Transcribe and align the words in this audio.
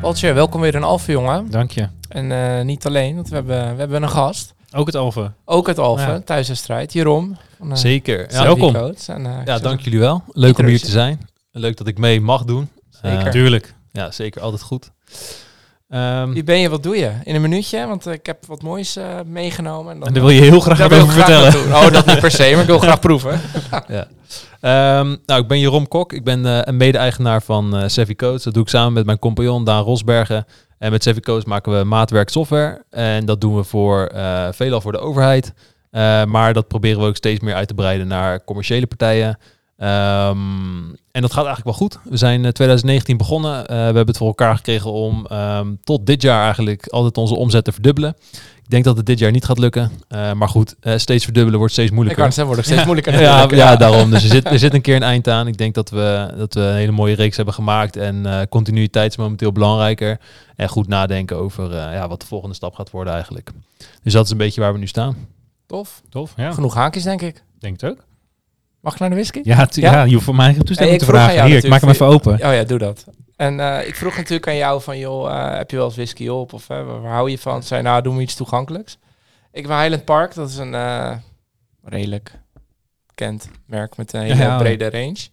Waltje, 0.00 0.32
welkom 0.32 0.60
weer 0.60 0.74
in 0.74 0.82
Alphen, 0.82 1.12
jongen. 1.12 1.50
Dank 1.50 1.70
je. 1.70 1.88
En 2.08 2.32
eh, 2.32 2.64
niet 2.64 2.86
alleen, 2.86 3.14
want 3.14 3.28
we 3.28 3.34
hebben, 3.34 3.72
we 3.72 3.78
hebben 3.78 4.02
een 4.02 4.08
gast. 4.08 4.54
Ook 4.72 4.86
het 4.86 4.94
Alphen. 4.94 5.34
Ook 5.44 5.68
uit 5.68 5.78
Alphen, 5.78 6.12
Ja. 6.12 6.20
thuis 6.20 6.48
en 6.48 6.56
strijd. 6.56 6.92
Jeroen. 6.92 7.36
van, 7.58 7.70
eh, 7.70 7.76
Zeker. 7.76 8.32
Ja, 8.32 8.42
welkom. 8.42 8.72
Coach. 8.72 9.08
En, 9.08 9.26
eh, 9.26 9.44
ja, 9.44 9.58
dank 9.58 9.80
jullie 9.80 9.98
wel. 9.98 10.22
Leuk 10.32 10.58
om 10.58 10.66
hier 10.66 10.80
te 10.80 10.90
zijn. 10.90 11.28
Leuk 11.50 11.76
dat 11.76 11.86
ik 11.86 11.98
mee 11.98 12.20
mag 12.20 12.44
doen. 12.44 12.68
Zeker. 13.02 13.30
Tuurlijk. 13.30 13.74
ja, 13.92 14.10
zeker. 14.10 14.40
Altijd 14.42 14.62
goed. 14.62 14.90
Ehm, 15.88 16.32
Wie 16.32 16.44
ben 16.44 16.58
je, 16.58 16.68
wat 16.68 16.82
doe 16.82 16.96
je? 16.96 17.12
In 17.24 17.34
een 17.34 17.40
minuutje, 17.40 17.86
want 17.86 18.06
ik 18.06 18.26
heb 18.26 18.46
wat 18.46 18.62
moois 18.62 18.96
eh, 18.96 19.04
meegenomen. 19.26 19.92
En 19.92 19.98
dan, 19.98 20.08
En 20.08 20.14
wil 20.14 20.30
je 20.30 20.40
heel 20.40 20.60
graag 20.60 20.78
wat 20.78 20.92
over 20.92 21.08
graag 21.12 21.50
vertellen. 21.52 21.76
Oh, 21.76 21.92
dat 21.92 22.06
niet 22.06 22.20
per 22.20 22.30
se, 22.30 22.50
maar 22.52 22.60
ik 22.60 22.66
wil 22.66 22.78
graag 22.78 23.00
proeven. 23.00 23.40
ehm, 24.60 25.16
nou, 25.26 25.40
ik 25.40 25.46
ben 25.46 25.60
Jeroen 25.60 25.88
Kok. 25.88 26.12
Ik 26.12 26.24
ben 26.24 26.46
eh, 26.46 26.58
een 26.62 26.76
mede-eigenaar 26.76 27.42
van 27.42 27.76
eh 27.76 27.88
Savvy 27.88 28.14
Codes. 28.14 28.42
Dat 28.42 28.54
doe 28.54 28.62
ik 28.62 28.68
samen 28.68 28.92
met 28.92 29.06
mijn 29.06 29.18
compagnon 29.18 29.64
Daan 29.64 29.84
Rosbergen. 29.84 30.46
En 30.78 30.90
met 30.90 31.02
Savvy 31.02 31.20
Codes 31.20 31.44
maken 31.44 31.78
we 31.78 31.84
maatwerk 31.84 32.28
software. 32.28 32.84
En 32.90 33.26
dat 33.26 33.40
doen 33.40 33.56
we 33.56 33.64
voor, 33.64 34.12
veelal 34.50 34.80
voor 34.80 34.92
de 34.92 34.98
overheid. 34.98 35.52
Maar 36.26 36.52
dat 36.52 36.68
proberen 36.68 37.00
we 37.00 37.06
ook 37.06 37.16
steeds 37.16 37.40
meer 37.40 37.54
uit 37.54 37.68
te 37.68 37.74
breiden 37.74 38.06
naar 38.06 38.44
commerciële 38.44 38.86
partijen. 38.86 39.38
Ehm, 39.78 40.88
en 41.12 41.20
dat 41.22 41.32
gaat 41.32 41.46
eigenlijk 41.46 41.64
wel 41.78 41.88
goed. 41.88 41.98
We 42.04 42.16
zijn 42.16 42.44
eh, 42.44 42.50
2019 42.50 43.16
begonnen. 43.16 43.66
Eh, 43.66 43.76
we 43.76 43.82
hebben 43.82 44.06
het 44.06 44.16
voor 44.16 44.26
elkaar 44.26 44.56
gekregen 44.56 44.92
om 44.92 45.26
ehm, 45.26 45.74
tot 45.84 46.06
dit 46.06 46.22
jaar 46.22 46.44
eigenlijk 46.44 46.86
altijd 46.86 47.16
onze 47.16 47.34
omzet 47.34 47.64
te 47.64 47.72
verdubbelen. 47.72 48.16
Ik 48.68 48.74
denk 48.74 48.86
dat 48.86 48.96
het 48.96 49.06
dit 49.06 49.18
jaar 49.18 49.30
niet 49.30 49.44
gaat 49.44 49.58
lukken. 49.58 49.90
Eh, 50.08 50.32
maar 50.32 50.48
goed, 50.48 50.76
eh, 50.80 50.96
steeds 50.96 51.24
verdubbelen 51.24 51.58
wordt 51.58 51.72
steeds 51.72 51.88
Ik 51.88 51.94
moeilijker. 51.94 52.22
kan 52.34 52.46
het 52.48 52.64
steeds 52.64 52.84
moeilijker. 52.84 53.20
Ja, 53.20 53.46
ja, 53.50 53.76
daarom. 53.76 54.10
Dus 54.10 54.22
er 54.22 54.28
zit, 54.28 54.44
er 54.52 54.58
zit 54.58 54.74
een 54.74 54.80
keer 54.80 54.96
een 54.96 55.02
eind 55.02 55.28
aan. 55.28 55.46
Ik 55.46 55.56
denk 55.58 55.74
dat 55.74 55.90
we, 55.90 56.34
dat 56.36 56.54
we 56.54 56.60
een 56.60 56.74
hele 56.74 56.92
mooie 56.92 57.14
reeks 57.14 57.36
hebben 57.36 57.54
gemaakt. 57.54 57.96
En 57.96 58.26
eh, 58.26 58.40
continuïteit 58.48 59.10
is 59.10 59.16
momenteel 59.16 59.52
belangrijker. 59.52 60.20
En 60.56 60.68
goed 60.68 60.88
nadenken 60.88 61.36
over 61.36 61.64
eh, 61.64 61.92
ja, 61.92 62.08
wat 62.08 62.20
de 62.20 62.26
volgende 62.26 62.54
stap 62.54 62.74
gaat 62.74 62.90
worden 62.90 63.12
eigenlijk. 63.12 63.50
Dus 64.02 64.12
dat 64.12 64.24
is 64.24 64.30
een 64.30 64.36
beetje 64.36 64.60
waar 64.60 64.72
we 64.72 64.78
nu 64.78 64.86
staan. 64.86 65.16
Tof. 65.66 66.02
Tof, 66.10 66.32
ja. 66.36 66.52
Genoeg 66.52 66.74
haakjes, 66.74 67.02
denk 67.02 67.22
ik. 67.22 67.42
Denk 67.58 67.80
het 67.80 67.90
ook. 67.90 68.07
Mag 68.80 68.92
ik 68.94 68.98
naar 69.00 69.08
de 69.08 69.14
whisky? 69.14 69.40
Ja, 69.42 69.66
tu- 69.66 69.80
Ja? 69.80 69.92
ja? 69.92 70.02
je 70.02 70.12
hoeft 70.12 70.24
voor 70.24 70.34
mij 70.34 70.54
geen 70.54 70.62
toestemming 70.64 70.88
Hey, 70.98 71.06
te 71.06 71.12
ik 71.14 71.20
vroeg 71.20 71.32
vragen. 71.32 71.50
Hier, 71.50 71.64
ik 71.64 71.70
maak 71.70 71.80
hem 71.80 71.90
even 71.90 72.06
open. 72.06 72.32
Oh 72.34 72.38
ja, 72.54 72.64
doe 72.64 72.78
dat. 72.78 73.04
En 73.36 73.60
eh, 73.60 73.86
ik 73.88 73.94
vroeg 73.94 74.16
natuurlijk 74.16 74.48
aan 74.48 74.56
jou 74.56 74.82
van, 74.82 74.98
joh, 74.98 75.30
eh, 75.30 75.56
heb 75.56 75.70
je 75.70 75.76
wel 75.76 75.84
eens 75.86 75.94
whisky 75.96 76.28
op? 76.28 76.52
Of 76.52 76.70
eh, 76.70 76.86
waar, 76.86 77.12
hou 77.12 77.30
je 77.30 77.38
van? 77.38 77.62
Zei, 77.62 77.82
nou, 77.82 78.02
doen 78.02 78.16
we 78.16 78.22
iets 78.22 78.34
toegankelijks. 78.34 78.98
Ik 79.52 79.66
ben 79.66 79.78
Highland 79.80 80.04
Park, 80.04 80.34
dat 80.34 80.48
is 80.48 80.56
een 80.56 80.74
eh, 80.74 81.16
redelijk 81.84 82.32
bekend 83.06 83.48
merk 83.66 83.96
met 83.96 84.12
een 84.12 84.20
hele 84.20 84.34
Ja, 84.36 84.58
brede 84.58 84.90
range. 84.90 85.26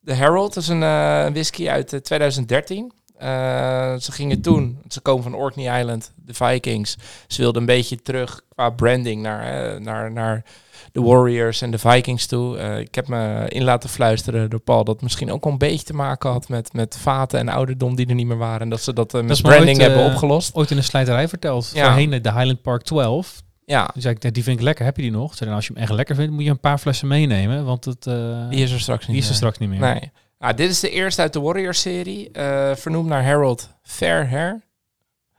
De 0.00 0.14
Herald 0.14 0.56
is 0.56 0.68
een 0.68 0.82
eh, 0.82 1.26
whisky 1.26 1.68
uit 1.68 1.92
eh, 1.92 2.00
2013. 2.00 2.92
Eh, 3.24 3.94
ze 3.98 4.12
gingen 4.12 4.40
toen, 4.40 4.78
ze 4.88 5.00
komen 5.00 5.22
van 5.22 5.34
Orkney 5.34 5.80
Island, 5.80 6.12
de 6.16 6.34
Vikings. 6.34 6.96
Ze 7.26 7.40
wilden 7.40 7.60
een 7.60 7.66
beetje 7.66 8.02
terug 8.02 8.40
qua 8.54 8.70
branding 8.70 9.22
naar, 9.22 9.72
eh, 9.72 9.80
naar, 9.80 10.12
naar 10.12 10.44
de 10.92 11.02
Warriors 11.02 11.60
en 11.60 11.70
de 11.70 11.78
Vikings 11.78 12.26
toe. 12.26 12.58
Eh, 12.58 12.78
ik 12.78 12.94
heb 12.94 13.08
me 13.08 13.44
in 13.48 13.64
laten 13.64 13.88
fluisteren 13.88 14.50
door 14.50 14.60
Paul 14.60 14.84
dat 14.84 15.02
misschien 15.02 15.32
ook 15.32 15.44
wel 15.44 15.52
een 15.52 15.58
beetje 15.58 15.84
te 15.84 15.94
maken 15.94 16.30
had 16.30 16.48
met, 16.48 16.72
met 16.72 16.96
vaten 17.00 17.38
en 17.38 17.48
ouderdom 17.48 17.96
die 17.96 18.06
er 18.06 18.14
niet 18.14 18.26
meer 18.26 18.36
waren. 18.36 18.60
En 18.60 18.68
dat 18.68 18.82
ze 18.82 18.92
dat 18.92 19.14
eh, 19.14 19.22
met 19.22 19.42
branding 19.42 19.78
ooit, 19.78 19.86
hebben 19.86 20.04
opgelost. 20.04 20.54
Ooit 20.54 20.70
in 20.70 20.76
een 20.76 20.84
slijterij 20.84 21.28
verteld. 21.28 21.70
Ja. 21.74 21.84
Voorheen 21.84 22.10
de 22.10 22.32
Highland 22.32 22.62
Park 22.62 22.82
12. 22.82 23.42
Ja, 23.66 23.90
Dus 23.94 24.02
zei 24.02 24.14
ik, 24.20 24.34
die 24.34 24.42
vind 24.42 24.58
ik 24.58 24.64
lekker. 24.64 24.84
Heb 24.84 24.96
je 24.96 25.02
die 25.02 25.10
nog? 25.10 25.34
Zei, 25.34 25.44
nou, 25.44 25.54
als 25.56 25.66
je 25.66 25.72
hem 25.72 25.82
echt 25.82 25.92
lekker 25.92 26.14
vindt, 26.14 26.32
moet 26.32 26.44
je 26.44 26.50
een 26.50 26.60
paar 26.60 26.78
flessen 26.78 27.08
meenemen. 27.08 27.64
Want 27.64 27.84
het, 27.84 28.02
die 28.50 28.62
is 28.62 28.72
er 28.72 28.80
straks 28.80 29.06
niet 29.06 29.16
die 29.16 29.24
is 29.24 29.28
er 29.28 29.34
straks 29.34 29.58
niet 29.58 29.68
meer. 29.68 29.80
Nee. 29.80 30.12
Nou, 30.44 30.56
dit 30.56 30.70
is 30.70 30.80
de 30.80 30.90
eerste 30.90 31.20
uit 31.22 31.32
de 31.32 31.40
Warriors-serie, 31.40 32.30
eh, 32.30 32.74
vernoemd 32.74 33.08
naar 33.08 33.24
Harold 33.24 33.68
Fairhair. 33.82 34.60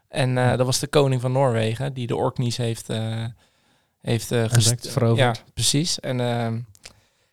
En 0.08 0.38
eh, 0.38 0.58
dat 0.58 0.66
was 0.66 0.80
de 0.80 0.88
koning 0.88 1.22
van 1.22 1.32
Noorwegen, 1.32 1.94
die 1.94 2.08
de 2.08 2.16
Orkneys 2.16 2.58
heeft, 2.58 2.90
eh 2.90 3.26
heeft 4.02 4.32
eh, 4.32 4.44
gest- 4.48 4.90
veroverd. 4.90 5.38
Ja, 5.38 5.44
precies. 5.54 6.00
En 6.00 6.20
ehm, 6.20 6.56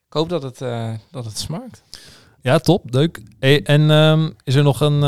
ik 0.06 0.12
hoop 0.12 0.28
dat 0.28 0.42
het, 0.42 0.60
eh, 0.60 0.92
dat 1.10 1.24
het 1.24 1.38
smaakt. 1.38 1.82
Ja, 2.40 2.58
top. 2.58 2.92
Leuk. 2.94 3.20
Hey, 3.38 3.62
en 3.62 3.90
ehm, 3.90 4.30
is, 4.44 4.54
er 4.54 4.62
nog 4.62 4.80
een, 4.80 5.02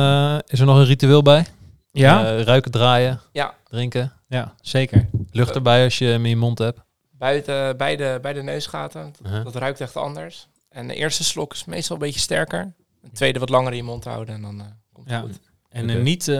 is 0.47 0.61
er 0.61 0.67
nog 0.67 0.77
een 0.77 0.85
ritueel 0.85 1.23
bij? 1.23 1.47
Ja? 1.91 2.25
Eh, 2.37 2.43
ruiken, 2.43 2.71
draaien, 2.71 3.21
Ja, 3.33 3.55
drinken. 3.69 4.13
ja, 4.29 4.55
zeker. 4.61 5.09
Lucht 5.31 5.55
erbij 5.55 5.85
als 5.85 5.99
je 5.99 6.07
hem 6.07 6.23
in 6.25 6.31
je 6.31 6.37
mond 6.37 6.59
hebt. 6.59 6.81
buiten, 7.11 7.77
bij, 7.77 7.97
de, 7.97 8.19
bij 8.23 8.33
de 8.33 8.43
neusgaten. 8.43 9.13
Dat, 9.19 9.27
Uh-huh. 9.31 9.45
dat 9.45 9.55
ruikt 9.55 9.81
echt 9.81 9.97
anders. 9.97 10.49
En 10.75 10.89
de 10.89 10.95
eerste 10.95 11.25
slok 11.25 11.53
is 11.53 11.65
meestal 11.65 11.97
een 11.97 12.03
beetje 12.03 12.21
sterker. 12.21 12.73
De 13.01 13.11
tweede 13.13 13.39
wat 13.39 13.49
langer 13.49 13.71
in 13.71 13.77
je 13.77 13.83
mond 13.83 14.05
houden 14.05 14.35
en 14.35 14.43
dan 14.43 14.61
eh, 14.61 14.67
komt 14.93 15.11
het 15.11 15.15
Ja. 15.15 15.21
goed. 15.21 15.41
En 15.69 15.91
eh, 15.91 16.03
niet, 16.03 16.29
eh, 16.29 16.35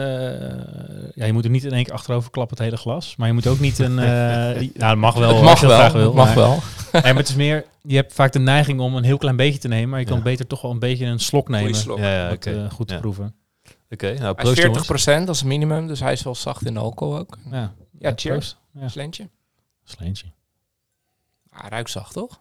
ja, 1.15 1.25
je 1.25 1.33
moet 1.33 1.43
er 1.43 1.49
niet 1.49 1.63
in 1.63 1.71
één 1.73 1.83
keer 1.83 1.93
achterover 1.93 2.31
klappen 2.31 2.57
het 2.57 2.65
hele 2.65 2.77
glas. 2.77 3.15
Maar 3.15 3.27
je 3.27 3.33
moet 3.33 3.47
ook 3.47 3.59
niet 3.59 3.79
een, 3.79 3.99
eh 3.99 4.61
ja, 4.61 4.87
dat 4.89 4.97
mag 4.97 5.13
wel. 5.15 5.33
het 5.35 5.41
mag 5.43 5.51
als 5.51 5.61
wel, 5.61 5.69
graag 5.77 5.91
wil, 5.93 6.13
mag 6.13 6.25
maar- 6.25 6.35
wel. 6.35 6.59
Nee, 6.91 7.01
maar 7.03 7.15
het 7.15 7.29
is 7.29 7.35
meer, 7.35 7.65
je 7.81 7.95
hebt 7.95 8.13
vaak 8.13 8.31
de 8.31 8.39
neiging 8.39 8.79
om 8.79 8.95
een 8.95 9.03
heel 9.03 9.17
klein 9.17 9.35
beetje 9.35 9.59
te 9.59 9.67
nemen. 9.67 9.89
Maar 9.89 9.99
je 9.99 10.05
kan 10.05 10.21
beter 10.23 10.47
toch 10.47 10.61
wel 10.61 10.71
een 10.71 10.79
beetje 10.79 11.05
een 11.05 11.19
slok 11.19 11.47
nemen. 11.49 11.65
Goeie 11.67 11.81
slok. 11.81 11.97
Ja, 11.97 12.13
ja 12.13 12.23
om 12.25 12.29
het, 12.31 12.47
oké. 12.47 12.69
goed 12.69 12.87
te 12.87 12.93
Ja. 12.93 12.99
proeven. 12.99 13.35
Oké, 13.89 14.05
nou 14.05 14.17
Hij 14.19 14.27
is 14.29 14.33
proost 14.35 14.59
40 14.59 14.63
jongens. 14.87 15.05
dat 15.05 15.29
is 15.29 15.39
het 15.39 15.47
minimum. 15.49 15.87
Dus 15.87 15.99
hij 15.99 16.11
is 16.11 16.23
wel 16.23 16.35
zacht 16.35 16.65
in 16.65 16.77
alcohol 16.77 17.17
ook. 17.17 17.37
Ja, 17.51 17.73
Ja, 17.99 18.11
cheers. 18.15 18.57
Slentje. 18.85 19.29
sleentje. 19.83 20.25
Ah, 21.49 21.67
ruikt 21.69 21.89
zacht, 21.89 22.13
toch? 22.13 22.39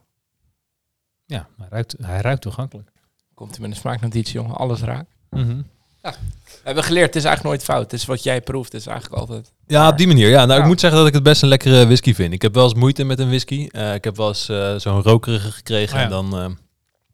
Ja, 1.26 1.46
hij 1.58 1.66
ruikt, 1.70 1.94
hij 2.02 2.20
ruikt 2.20 2.42
toegankelijk. 2.42 2.90
Komt 3.34 3.50
hij 3.50 3.60
met 3.60 3.70
een 3.70 3.76
smaaknotitie, 3.76 4.34
jongen. 4.34 4.56
Alles 4.56 4.80
raakt. 4.80 5.10
Mhm. 5.30 5.56
We 6.02 6.10
hebben 6.64 6.84
geleerd, 6.84 7.06
het 7.06 7.16
is 7.16 7.24
eigenlijk 7.24 7.54
nooit 7.56 7.64
fout. 7.68 7.90
Het 7.90 8.00
is 8.00 8.06
wat 8.06 8.22
jij 8.22 8.40
proeft, 8.40 8.72
het 8.72 8.80
is 8.80 8.86
eigenlijk 8.86 9.20
altijd... 9.20 9.52
Ja, 9.66 9.88
op 9.88 9.96
die 9.98 10.06
manier. 10.06 10.28
Ja, 10.28 10.44
nou, 10.44 10.52
Ja. 10.52 10.62
ik 10.62 10.64
moet 10.70 10.80
zeggen 10.80 10.98
dat 10.98 11.08
ik 11.08 11.14
het 11.14 11.22
best 11.22 11.42
een 11.42 11.48
lekkere 11.48 11.86
whisky 11.86 12.14
vind. 12.14 12.32
Ik 12.32 12.42
heb 12.42 12.54
wel 12.54 12.64
eens 12.64 12.74
moeite 12.74 13.04
met 13.04 13.18
een 13.18 13.26
whisky. 13.26 13.68
Eh, 13.70 13.94
ik 13.94 14.04
heb 14.04 14.16
wel 14.16 14.28
eens 14.28 14.48
eh, 14.48 14.74
zo'n 14.76 15.02
rokerige 15.02 15.50
gekregen 15.50 15.94
Oh 15.94 15.98
ja. 15.98 16.04
en 16.04 16.10
dan 16.10 16.26
eh, 16.26 16.50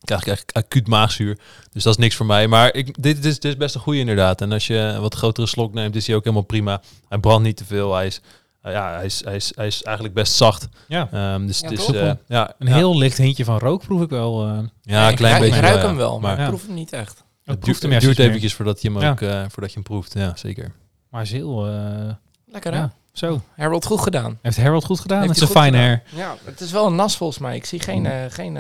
krijg 0.04 0.20
ik 0.20 0.26
eigenlijk 0.26 0.56
acuut 0.56 0.86
maagzuur. 0.86 1.38
Dus 1.72 1.82
dat 1.82 1.92
is 1.92 1.98
niks 1.98 2.14
voor 2.16 2.26
mij. 2.26 2.46
Maar 2.48 2.74
ik, 2.74 3.02
dit, 3.02 3.24
is, 3.24 3.40
dit 3.40 3.44
is 3.52 3.56
best 3.56 3.74
een 3.74 3.80
goede 3.80 3.98
inderdaad. 3.98 4.40
En 4.40 4.52
als 4.52 4.66
je 4.66 4.76
een 4.76 5.00
wat 5.00 5.14
grotere 5.14 5.46
slok 5.46 5.72
neemt, 5.72 5.96
is 5.96 6.06
hij 6.06 6.16
ook 6.16 6.24
helemaal 6.24 6.44
prima. 6.44 6.80
Hij 7.08 7.18
brandt 7.18 7.42
niet 7.44 7.56
te 7.56 7.64
veel. 7.64 7.94
Hij 7.94 8.06
is, 8.06 8.20
eh, 8.62 8.72
ja, 8.72 8.94
hij 8.94 9.04
is, 9.04 9.24
hij 9.24 9.36
is, 9.36 9.52
hij 9.56 9.66
is 9.66 9.82
eigenlijk 9.82 10.14
best 10.14 10.32
zacht. 10.34 10.68
Ja, 10.88 11.08
Ehm, 11.12 11.46
dus 11.46 11.60
Ja, 11.60 11.68
het 11.68 11.78
is 11.78 11.84
toch? 11.84 11.94
eh, 11.94 12.12
ja, 12.26 12.54
een 12.58 12.66
ja. 12.68 12.74
heel 12.74 12.98
licht 12.98 13.16
hintje 13.16 13.44
van 13.44 13.58
rook 13.58 13.82
proef 13.84 14.02
ik 14.02 14.08
wel. 14.10 14.46
eh 14.46 14.58
ja, 14.82 15.04
een 15.04 15.10
ik 15.10 15.16
klein 15.16 15.32
ruik- 15.32 15.44
beetje. 15.50 15.66
Ik 15.66 15.72
ruik 15.72 15.82
hem 15.82 15.96
wel, 15.96 16.20
maar, 16.20 16.38
ik 16.40 16.46
proef 16.46 16.66
hem 16.66 16.74
niet 16.74 16.92
echt. 16.92 17.24
het 17.44 17.64
duurt, 17.64 17.82
hem 17.82 17.92
het 17.92 18.02
juist 18.02 18.02
duurt 18.02 18.10
iets 18.10 18.18
meer. 18.18 18.26
eventjes 18.28 18.54
voordat 18.54 18.82
je 18.82 18.90
hem 18.90 19.00
Ja. 19.00 19.10
ook 19.10 19.20
eh, 19.20 19.40
voordat 19.48 19.68
je 19.70 19.74
hem 19.74 19.82
proeft. 19.82 20.14
Ja, 20.14 20.32
zeker. 20.36 20.72
Maar 21.10 21.22
is 21.22 21.32
heel, 21.32 21.66
eh, 21.66 22.10
Lekker, 22.46 22.72
hè? 22.72 22.78
ja, 22.78 22.92
zo. 23.12 23.40
Harold 23.56 23.84
goed 23.84 24.00
gedaan. 24.00 24.38
Heeft 24.42 24.56
Harold 24.56 24.84
goed 24.84 25.00
gedaan 25.00 25.16
Heeft 25.18 25.28
met 25.28 25.38
zijn 25.50 25.64
gedaan. 25.64 25.80
hair. 25.80 26.02
Ja, 26.14 26.36
het 26.44 26.60
is 26.60 26.70
wel 26.72 26.86
een 26.86 26.94
nas 26.94 27.16
volgens 27.16 27.38
mij. 27.38 27.56
Ik 27.56 27.64
zie 27.64 27.80
geen, 27.80 28.06
eh, 28.06 28.24
geen 28.28 28.52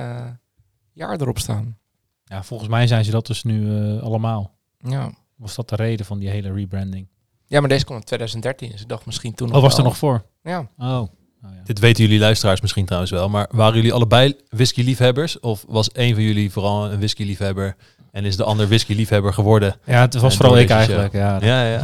jaar 0.92 1.20
erop 1.20 1.38
staan. 1.38 1.78
Ja, 2.24 2.42
volgens 2.42 2.68
mij 2.68 2.86
zijn 2.86 3.04
ze 3.04 3.10
dat 3.10 3.26
dus 3.26 3.42
nu 3.42 3.78
eh, 3.96 4.02
allemaal. 4.02 4.54
Ja. 4.78 5.10
Was 5.36 5.54
dat 5.54 5.68
de 5.68 5.76
reden 5.76 6.06
van 6.06 6.18
die 6.18 6.28
hele 6.28 6.52
rebranding? 6.52 7.08
Ja, 7.50 7.60
maar 7.60 7.68
deze 7.68 7.84
kwam 7.84 7.96
in 7.96 8.04
2013. 8.04 8.70
Dus 8.70 8.80
ik 8.80 8.88
dacht 8.88 9.06
misschien 9.06 9.34
toen 9.34 9.52
Of 9.54 9.62
was 9.62 9.76
er 9.78 9.82
nog 9.84 9.96
voor? 9.96 10.22
Ja. 10.42 10.68
Oh. 10.78 10.86
Oh, 11.44 11.50
ja. 11.54 11.60
Dit 11.64 11.78
weten 11.78 12.04
jullie 12.04 12.18
luisteraars 12.20 12.60
misschien 12.60 12.84
trouwens 12.84 13.12
wel, 13.12 13.28
maar 13.28 13.46
waren 13.50 13.74
jullie 13.74 13.92
allebei 13.92 14.36
whisky-liefhebbers? 14.48 15.40
Of 15.40 15.64
was 15.68 15.88
een 15.92 16.14
van 16.14 16.22
jullie 16.22 16.52
vooral 16.52 16.90
een 16.90 16.98
whisky-liefhebber 16.98 17.76
en 18.12 18.24
is 18.24 18.36
de 18.36 18.44
ander 18.44 18.66
whisky-liefhebber 18.68 19.32
geworden? 19.32 19.76
Ja, 19.84 20.00
het 20.00 20.14
was 20.14 20.32
En 20.32 20.38
vooral 20.38 20.58
ik 20.58 20.70
eigenlijk. 20.70 21.12
Ja, 21.12 21.38
Ja, 21.42 21.64
ja. 21.66 21.82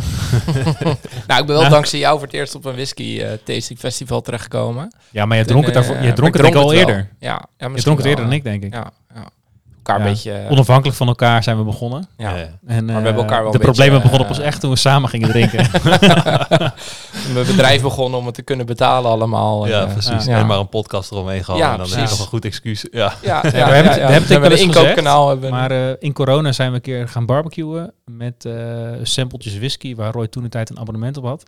nou, 1.26 1.40
ik 1.40 1.46
ben 1.46 1.54
wel 1.54 1.60
Ja. 1.62 1.68
dankzij 1.68 1.98
jou 1.98 2.18
voor 2.18 2.26
het 2.26 2.36
eerst 2.36 2.54
op 2.54 2.64
een 2.64 2.72
whisky 2.74 3.20
eh, 3.20 3.32
tasting 3.44 3.78
festival 3.78 4.20
terechtgekomen. 4.20 4.94
ja 5.10 5.26
maar 5.26 5.36
je 5.36 5.44
dronk 5.44 5.64
het, 5.64 5.74
daarvoor, 5.74 5.94
eh, 5.96 6.04
je 6.04 6.12
dronk 6.12 6.34
ik 6.34 6.40
het 6.40 6.50
ik 6.50 6.56
al 6.58 6.68
wel. 6.68 6.72
eerder. 6.78 7.08
Ja, 7.18 7.46
ja 7.56 7.68
Je 7.74 7.82
dronk 7.82 7.98
het 7.98 8.06
eerder 8.06 8.24
dan 8.24 8.32
ik, 8.34 8.42
denk 8.44 8.62
ik. 8.64 8.72
Ja, 8.74 8.90
ja. 9.14 9.28
Elkaar 9.86 9.98
Ja. 9.98 10.06
een 10.06 10.12
beetje... 10.12 10.32
eh, 10.32 10.50
Onafhankelijk 10.50 10.96
van 10.96 11.06
elkaar 11.08 11.42
zijn 11.42 11.56
we 11.56 11.64
begonnen. 11.64 12.08
ja. 12.16 12.34
En, 12.66 12.86
we 12.86 12.92
eh, 12.92 13.02
hebben 13.02 13.14
elkaar 13.22 13.42
wel 13.42 13.52
de 13.52 13.58
een 13.58 13.64
beetje, 13.64 13.72
problemen 13.72 14.02
begonnen 14.02 14.26
pas 14.28 14.38
eh, 14.38 14.46
echt 14.46 14.60
toen 14.60 14.70
we 14.70 14.76
samen 14.76 15.08
gingen 15.08 15.28
drinken. 15.28 15.66
Mijn 17.34 17.46
bedrijf 17.46 17.82
begonnen 17.82 18.18
om 18.18 18.26
het 18.26 18.34
te 18.34 18.42
kunnen 18.42 18.66
betalen 18.66 19.10
allemaal. 19.10 19.66
Ja, 19.66 19.82
Eh, 19.86 19.92
precies. 19.92 20.24
ja. 20.24 20.38
En 20.38 20.46
maar 20.46 20.58
een 20.58 20.68
podcast 20.68 21.10
eromheen 21.12 21.44
gehad. 21.44 21.60
Ja, 21.60 21.70
en 21.72 21.76
dan 21.78 21.86
is 21.86 21.94
nog 21.94 22.18
een 22.20 22.26
goed 22.26 22.44
excuus. 22.44 22.86
Ja. 22.90 23.12
Ja, 23.22 23.40
ja, 23.44 23.50
we 23.50 23.56
ja, 23.58 23.68
hebben 23.68 23.92
het- 23.92 24.00
ja. 24.00 24.06
we 24.06 24.12
hebben 24.12 24.30
het 24.42 24.48
We 24.48 24.54
een 24.54 24.58
inkoopkanaal. 24.68 25.28
Hebben. 25.28 25.50
maar 25.50 25.70
eh, 25.70 25.94
in 25.98 26.12
corona 26.12 26.52
zijn 26.52 26.68
we 26.70 26.74
een 26.76 26.80
keer 26.82 27.08
gaan 27.08 27.26
barbecuen 27.26 27.92
met 28.04 28.44
eh 28.44 28.52
sampletjes 29.02 29.56
whisky, 29.58 29.94
waar 29.94 30.12
Roy 30.12 30.26
toen 30.28 30.42
de 30.42 30.48
tijd 30.48 30.70
een 30.70 30.78
abonnement 30.78 31.16
op 31.16 31.24
had. 31.24 31.42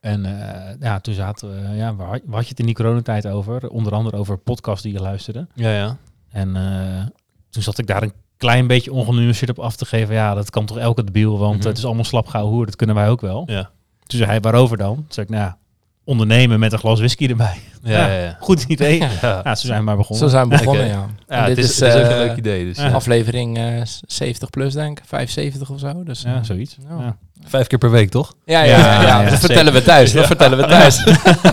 En 0.00 0.24
eh, 0.24 0.74
ja, 0.80 1.00
toen 1.00 1.14
zaten 1.14 1.48
we, 1.70 1.76
ja, 1.76 1.94
waar, 1.94 2.06
had- 2.08 2.20
waar 2.24 2.34
had 2.34 2.42
je 2.44 2.50
het 2.50 2.58
in 2.60 2.66
die 2.66 2.74
coronatijd 2.74 3.26
over? 3.26 3.68
Onder 3.68 3.92
andere 3.92 4.16
over 4.16 4.38
podcasts 4.38 4.82
die 4.82 4.92
je 4.92 5.00
luisterde. 5.00 5.46
Ja, 5.54 5.70
ja. 5.74 5.96
En 6.32 6.56
eh, 6.56 7.06
toen 7.50 7.62
zat 7.62 7.78
ik 7.78 7.86
daar 7.86 8.02
een 8.02 8.12
klein 8.36 8.66
beetje 8.66 8.92
ongenuanceerd 8.92 9.50
op 9.50 9.58
af 9.58 9.76
te 9.76 9.84
geven. 9.84 10.14
Ja, 10.14 10.34
dat 10.34 10.50
kan 10.50 10.64
toch 10.66 10.78
elke 10.78 11.04
debiel, 11.04 11.38
want 11.38 11.58
Mhm. 11.58 11.66
het 11.68 11.78
is 11.78 11.84
allemaal 11.84 12.04
slap 12.04 12.26
gauw 12.26 12.48
hoer. 12.48 12.66
Dat 12.66 12.76
kunnen 12.76 12.96
wij 12.96 13.08
ook 13.08 13.20
wel. 13.20 13.42
Ja. 13.46 13.70
Toen 14.06 14.18
zei 14.18 14.30
hij, 14.30 14.40
waarover 14.40 14.76
dan? 14.76 14.94
Toen 14.94 15.04
zei 15.08 15.26
ik, 15.26 15.32
nou 15.32 15.44
ja, 15.44 15.56
ondernemen 16.04 16.58
met 16.58 16.72
een 16.72 16.78
glas 16.78 16.98
whisky 16.98 17.26
erbij. 17.26 17.58
Ja, 17.82 18.06
ja, 18.06 18.22
ja. 18.22 18.36
Goed 18.40 18.62
idee. 18.62 18.98
ja. 19.22 19.40
Ja. 19.44 19.54
zo 19.54 19.66
zijn 19.66 19.78
we 19.78 19.84
maar 19.84 19.96
begonnen. 19.96 20.24
Zo 20.24 20.30
zijn 20.30 20.48
we 20.48 20.56
begonnen, 20.56 20.86
ja. 20.86 21.06
Het 21.26 21.46
dit 21.46 21.58
is, 21.58 21.70
is, 21.70 21.78
het 21.80 21.88
is 21.88 21.94
ook 21.94 22.04
een 22.06 22.10
eh, 22.10 22.16
leuk 22.16 22.36
idee. 22.36 22.64
Dus. 22.64 22.78
Aflevering 22.78 23.58
eh, 23.58 23.80
70 24.06 24.50
plus, 24.50 24.72
denk 24.74 24.98
ik. 24.98 25.04
75 25.06 25.70
of 25.70 25.78
zo. 25.78 26.02
Dus, 26.02 26.22
Ja, 26.22 26.34
eh, 26.34 26.42
zoiets. 26.42 26.76
Ja. 26.88 27.04
Ja. 27.04 27.16
Vijf 27.44 27.66
keer 27.66 27.78
per 27.78 27.90
week, 27.90 28.10
toch? 28.10 28.34
Ja, 28.44 28.62
ja, 28.62 28.78
Ja, 28.78 29.02
ja, 29.02 29.22
ja, 29.22 29.30
dat 29.30 29.38
vertellen 29.38 29.72
we 29.72 29.82
thuis. 29.82 30.12
Dat 30.12 30.26
vertellen 30.26 30.58
we 30.58 30.66
thuis. 30.66 31.04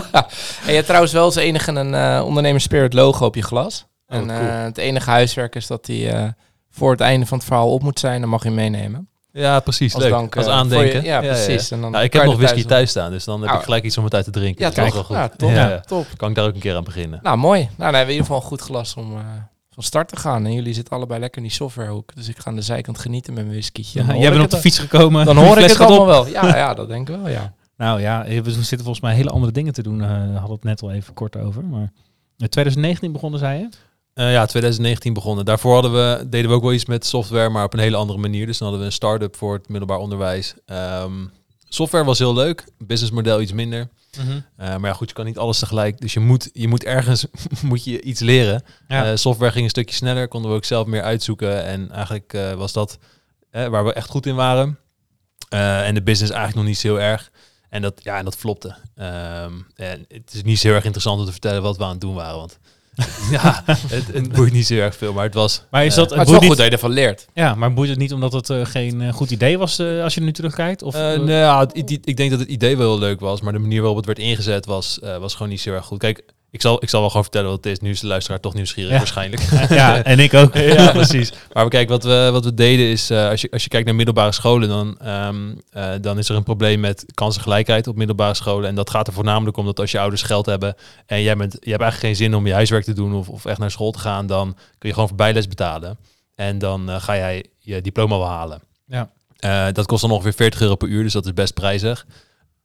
en 0.66 0.66
je 0.66 0.72
hebt 0.72 0.86
trouwens 0.86 1.12
wel 1.12 1.24
als 1.24 1.36
enige 1.36 1.70
een 1.72 1.94
eh 1.94 2.22
ondernemer 2.24 2.60
Spirit 2.60 2.92
logo 2.92 3.24
op 3.26 3.34
je 3.34 3.42
glas. 3.42 3.86
Oh, 4.08 4.16
en 4.16 4.26
cool. 4.26 4.38
eh, 4.38 4.62
het 4.62 4.78
enige 4.78 5.10
huiswerk 5.10 5.54
is 5.54 5.66
dat 5.66 5.84
die 5.84 6.08
eh, 6.10 6.28
voor 6.70 6.90
het 6.90 7.00
einde 7.00 7.26
van 7.26 7.38
het 7.38 7.46
verhaal 7.46 7.72
op 7.72 7.82
moet 7.82 7.98
zijn. 7.98 8.20
Dan 8.20 8.30
mag 8.30 8.42
je 8.42 8.48
hem 8.48 8.56
meenemen. 8.56 9.08
Ja, 9.32 9.60
precies. 9.60 9.94
Als 9.94 10.02
leuk. 10.02 10.12
dank, 10.12 10.36
Als 10.36 10.46
eh, 10.46 10.52
aandenken. 10.52 11.00
je- 11.02 11.06
ja, 11.08 11.20
precies. 11.20 11.70
En 11.70 11.80
dan 11.80 11.92
Ja, 11.92 12.00
ik 12.00 12.12
heb 12.12 12.24
nog 12.24 12.34
whisky 12.36 12.52
thuis 12.54 12.66
thuis 12.66 12.90
staan, 12.90 13.10
dus 13.10 13.24
dan 13.24 13.34
heb 13.38 13.46
Nou, 13.46 13.58
ik 13.58 13.64
gelijk 13.64 13.84
iets 13.84 13.98
om 13.98 14.04
het 14.04 14.14
uit 14.14 14.24
te 14.24 14.30
drinken. 14.30 14.64
Ja, 14.64 14.70
Dat 14.70 14.86
is 14.86 14.92
toch? 14.92 15.08
wel 15.08 15.28
goed. 15.28 15.48
Ja, 15.48 15.78
top. 15.78 15.82
Top. 15.86 16.06
Kan 16.18 16.28
ik 16.28 16.34
daar 16.34 16.46
ook 16.46 16.54
een 16.54 16.60
keer 16.60 16.76
aan 16.76 16.84
beginnen. 16.84 17.18
Nou, 17.22 17.36
mooi. 17.36 17.60
Nou, 17.60 17.72
dan 17.76 17.84
hebben 17.86 18.00
we 18.00 18.02
in 18.04 18.10
ieder 18.10 18.26
geval 18.26 18.40
een 18.40 18.46
goed 18.48 18.60
glas 18.60 18.94
om 18.94 19.12
eh, 19.16 19.20
van 19.70 19.82
start 19.82 20.08
te 20.08 20.16
gaan. 20.16 20.44
En 20.46 20.52
jullie 20.52 20.74
zitten 20.74 20.94
allebei 20.96 21.20
lekker 21.20 21.38
in 21.42 21.46
die 21.46 21.56
softwarehoek. 21.56 22.14
Dus 22.14 22.28
ik 22.28 22.38
ga 22.38 22.50
aan 22.50 22.56
de 22.56 22.62
zijkant 22.62 22.98
genieten 22.98 23.32
met 23.34 23.42
mijn 23.42 23.54
whiskytje. 23.56 24.04
Ja, 24.06 24.16
jij 24.16 24.30
bent 24.30 24.42
op 24.42 24.50
de 24.50 24.56
het- 24.56 24.64
fiets 24.64 24.78
gekomen. 24.78 25.24
Dan 25.24 25.36
hoor 25.36 25.58
ik 25.62 25.68
het 25.68 25.80
allemaal 25.80 26.06
wel. 26.06 26.26
Ja, 26.26 26.56
ja, 26.56 26.74
dat 26.74 26.88
denk 26.88 27.08
ik 27.08 27.16
wel, 27.16 27.28
ja. 27.28 27.52
Nou 27.76 28.00
ja, 28.00 28.24
we 28.24 28.50
zitten 28.50 28.78
volgens 28.78 29.00
mij 29.00 29.14
hele 29.14 29.30
andere 29.30 29.52
dingen 29.52 29.72
te 29.72 29.82
doen. 29.82 30.02
eh, 30.02 30.08
we 30.08 30.32
hadden 30.38 30.50
het 30.56 30.64
net 30.64 30.82
al 30.82 30.92
even 30.92 31.14
kort 31.14 31.36
over. 31.36 31.64
Maar 31.64 31.92
in 32.36 32.48
2019 32.48 33.12
begonnen, 33.12 33.38
zei 33.40 33.58
je? 33.58 33.68
Eh, 34.16 34.32
ja, 34.32 34.46
2019 34.46 35.12
begonnen. 35.12 35.44
Daarvoor 35.44 35.72
hadden 35.72 35.92
we, 35.92 36.28
deden 36.28 36.50
we 36.50 36.56
ook 36.56 36.62
wel 36.62 36.72
iets 36.72 36.86
met 36.86 37.06
software, 37.06 37.48
maar 37.48 37.64
op 37.64 37.72
een 37.72 37.78
hele 37.78 37.96
andere 37.96 38.18
manier. 38.18 38.46
Dus 38.46 38.58
dan 38.58 38.68
hadden 38.68 38.86
we 38.86 38.90
een 38.90 38.96
start-up 38.96 39.36
voor 39.36 39.54
het 39.54 39.68
middelbaar 39.68 39.98
onderwijs. 39.98 40.54
Ehm, 40.66 41.26
software 41.68 42.04
was 42.04 42.18
heel 42.18 42.34
leuk, 42.34 42.64
businessmodel 42.78 43.40
iets 43.40 43.52
minder. 43.52 43.88
Eh, 44.10 44.36
maar 44.56 44.90
ja, 44.90 44.92
goed, 44.92 45.08
je 45.08 45.14
kan 45.14 45.24
niet 45.24 45.38
alles 45.38 45.58
tegelijk. 45.58 46.00
Dus 46.00 46.12
je 46.12 46.20
moet, 46.20 46.50
je 46.52 46.68
moet 46.68 46.84
ergens 46.84 47.26
moet 47.62 47.84
je 47.84 48.02
iets 48.02 48.20
leren. 48.20 48.62
Ja. 48.88 49.10
Eh, 49.10 49.16
software 49.16 49.52
ging 49.52 49.64
een 49.64 49.70
stukje 49.70 49.94
sneller, 49.94 50.28
konden 50.28 50.50
we 50.50 50.56
ook 50.56 50.64
zelf 50.64 50.86
meer 50.86 51.02
uitzoeken. 51.02 51.64
En 51.64 51.90
eigenlijk 51.90 52.32
was 52.56 52.72
dat 52.72 52.98
waar 53.50 53.84
we 53.84 53.92
echt 53.92 54.10
goed 54.10 54.26
in 54.26 54.34
waren. 54.34 54.78
En 55.48 55.94
de 55.94 56.02
business 56.02 56.32
eigenlijk 56.32 56.54
nog 56.54 56.64
niet 56.64 56.78
zo 56.78 56.88
heel 56.88 57.00
erg. 57.00 57.30
En 57.68 57.82
dat, 57.82 58.00
ja, 58.02 58.18
en 58.18 58.24
dat 58.24 58.36
flopte. 58.36 58.76
Ehm, 58.94 59.52
en 59.74 60.04
het 60.08 60.34
is 60.34 60.42
niet 60.42 60.58
zo 60.58 60.66
heel 60.66 60.76
erg 60.76 60.84
interessant 60.84 61.18
om 61.18 61.24
te 61.24 61.32
vertellen 61.32 61.62
wat 61.62 61.76
we 61.76 61.84
aan 61.84 61.90
het 61.90 62.00
doen 62.00 62.14
waren. 62.14 62.38
Want 62.38 62.58
ja, 63.30 63.62
het, 63.66 64.06
het 64.12 64.32
boeit 64.32 64.52
niet 64.52 64.66
zo 64.66 64.74
erg 64.74 64.96
veel. 64.96 65.12
Maar 65.12 65.24
het 65.24 65.34
was... 65.34 65.62
Maar 65.70 65.84
is 65.84 65.90
eh, 65.90 65.96
dat, 65.96 66.10
het 66.10 66.26
is 66.26 66.30
wel 66.30 66.40
goed 66.40 66.56
dat 66.56 66.66
je 66.66 66.72
ervan 66.72 66.90
leert. 66.90 67.26
ja, 67.34 67.54
maar 67.54 67.74
boeit 67.74 67.90
het 67.90 67.98
niet 67.98 68.12
omdat 68.12 68.32
het 68.32 68.50
eh, 68.50 68.64
geen 68.64 69.00
eh, 69.00 69.12
goed 69.12 69.30
idee 69.30 69.58
was 69.58 69.80
als 69.80 70.14
je 70.14 70.20
nu 70.20 70.32
terugkijkt? 70.32 70.82
Of, 70.82 70.94
nou 70.94 71.60
het 71.60 71.90
ik 72.04 72.16
denk 72.16 72.30
dat 72.30 72.40
het 72.40 72.48
idee 72.48 72.76
wel 72.76 72.90
heel 72.90 72.98
leuk 72.98 73.20
was, 73.20 73.40
maar 73.40 73.52
de 73.52 73.58
manier 73.58 73.78
waarop 73.78 73.96
het 73.96 74.06
werd 74.06 74.18
ingezet 74.18 74.66
was, 74.66 74.98
was 75.20 75.32
gewoon 75.32 75.48
niet 75.48 75.60
zo 75.60 75.72
erg 75.72 75.84
goed. 75.84 75.98
Kijk, 75.98 76.24
ik 76.56 76.62
zal, 76.62 76.82
ik 76.82 76.88
zal 76.88 77.00
wel 77.00 77.08
gewoon 77.08 77.22
vertellen 77.24 77.50
wat 77.50 77.64
het 77.64 77.72
is. 77.72 77.80
Nu 77.80 77.90
is 77.90 78.00
de 78.00 78.06
luisteraar 78.06 78.40
toch 78.40 78.54
nieuwsgierig 78.54 78.92
Ja. 78.92 78.98
waarschijnlijk. 78.98 79.42
ja, 79.68 80.02
en 80.02 80.18
ik 80.18 80.34
ook. 80.34 80.54
ja, 80.76 80.92
precies. 80.92 81.32
Maar 81.52 81.68
kijk, 81.68 81.88
wat 81.88 82.04
we, 82.04 82.28
wat 82.32 82.44
we 82.44 82.54
deden 82.54 82.86
is, 82.86 83.10
eh, 83.10 83.28
als, 83.28 83.40
je, 83.40 83.50
als 83.50 83.62
je 83.62 83.68
kijkt 83.68 83.86
naar 83.86 83.94
middelbare 83.94 84.32
scholen, 84.32 84.68
dan, 84.68 84.98
ehm, 84.98 85.54
eh, 85.70 85.92
dan 86.00 86.18
is 86.18 86.28
er 86.28 86.36
een 86.36 86.42
probleem 86.42 86.80
met 86.80 87.04
kansengelijkheid 87.14 87.86
op 87.86 87.96
middelbare 87.96 88.34
scholen. 88.34 88.68
En 88.68 88.74
dat 88.74 88.90
gaat 88.90 89.06
er 89.06 89.12
voornamelijk 89.12 89.56
om 89.56 89.64
dat 89.64 89.80
als 89.80 89.90
je 89.90 89.98
ouders 89.98 90.22
geld 90.22 90.46
hebben 90.46 90.74
en 91.06 91.22
jij 91.22 91.36
bent, 91.36 91.52
je 91.60 91.70
hebt 91.70 91.82
eigenlijk 91.82 92.14
geen 92.14 92.26
zin 92.26 92.34
om 92.36 92.46
je 92.46 92.52
huiswerk 92.52 92.84
te 92.84 92.92
doen 92.92 93.14
of, 93.14 93.28
of 93.28 93.44
echt 93.44 93.58
naar 93.58 93.70
school 93.70 93.90
te 93.90 93.98
gaan, 93.98 94.26
dan 94.26 94.52
kun 94.78 94.88
je 94.88 94.92
gewoon 94.94 95.08
voor 95.08 95.16
bijles 95.16 95.48
betalen. 95.48 95.98
En 96.34 96.58
dan 96.58 96.90
eh, 96.90 97.00
ga 97.00 97.16
jij 97.16 97.44
je 97.58 97.80
diploma 97.80 98.18
wel 98.18 98.28
halen. 98.28 98.60
Ja. 98.86 99.10
Dat 99.72 99.86
kost 99.86 100.02
dan 100.02 100.10
ongeveer 100.10 100.32
40 100.32 100.60
euro 100.60 100.74
per 100.74 100.88
uur, 100.88 101.02
dus 101.02 101.12
dat 101.12 101.24
is 101.26 101.32
best 101.34 101.54
prijzig. 101.54 102.06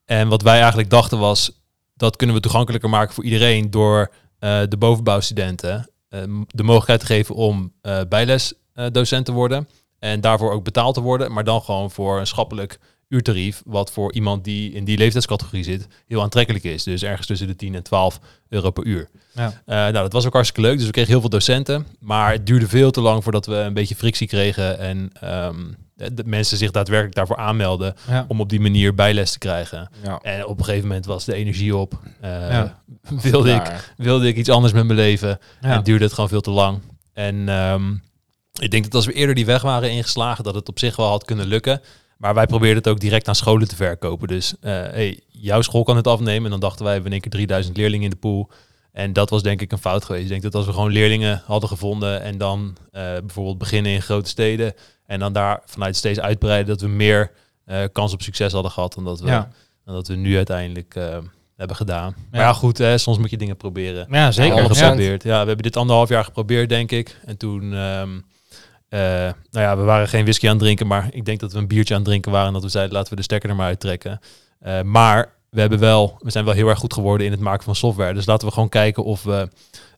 En 0.05 0.27
wat 0.27 0.41
wij 0.41 0.59
eigenlijk 0.59 0.89
dachten 0.89 1.19
was, 1.19 1.51
dat 2.01 2.15
kunnen 2.15 2.35
we 2.35 2.41
toegankelijker 2.41 2.89
maken 2.89 3.13
voor 3.13 3.23
iedereen 3.23 3.71
door 3.71 4.11
eh, 4.39 4.61
de 4.69 4.77
bovenbouwstudenten 4.77 5.89
eh, 6.09 6.21
de 6.47 6.63
mogelijkheid 6.63 6.99
te 6.99 7.05
geven 7.05 7.35
om 7.35 7.73
eh 7.81 7.99
bijlesdocent 8.09 9.25
te 9.25 9.31
worden. 9.31 9.67
En 9.99 10.21
daarvoor 10.21 10.51
ook 10.51 10.63
betaald 10.63 10.93
te 10.93 11.01
worden, 11.01 11.31
maar 11.31 11.43
dan 11.43 11.61
gewoon 11.61 11.91
voor 11.91 12.19
een 12.19 12.27
schappelijk 12.27 12.79
uurtarief, 13.07 13.61
wat 13.65 13.91
voor 13.91 14.13
iemand 14.13 14.43
die 14.43 14.71
in 14.71 14.83
die 14.83 14.97
leeftijdscategorie 14.97 15.63
zit, 15.63 15.87
heel 16.07 16.21
aantrekkelijk 16.21 16.63
is. 16.63 16.83
Dus 16.83 17.03
ergens 17.03 17.27
tussen 17.27 17.47
de 17.47 17.55
10 17.55 17.75
en 17.75 17.83
12 17.83 18.19
euro 18.49 18.71
per 18.71 18.85
uur. 18.85 19.09
Ja. 19.33 19.61
Eh, 19.65 19.75
nou, 19.75 19.93
dat 19.93 20.13
was 20.13 20.25
ook 20.25 20.33
hartstikke 20.33 20.67
leuk. 20.67 20.77
Dus 20.77 20.85
we 20.85 20.91
kregen 20.91 21.11
heel 21.11 21.19
veel 21.19 21.29
docenten. 21.29 21.87
Maar 21.99 22.31
het 22.31 22.45
duurde 22.45 22.67
veel 22.67 22.91
te 22.91 23.01
lang 23.01 23.23
voordat 23.23 23.45
we 23.45 23.55
een 23.55 23.73
beetje 23.73 23.95
frictie 23.95 24.27
kregen. 24.27 24.79
En 24.79 25.09
ehm, 25.13 25.71
de, 26.01 26.13
de 26.13 26.23
mensen 26.25 26.57
zich 26.57 26.71
daadwerkelijk 26.71 27.15
daarvoor 27.15 27.37
aanmelden 27.37 27.95
Ja. 28.07 28.25
om 28.27 28.39
op 28.39 28.49
die 28.49 28.59
manier 28.59 28.95
bijles 28.95 29.31
te 29.31 29.37
krijgen. 29.37 29.89
Ja. 30.03 30.19
En 30.21 30.45
op 30.45 30.57
een 30.59 30.65
gegeven 30.65 30.87
moment 30.87 31.05
was 31.05 31.25
de 31.25 31.33
energie 31.33 31.75
op. 31.75 31.99
Eh, 32.21 32.29
Ja. 32.49 32.81
wilde, 33.21 33.51
ik, 33.51 33.93
wilde 33.97 34.27
ik 34.27 34.35
iets 34.37 34.49
anders 34.49 34.73
met 34.73 34.83
mijn 34.85 34.97
leven. 34.99 35.39
En 35.61 35.83
duurde 35.83 36.03
het 36.03 36.13
gewoon 36.13 36.29
veel 36.29 36.41
te 36.41 36.51
lang. 36.51 36.79
En 37.13 37.49
ehm, 37.49 37.91
ik 38.61 38.71
denk 38.71 38.83
dat 38.83 38.93
als 38.95 39.05
we 39.05 39.13
eerder 39.13 39.35
die 39.35 39.45
weg 39.45 39.61
waren 39.61 39.91
ingeslagen, 39.91 40.43
dat 40.43 40.55
het 40.55 40.69
op 40.69 40.79
zich 40.79 40.95
wel 40.95 41.07
had 41.07 41.25
kunnen 41.25 41.45
lukken. 41.47 41.81
Maar 42.17 42.33
wij 42.33 42.45
probeerden 42.45 42.77
het 42.77 42.87
ook 42.87 42.99
direct 42.99 43.27
aan 43.27 43.35
scholen 43.35 43.67
te 43.67 43.75
verkopen. 43.75 44.27
Dus 44.27 44.53
eh, 44.61 44.71
hey, 44.71 45.19
jouw 45.27 45.61
school 45.61 45.83
kan 45.83 45.95
het 45.95 46.07
afnemen. 46.07 46.43
En 46.45 46.49
dan 46.51 46.59
dachten 46.59 46.85
wij, 46.85 46.87
we 46.87 47.01
hebben 47.01 47.11
in 47.11 47.21
één 47.21 47.21
keer 47.21 47.31
3000 47.39 47.77
leerlingen 47.77 48.03
in 48.03 48.09
de 48.09 48.15
pool. 48.15 48.49
En 48.91 49.13
dat 49.13 49.29
was 49.29 49.43
denk 49.43 49.61
ik 49.61 49.71
een 49.71 49.77
fout 49.77 50.05
geweest. 50.05 50.23
Ik 50.23 50.29
denk 50.29 50.41
dat 50.41 50.55
als 50.55 50.65
we 50.65 50.73
gewoon 50.73 50.91
leerlingen 50.91 51.41
hadden 51.45 51.69
gevonden 51.69 52.21
en 52.21 52.37
dan 52.37 52.77
eh, 52.91 53.01
bijvoorbeeld 53.01 53.57
beginnen 53.57 53.91
in 53.91 54.01
grote 54.01 54.29
steden 54.29 54.73
en 55.05 55.19
dan 55.19 55.33
daar 55.33 55.61
vanuit 55.65 55.95
steeds 55.95 56.19
uitbreiden, 56.19 56.67
dat 56.67 56.81
we 56.81 56.87
meer 56.87 57.31
eh, 57.65 57.83
kans 57.91 58.13
op 58.13 58.21
succes 58.21 58.53
hadden 58.53 58.71
gehad 58.71 58.93
dan 58.93 59.03
dat 59.03 59.19
we, 59.19 59.27
Ja. 59.27 59.49
dan 59.85 59.93
dat 59.95 60.07
we 60.07 60.15
nu 60.15 60.35
uiteindelijk 60.35 60.95
eh, 60.95 61.17
hebben 61.55 61.75
gedaan. 61.75 62.15
Maar 62.31 62.39
Ja. 62.41 62.47
ja, 62.47 62.53
goed, 62.53 62.77
hè, 62.77 62.97
soms 62.97 63.17
moet 63.17 63.29
je 63.29 63.37
dingen 63.37 63.57
proberen. 63.57 64.07
ja, 64.09 64.31
zeker. 64.31 64.57
Ja. 64.63 64.67
geprobeerd. 64.67 65.23
Ja, 65.23 65.39
we 65.41 65.47
hebben 65.47 65.57
dit 65.57 65.77
anderhalf 65.77 66.09
jaar 66.09 66.23
geprobeerd, 66.23 66.69
denk 66.69 66.91
ik. 66.91 67.17
En 67.25 67.37
toen, 67.37 67.73
ehm, 67.73 68.09
eh, 68.89 68.99
nou 69.51 69.65
ja, 69.65 69.77
we 69.77 69.83
waren 69.83 70.07
geen 70.07 70.23
whisky 70.23 70.45
aan 70.45 70.51
het 70.53 70.61
drinken, 70.61 70.87
maar 70.87 71.07
ik 71.11 71.25
denk 71.25 71.39
dat 71.39 71.51
we 71.53 71.57
een 71.59 71.67
biertje 71.67 71.93
aan 71.93 71.99
het 71.99 72.09
drinken 72.09 72.31
waren 72.31 72.47
en 72.47 72.53
dat 72.53 72.63
we 72.63 72.69
zeiden, 72.69 72.93
laten 72.93 73.09
we 73.09 73.15
de 73.15 73.21
stekker 73.23 73.49
er 73.49 73.55
maar 73.55 73.67
uittrekken. 73.67 74.19
Maar 74.83 75.33
we 75.51 75.59
hebben 75.59 75.79
wel, 75.79 76.15
we 76.19 76.31
zijn 76.31 76.45
wel 76.45 76.53
heel 76.53 76.67
erg 76.67 76.79
goed 76.79 76.93
geworden 76.93 77.25
in 77.25 77.31
het 77.31 77.41
maken 77.41 77.63
van 77.63 77.75
software. 77.75 78.13
Dus 78.13 78.25
laten 78.25 78.47
we 78.47 78.53
gewoon 78.53 78.69
kijken 78.69 79.03
of 79.03 79.23
we 79.23 79.47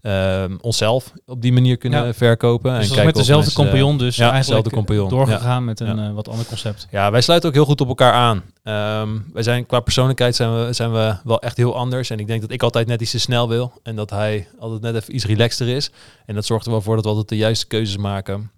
ehm, 0.01 0.57
onszelf 0.61 1.11
op 1.25 1.41
die 1.41 1.53
manier 1.53 1.77
kunnen 1.77 2.05
Ja. 2.05 2.13
verkopen. 2.13 2.71
Dus 2.73 2.79
en 2.81 2.87
kijken 2.87 3.05
met 3.05 3.15
dezelfde 3.15 3.43
mensen- 3.45 3.63
compagnon 3.63 3.97
dus 3.97 4.15
ja, 4.15 4.31
eigenlijk 4.31 4.69
compagnon. 4.73 5.09
doorgegaan 5.09 5.65
met 5.65 5.79
een 5.79 5.97
Ja. 5.97 6.07
eh, 6.07 6.13
wat 6.13 6.27
ander 6.29 6.45
concept. 6.45 6.87
Ja, 6.91 7.11
wij 7.11 7.21
sluiten 7.21 7.49
ook 7.49 7.55
heel 7.55 7.65
goed 7.65 7.81
op 7.81 7.87
elkaar 7.87 8.13
aan. 8.13 8.43
Ehm, 8.63 9.09
wij 9.33 9.43
zijn 9.43 9.65
qua 9.65 9.79
persoonlijkheid 9.79 10.35
zijn 10.35 10.65
we, 10.65 10.73
zijn 10.73 10.91
we 10.91 11.15
wel 11.23 11.41
echt 11.41 11.57
heel 11.57 11.75
anders. 11.75 12.09
En 12.09 12.19
ik 12.19 12.27
denk 12.27 12.41
dat 12.41 12.51
ik 12.51 12.63
altijd 12.63 12.87
net 12.87 13.01
iets 13.01 13.11
te 13.11 13.19
snel 13.19 13.49
wil. 13.49 13.73
En 13.83 13.95
dat 13.95 14.09
hij 14.09 14.47
altijd 14.59 14.81
net 14.81 14.95
even 14.95 15.15
iets 15.15 15.25
relaxter 15.25 15.67
is. 15.67 15.91
En 16.25 16.35
dat 16.35 16.45
zorgt 16.45 16.65
er 16.65 16.71
wel 16.71 16.81
voor 16.81 16.95
dat 16.95 17.03
we 17.03 17.09
altijd 17.09 17.29
de 17.29 17.37
juiste 17.37 17.67
keuzes 17.67 17.97
maken. 17.97 18.51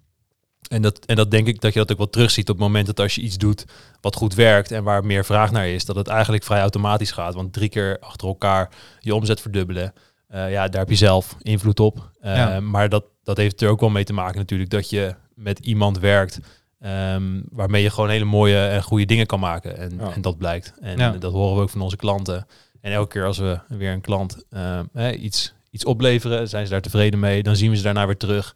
En 0.68 0.82
dat, 0.82 1.04
en 1.06 1.16
dat 1.16 1.30
denk 1.30 1.46
ik 1.46 1.60
dat 1.60 1.72
je 1.72 1.78
dat 1.78 1.90
ook 1.92 1.98
wel 1.98 2.10
terugziet 2.10 2.48
op 2.48 2.56
het 2.56 2.64
moment 2.64 2.86
dat 2.86 3.00
als 3.00 3.14
je 3.14 3.20
iets 3.20 3.36
doet 3.38 3.64
wat 4.00 4.16
goed 4.16 4.34
werkt 4.34 4.70
en 4.70 4.84
waar 4.84 5.04
meer 5.04 5.24
vraag 5.24 5.50
naar 5.50 5.68
is, 5.68 5.84
dat 5.84 5.96
het 5.96 6.08
eigenlijk 6.08 6.44
vrij 6.44 6.60
automatisch 6.60 7.10
gaat. 7.12 7.34
Want 7.34 7.52
drie 7.52 7.68
keer 7.68 7.96
achter 8.00 8.28
elkaar 8.28 8.70
je 8.98 9.14
omzet 9.14 9.40
verdubbelen, 9.40 9.92
eh, 10.28 10.50
ja, 10.50 10.68
daar 10.68 10.80
heb 10.80 10.88
je 10.90 10.96
zelf 10.96 11.36
invloed 11.42 11.80
op. 11.80 12.10
Eh, 12.20 12.36
Ja. 12.36 12.60
Maar 12.60 12.88
dat, 12.88 13.04
dat 13.22 13.36
heeft 13.36 13.60
er 13.60 13.68
ook 13.68 13.80
wel 13.80 13.88
mee 13.90 14.04
te 14.04 14.12
maken 14.12 14.38
natuurlijk 14.38 14.70
dat 14.70 14.90
je 14.90 15.14
met 15.34 15.58
iemand 15.58 15.98
werkt 15.98 16.38
ehm, 16.80 17.40
waarmee 17.50 17.82
je 17.82 17.90
gewoon 17.90 18.10
hele 18.10 18.24
mooie 18.24 18.58
en 18.66 18.82
goede 18.82 19.04
dingen 19.04 19.26
kan 19.26 19.40
maken. 19.40 19.76
En, 19.78 19.92
Ja. 19.98 20.12
en 20.12 20.20
dat 20.22 20.38
blijkt. 20.38 20.74
En 20.80 20.98
Ja. 20.98 21.10
dat 21.10 21.32
horen 21.32 21.56
we 21.56 21.62
ook 21.62 21.70
van 21.70 21.80
onze 21.80 21.96
klanten. 21.96 22.46
En 22.80 22.92
elke 22.92 23.08
keer 23.12 23.24
als 23.26 23.38
we 23.38 23.58
weer 23.68 23.92
een 23.92 24.00
klant 24.00 24.44
ehm, 24.50 24.84
iets, 25.20 25.54
iets 25.70 25.84
opleveren, 25.84 26.48
zijn 26.48 26.64
ze 26.66 26.72
daar 26.72 26.80
tevreden 26.80 27.18
mee. 27.20 27.42
Dan 27.42 27.56
zien 27.56 27.70
we 27.70 27.76
ze 27.76 27.82
daarna 27.82 28.06
weer 28.06 28.16
terug. 28.16 28.54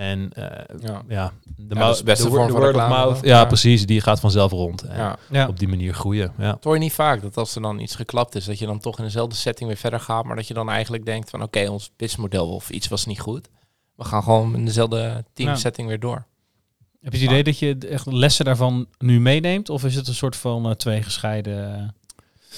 En 0.00 0.30
eh, 0.32 0.44
Ja. 0.80 1.02
ja, 1.08 1.32
de, 1.56 1.66
de 1.66 2.00
beste 2.04 2.24
de 2.24 2.30
vorm 2.30 2.32
word- 2.32 2.40
van 2.40 2.46
de 2.46 2.52
word 2.52 2.74
of 2.76 2.88
mouth. 2.88 3.18
Ja, 3.22 3.38
Ja. 3.38 3.44
precies. 3.44 3.86
Die 3.86 4.00
gaat 4.00 4.20
vanzelf 4.20 4.50
rond. 4.50 4.82
En 4.82 4.96
Ja. 4.96 5.16
Ja. 5.30 5.48
op 5.48 5.58
die 5.58 5.68
manier 5.68 5.94
groeien. 5.94 6.32
Ja. 6.38 6.50
Dat 6.52 6.64
hoor 6.64 6.74
je 6.74 6.80
niet 6.80 6.92
vaak, 6.92 7.22
dat 7.22 7.36
als 7.36 7.54
er 7.54 7.62
dan 7.62 7.78
iets 7.78 7.94
geklapt 7.94 8.34
is, 8.34 8.44
dat 8.44 8.58
je 8.58 8.66
dan 8.66 8.78
toch 8.78 8.98
in 8.98 9.04
dezelfde 9.04 9.36
setting 9.36 9.68
weer 9.68 9.78
verder 9.78 10.00
gaat, 10.00 10.24
maar 10.24 10.36
dat 10.36 10.48
je 10.48 10.54
dan 10.54 10.70
eigenlijk 10.70 11.04
denkt 11.04 11.30
van 11.30 11.42
oké, 11.42 11.68
ons 11.68 11.90
businessmodel 11.96 12.48
of 12.54 12.70
iets 12.70 12.88
was 12.88 13.06
niet 13.06 13.20
goed. 13.20 13.48
we 13.96 14.04
gaan 14.04 14.22
gewoon 14.22 14.54
in 14.54 14.64
dezelfde 14.64 15.24
teamsetting 15.32 15.88
weer 15.88 16.00
door. 16.00 16.24
Heb 17.00 17.12
je 17.12 17.18
het 17.18 17.28
idee 17.28 17.42
dat 17.44 17.58
je 17.58 17.76
echt 17.90 18.06
lessen 18.06 18.44
daarvan 18.44 18.86
nu 18.98 19.20
meeneemt? 19.20 19.68
Of 19.68 19.84
is 19.84 19.94
het 19.94 20.08
een 20.08 20.14
soort 20.14 20.36
van 20.36 20.66
eh, 20.66 20.70
twee 20.72 21.02
gescheiden 21.02 21.74
eh, 21.74 21.88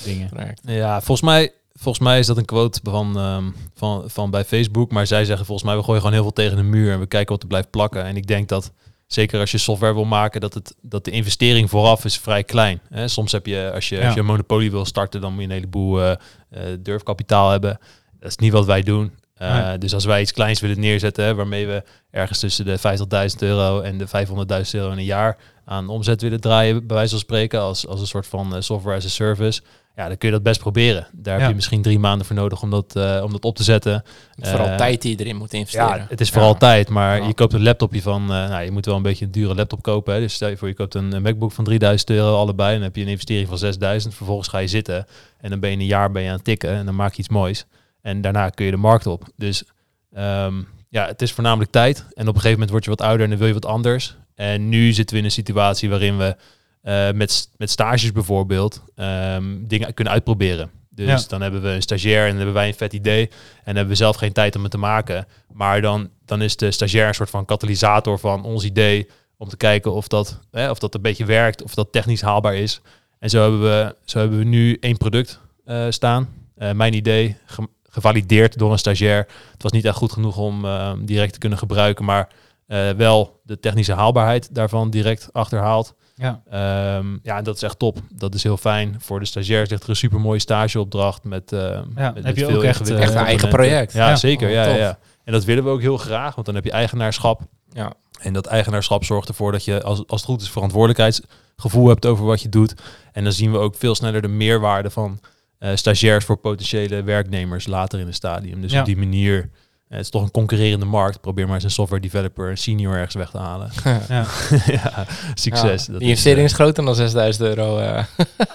dingen? 0.04 0.28
Correct. 0.28 0.61
Ja, 0.64 1.00
volgens 1.00 1.20
mij, 1.28 1.52
volgens 1.74 2.04
mij 2.04 2.18
is 2.18 2.26
dat 2.26 2.36
een 2.36 2.44
quote 2.44 2.80
van, 2.82 3.18
ehm, 3.18 3.44
van, 3.74 4.10
van 4.10 4.30
bij 4.30 4.44
Facebook. 4.44 4.90
Maar 4.92 5.06
zij 5.06 5.24
zeggen 5.24 5.46
volgens 5.46 5.66
mij, 5.68 5.76
we 5.76 5.82
gooien 5.82 6.00
gewoon 6.00 6.14
heel 6.14 6.22
veel 6.24 6.32
tegen 6.32 6.56
de 6.56 6.62
muur 6.62 6.92
en 6.92 7.00
we 7.00 7.06
kijken 7.06 7.32
wat 7.32 7.42
er 7.42 7.48
blijft 7.48 7.70
plakken. 7.70 8.04
En 8.04 8.16
ik 8.16 8.26
denk 8.26 8.48
dat, 8.48 8.72
zeker 9.06 9.40
als 9.40 9.50
je 9.50 9.58
software 9.58 9.94
wil 9.94 10.04
maken, 10.04 10.40
dat, 10.40 10.54
het, 10.54 10.74
dat 10.82 11.04
de 11.04 11.10
investering 11.10 11.70
vooraf 11.70 12.04
is 12.04 12.18
vrij 12.18 12.44
klein. 12.44 12.80
Hè? 12.88 13.08
Soms 13.08 13.32
heb 13.32 13.46
je, 13.46 13.70
als 13.74 13.88
je, 13.88 13.96
Ja. 13.96 14.04
als 14.04 14.14
je 14.14 14.20
een 14.20 14.26
monopolie 14.26 14.70
wil 14.70 14.84
starten, 14.84 15.20
dan 15.20 15.30
moet 15.32 15.40
je 15.40 15.46
een 15.46 15.54
heleboel 15.54 16.00
eh, 16.02 16.10
eh, 16.50 16.62
durfkapitaal 16.80 17.50
hebben. 17.50 17.78
Dat 18.20 18.28
is 18.30 18.36
niet 18.36 18.52
wat 18.52 18.66
wij 18.66 18.82
doen. 18.82 19.12
Eh, 19.34 19.66
Nee. 19.66 19.78
Dus 19.78 19.94
als 19.94 20.04
wij 20.04 20.20
iets 20.20 20.32
kleins 20.32 20.60
willen 20.60 20.80
neerzetten, 20.80 21.24
hè, 21.24 21.34
waarmee 21.34 21.66
we 21.66 21.82
ergens 22.10 22.38
tussen 22.38 22.64
de 22.64 22.78
50.000 22.78 23.42
euro 23.42 23.80
en 23.80 23.98
de 23.98 24.06
500.000 24.06 24.74
euro 24.74 24.90
in 24.92 24.98
een 24.98 25.04
jaar 25.04 25.36
aan 25.64 25.88
omzet 25.88 26.23
willen 26.23 26.40
draaien, 26.40 26.87
bij 26.87 26.97
wijze 26.97 27.11
van 27.11 27.19
spreken, 27.19 27.61
als, 27.61 27.87
als 27.87 28.00
een 28.00 28.07
soort 28.07 28.26
van 28.26 28.54
eh, 28.54 28.61
software 28.61 28.97
as 28.97 29.04
a 29.04 29.09
service, 29.09 29.61
ja, 29.97 30.09
dan 30.09 30.19
kun 30.19 30.28
je 30.28 30.35
dat 30.35 30.42
best 30.42 30.61
proberen. 30.61 31.07
Daar 31.12 31.35
Ja. 31.35 31.40
heb 31.40 31.49
je 31.49 31.54
misschien 31.54 31.83
drie 31.83 31.99
maanden 31.99 32.26
voor 32.26 32.37
nodig 32.37 32.62
om 32.62 32.71
dat, 32.71 32.97
eh, 32.97 33.21
om 33.25 33.33
dat 33.33 33.45
op 33.45 33.57
te 33.57 33.62
zetten. 33.62 34.02
Vooral 34.40 34.66
Eh, 34.69 34.76
tijd 34.76 35.02
die 35.02 35.16
je 35.16 35.25
erin 35.25 35.37
moet 35.37 35.52
investeren. 35.52 35.97
Ja, 35.97 36.07
het 36.09 36.21
is 36.21 36.31
vooral 36.31 36.54
tijd, 36.54 36.88
maar 36.88 37.16
Ja. 37.21 37.26
je 37.26 37.35
koopt 37.35 37.52
een 37.52 37.62
laptopje 37.62 38.02
van, 38.02 38.23
eh, 38.23 38.28
nou, 38.28 38.62
je 38.62 38.71
moet 38.71 38.87
wel 38.87 38.97
een 38.97 39.02
beetje 39.02 39.25
een 39.25 39.31
dure 39.31 39.54
laptop 39.54 39.83
kopen. 39.83 40.14
Hè. 40.14 40.21
Dus 40.21 40.35
stel 40.35 40.49
je 40.49 40.57
voor, 40.57 40.69
je 40.69 40.75
koopt 40.75 40.95
een, 40.95 41.12
een 41.12 41.23
MacBook 41.23 41.52
van 41.52 41.64
3000 41.64 42.11
euro 42.11 42.37
allebei, 42.37 42.69
en 42.69 42.75
dan 42.75 42.85
heb 42.85 42.97
je 42.97 43.02
een 43.02 43.09
investering 43.09 43.49
van 43.49 43.59
6000. 43.59 44.14
Vervolgens 44.14 44.49
ga 44.49 44.59
je 44.59 44.66
zitten 44.66 45.07
en 45.40 45.50
dan 45.50 45.61
ben 45.61 45.71
je 45.71 45.76
een 45.76 45.87
jaar 45.87 46.11
ben 46.11 46.23
je 46.23 46.28
aan 46.28 46.35
het 46.35 46.45
tikken 46.45 46.71
en 46.71 46.85
dan 46.87 46.95
maak 46.95 47.12
je 47.12 47.19
iets 47.19 47.28
moois. 47.28 47.64
En 48.00 48.21
daarna 48.21 48.49
kun 48.49 48.64
je 48.64 48.71
de 48.71 48.76
markt 48.76 49.07
op. 49.07 49.25
Dus 49.37 49.64
ehm, 50.12 50.54
ja, 50.88 51.07
het 51.07 51.23
is 51.23 51.33
voornamelijk 51.33 51.71
tijd. 51.71 51.99
En 51.99 52.23
op 52.28 52.35
een 52.35 52.40
gegeven 52.40 52.50
moment 52.52 52.71
word 52.71 52.85
je 52.85 52.90
wat 52.90 53.00
ouder 53.00 53.23
en 53.23 53.28
dan 53.31 53.38
wil 53.38 53.49
je 53.49 53.54
wat 53.54 53.66
anders. 53.66 54.16
En 54.50 54.68
nu 54.68 54.92
zitten 54.92 55.14
we 55.14 55.20
in 55.20 55.26
een 55.26 55.32
situatie 55.34 55.88
waarin 55.90 56.18
we 56.18 56.37
eh, 56.82 57.11
met, 57.11 57.49
met 57.56 57.70
stages 57.70 58.12
bijvoorbeeld 58.12 58.82
ehm, 58.96 59.44
dingen 59.61 59.94
kunnen 59.94 60.12
uitproberen. 60.12 60.70
Dus 60.90 61.06
Ja. 61.22 61.28
dan 61.28 61.40
hebben 61.42 61.62
we 61.62 61.68
een 61.68 61.82
stagiair 61.82 62.22
en 62.22 62.26
dan 62.28 62.37
hebben 62.37 62.54
wij 62.54 62.68
een 62.68 62.75
vet 62.75 62.92
idee. 62.92 63.28
En 63.64 63.76
hebben 63.76 63.88
we 63.88 63.94
zelf 63.94 64.16
geen 64.16 64.32
tijd 64.32 64.56
om 64.56 64.62
het 64.62 64.70
te 64.70 64.78
maken. 64.78 65.26
Maar 65.52 65.80
dan, 65.80 66.08
dan 66.25 66.42
is 66.42 66.56
de 66.56 66.70
stagiair 66.70 67.08
een 67.08 67.14
soort 67.14 67.30
van 67.30 67.44
katalysator 67.44 68.18
van 68.18 68.44
ons 68.44 68.64
idee. 68.64 69.08
Om 69.37 69.49
te 69.49 69.56
kijken 69.56 69.92
of 69.92 70.08
dat, 70.08 70.38
hè, 70.50 70.70
of 70.70 70.78
dat 70.78 70.94
een 70.94 71.02
beetje 71.02 71.25
werkt, 71.25 71.62
of 71.62 71.75
dat 71.75 71.92
technisch 71.92 72.20
haalbaar 72.22 72.54
is. 72.56 72.80
En 73.18 73.30
zo 73.30 73.40
hebben 73.42 73.61
we, 73.62 73.94
zo 74.04 74.18
hebben 74.18 74.38
we 74.38 74.44
nu 74.44 74.76
één 74.80 74.96
product 74.96 75.40
eh, 75.64 75.87
staan. 75.88 76.28
Eh, 76.56 76.72
mijn 76.72 76.94
idee, 76.94 77.37
ge- 77.46 77.68
gevalideerd 77.88 78.58
door 78.58 78.72
een 78.72 78.78
stagiair. 78.78 79.26
Het 79.52 79.62
was 79.62 79.72
niet 79.72 79.84
echt 79.84 79.96
goed 79.96 80.12
genoeg 80.12 80.37
om 80.37 80.64
eh, 80.64 80.92
direct 80.99 81.32
te 81.32 81.38
kunnen 81.38 81.58
gebruiken, 81.58 82.04
maar 82.04 82.28
eh, 82.66 82.90
wel 82.90 83.40
de 83.45 83.61
technische 83.61 83.92
haalbaarheid 83.92 84.54
daarvan 84.54 84.90
direct 84.90 85.28
achterhaald. 85.33 85.95
Ja. 86.14 86.42
Ehm, 86.50 87.07
ja, 87.23 87.37
en 87.37 87.45
dat 87.45 87.57
is 87.57 87.62
echt 87.62 87.78
top. 87.78 87.99
Dat 88.14 88.35
is 88.35 88.42
heel 88.42 88.57
fijn. 88.57 88.97
Voor 88.99 89.19
de 89.21 89.26
stagiairs 89.26 89.71
ligt 89.71 89.83
er 89.83 89.88
een 89.88 89.97
super 89.97 90.21
mooie 90.21 90.38
stageopdracht 90.38 91.25
met, 91.25 91.52
eh 91.52 91.81
met, 91.95 92.14
heb 92.14 92.23
met 92.25 92.38
je 92.38 92.45
veel 92.47 92.57
ook 92.57 92.62
echt, 92.62 92.90
eh, 92.90 93.00
Echt 93.02 93.14
een 93.14 93.25
eigen 93.25 93.49
project. 93.49 93.92
Ja, 93.92 94.09
Ja. 94.09 94.16
zeker. 94.16 94.49
Oh, 94.49 94.54
Ja, 94.54 94.66
ja. 94.66 94.99
En 95.25 95.33
dat 95.33 95.45
willen 95.45 95.64
we 95.64 95.71
ook 95.71 95.81
heel 95.81 95.97
graag, 95.97 96.35
want 96.35 96.47
dan 96.47 96.54
heb 96.54 96.64
je 96.64 96.71
eigenaarschap. 96.71 97.40
Ja. 97.73 97.92
En 98.21 98.33
dat 98.33 98.47
eigenaarschap 98.47 99.04
zorgt 99.04 99.28
ervoor 99.28 99.52
dat 99.52 99.64
je, 99.64 99.83
als, 99.83 99.99
als 100.07 100.21
het 100.21 100.31
goed 100.31 100.40
is, 100.40 100.50
verantwoordelijkheidsgevoel 100.50 101.88
hebt 101.88 102.07
over 102.07 102.25
wat 102.25 102.42
je 102.42 102.49
doet. 102.49 102.75
En 103.12 103.25
dan 103.25 103.33
zien 103.33 103.52
we 103.52 103.59
ook 103.59 103.75
veel 103.76 103.95
sneller 103.95 104.23
de 104.23 104.28
meerwaarde 104.28 104.90
van 104.90 105.21
eh, 105.59 105.71
stagiairs 105.75 106.25
voor 106.25 106.37
potentiële 106.37 107.02
werknemers 107.02 107.66
later 107.66 107.99
in 108.00 108.07
het 108.07 108.14
stadium. 108.14 108.61
Dus 108.61 108.73
Ja. 108.73 108.81
op 108.81 108.87
die 108.87 108.97
manier, 108.97 109.50
het 109.96 110.04
is 110.04 110.11
toch 110.11 110.22
een 110.22 110.30
concurrerende 110.30 110.87
markt. 110.87 111.20
Probeer 111.20 111.44
maar 111.46 111.54
eens 111.54 111.64
een 111.64 111.70
software 111.70 112.02
developer, 112.02 112.50
een 112.50 112.58
senior 112.58 112.94
ergens 112.94 113.14
weg 113.14 113.30
te 113.30 113.38
halen. 113.38 113.70
Ja. 114.08 114.25
ja, 114.66 115.06
succes. 115.34 115.87
Ja, 115.87 115.92
is, 115.94 116.00
investering 116.00 116.38
eh, 116.38 116.44
is 116.44 116.52
groter 116.52 116.84
dan 116.84 116.94
6000 116.94 117.44
euro. 117.49 117.78
eh. 117.78 118.04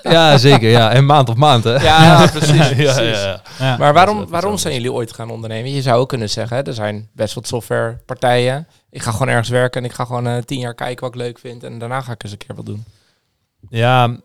ja, 0.13 0.37
zeker. 0.37 0.69
Ja. 0.69 0.91
En 0.91 1.05
maand 1.05 1.29
op 1.29 1.37
maand, 1.37 1.63
hè? 1.63 1.75
Ja, 1.75 2.27
precies. 2.27 2.55
ja, 2.55 2.67
precies. 2.73 2.95
ja, 2.97 3.01
ja. 3.01 3.41
Ja. 3.59 3.77
Maar 3.77 3.93
waarom, 3.93 4.27
waarom 4.27 4.57
zijn 4.57 4.73
jullie 4.73 4.91
ooit 4.91 5.13
gaan 5.13 5.29
ondernemen? 5.29 5.71
Je 5.71 5.81
zou 5.81 5.99
ook 5.99 6.09
kunnen 6.09 6.29
zeggen, 6.29 6.57
hè, 6.57 6.63
er 6.63 6.73
zijn 6.73 7.09
best 7.13 7.33
wat 7.33 7.47
softwarepartijen. 7.47 8.67
Ik 8.89 9.01
ga 9.01 9.11
gewoon 9.11 9.27
ergens 9.27 9.49
werken 9.49 9.81
en 9.81 9.89
ik 9.89 9.95
ga 9.95 10.05
gewoon 10.05 10.27
eh, 10.27 10.37
tien 10.37 10.59
jaar 10.59 10.75
kijken 10.75 11.05
wat 11.05 11.15
ik 11.15 11.21
leuk 11.21 11.39
vind. 11.39 11.63
En 11.63 11.79
daarna 11.79 12.01
ga 12.01 12.11
ik 12.11 12.23
eens 12.23 12.31
een 12.31 12.37
keer 12.37 12.55
wat 12.55 12.65
doen. 12.65 12.83
Ja, 13.69 14.17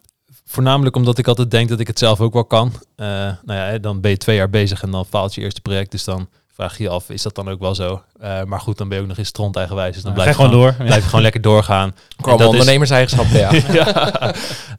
voornamelijk 0.47 0.97
omdat 0.97 1.19
ik 1.19 1.26
altijd 1.28 1.50
denk 1.50 1.69
dat 1.69 1.81
ik 1.81 1.87
het 1.87 1.99
zelf 1.99 2.21
ook 2.21 2.33
wel 2.33 2.45
kan. 2.45 2.73
Eh, 2.97 3.07
nou 3.07 3.59
ja, 3.59 3.64
hè, 3.66 3.81
dan 3.81 4.00
ben 4.00 4.11
je 4.11 4.16
twee 4.16 4.37
jaar 4.37 4.50
bezig 4.50 4.83
en 4.83 4.90
dan 4.90 5.07
faalt 5.07 5.35
je 5.35 5.40
eerste 5.40 5.61
project. 5.61 5.90
Dus 5.90 6.04
dan 6.04 6.28
vraag 6.54 6.76
je 6.76 6.82
je 6.82 6.88
af, 6.88 7.11
is 7.11 7.23
dat 7.23 7.35
dan 7.35 7.49
ook 7.49 7.61
wel 7.61 7.75
zo? 7.75 8.02
Eh, 8.21 8.42
maar 8.42 8.61
goed, 8.61 8.78
dan 8.78 8.88
ben 8.88 8.97
je 8.97 9.02
ook 9.02 9.09
nog 9.09 9.18
eens 9.18 9.28
stront 9.28 9.56
eigenwijs. 9.56 9.94
Dus 9.94 10.02
dan 10.02 10.11
Ja, 10.12 10.16
blijf 10.23 10.37
je 10.37 10.42
gewoon 10.42 10.61
door. 10.61 10.75
blijf 10.75 11.02
je 11.02 11.09
gewoon 11.09 11.23
lekker 11.23 11.40
doorgaan. 11.40 11.94
Is- 12.26 12.32
ondernemerseigenschappen, 12.47 13.38
ja. 13.38 13.50
ja. 13.78 14.35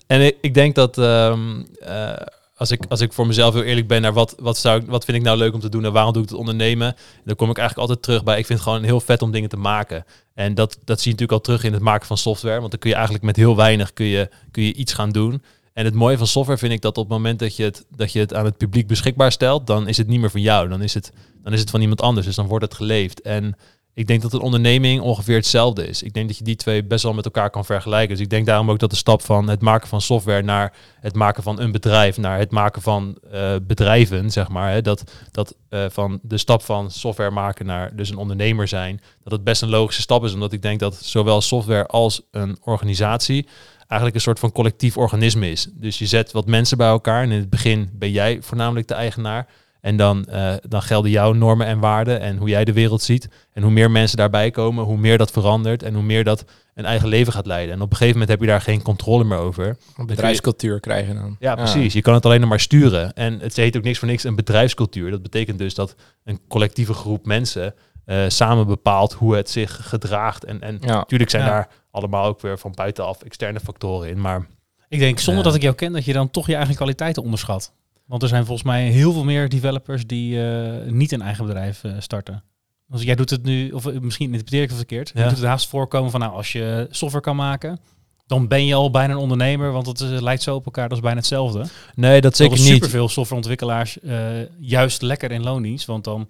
En 0.07 0.21
ik, 0.21 0.37
ik 0.41 0.53
denk 0.53 0.75
dat 0.75 0.97
ehm, 0.97 1.61
eh, 1.79 2.11
als, 2.57 2.71
ik, 2.71 2.81
als 2.89 3.01
ik 3.01 3.13
voor 3.13 3.27
mezelf 3.27 3.53
heel 3.53 3.63
eerlijk 3.63 3.87
ben 3.87 4.01
naar 4.01 4.13
wat, 4.13 4.35
wat, 4.39 4.57
zou 4.57 4.81
ik, 4.81 4.87
wat 4.87 5.05
vind 5.05 5.17
ik 5.17 5.23
nou 5.23 5.37
leuk 5.37 5.53
om 5.53 5.59
te 5.59 5.69
doen 5.69 5.85
en 5.85 5.91
waarom 5.91 6.13
doe 6.13 6.23
ik 6.23 6.29
het 6.29 6.37
ondernemen, 6.37 6.95
dan 7.25 7.35
kom 7.35 7.49
ik 7.49 7.57
eigenlijk 7.57 7.89
altijd 7.89 8.05
terug 8.05 8.23
bij, 8.23 8.37
ik 8.39 8.45
vind 8.45 8.59
het 8.59 8.67
gewoon 8.67 8.83
heel 8.83 8.99
vet 8.99 9.21
om 9.21 9.31
dingen 9.31 9.49
te 9.49 9.57
maken. 9.57 10.05
En 10.33 10.53
dat, 10.53 10.77
dat 10.85 11.01
zie 11.01 11.11
je 11.11 11.17
natuurlijk 11.17 11.31
al 11.31 11.41
terug 11.41 11.63
in 11.63 11.73
het 11.73 11.81
maken 11.81 12.07
van 12.07 12.17
software, 12.17 12.59
want 12.59 12.71
dan 12.71 12.79
kun 12.79 12.89
je 12.89 12.95
eigenlijk 12.95 13.25
met 13.25 13.35
heel 13.35 13.55
weinig 13.55 13.93
kun 13.93 14.05
je, 14.05 14.29
kun 14.51 14.63
je 14.63 14.73
iets 14.73 14.93
gaan 14.93 15.09
doen. 15.11 15.43
En 15.73 15.85
het 15.85 15.93
mooie 15.93 16.17
van 16.17 16.27
software 16.27 16.59
vind 16.59 16.73
ik 16.73 16.81
dat 16.81 16.97
op 16.97 17.03
het 17.03 17.13
moment 17.13 17.39
dat 17.39 17.55
je 17.55 17.63
het, 17.63 17.85
dat 17.95 18.11
je 18.11 18.19
het 18.19 18.33
aan 18.33 18.45
het 18.45 18.57
publiek 18.57 18.87
beschikbaar 18.87 19.31
stelt, 19.31 19.67
dan 19.67 19.87
is 19.87 19.97
het 19.97 20.07
niet 20.07 20.19
meer 20.19 20.31
van 20.31 20.41
jou. 20.41 20.69
Dan 20.69 20.81
is 20.81 20.93
het, 20.93 21.11
dan 21.43 21.53
is 21.53 21.59
het 21.59 21.69
van 21.69 21.81
iemand 21.81 22.01
anders. 22.01 22.25
Dus 22.25 22.35
dan 22.35 22.47
wordt 22.47 22.65
het 22.65 22.73
geleefd. 22.73 23.21
En 23.21 23.55
ik 23.95 24.07
denk 24.07 24.21
dat 24.21 24.33
een 24.33 24.39
onderneming 24.39 25.01
ongeveer 25.01 25.35
hetzelfde 25.35 25.87
is. 25.87 26.03
Ik 26.03 26.13
denk 26.13 26.27
dat 26.27 26.37
je 26.37 26.43
die 26.43 26.55
twee 26.55 26.83
best 26.83 27.03
wel 27.03 27.13
met 27.13 27.25
elkaar 27.25 27.49
kan 27.49 27.65
vergelijken. 27.65 28.09
Dus 28.09 28.23
ik 28.23 28.29
denk 28.29 28.45
daarom 28.45 28.71
ook 28.71 28.79
dat 28.79 28.89
de 28.89 28.95
stap 28.95 29.21
van 29.21 29.49
het 29.49 29.61
maken 29.61 29.87
van 29.87 30.01
software 30.01 30.43
naar 30.43 30.73
het 30.99 31.15
maken 31.15 31.43
van 31.43 31.59
een 31.59 31.71
bedrijf, 31.71 32.17
naar 32.17 32.37
het 32.39 32.51
maken 32.51 32.81
van 32.81 33.17
eh, 33.31 33.55
bedrijven, 33.61 34.31
zeg 34.31 34.49
maar, 34.49 34.71
hè, 34.71 34.81
dat, 34.81 35.03
dat 35.31 35.55
eh, 35.69 35.85
van 35.89 36.19
de 36.21 36.37
stap 36.37 36.61
van 36.61 36.91
software 36.91 37.31
maken 37.31 37.65
naar 37.65 37.95
dus 37.95 38.09
een 38.09 38.17
ondernemer 38.17 38.67
zijn, 38.67 39.01
dat 39.23 39.33
het 39.33 39.43
best 39.43 39.61
een 39.61 39.69
logische 39.69 40.01
stap 40.01 40.23
is, 40.23 40.33
omdat 40.33 40.53
ik 40.53 40.61
denk 40.61 40.79
dat 40.79 40.95
zowel 40.95 41.41
software 41.41 41.85
als 41.85 42.21
een 42.31 42.57
organisatie 42.61 43.47
eigenlijk 43.87 44.15
een 44.15 44.21
soort 44.21 44.39
van 44.39 44.51
collectief 44.51 44.97
organisme 44.97 45.51
is. 45.51 45.67
Dus 45.73 45.97
je 45.99 46.05
zet 46.05 46.31
wat 46.31 46.47
mensen 46.47 46.77
bij 46.77 46.87
elkaar 46.87 47.23
en 47.23 47.31
in 47.31 47.39
het 47.39 47.49
begin 47.49 47.89
ben 47.93 48.11
jij 48.11 48.37
voornamelijk 48.41 48.87
de 48.87 48.93
eigenaar. 48.93 49.47
En 49.81 49.97
dan, 49.97 50.25
eh, 50.25 50.53
dan 50.67 50.81
gelden 50.81 51.11
jouw 51.11 51.33
normen 51.33 51.67
en 51.67 51.79
waarden 51.79 52.19
en 52.19 52.37
hoe 52.37 52.49
jij 52.49 52.65
de 52.65 52.73
wereld 52.73 53.01
ziet. 53.01 53.29
En 53.53 53.63
hoe 53.63 53.71
meer 53.71 53.91
mensen 53.91 54.17
daarbij 54.17 54.51
komen, 54.51 54.83
hoe 54.83 54.97
meer 54.97 55.17
dat 55.17 55.31
verandert 55.31 55.83
en 55.83 55.93
hoe 55.93 56.03
meer 56.03 56.23
dat 56.23 56.45
een 56.73 56.85
eigen 56.85 57.07
leven 57.07 57.33
gaat 57.33 57.45
leiden. 57.45 57.75
En 57.75 57.81
op 57.81 57.89
een 57.89 57.97
gegeven 57.97 58.19
moment 58.19 58.29
heb 58.31 58.39
je 58.41 58.47
daar 58.47 58.61
geen 58.61 58.81
controle 58.81 59.23
meer 59.23 59.37
over. 59.37 59.77
Een 59.97 60.05
bedrijfscultuur 60.05 60.79
krijgen 60.79 61.15
dan. 61.15 61.35
Ja, 61.39 61.55
precies. 61.55 61.93
Je 61.93 62.01
kan 62.01 62.13
het 62.13 62.25
alleen 62.25 62.39
nog 62.39 62.49
maar 62.49 62.59
sturen. 62.59 63.13
En 63.13 63.39
het 63.39 63.55
heet 63.55 63.77
ook 63.77 63.83
niks 63.83 63.99
voor 63.99 64.07
niks 64.07 64.23
een 64.23 64.35
bedrijfscultuur. 64.35 65.11
Dat 65.11 65.21
betekent 65.21 65.57
dus 65.57 65.73
dat 65.73 65.95
een 66.23 66.39
collectieve 66.47 66.93
groep 66.93 67.25
mensen 67.25 67.73
eh, 68.05 68.23
samen 68.27 68.67
bepaalt 68.67 69.13
hoe 69.13 69.35
het 69.35 69.49
zich 69.49 69.79
gedraagt. 69.89 70.43
En, 70.43 70.61
en 70.61 70.77
Ja. 70.81 70.93
natuurlijk 70.95 71.29
zijn 71.29 71.43
Ja. 71.43 71.49
daar 71.49 71.69
allemaal 71.93 72.25
ook 72.25 72.41
weer 72.41 72.59
van 72.59 72.71
buitenaf 72.75 73.21
externe 73.21 73.59
factoren 73.59 74.09
in. 74.09 74.21
Maar 74.21 74.47
Ik 74.89 74.99
denk, 74.99 75.19
zonder 75.19 75.37
Ja. 75.43 75.47
dat 75.49 75.55
ik 75.57 75.61
jou 75.63 75.75
ken, 75.75 75.91
dat 75.93 76.05
je 76.05 76.13
dan 76.13 76.31
toch 76.31 76.47
je 76.47 76.55
eigen 76.55 76.75
kwaliteiten 76.75 77.23
onderschat. 77.23 77.73
Want 78.05 78.21
er 78.23 78.27
zijn 78.27 78.45
volgens 78.45 78.67
mij 78.67 78.87
heel 78.89 79.13
veel 79.13 79.23
meer 79.23 79.49
developers 79.49 80.07
die 80.07 80.45
eh, 80.47 80.91
niet 80.91 81.11
een 81.11 81.21
eigen 81.21 81.45
bedrijf 81.45 81.83
eh, 81.83 81.91
starten. 81.99 82.43
Dus 82.87 83.01
jij 83.03 83.15
doet 83.15 83.29
het 83.29 83.43
nu, 83.43 83.71
of 83.71 83.85
eh, 83.85 83.99
misschien 83.99 84.25
interpreteer 84.25 84.61
ik 84.61 84.67
het 84.67 84.77
verkeerd. 84.77 85.11
Je 85.13 85.19
Ja. 85.19 85.27
doet 85.27 85.37
het 85.37 85.45
haast 85.47 85.67
voorkomen 85.67 86.11
van, 86.11 86.19
nou, 86.19 86.33
als 86.33 86.51
je 86.51 86.87
software 86.89 87.23
kan 87.23 87.35
maken, 87.35 87.79
dan 88.27 88.47
ben 88.47 88.65
je 88.65 88.73
al 88.73 88.91
bijna 88.91 89.13
een 89.13 89.19
ondernemer, 89.19 89.71
want 89.71 89.85
het 89.87 90.01
eh, 90.01 90.21
lijkt 90.21 90.41
zo 90.41 90.55
op 90.55 90.65
elkaar, 90.65 90.87
dat 90.89 90.97
is 90.97 91.03
bijna 91.03 91.17
hetzelfde. 91.19 91.65
nee, 91.95 92.21
dat 92.21 92.35
zeker 92.35 92.57
niet. 92.57 92.65
superveel 92.67 93.09
softwareontwikkelaars 93.09 93.99
eh, 93.99 94.17
juist 94.59 95.01
lekker 95.01 95.31
in 95.31 95.43
loondienst, 95.43 95.85
want 95.85 96.03
dan... 96.03 96.27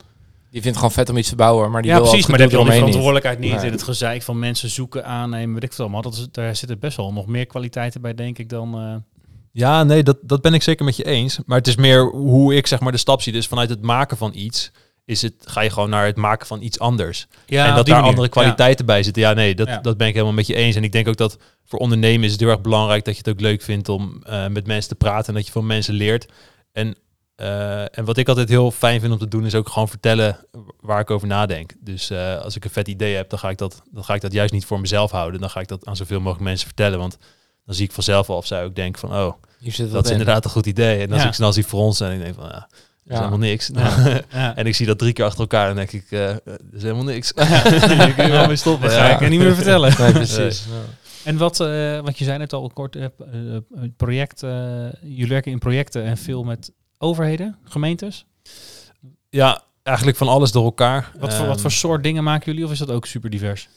Die 0.54 0.62
vindt 0.62 0.78
het 0.78 0.86
gewoon 0.88 0.92
vet 1.06 1.10
om 1.10 1.18
iets 1.18 1.30
te 1.30 1.36
bouwen, 1.36 1.72
maar 1.72 1.82
die 1.82 1.92
ja, 1.92 1.98
wil 1.98 2.08
precies, 2.08 2.28
maar 2.28 2.40
heb 2.40 2.52
je 2.52 2.58
die 2.58 2.72
verantwoordelijkheid 2.72 3.40
niet 3.40 3.52
Nee. 3.56 3.66
in 3.66 3.72
het 3.72 3.84
gezeik 3.84 4.22
van 4.22 4.40
mensen 4.40 4.70
zoeken, 4.70 5.06
aannemen, 5.06 5.54
weet 5.54 5.64
ik 5.64 5.74
veel 5.74 5.84
allemaal. 5.86 6.02
Dat 6.02 6.14
is, 6.14 6.28
daar 6.32 6.56
zitten 6.56 6.80
best 6.80 6.98
wel 6.98 7.14
nog 7.14 7.28
meer 7.28 7.46
kwaliteiten 7.46 8.02
bij, 8.02 8.14
denk 8.14 8.38
ik, 8.38 8.50
dan... 8.50 8.74
eh, 8.80 8.96
Ja, 9.52 9.84
nee, 9.84 10.04
dat, 10.04 10.18
dat 10.22 10.42
ben 10.42 10.54
ik 10.54 10.62
zeker 10.64 10.86
met 10.86 10.96
je 10.96 11.06
eens. 11.06 11.40
Maar 11.46 11.58
het 11.58 11.68
is 11.68 11.76
meer 11.76 12.06
hoe 12.12 12.56
ik 12.56 12.68
zeg 12.68 12.80
maar 12.80 12.92
de 12.92 12.98
stap 12.98 13.22
zie. 13.22 13.34
Dus 13.34 13.48
vanuit 13.48 13.70
het 13.70 13.82
maken 13.82 14.18
van 14.18 14.32
iets 14.36 14.72
is 15.06 15.22
het, 15.22 15.34
ga 15.46 15.62
je 15.62 15.70
gewoon 15.70 15.90
naar 15.90 16.06
het 16.06 16.16
maken 16.16 16.48
van 16.48 16.62
iets 16.62 16.80
anders. 16.80 17.28
ja, 17.46 17.66
en 17.68 17.76
dat 17.76 17.76
die 17.76 17.84
daar 17.86 17.94
manier. 17.94 18.10
andere 18.10 18.30
kwaliteiten 18.30 18.86
bij 18.86 19.04
zitten. 19.04 19.22
Ja, 19.22 19.34
nee, 19.34 19.56
dat, 19.56 19.68
Ja. 19.68 19.78
dat 19.80 19.98
ben 19.98 20.08
ik 20.08 20.14
helemaal 20.14 20.34
met 20.36 20.48
je 20.48 20.56
eens. 20.56 20.76
En 20.76 20.84
ik 20.84 20.92
denk 20.92 21.08
ook 21.08 21.18
dat 21.18 21.38
voor 21.66 21.80
ondernemen 21.80 22.26
is 22.26 22.32
het 22.32 22.40
heel 22.40 22.50
erg 22.50 22.62
belangrijk 22.62 23.06
dat 23.06 23.14
je 23.14 23.22
het 23.26 23.30
ook 23.34 23.42
leuk 23.42 23.62
vindt 23.62 23.90
om 23.90 24.22
eh, 24.24 24.48
met 24.48 24.68
mensen 24.68 24.90
te 24.90 24.96
praten 24.96 25.28
en 25.28 25.34
dat 25.34 25.46
je 25.46 25.52
van 25.52 25.66
mensen 25.66 25.94
leert. 25.94 26.32
En, 26.72 26.96
eh, 27.44 27.98
en 27.98 28.06
wat 28.06 28.18
ik 28.18 28.28
altijd 28.28 28.50
heel 28.50 28.72
fijn 28.72 29.00
vind 29.00 29.12
om 29.14 29.20
te 29.20 29.28
doen, 29.28 29.46
is 29.46 29.56
ook 29.56 29.70
gewoon 29.70 29.90
vertellen 29.90 30.38
waar 30.82 31.00
ik 31.00 31.12
over 31.12 31.28
nadenk. 31.28 31.72
Dus 31.80 32.10
eh, 32.10 32.38
als 32.42 32.56
ik 32.56 32.64
een 32.64 32.70
vet 32.70 32.88
idee 32.88 33.16
heb, 33.16 33.30
dan 33.30 33.40
ga, 33.40 33.50
ik 33.50 33.58
dat, 33.58 33.82
dan 33.92 34.04
ga 34.04 34.14
ik 34.14 34.22
dat 34.22 34.34
juist 34.34 34.54
niet 34.54 34.66
voor 34.66 34.80
mezelf 34.80 35.12
houden. 35.12 35.40
Dan 35.40 35.50
ga 35.50 35.60
ik 35.60 35.68
dat 35.68 35.86
aan 35.86 35.96
zoveel 35.96 36.20
mogelijk 36.20 36.44
mensen 36.44 36.66
vertellen. 36.68 37.00
Want 37.00 37.18
dan 37.66 37.76
zie 37.76 37.86
ik 37.86 37.92
vanzelf 37.92 38.30
al 38.30 38.38
of 38.38 38.46
zij 38.46 38.64
ook 38.64 38.76
denken 38.76 39.00
van, 39.00 39.14
oh, 39.14 39.34
Hier 39.60 39.72
zit 39.72 39.92
dat 39.92 40.04
is 40.06 40.12
in. 40.12 40.18
inderdaad 40.18 40.46
een 40.46 40.52
goed 40.52 40.66
idee. 40.66 41.02
En 41.02 41.12
als 41.12 41.22
Ja. 41.22 41.28
ik 41.28 41.34
snel 41.34 41.54
zie 41.54 41.64
fronsen 41.64 42.08
en 42.08 42.14
ik 42.14 42.20
denk 42.22 42.36
van, 42.36 42.46
ja, 42.46 42.68
is 42.72 42.80
Ja. 43.04 43.16
helemaal 43.18 43.38
niks. 43.38 43.70
Ja. 43.74 43.98
Ja. 44.32 44.56
en 44.56 44.66
ik 44.66 44.76
zie 44.76 44.86
dat 44.86 44.98
drie 44.98 45.14
keer 45.14 45.26
achter 45.26 45.40
elkaar 45.40 45.70
en 45.70 45.76
dan 45.76 45.86
denk 45.86 45.92
ik, 46.04 46.10
dat 46.44 46.58
is 46.72 46.82
helemaal 46.82 47.04
niks. 47.04 47.34
Daar 47.34 48.14
kun 48.14 48.26
je 48.26 48.32
wel 48.32 48.48
mee 48.48 48.56
stoppen. 48.56 48.90
Dat 48.90 48.98
ga 48.98 49.10
ik 49.14 49.20
je 49.20 49.28
niet 49.28 49.40
meer 49.40 49.56
vertellen. 49.56 49.94
Nee, 50.00 50.12
precies. 50.12 50.66
En 51.24 51.38
wat, 51.38 51.60
eh, 51.60 52.00
wat 52.00 52.18
je 52.18 52.24
zei 52.26 52.38
net 52.38 52.54
al 52.54 52.70
kort, 52.74 52.94
het 52.94 53.98
project, 53.98 54.40
jullie 55.02 55.28
werken 55.28 55.52
in 55.52 55.60
projecten 55.60 56.04
en 56.04 56.18
veel 56.18 56.44
met 56.44 56.72
overheden, 57.04 57.58
gemeentes. 57.64 58.26
Ja, 59.30 59.62
eigenlijk 59.84 60.18
van 60.18 60.28
alles 60.28 60.52
door 60.52 60.64
elkaar. 60.64 61.12
Wat, 61.20 61.34
voor, 61.34 61.46
wat 61.46 61.54
Ehm, 61.54 61.62
voor 61.62 61.72
soort 61.72 62.04
dingen 62.04 62.24
maken 62.24 62.46
jullie 62.52 62.66
of 62.66 62.72
is 62.72 62.80
dat 62.80 62.92
ook 62.92 63.06
super 63.06 63.30
divers? 63.30 63.70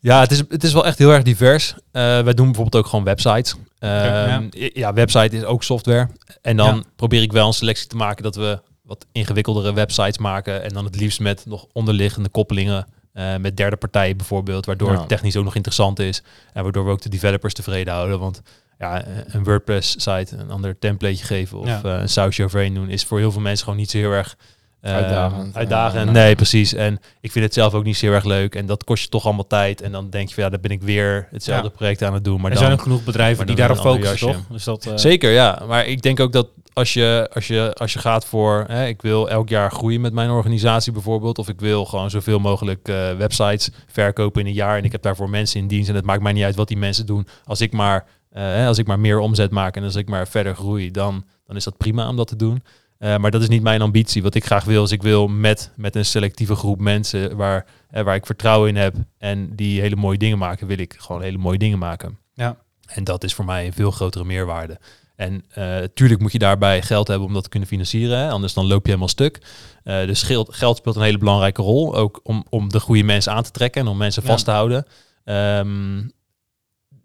Ja, 0.00 0.20
het 0.20 0.30
is, 0.30 0.38
het 0.48 0.64
is 0.64 0.72
wel 0.72 0.86
echt 0.86 0.98
heel 0.98 1.10
erg 1.12 1.22
divers. 1.22 1.72
Eh, 1.72 2.02
wij 2.02 2.34
doen 2.34 2.46
bijvoorbeeld 2.46 2.84
ook 2.84 2.90
gewoon 2.90 3.04
websites. 3.04 3.54
Ehm, 3.78 4.46
ja. 4.50 4.92
website 4.92 5.36
is 5.36 5.44
ook 5.44 5.62
software. 5.62 6.08
En 6.42 6.56
dan 6.56 6.76
Ja. 6.76 6.82
probeer 6.96 7.22
ik 7.22 7.32
wel 7.32 7.46
een 7.46 7.52
selectie 7.52 7.86
te 7.86 7.96
maken 7.96 8.22
dat 8.22 8.36
we 8.36 8.60
wat 8.82 9.06
ingewikkeldere 9.12 9.72
websites 9.74 10.18
maken. 10.18 10.62
En 10.62 10.72
dan 10.72 10.84
het 10.84 10.96
liefst 11.00 11.20
met 11.20 11.46
nog 11.46 11.66
onderliggende 11.72 12.28
koppelingen. 12.28 12.86
eh, 13.16 13.36
met 13.36 13.56
derde 13.56 13.76
partijen 13.76 14.16
bijvoorbeeld, 14.16 14.66
waardoor 14.66 14.92
Ja. 14.92 14.98
het 14.98 15.08
technisch 15.08 15.36
ook 15.36 15.44
nog 15.44 15.54
interessant 15.54 15.98
is. 15.98 16.22
En 16.52 16.62
waardoor 16.62 16.84
we 16.84 16.90
ook 16.90 17.00
de 17.02 17.08
developers 17.08 17.54
tevreden 17.54 17.94
houden. 17.94 18.18
Want 18.18 18.42
ja, 18.78 19.04
een 19.26 19.44
WordPress-site, 19.44 20.36
een 20.36 20.50
ander 20.50 20.78
templateje 20.78 21.24
geven 21.24 21.58
of 21.58 21.66
Ja. 21.66 21.80
eh, 21.84 22.00
een 22.00 22.08
sausje 22.08 22.44
overheen 22.44 22.74
doen, 22.74 22.88
is 22.88 23.04
voor 23.04 23.18
heel 23.18 23.32
veel 23.32 23.40
mensen 23.40 23.64
gewoon 23.64 23.78
niet 23.78 23.90
zo 23.90 23.98
heel 23.98 24.12
erg 24.12 24.36
eh, 24.80 24.94
Uitdagend. 24.94 25.56
uitdagend. 25.56 26.10
Nee, 26.12 26.34
precies. 26.34 26.74
En 26.74 26.98
ik 27.20 27.32
vind 27.32 27.44
het 27.44 27.54
zelf 27.54 27.74
ook 27.74 27.84
niet 27.84 27.96
zo 27.96 28.06
heel 28.06 28.14
erg 28.14 28.24
leuk. 28.24 28.54
En 28.54 28.66
dat 28.66 28.84
kost 28.84 29.02
je 29.02 29.08
toch 29.08 29.24
allemaal 29.24 29.46
tijd. 29.46 29.80
En 29.82 29.92
dan 29.92 30.10
denk 30.10 30.28
je 30.28 30.34
van 30.34 30.44
ja, 30.44 30.50
dan 30.50 30.60
ben 30.60 30.70
ik 30.70 30.82
weer 30.82 31.28
hetzelfde 31.30 31.68
Ja. 31.68 31.74
project 31.76 32.02
aan 32.02 32.14
het 32.14 32.24
doen. 32.24 32.40
Maar 32.40 32.50
er 32.50 32.56
dan, 32.56 32.58
zijn 32.66 32.72
ook 32.72 32.82
genoeg 32.82 33.04
bedrijven 33.04 33.46
die 33.46 33.56
daarop 33.56 33.78
focussen, 33.78 34.18
toch? 34.32 34.36
Dus 34.50 34.64
dat, 34.64 34.86
eh, 34.86 34.92
Zeker, 34.96 35.30
ja. 35.30 35.62
Maar 35.68 35.86
ik 35.86 36.02
denk 36.02 36.20
ook 36.20 36.32
dat 36.32 36.48
als 36.72 36.92
je, 36.92 37.30
als 37.34 37.46
je, 37.46 37.72
als 37.74 37.92
je 37.92 37.98
gaat 37.98 38.26
voor, 38.26 38.64
hè, 38.68 38.86
ik 38.86 39.02
wil 39.02 39.28
elk 39.30 39.48
jaar 39.48 39.70
groeien 39.70 40.00
met 40.00 40.12
mijn 40.12 40.30
organisatie 40.30 40.92
bijvoorbeeld, 40.92 41.38
of 41.38 41.48
ik 41.48 41.60
wil 41.60 41.84
gewoon 41.84 42.10
zoveel 42.10 42.38
mogelijk 42.38 42.88
eh, 42.88 43.12
websites 43.12 43.70
verkopen 43.86 44.40
in 44.40 44.46
een 44.46 44.52
jaar 44.52 44.78
en 44.78 44.84
ik 44.84 44.92
heb 44.92 45.02
daarvoor 45.02 45.30
mensen 45.30 45.60
in 45.60 45.66
dienst 45.68 45.88
en 45.88 45.94
het 45.94 46.04
maakt 46.04 46.22
mij 46.22 46.32
niet 46.32 46.44
uit 46.44 46.56
wat 46.56 46.68
die 46.68 46.76
mensen 46.78 47.06
doen. 47.06 47.26
Als 47.44 47.60
ik 47.60 47.72
maar, 47.72 48.04
eh, 48.36 48.66
als 48.66 48.78
ik 48.78 48.86
maar 48.86 48.98
meer 48.98 49.18
omzet 49.18 49.50
maak 49.50 49.76
en 49.76 49.82
als 49.82 49.94
ik 49.94 50.08
maar 50.08 50.28
verder 50.28 50.54
groei, 50.56 50.90
dan, 50.90 51.24
dan 51.46 51.56
is 51.56 51.64
dat 51.64 51.76
prima 51.76 52.08
om 52.08 52.16
dat 52.16 52.28
te 52.28 52.36
doen. 52.36 52.62
Eh, 52.98 53.16
maar 53.16 53.30
dat 53.30 53.42
is 53.42 53.48
niet 53.48 53.62
mijn 53.62 53.82
ambitie. 53.82 54.22
Wat 54.22 54.34
ik 54.34 54.44
graag 54.44 54.64
wil, 54.64 54.84
is 54.84 54.90
ik 54.92 55.02
wil 55.02 55.28
met, 55.28 55.70
met 55.76 55.96
een 55.96 56.04
selectieve 56.04 56.54
groep 56.54 56.80
mensen 56.80 57.36
waar, 57.36 57.66
eh, 57.90 58.02
waar 58.02 58.14
ik 58.14 58.26
vertrouwen 58.26 58.68
in 58.68 58.76
heb 58.76 58.94
en 59.18 59.54
die 59.54 59.80
hele 59.80 59.96
mooie 59.96 60.18
dingen 60.18 60.38
maken, 60.38 60.66
wil 60.66 60.78
ik 60.78 60.94
gewoon 60.98 61.22
hele 61.22 61.38
mooie 61.38 61.58
dingen 61.58 61.78
maken. 61.78 62.18
Ja. 62.34 62.56
En 62.86 63.04
dat 63.04 63.24
is 63.24 63.34
voor 63.34 63.44
mij 63.44 63.66
een 63.66 63.72
veel 63.72 63.90
grotere 63.90 64.24
meerwaarde. 64.24 64.78
En 65.16 65.44
eh 65.48 65.76
tuurlijk 65.94 66.20
moet 66.20 66.32
je 66.32 66.38
daarbij 66.38 66.82
geld 66.82 67.08
hebben 67.08 67.26
om 67.26 67.34
dat 67.34 67.42
te 67.42 67.48
kunnen 67.48 67.68
financieren. 67.68 68.18
Hè? 68.18 68.30
Anders 68.30 68.54
dan 68.54 68.66
loop 68.66 68.80
je 68.82 68.86
helemaal 68.86 69.08
stuk. 69.08 69.38
Dus 69.82 70.22
geld, 70.22 70.54
geld 70.54 70.76
speelt 70.76 70.96
een 70.96 71.02
hele 71.02 71.18
belangrijke 71.18 71.62
rol. 71.62 71.96
Ook 71.96 72.20
om, 72.22 72.44
om 72.48 72.68
de 72.68 72.80
goede 72.80 73.02
mensen 73.02 73.32
aan 73.32 73.42
te 73.42 73.50
trekken 73.50 73.80
en 73.80 73.88
om 73.88 73.96
mensen 73.96 74.22
Ja. 74.22 74.28
vast 74.28 74.44
te 74.44 74.50
houden. 74.50 74.86
Ehm, 75.24 75.98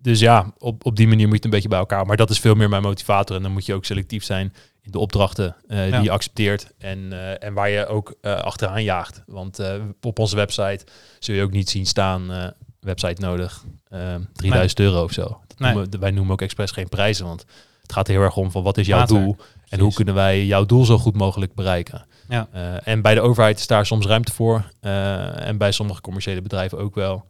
dus 0.01 0.20
ja, 0.20 0.53
op, 0.58 0.86
op 0.86 0.96
die 0.96 1.08
manier 1.08 1.24
moet 1.27 1.29
je 1.29 1.36
het 1.36 1.46
een 1.46 1.51
beetje 1.51 1.67
bij 1.70 1.79
elkaar. 1.79 2.05
Maar 2.05 2.17
dat 2.17 2.29
is 2.29 2.39
veel 2.39 2.55
meer 2.55 2.70
mijn 2.70 2.81
motivator. 2.81 3.36
En 3.36 3.41
dan 3.43 3.51
moet 3.51 3.65
je 3.65 3.74
ook 3.74 3.86
selectief 3.86 4.24
zijn 4.24 4.53
in 4.81 4.91
de 4.91 5.00
opdrachten 5.00 5.55
eh, 5.67 5.89
Ja. 5.89 5.96
die 5.96 6.03
je 6.03 6.12
accepteert. 6.12 6.72
En, 6.77 7.13
eh, 7.13 7.48
en 7.48 7.53
waar 7.53 7.70
je 7.70 7.86
ook 7.88 8.15
eh, 8.22 8.34
achteraan 8.36 8.84
jaagt. 8.84 9.24
Want 9.25 9.60
op 10.01 10.20
onze 10.20 10.36
website 10.36 10.86
zul 11.20 11.36
je 11.36 11.43
ook 11.43 11.51
niet 11.51 11.70
zien 11.70 11.86
staan... 11.86 12.53
website 12.79 13.22
nodig, 13.22 13.63
eh 13.89 14.15
3000 14.34 14.79
euro 14.79 15.03
of 15.03 15.12
zo. 15.12 15.24
Dat 15.48 15.60
Nee. 15.60 15.72
noemen 15.74 15.91
we- 15.91 15.98
wij 15.98 16.12
noemen 16.12 16.34
ook 16.34 16.41
expres 16.41 16.72
geen 16.72 16.89
prijzen, 16.89 17.25
want 17.25 17.46
het 17.81 17.93
gaat 17.93 18.08
heel 18.08 18.22
erg 18.22 18.36
om 18.36 18.51
van 18.51 18.63
wat 18.63 18.77
is 18.77 18.88
jouw 18.88 19.00
Maatwerk. 19.00 19.24
doel 19.24 19.38
en 19.70 19.79
hoe 19.79 19.93
kunnen 19.93 20.13
wij 20.13 20.46
jouw 20.46 20.65
doel 20.65 20.86
zo 20.86 20.98
goed 20.98 21.15
mogelijk 21.15 21.53
bereiken. 21.53 22.05
Ja. 22.29 22.48
En 22.84 23.01
bij 23.01 23.13
de 23.13 23.22
overheid 23.22 23.60
is 23.60 23.67
daar 23.67 23.86
soms 23.86 24.05
ruimte 24.05 24.31
voor 24.31 24.72
en 24.79 25.58
bij 25.58 25.72
sommige 25.72 26.01
commerciële 26.01 26.41
bedrijven 26.41 26.77
ook 26.77 26.96
wel. 26.96 27.25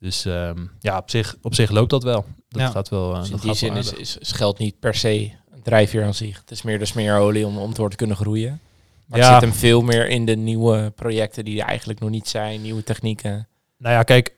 Dus 0.00 0.24
ehm, 0.24 0.66
ja, 0.80 0.96
op 0.98 1.10
zich, 1.10 1.36
op 1.42 1.54
zich 1.54 1.70
loopt 1.70 1.90
dat 1.90 2.02
wel. 2.02 2.24
Dat 2.48 2.60
Ja. 2.60 2.68
gaat 2.70 2.88
wel. 2.88 3.12
eh, 3.14 3.18
Dus 3.18 3.26
in 3.26 3.32
dat 3.32 3.42
die 3.42 3.54
zin 3.54 3.76
is, 3.76 3.92
is, 3.92 4.16
is 4.18 4.32
geld 4.32 4.58
niet 4.58 4.78
per 4.80 4.94
se 4.94 5.30
een 5.52 5.62
drijfveer 5.62 6.04
aan 6.04 6.14
zich. 6.14 6.38
Het 6.40 6.50
is 6.50 6.62
meer 6.62 6.78
de 6.78 6.84
smeerolie 6.84 7.46
om, 7.46 7.58
om 7.58 7.74
door 7.74 7.90
te 7.90 7.96
kunnen 7.96 8.16
groeien. 8.16 8.60
Maar 9.06 9.18
Ja. 9.18 9.24
het 9.24 9.34
zit 9.42 9.50
hem 9.50 9.58
veel 9.60 9.82
meer 9.82 10.08
in 10.08 10.24
de 10.26 10.36
nieuwe 10.36 10.92
projecten 10.96 11.44
die 11.44 11.60
er 11.60 11.66
eigenlijk 11.66 12.00
nog 12.00 12.10
niet 12.10 12.28
zijn, 12.28 12.62
nieuwe 12.62 12.82
technieken. 12.84 13.48
Nou 13.78 13.94
ja, 13.94 14.02
kijk, 14.02 14.34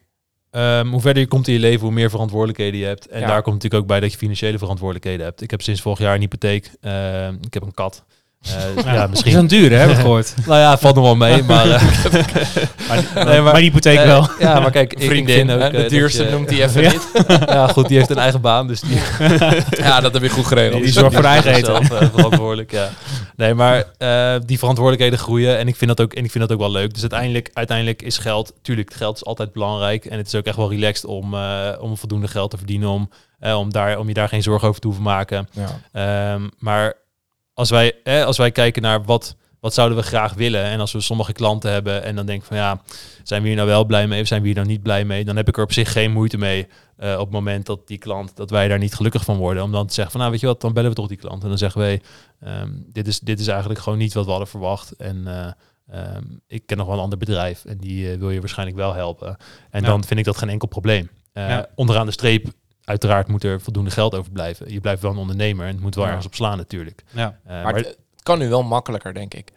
ehm, 0.49 0.87
hoe 0.87 1.01
verder 1.01 1.21
je 1.23 1.27
komt 1.27 1.47
in 1.47 1.53
je 1.53 1.59
leven, 1.59 1.81
hoe 1.81 1.91
meer 1.91 2.09
verantwoordelijkheden 2.09 2.79
je 2.79 2.85
hebt. 2.85 3.07
En 3.07 3.19
Ja. 3.19 3.27
daar 3.27 3.41
komt 3.41 3.55
natuurlijk 3.55 3.81
ook 3.81 3.87
bij 3.89 3.99
dat 3.99 4.11
je 4.11 4.17
financiële 4.17 4.57
verantwoordelijkheden 4.57 5.25
hebt. 5.25 5.41
Ik 5.41 5.51
heb 5.51 5.61
sinds 5.61 5.81
vorig 5.81 5.99
jaar 5.99 6.15
een 6.15 6.21
hypotheek. 6.21 6.71
Ehm, 6.81 7.35
ik 7.41 7.53
heb 7.53 7.63
een 7.63 7.73
kat. 7.73 8.03
Eh, 8.41 8.83
ja, 8.83 8.93
Ja, 8.93 9.07
misschien. 9.07 9.33
Dat 9.33 9.43
is 9.43 9.51
een 9.51 9.59
duur, 9.61 9.69
hè, 9.71 9.77
heb 9.77 9.89
ik 9.89 9.95
gehoord. 10.05 10.33
Nou 10.45 10.59
ja, 10.59 10.77
valt 10.77 10.95
nog 10.95 11.03
wel 11.03 11.15
mee, 11.15 11.43
maar... 11.51 11.69
eh, 11.69 11.81
maar, 12.87 13.03
Nee, 13.15 13.23
maar- 13.25 13.43
maar 13.43 13.53
die 13.53 13.63
hypotheek 13.63 13.97
eh, 13.97 14.05
wel. 14.05 14.27
Ja, 14.39 14.59
maar 14.59 14.71
kijk, 14.71 14.93
ik 14.93 15.07
Vriendin, 15.09 15.35
vind 15.47 15.51
ook, 15.51 15.59
hè, 15.61 15.69
de 15.71 15.85
duurste 15.89 16.23
je- 16.23 16.29
noemt 16.31 16.49
hij 16.49 16.63
even 16.63 16.81
Ja. 16.81 16.91
niet. 16.91 17.07
Ja, 17.45 17.67
goed, 17.67 17.87
die 17.87 17.97
heeft 17.97 18.09
een 18.09 18.17
eigen 18.17 18.41
baan, 18.41 18.67
dus 18.67 18.79
die, 18.81 18.99
Ja, 19.77 19.99
dat 20.01 20.13
heb 20.13 20.21
je 20.21 20.29
goed 20.29 20.45
geregeld. 20.45 20.83
Die 20.83 20.91
zorgt 20.91 21.15
voor 21.15 21.23
eigen 21.23 21.53
eten. 21.53 21.85
verantwoordelijk, 21.85 22.71
ja. 22.71 22.89
Nee, 23.35 23.53
maar 23.53 23.83
eh, 23.97 24.35
die 24.45 24.57
verantwoordelijkheden 24.59 25.19
groeien 25.19 25.57
en 25.57 25.67
ik 25.67 25.75
vind 25.75 25.97
dat 25.97 26.01
ook, 26.01 26.13
en 26.13 26.23
ik 26.23 26.31
vind 26.31 26.43
dat 26.47 26.53
ook 26.53 26.63
wel 26.63 26.71
leuk. 26.71 26.91
Dus 26.93 27.01
uiteindelijk, 27.01 27.49
uiteindelijk 27.53 28.01
is 28.01 28.17
geld, 28.17 28.53
tuurlijk, 28.61 28.93
geld 28.93 29.15
is 29.15 29.25
altijd 29.25 29.53
belangrijk 29.53 30.05
en 30.05 30.17
het 30.17 30.27
is 30.27 30.35
ook 30.35 30.45
echt 30.45 30.55
wel 30.55 30.69
relaxed 30.69 31.05
om, 31.05 31.33
eh, 31.33 31.67
om 31.79 31.97
voldoende 31.97 32.27
geld 32.27 32.49
te 32.51 32.57
verdienen, 32.57 32.89
om, 32.89 33.09
eh, 33.39 33.57
om, 33.57 33.71
daar, 33.71 33.97
om 33.99 34.07
je 34.07 34.13
daar 34.13 34.27
geen 34.29 34.43
zorgen 34.43 34.67
over 34.67 34.81
te 34.81 34.87
hoeven 34.87 35.05
maken. 35.05 35.47
Ja. 35.51 35.79
Ehm, 36.33 36.41
maar 36.59 36.93
als 37.53 37.69
wij, 37.69 37.93
eh, 38.03 38.23
als 38.23 38.37
wij 38.37 38.51
kijken 38.51 38.81
naar 38.81 39.03
wat, 39.03 39.35
wat 39.59 39.73
zouden 39.73 39.97
we 39.97 40.03
graag 40.03 40.33
willen 40.33 40.63
en 40.63 40.79
als 40.79 40.91
we 40.91 41.01
sommige 41.01 41.33
klanten 41.33 41.71
hebben 41.71 42.03
en 42.03 42.15
dan 42.15 42.25
denk 42.25 42.43
van 42.43 42.57
ja, 42.57 42.81
zijn 43.23 43.41
we 43.41 43.47
hier 43.47 43.57
nou 43.57 43.67
wel 43.67 43.85
blij 43.85 44.07
mee 44.07 44.21
of 44.21 44.27
zijn 44.27 44.41
we 44.41 44.47
hier 44.47 44.55
nou 44.55 44.67
niet 44.67 44.81
blij 44.83 45.05
mee, 45.05 45.25
dan 45.25 45.35
heb 45.35 45.47
ik 45.47 45.57
er 45.57 45.63
op 45.63 45.71
zich 45.73 45.91
geen 45.91 46.11
moeite 46.11 46.37
mee 46.37 46.67
eh, 46.97 47.13
op 47.13 47.19
het 47.19 47.31
moment 47.31 47.65
dat 47.65 47.87
die 47.87 47.97
klant, 47.97 48.35
dat 48.35 48.49
wij 48.49 48.67
daar 48.67 48.77
niet 48.79 48.93
gelukkig 48.95 49.23
van 49.23 49.37
worden. 49.37 49.63
Om 49.63 49.71
dan 49.71 49.87
te 49.87 49.93
zeggen 49.93 50.11
van 50.11 50.19
nou 50.19 50.31
weet 50.31 50.41
je 50.41 50.47
wat, 50.47 50.61
dan 50.61 50.73
bellen 50.73 50.89
we 50.89 50.95
toch 50.95 51.07
die 51.07 51.17
klant 51.17 51.43
en 51.43 51.49
dan 51.49 51.57
zeggen 51.57 51.81
wij, 51.81 52.01
ehm, 52.39 52.69
dit, 52.87 53.07
is, 53.07 53.19
dit 53.19 53.39
is 53.39 53.47
eigenlijk 53.47 53.79
gewoon 53.79 53.99
niet 53.99 54.13
wat 54.13 54.23
we 54.25 54.29
hadden 54.29 54.49
verwacht 54.49 54.91
en 54.95 55.27
eh, 55.27 55.51
ehm, 55.99 56.23
ik 56.47 56.65
ken 56.65 56.77
nog 56.77 56.87
wel 56.87 56.95
een 56.95 57.01
ander 57.01 57.17
bedrijf 57.17 57.65
en 57.65 57.77
die 57.77 58.11
eh, 58.11 58.17
wil 58.19 58.29
je 58.29 58.39
waarschijnlijk 58.39 58.77
wel 58.77 58.93
helpen. 58.93 59.37
En 59.69 59.81
Ja. 59.81 59.87
dan 59.87 60.03
vind 60.03 60.19
ik 60.19 60.25
dat 60.25 60.37
geen 60.37 60.49
enkel 60.49 60.67
probleem. 60.67 61.09
Ja. 61.33 61.67
Onderaan 61.75 62.05
de 62.05 62.11
streep 62.11 62.47
uiteraard 62.91 63.27
moet 63.27 63.43
er 63.43 63.61
voldoende 63.61 63.91
geld 63.91 64.15
over 64.15 64.31
blijven. 64.31 64.71
Je 64.73 64.79
blijft 64.79 65.01
wel 65.01 65.11
een 65.11 65.17
ondernemer 65.17 65.65
en 65.65 65.71
het 65.73 65.81
moet 65.81 65.95
wel 65.95 66.03
Ja. 66.03 66.09
ergens 66.09 66.27
op 66.27 66.35
slaan 66.35 66.57
natuurlijk. 66.57 67.03
Ja. 67.11 67.39
Eh, 67.43 67.51
Maar 67.53 67.63
maar 67.63 67.75
het, 67.75 67.85
het 67.85 68.23
kan 68.23 68.39
nu 68.39 68.49
wel 68.49 68.63
makkelijker, 68.63 69.13
denk 69.13 69.33
ik. 69.33 69.51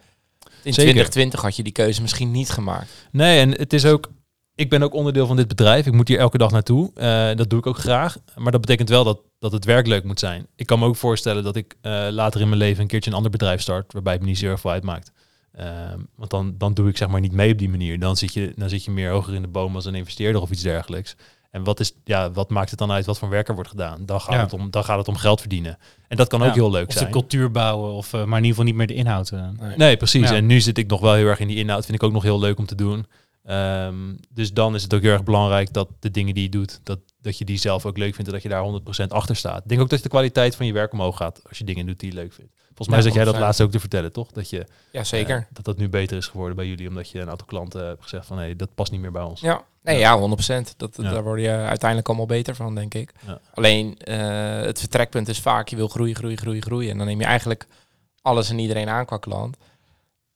In 0.63 0.73
Zeker. 0.73 0.73
2020 0.73 1.41
had 1.41 1.55
je 1.55 1.63
die 1.63 1.71
keuze 1.73 2.01
misschien 2.01 2.31
niet 2.31 2.49
gemaakt. 2.49 3.07
nee, 3.11 3.39
en 3.39 3.51
het 3.51 3.73
is 3.73 3.85
ook. 3.85 4.09
Ik 4.55 4.69
ben 4.69 4.83
ook 4.83 4.93
onderdeel 4.93 5.27
van 5.27 5.35
dit 5.35 5.47
bedrijf. 5.47 5.85
Ik 5.85 5.93
moet 5.93 6.07
hier 6.07 6.19
elke 6.19 6.37
dag 6.37 6.51
naartoe. 6.51 6.91
Eh, 6.93 7.35
dat 7.35 7.49
doe 7.49 7.59
ik 7.59 7.65
ook 7.65 7.77
graag. 7.77 8.17
Maar 8.35 8.51
dat 8.51 8.61
betekent 8.61 8.89
wel 8.89 9.03
dat, 9.03 9.19
dat 9.39 9.51
het 9.51 9.65
werk 9.65 9.87
leuk 9.87 10.03
moet 10.03 10.19
zijn. 10.19 10.47
Ik 10.55 10.65
kan 10.65 10.79
me 10.79 10.85
ook 10.85 10.95
voorstellen 10.95 11.43
dat 11.43 11.55
ik 11.55 11.75
eh, 11.81 12.07
later 12.11 12.41
in 12.41 12.47
mijn 12.47 12.59
leven 12.59 12.81
een 12.81 12.87
keertje 12.87 13.09
een 13.09 13.15
ander 13.15 13.31
bedrijf 13.31 13.61
start. 13.61 13.93
Waarbij 13.93 14.13
het 14.13 14.21
me 14.21 14.27
niet 14.27 14.37
zo 14.37 14.45
erg 14.45 14.59
veel 14.59 14.71
uitmaakt. 14.71 15.11
Ehm, 15.51 15.99
want 16.15 16.29
dan, 16.29 16.55
dan 16.57 16.73
doe 16.73 16.89
ik 16.89 16.97
zeg 16.97 17.07
maar 17.07 17.19
niet 17.19 17.31
mee 17.31 17.51
op 17.51 17.57
die 17.57 17.69
manier. 17.69 17.99
Dan 17.99 18.17
zit, 18.17 18.33
je, 18.33 18.53
dan 18.55 18.69
zit 18.69 18.83
je 18.83 18.91
meer 18.91 19.09
hoger 19.09 19.33
in 19.33 19.41
de 19.41 19.47
boom 19.47 19.75
als 19.75 19.85
een 19.85 19.95
investeerder 19.95 20.41
of 20.41 20.51
iets 20.51 20.61
dergelijks. 20.61 21.15
En 21.55 21.63
wat, 21.63 21.79
is, 21.79 21.93
ja, 22.03 22.31
wat 22.31 22.49
maakt 22.49 22.69
het 22.69 22.79
dan 22.79 22.91
uit 22.91 23.05
wat 23.05 23.17
voor 23.17 23.29
werk 23.29 23.47
er 23.47 23.53
wordt 23.55 23.69
gedaan? 23.69 24.05
Dan 24.05 24.21
gaat, 24.21 24.33
Ja. 24.33 24.39
het, 24.41 24.53
om, 24.53 24.69
dan 24.71 24.83
gaat 24.83 24.97
het 24.97 25.07
om 25.07 25.15
geld 25.15 25.39
verdienen. 25.39 25.77
En 26.07 26.17
dat 26.17 26.27
kan 26.27 26.43
ook 26.43 26.53
heel 26.53 26.71
leuk 26.71 26.87
Of 26.87 26.93
zijn. 26.93 27.05
de 27.05 27.11
cultuur 27.11 27.51
bouwen, 27.51 27.91
of, 27.93 28.13
eh, 28.13 28.23
maar 28.23 28.37
in 28.39 28.45
ieder 28.45 28.49
geval 28.49 28.63
niet 28.63 28.75
meer 28.75 28.87
de 28.87 28.93
inhoud. 28.93 29.29
eh. 29.29 29.47
Nee, 29.75 29.97
precies. 29.97 30.29
Ja. 30.29 30.35
En 30.35 30.45
nu 30.45 30.61
zit 30.61 30.77
ik 30.77 30.87
nog 30.87 30.99
wel 31.01 31.13
heel 31.13 31.27
erg 31.27 31.39
in 31.39 31.47
die 31.47 31.57
inhoud. 31.57 31.85
Vind 31.85 31.97
ik 31.97 32.03
ook 32.03 32.11
nog 32.13 32.23
heel 32.23 32.39
leuk 32.39 32.57
om 32.57 32.65
te 32.65 32.75
doen. 32.75 33.05
Ehm, 33.43 33.95
dus 34.29 34.53
dan 34.53 34.75
is 34.75 34.83
het 34.83 34.93
ook 34.93 35.01
heel 35.01 35.11
erg 35.11 35.23
belangrijk 35.23 35.73
dat 35.73 35.89
de 35.99 36.11
dingen 36.11 36.33
die 36.33 36.43
je 36.43 36.49
doet, 36.49 36.79
dat, 36.83 36.99
dat 37.21 37.37
je 37.37 37.45
die 37.45 37.57
zelf 37.57 37.85
ook 37.85 37.97
leuk 37.97 38.13
vindt 38.15 38.27
en 38.27 38.33
dat 38.33 38.43
je 38.43 38.49
daar 38.49 38.63
100% 38.63 39.11
achter 39.11 39.35
staat. 39.35 39.63
Ik 39.63 39.69
denk 39.69 39.81
ook 39.81 39.89
dat 39.89 40.03
de 40.03 40.09
kwaliteit 40.09 40.55
van 40.55 40.65
je 40.65 40.73
werk 40.73 40.93
omhoog 40.93 41.17
gaat 41.17 41.41
als 41.49 41.57
je 41.57 41.63
dingen 41.63 41.85
doet 41.85 41.99
die 41.99 42.09
je 42.09 42.15
leuk 42.15 42.33
vindt. 42.33 42.51
Volgens 42.75 42.87
mij 42.87 42.97
Ja, 42.97 43.03
zat 43.03 43.13
jij 43.13 43.23
dat 43.23 43.33
100%. 43.33 43.37
laatst 43.45 43.61
ook 43.61 43.71
te 43.71 43.79
vertellen, 43.79 44.11
toch? 44.11 44.31
Dat 44.31 44.49
je 44.49 44.65
Ja, 44.91 45.03
zeker. 45.03 45.37
eh, 45.37 45.43
dat 45.53 45.65
dat 45.65 45.77
nu 45.77 45.89
beter 45.89 46.17
is 46.17 46.27
geworden 46.27 46.55
bij 46.55 46.67
jullie, 46.67 46.87
omdat 46.87 47.09
je 47.09 47.19
een 47.19 47.29
aantal 47.29 47.47
klanten 47.47 47.85
hebt 47.87 48.01
gezegd 48.03 48.25
van 48.25 48.37
hé, 48.37 48.55
dat 48.55 48.69
past 48.75 48.91
niet 48.91 49.01
meer 49.01 49.11
bij 49.11 49.21
ons. 49.21 49.41
Ja, 49.41 49.61
nee, 49.83 49.99
ja, 49.99 50.17
100%. 50.17 50.73
Dat, 50.77 50.97
Ja. 51.01 51.11
Daar 51.11 51.23
word 51.23 51.41
je 51.41 51.49
uiteindelijk 51.49 52.07
allemaal 52.07 52.25
beter 52.25 52.55
van, 52.55 52.75
denk 52.75 52.93
ik. 52.93 53.13
Ja. 53.27 53.39
Alleen 53.53 53.97
eh, 53.97 54.61
het 54.65 54.79
vertrekpunt 54.79 55.27
is 55.27 55.39
vaak, 55.39 55.67
je 55.67 55.75
wil 55.75 55.87
groeien, 55.87 56.15
groeien, 56.15 56.37
groeien, 56.37 56.61
groeien. 56.61 56.91
En 56.91 56.97
dan 56.97 57.07
neem 57.07 57.19
je 57.19 57.25
eigenlijk 57.25 57.67
alles 58.21 58.49
en 58.49 58.59
iedereen 58.59 58.89
aan 58.89 59.05
qua 59.05 59.17
klant. 59.17 59.57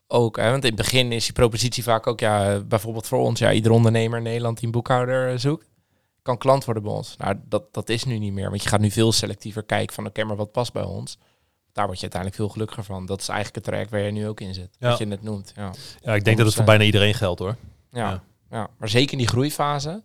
Ook, 0.07 0.37
hè, 0.37 0.49
want 0.51 0.63
in 0.63 0.69
het 0.73 0.77
begin 0.81 1.11
is 1.11 1.23
die 1.23 1.33
propositie 1.33 1.83
vaak 1.83 2.07
ook, 2.07 2.19
ja, 2.19 2.59
bijvoorbeeld 2.59 3.07
voor 3.07 3.19
ons, 3.19 3.39
ja, 3.39 3.51
ieder 3.51 3.71
ondernemer 3.71 4.17
in 4.17 4.23
Nederland 4.23 4.57
die 4.57 4.65
een 4.65 4.71
boekhouder 4.71 5.31
eh, 5.31 5.37
zoekt, 5.37 5.65
kan 6.21 6.37
klant 6.37 6.65
worden 6.65 6.83
bij 6.83 6.91
ons. 6.91 7.15
Nou, 7.17 7.35
dat, 7.45 7.73
dat 7.73 7.89
is 7.89 8.03
nu 8.03 8.17
niet 8.17 8.33
meer, 8.33 8.49
want 8.49 8.63
je 8.63 8.69
gaat 8.69 8.79
nu 8.79 8.91
veel 8.91 9.11
selectiever 9.11 9.63
kijken 9.63 9.95
van, 9.95 10.05
oké, 10.05 10.23
maar 10.23 10.35
wat 10.35 10.51
past 10.51 10.73
bij 10.73 10.83
ons? 10.83 11.17
Daar 11.73 11.85
word 11.85 11.97
je 11.97 12.01
uiteindelijk 12.09 12.41
veel 12.41 12.49
gelukkiger 12.49 12.83
van. 12.83 13.05
Dat 13.05 13.21
is 13.21 13.27
eigenlijk 13.27 13.55
het 13.57 13.65
traject 13.73 13.91
waar 13.91 13.99
je 14.01 14.11
nu 14.11 14.27
ook 14.27 14.39
in 14.41 14.53
zit, 14.53 14.69
Ja. 14.79 14.89
wat 14.89 14.97
je 14.97 15.05
net 15.05 15.23
noemt. 15.23 15.51
Ja. 15.55 15.71
Ja, 16.01 16.13
ik 16.15 16.23
denk 16.23 16.37
dat 16.37 16.45
het 16.45 16.55
voor 16.55 16.63
100%. 16.63 16.65
bijna 16.65 16.83
iedereen 16.83 17.13
geldt 17.13 17.39
hoor. 17.39 17.55
Ja, 17.91 18.09
Ja. 18.09 18.23
ja. 18.51 18.67
maar 18.77 18.89
zeker 18.89 19.11
in 19.11 19.17
die 19.17 19.27
groeifase, 19.27 20.01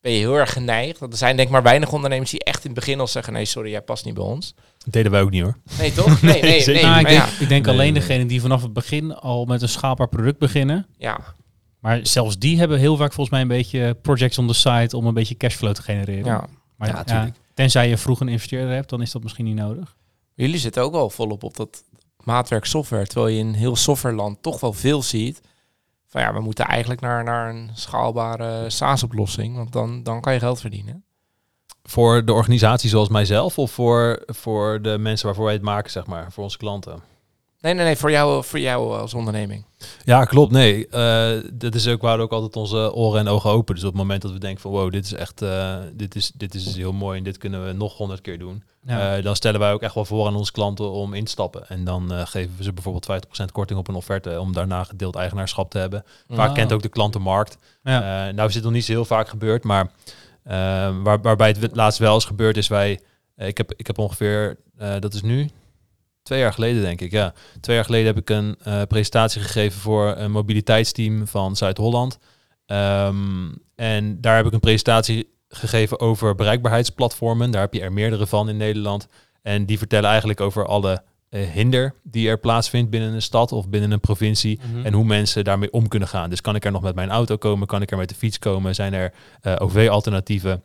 ben 0.00 0.12
je 0.12 0.18
heel 0.18 0.34
erg 0.34 0.52
geneigd. 0.52 0.98
Want 0.98 1.12
er 1.12 1.18
zijn 1.18 1.36
denk 1.36 1.48
ik 1.48 1.54
maar 1.54 1.62
weinig 1.62 1.92
ondernemers 1.92 2.30
die 2.30 2.44
echt 2.44 2.64
in 2.64 2.70
het 2.70 2.78
begin 2.78 3.00
al 3.00 3.06
zeggen... 3.06 3.32
nee, 3.32 3.44
sorry, 3.44 3.70
jij 3.70 3.82
past 3.82 4.04
niet 4.04 4.14
bij 4.14 4.24
ons. 4.24 4.54
Dat 4.78 4.92
deden 4.92 5.12
wij 5.12 5.20
ook 5.22 5.30
niet 5.30 5.42
hoor. 5.42 5.58
Nee, 5.78 5.92
toch? 5.92 6.22
Nee, 6.22 6.42
nee, 6.42 6.64
nee. 6.66 6.82
Nou, 6.82 6.98
ik 7.00 7.06
denk, 7.06 7.18
ja, 7.18 7.26
ik 7.40 7.48
denk 7.48 7.64
Nee, 7.64 7.74
alleen 7.74 7.92
nee. 7.92 8.00
degene 8.00 8.26
die 8.26 8.40
vanaf 8.40 8.62
het 8.62 8.72
begin 8.72 9.14
al 9.14 9.44
met 9.44 9.62
een 9.62 9.68
schaalbaar 9.68 10.08
product 10.08 10.38
beginnen. 10.38 10.86
ja, 10.96 11.20
Maar 11.80 12.00
zelfs 12.02 12.38
die 12.38 12.58
hebben 12.58 12.78
heel 12.78 12.96
vaak 12.96 13.12
volgens 13.12 13.30
mij 13.30 13.40
een 13.40 13.48
beetje 13.48 13.94
projects 14.02 14.38
on 14.38 14.46
the 14.46 14.54
side 14.54 14.96
om 14.96 15.06
een 15.06 15.14
beetje 15.14 15.36
cashflow 15.36 15.72
te 15.74 15.82
genereren. 15.82 16.24
ja. 16.24 16.44
maar 16.76 16.88
Ja, 16.88 16.94
ja, 16.96 17.04
tuurlijk. 17.04 17.36
tenzij 17.54 17.88
je 17.88 17.96
vroeg 17.96 18.20
een 18.20 18.28
investeerder 18.28 18.74
hebt, 18.74 18.88
dan 18.90 19.02
is 19.02 19.10
dat 19.12 19.22
misschien 19.22 19.44
niet 19.44 19.56
nodig. 19.56 19.96
Jullie 20.38 20.58
zitten 20.58 20.82
ook 20.82 20.92
wel 20.92 21.10
volop 21.10 21.42
op 21.42 21.56
dat 21.56 21.84
maatwerk 22.24 22.64
software. 22.64 23.06
Terwijl 23.06 23.34
je 23.34 23.38
in 23.38 23.52
heel 23.52 23.76
softwareland 23.76 24.42
toch 24.42 24.60
wel 24.60 24.72
veel 24.72 25.02
ziet. 25.02 25.40
Van 26.06 26.20
ja, 26.20 26.32
we 26.32 26.40
moeten 26.40 26.64
eigenlijk 26.64 27.00
naar, 27.00 27.24
naar 27.24 27.48
een 27.50 27.70
schaalbare 27.74 28.70
SaaS-oplossing. 28.70 29.56
Want 29.56 29.72
dan, 29.72 30.02
dan 30.02 30.20
kan 30.20 30.32
je 30.32 30.38
geld 30.38 30.60
verdienen. 30.60 31.04
Voor 31.82 32.24
de 32.24 32.32
organisatie 32.32 32.90
zoals 32.90 33.08
mijzelf 33.08 33.58
of 33.58 33.70
voor, 33.70 34.22
voor 34.26 34.82
de 34.82 34.98
mensen 34.98 35.26
waarvoor 35.26 35.44
wij 35.44 35.54
het 35.54 35.62
maken, 35.62 35.90
zeg 35.90 36.06
maar, 36.06 36.32
voor 36.32 36.44
onze 36.44 36.58
klanten? 36.58 37.02
Nee, 37.60 37.74
nee, 37.74 37.84
nee, 37.84 37.96
voor 37.96 38.10
jou, 38.10 38.44
voor 38.44 38.58
jou 38.58 38.98
als 38.98 39.14
onderneming. 39.14 39.64
Ja, 40.04 40.24
klopt. 40.24 40.52
Nee, 40.52 40.88
eh, 40.88 41.30
dat 41.52 41.74
is 41.74 41.88
ook, 41.88 42.00
we 42.00 42.06
houden 42.06 42.26
ook 42.26 42.32
altijd 42.32 42.56
onze 42.56 42.94
oren 42.94 43.20
en 43.20 43.28
ogen 43.28 43.50
open. 43.50 43.74
Dus 43.74 43.84
op 43.84 43.90
het 43.90 43.98
moment 43.98 44.22
dat 44.22 44.32
we 44.32 44.38
denken 44.38 44.60
van 44.60 44.70
wow, 44.70 44.92
dit 44.92 45.04
is 45.04 45.12
echt, 45.14 45.42
eh, 45.42 45.76
dit, 45.92 46.14
is, 46.14 46.32
dit 46.34 46.54
is 46.54 46.76
heel 46.76 46.92
mooi 46.92 47.18
en 47.18 47.24
dit 47.24 47.38
kunnen 47.38 47.66
we 47.66 47.72
nog 47.72 47.96
honderd 47.96 48.20
keer 48.20 48.38
doen. 48.38 48.62
Ja. 48.86 49.16
Eh, 49.16 49.22
dan 49.24 49.36
stellen 49.36 49.60
wij 49.60 49.72
ook 49.72 49.82
echt 49.82 49.94
wel 49.94 50.04
voor 50.04 50.26
aan 50.26 50.36
onze 50.36 50.52
klanten 50.52 50.90
om 50.90 51.14
in 51.14 51.24
te 51.24 51.30
stappen. 51.30 51.68
En 51.68 51.84
dan 51.84 52.10
geven 52.26 52.54
we 52.56 52.62
ze 52.64 52.72
bijvoorbeeld 52.72 53.04
50% 53.06 53.52
korting 53.52 53.78
op 53.78 53.88
een 53.88 53.94
offerte 53.94 54.40
om 54.40 54.52
daarna 54.52 54.84
gedeeld 54.84 55.16
eigenaarschap 55.16 55.70
te 55.70 55.78
hebben. 55.78 56.04
Vaak 56.28 56.48
Ah. 56.48 56.54
kent 56.54 56.72
ook 56.72 56.82
de 56.82 56.88
klant 56.88 57.12
de 57.12 57.18
markt. 57.18 57.58
ja. 57.82 58.30
Nou 58.30 58.48
is 58.48 58.54
het 58.54 58.64
nog 58.64 58.72
niet 58.72 58.84
zo 58.84 58.92
heel 58.92 59.04
vaak 59.04 59.28
gebeurd, 59.28 59.64
maar 59.64 59.90
waar, 61.02 61.20
waarbij 61.20 61.56
het 61.60 61.76
laatst 61.76 61.98
wel 61.98 62.16
is 62.16 62.24
gebeurd 62.24 62.56
is 62.56 62.68
wij, 62.68 63.00
ik, 63.36 63.56
heb, 63.56 63.72
ik 63.76 63.86
heb 63.86 63.98
ongeveer, 63.98 64.56
dat 65.00 65.14
is 65.14 65.22
nu 65.22 65.48
twee 66.28 66.40
jaar 66.40 66.52
geleden 66.52 66.82
denk 66.82 67.00
ik, 67.00 67.10
ja. 67.10 67.32
Twee 67.60 67.76
jaar 67.76 67.84
geleden 67.84 68.06
heb 68.06 68.16
ik 68.16 68.30
een 68.30 68.56
eh, 68.62 68.82
presentatie 68.82 69.40
gegeven 69.40 69.80
voor 69.80 70.14
een 70.16 70.30
mobiliteitsteam 70.30 71.26
van 71.26 71.56
Zuid-Holland. 71.56 72.18
Ehm, 72.66 73.52
en 73.74 74.20
daar 74.20 74.36
heb 74.36 74.46
ik 74.46 74.52
een 74.52 74.60
presentatie 74.60 75.28
gegeven 75.48 76.00
over 76.00 76.34
bereikbaarheidsplatformen. 76.34 77.50
Daar 77.50 77.60
heb 77.60 77.74
je 77.74 77.80
er 77.80 77.92
meerdere 77.92 78.26
van 78.26 78.48
in 78.48 78.56
Nederland. 78.56 79.06
En 79.42 79.66
die 79.66 79.78
vertellen 79.78 80.10
eigenlijk 80.10 80.40
over 80.40 80.66
alle 80.66 81.02
eh, 81.28 81.48
hinder 81.48 81.94
die 82.02 82.28
er 82.28 82.38
plaatsvindt 82.38 82.90
binnen 82.90 83.12
een 83.12 83.22
stad 83.22 83.52
of 83.52 83.68
binnen 83.68 83.90
een 83.90 84.00
provincie. 84.00 84.60
Mhm. 84.72 84.86
En 84.86 84.92
hoe 84.92 85.04
mensen 85.04 85.44
daarmee 85.44 85.72
om 85.72 85.88
kunnen 85.88 86.08
gaan. 86.08 86.30
Dus 86.30 86.40
kan 86.40 86.54
ik 86.54 86.64
er 86.64 86.72
nog 86.72 86.82
met 86.82 86.94
mijn 86.94 87.10
auto 87.10 87.36
komen? 87.36 87.66
Kan 87.66 87.82
ik 87.82 87.90
er 87.90 87.96
met 87.96 88.08
de 88.08 88.14
fiets 88.14 88.38
komen? 88.38 88.74
Zijn 88.74 88.94
er 88.94 89.12
eh, 89.40 89.54
OV-alternatieven? 89.58 90.62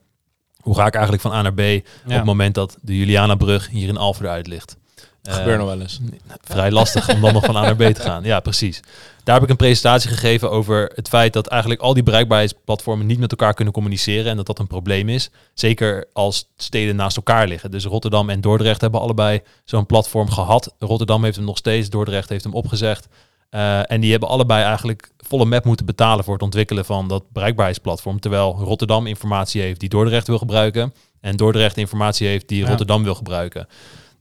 Hoe 0.58 0.76
ga 0.76 0.86
ik 0.86 0.93
eigenlijk 0.93 1.23
van 1.23 1.34
A 1.34 1.41
naar 1.41 1.54
B 1.54 1.60
op 2.06 2.12
het 2.12 2.23
moment 2.23 2.56
dat 2.56 2.78
de 2.82 2.97
Julianabrug 2.97 3.69
hier 3.69 3.88
in 3.88 3.97
Alphen 3.97 4.26
eruit 4.26 4.47
ligt? 4.47 4.78
Dat 5.24 5.34
gebeurt 5.36 5.60
Eh, 5.60 5.66
nog 5.66 5.74
wel 5.74 5.82
eens. 5.82 6.00
vrij 6.42 6.72
lastig 6.72 7.10
om 7.10 7.22
dan 7.22 7.34
nog 7.34 7.46
van 7.46 7.56
A 7.56 7.62
naar 7.62 7.76
B 7.76 7.82
te 7.94 8.02
gaan. 8.02 8.24
Ja, 8.24 8.40
precies. 8.40 8.80
Daar 9.24 9.36
heb 9.36 9.44
ik 9.44 9.50
een 9.50 9.56
presentatie 9.56 10.10
gegeven 10.10 10.52
over 10.52 10.92
het 10.96 11.08
feit 11.08 11.34
dat 11.34 11.48
eigenlijk 11.48 11.82
al 11.82 11.94
die 11.94 12.04
bereikbaarheidsplatformen 12.04 13.06
niet 13.06 13.20
met 13.20 13.32
elkaar 13.32 13.54
kunnen 13.54 13.74
communiceren 13.74 14.26
en 14.32 14.38
dat 14.38 14.46
dat 14.46 14.60
een 14.60 14.68
probleem 14.68 15.10
is. 15.10 15.30
Zeker 15.54 16.06
als 16.14 16.50
steden 16.58 16.96
naast 16.96 17.18
elkaar 17.18 17.48
liggen. 17.48 17.72
Dus 17.72 17.86
Rotterdam 17.86 18.30
en 18.30 18.42
Dordrecht 18.42 18.82
hebben 18.82 19.00
allebei 19.02 19.42
zo'n 19.64 19.86
platform 19.86 20.30
gehad. 20.30 20.74
Rotterdam 20.80 21.24
heeft 21.24 21.36
hem 21.36 21.46
nog 21.46 21.58
steeds, 21.58 21.90
Dordrecht 21.90 22.30
heeft 22.30 22.44
hem 22.44 22.54
opgezegd. 22.54 23.08
Eh, 23.50 23.92
en 23.92 24.02
die 24.02 24.12
hebben 24.12 24.30
allebei 24.30 24.64
eigenlijk 24.64 25.12
volle 25.18 25.46
map 25.46 25.66
moeten 25.66 25.86
betalen 25.86 26.24
voor 26.24 26.34
het 26.34 26.44
ontwikkelen 26.44 26.86
van 26.86 27.08
dat 27.08 27.24
bereikbaarheidsplatform. 27.32 28.20
Terwijl 28.20 28.56
Rotterdam 28.60 29.08
informatie 29.08 29.62
heeft 29.62 29.80
die 29.80 29.90
Dordrecht 29.90 30.28
wil 30.28 30.38
gebruiken. 30.38 30.94
En 31.22 31.36
Dordrecht 31.38 31.78
informatie 31.78 32.28
heeft 32.28 32.48
die 32.48 32.62
Ja. 32.62 32.68
Rotterdam 32.68 33.04
wil 33.04 33.16
gebruiken. 33.16 33.68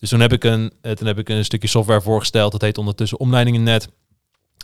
Dus 0.03 0.11
toen 0.11 0.21
heb, 0.21 0.33
ik 0.33 0.45
een, 0.45 0.73
eh, 0.81 0.93
toen 0.93 1.07
heb 1.07 1.19
ik 1.19 1.29
een 1.29 1.45
stukje 1.45 1.69
software 1.69 2.01
voorgesteld. 2.01 2.53
Dat 2.53 2.61
heet 2.61 2.79
ondertussen 2.79 3.19
Omleidingennet. 3.19 3.89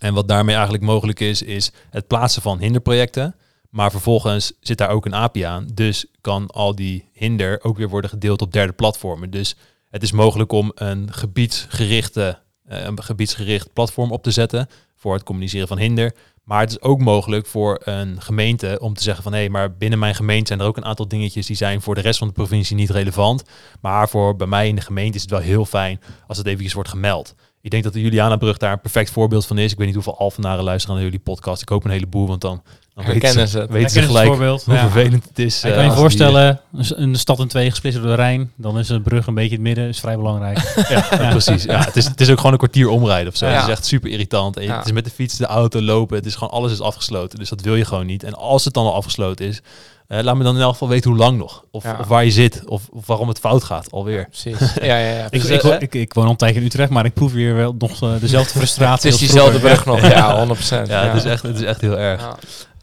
En 0.00 0.14
wat 0.14 0.28
daarmee 0.28 0.54
eigenlijk 0.54 0.84
mogelijk 0.84 1.20
is, 1.20 1.42
is 1.42 1.72
het 1.90 2.06
plaatsen 2.06 2.42
van 2.42 2.58
hinderprojecten. 2.58 3.34
Maar 3.70 3.90
vervolgens 3.90 4.52
zit 4.60 4.78
daar 4.78 4.88
ook 4.88 5.06
een 5.06 5.14
API 5.14 5.42
aan. 5.42 5.68
Dus 5.74 6.06
kan 6.20 6.46
al 6.46 6.74
die 6.74 7.08
hinder 7.12 7.64
ook 7.64 7.76
weer 7.76 7.88
worden 7.88 8.10
gedeeld 8.10 8.42
op 8.42 8.52
derde 8.52 8.72
platformen. 8.72 9.30
Dus 9.30 9.56
het 9.90 10.02
is 10.02 10.12
mogelijk 10.12 10.52
om 10.52 10.72
een 10.74 11.12
gebiedsgerichte, 11.12 12.38
een 12.68 13.02
gebiedsgericht 13.02 13.72
platform 13.72 14.12
op 14.12 14.22
te 14.22 14.30
zetten 14.30 14.68
voor 14.96 15.14
het 15.14 15.22
communiceren 15.22 15.68
van 15.68 15.78
hinder. 15.78 16.14
Maar 16.44 16.60
het 16.60 16.70
is 16.70 16.80
ook 16.80 17.00
mogelijk 17.00 17.46
voor 17.46 17.80
een 17.84 18.20
gemeente 18.20 18.78
om 18.80 18.94
te 18.94 19.02
zeggen 19.02 19.22
van 19.22 19.32
hé, 19.32 19.38
hey, 19.38 19.48
maar 19.48 19.76
binnen 19.76 19.98
mijn 19.98 20.14
gemeente 20.14 20.46
zijn 20.46 20.60
er 20.60 20.66
ook 20.66 20.76
een 20.76 20.84
aantal 20.84 21.08
dingetjes 21.08 21.46
die 21.46 21.56
zijn 21.56 21.80
voor 21.82 21.94
de 21.94 22.00
rest 22.00 22.18
van 22.18 22.26
de 22.26 22.32
provincie 22.32 22.76
niet 22.76 22.90
relevant. 22.90 23.42
Maar 23.80 24.08
voor 24.08 24.36
bij 24.36 24.46
mij 24.46 24.68
in 24.68 24.74
de 24.74 24.80
gemeente 24.80 25.16
is 25.16 25.22
het 25.22 25.30
wel 25.30 25.40
heel 25.40 25.64
fijn 25.64 26.00
als 26.26 26.38
het 26.38 26.46
eventjes 26.46 26.72
wordt 26.72 26.88
gemeld. 26.88 27.34
Ik 27.60 27.70
denk 27.70 27.82
dat 27.84 27.92
de 27.92 28.00
Julianabrug 28.00 28.56
daar 28.56 28.72
een 28.72 28.80
perfect 28.80 29.10
voorbeeld 29.10 29.46
van 29.46 29.58
is. 29.58 29.72
Ik 29.72 29.76
weet 29.78 29.86
niet 29.86 29.94
hoeveel 29.94 30.18
Alphenaren 30.18 30.64
luisteren 30.64 30.96
naar 30.96 31.04
jullie 31.04 31.20
podcast. 31.20 31.62
Ik 31.62 31.68
hoop 31.68 31.84
een 31.84 31.90
heleboel, 31.90 32.26
want 32.26 32.40
dan, 32.40 32.62
dan 33.04 33.12
Herkennen 33.12 33.48
ze, 33.48 33.58
het. 33.58 33.70
weten 33.70 33.90
ze 33.90 34.02
gelijk 34.02 34.26
voorbeeld. 34.26 34.64
hoe 34.64 34.74
Ja. 34.74 34.80
vervelend 34.80 35.24
het 35.28 35.38
is. 35.38 35.58
Ik 35.58 35.64
eh, 35.64 35.74
kan 35.74 35.82
je 35.84 35.90
als 35.90 35.98
voorstellen, 35.98 36.60
een- 36.72 37.02
een 37.02 37.14
stad 37.14 37.38
in 37.38 37.48
twee 37.48 37.70
gesplitst 37.70 37.98
door 38.00 38.08
de 38.08 38.14
Rijn, 38.16 38.52
dan 38.56 38.78
is 38.78 38.88
een 38.88 39.02
brug 39.02 39.26
een 39.26 39.34
beetje 39.34 39.48
in 39.56 39.64
het 39.64 39.74
midden, 39.74 39.88
is 39.88 40.00
vrij 40.00 40.16
belangrijk. 40.16 40.58
ja, 40.88 41.06
ja, 41.10 41.30
precies. 41.30 41.62
Ja, 41.64 41.84
het, 41.84 41.96
is, 41.96 42.04
het 42.04 42.20
is 42.20 42.30
ook 42.30 42.36
gewoon 42.36 42.52
een 42.52 42.58
kwartier 42.58 42.88
omrijden 42.88 43.28
of 43.32 43.36
zo. 43.38 43.46
Ja. 43.46 43.52
Het 43.54 43.62
is 43.62 43.68
echt 43.68 43.86
super 43.86 44.10
irritant. 44.10 44.56
En 44.56 44.62
je- 44.62 44.68
Ja. 44.68 44.76
Het 44.76 44.86
is 44.86 44.92
met 44.92 45.04
de 45.04 45.10
fiets, 45.10 45.36
de 45.36 45.46
auto, 45.46 45.80
lopen. 45.82 46.16
Het 46.16 46.26
is 46.26 46.34
gewoon 46.34 46.52
alles 46.52 46.72
is 46.72 46.80
afgesloten. 46.80 47.38
Dus 47.38 47.48
dat 47.48 47.60
wil 47.60 47.74
je 47.74 47.84
gewoon 47.84 48.06
niet. 48.06 48.22
En 48.22 48.34
als 48.34 48.64
het 48.64 48.74
dan 48.74 48.84
al 48.84 48.94
afgesloten 48.94 49.46
is, 49.46 49.60
eh, 50.08 50.22
laat 50.22 50.36
me 50.36 50.44
dan 50.44 50.54
in 50.56 50.62
elk 50.62 50.72
geval 50.72 50.88
weten 50.88 51.10
hoe 51.10 51.18
lang 51.18 51.38
nog. 51.38 51.64
Of, 51.70 51.84
Ja. 51.84 51.96
of 52.00 52.06
waar 52.06 52.24
je 52.24 52.30
zit. 52.30 52.62
Of, 52.66 52.82
of 52.90 53.06
waarom 53.06 53.28
het 53.28 53.38
fout 53.38 53.64
gaat 53.64 53.90
alweer. 53.92 54.28
Precies. 54.28 54.74
Ja, 54.74 54.84
ja, 54.98 55.12
ja. 55.16 55.24
ik, 55.30 55.40
Dus, 55.40 55.50
ik, 55.50 55.62
eh, 55.62 55.80
ik, 55.80 55.94
ik 55.94 56.14
woon 56.14 56.24
al 56.24 56.30
een 56.30 56.36
tijdje 56.36 56.60
in 56.60 56.66
Utrecht, 56.66 56.90
maar 56.90 57.04
ik 57.04 57.14
proef 57.14 57.32
hier 57.32 57.54
wel 57.54 57.74
nog 57.78 57.90
eh, 58.02 58.08
dezelfde 58.20 58.38
het 58.52 58.58
frustratie. 58.58 59.06
is 59.06 59.12
als 59.12 59.20
diezelfde 59.22 59.58
brug 59.58 59.84
nog. 59.84 60.00
Ja, 60.00 60.46
100%. 60.46 60.88
Ja, 60.88 61.06
Het, 61.06 61.14
is 61.24 61.24
echt, 61.30 61.42
het 61.42 61.56
is 61.56 61.62
echt 61.62 61.80
heel 61.80 61.98
erg. 61.98 62.36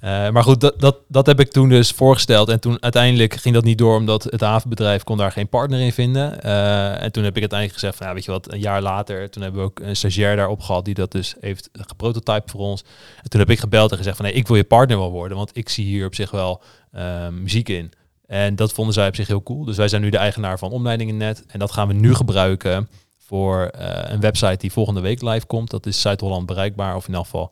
Eh, 0.06 0.30
maar 0.30 0.44
goed, 0.44 0.62
dat, 0.62 0.80
dat, 0.80 0.98
dat 1.08 1.26
heb 1.26 1.40
ik 1.40 1.52
toen 1.52 1.70
dus 1.70 1.92
voorgesteld. 1.92 2.50
En 2.50 2.60
toen 2.60 2.82
uiteindelijk 2.82 3.34
ging 3.34 3.56
dat 3.56 3.64
niet 3.64 3.78
door, 3.78 3.98
omdat 3.98 4.24
het 4.24 4.42
havenbedrijf 4.42 5.04
kon 5.04 5.18
daar 5.18 5.32
geen 5.32 5.50
partner 5.50 5.80
in 5.80 5.92
vinden. 5.92 6.42
Eh, 6.42 7.04
en 7.04 7.12
toen 7.12 7.24
heb 7.24 7.36
ik 7.36 7.40
uiteindelijk 7.40 7.80
gezegd 7.80 8.00
ja, 8.00 8.14
weet 8.14 8.26
je 8.26 8.32
wat, 8.32 8.54
een 8.54 8.60
jaar 8.60 8.82
later, 8.82 9.30
toen 9.30 9.44
hebben 9.44 9.62
we 9.62 9.68
ook 9.68 9.80
een 9.80 9.96
stagiair 9.96 10.36
daarop 10.36 10.62
gehad 10.62 10.86
die 10.86 10.94
dat 10.94 11.12
dus 11.12 11.36
heeft 11.40 11.70
geprototyped 11.72 12.52
voor 12.52 12.60
ons. 12.60 12.84
En 13.24 13.30
toen 13.30 13.40
heb 13.40 13.50
ik 13.50 13.60
gebeld 13.60 13.92
en 13.92 13.98
gezegd 13.98 14.16
van, 14.16 14.26
nee, 14.26 14.34
ik 14.34 14.48
wil 14.48 14.58
je 14.58 14.64
partner 14.64 14.98
wel 14.98 15.12
worden, 15.12 15.38
want 15.38 15.58
ik 15.58 15.70
zie 15.70 15.86
hier 15.86 16.06
op 16.06 16.16
zich 16.16 16.32
wel 16.32 16.62
eh, 16.92 17.28
muziek 17.28 17.70
in. 17.70 17.92
En 18.26 18.56
dat 18.56 18.74
vonden 18.74 18.94
zij 18.94 19.08
op 19.08 19.16
zich 19.16 19.28
heel 19.28 19.44
cool. 19.44 19.66
Dus 19.66 19.78
wij 19.78 19.88
zijn 19.88 20.02
nu 20.02 20.10
de 20.10 20.18
eigenaar 20.18 20.60
van 20.60 20.72
Omleidingennet. 20.72 21.44
En 21.48 21.60
dat 21.60 21.72
gaan 21.72 21.88
we 21.88 21.94
nu 21.94 22.14
gebruiken 22.14 22.90
voor 23.18 23.70
een 24.08 24.20
website 24.20 24.58
die 24.58 24.72
volgende 24.72 25.02
week 25.02 25.22
live 25.22 25.46
komt. 25.46 25.70
Dat 25.70 25.86
is 25.86 26.02
Zuid-Holland 26.02 26.46
bereikbaar, 26.46 26.96
of 26.96 27.08
in 27.08 27.14
elk 27.14 27.24
geval 27.24 27.52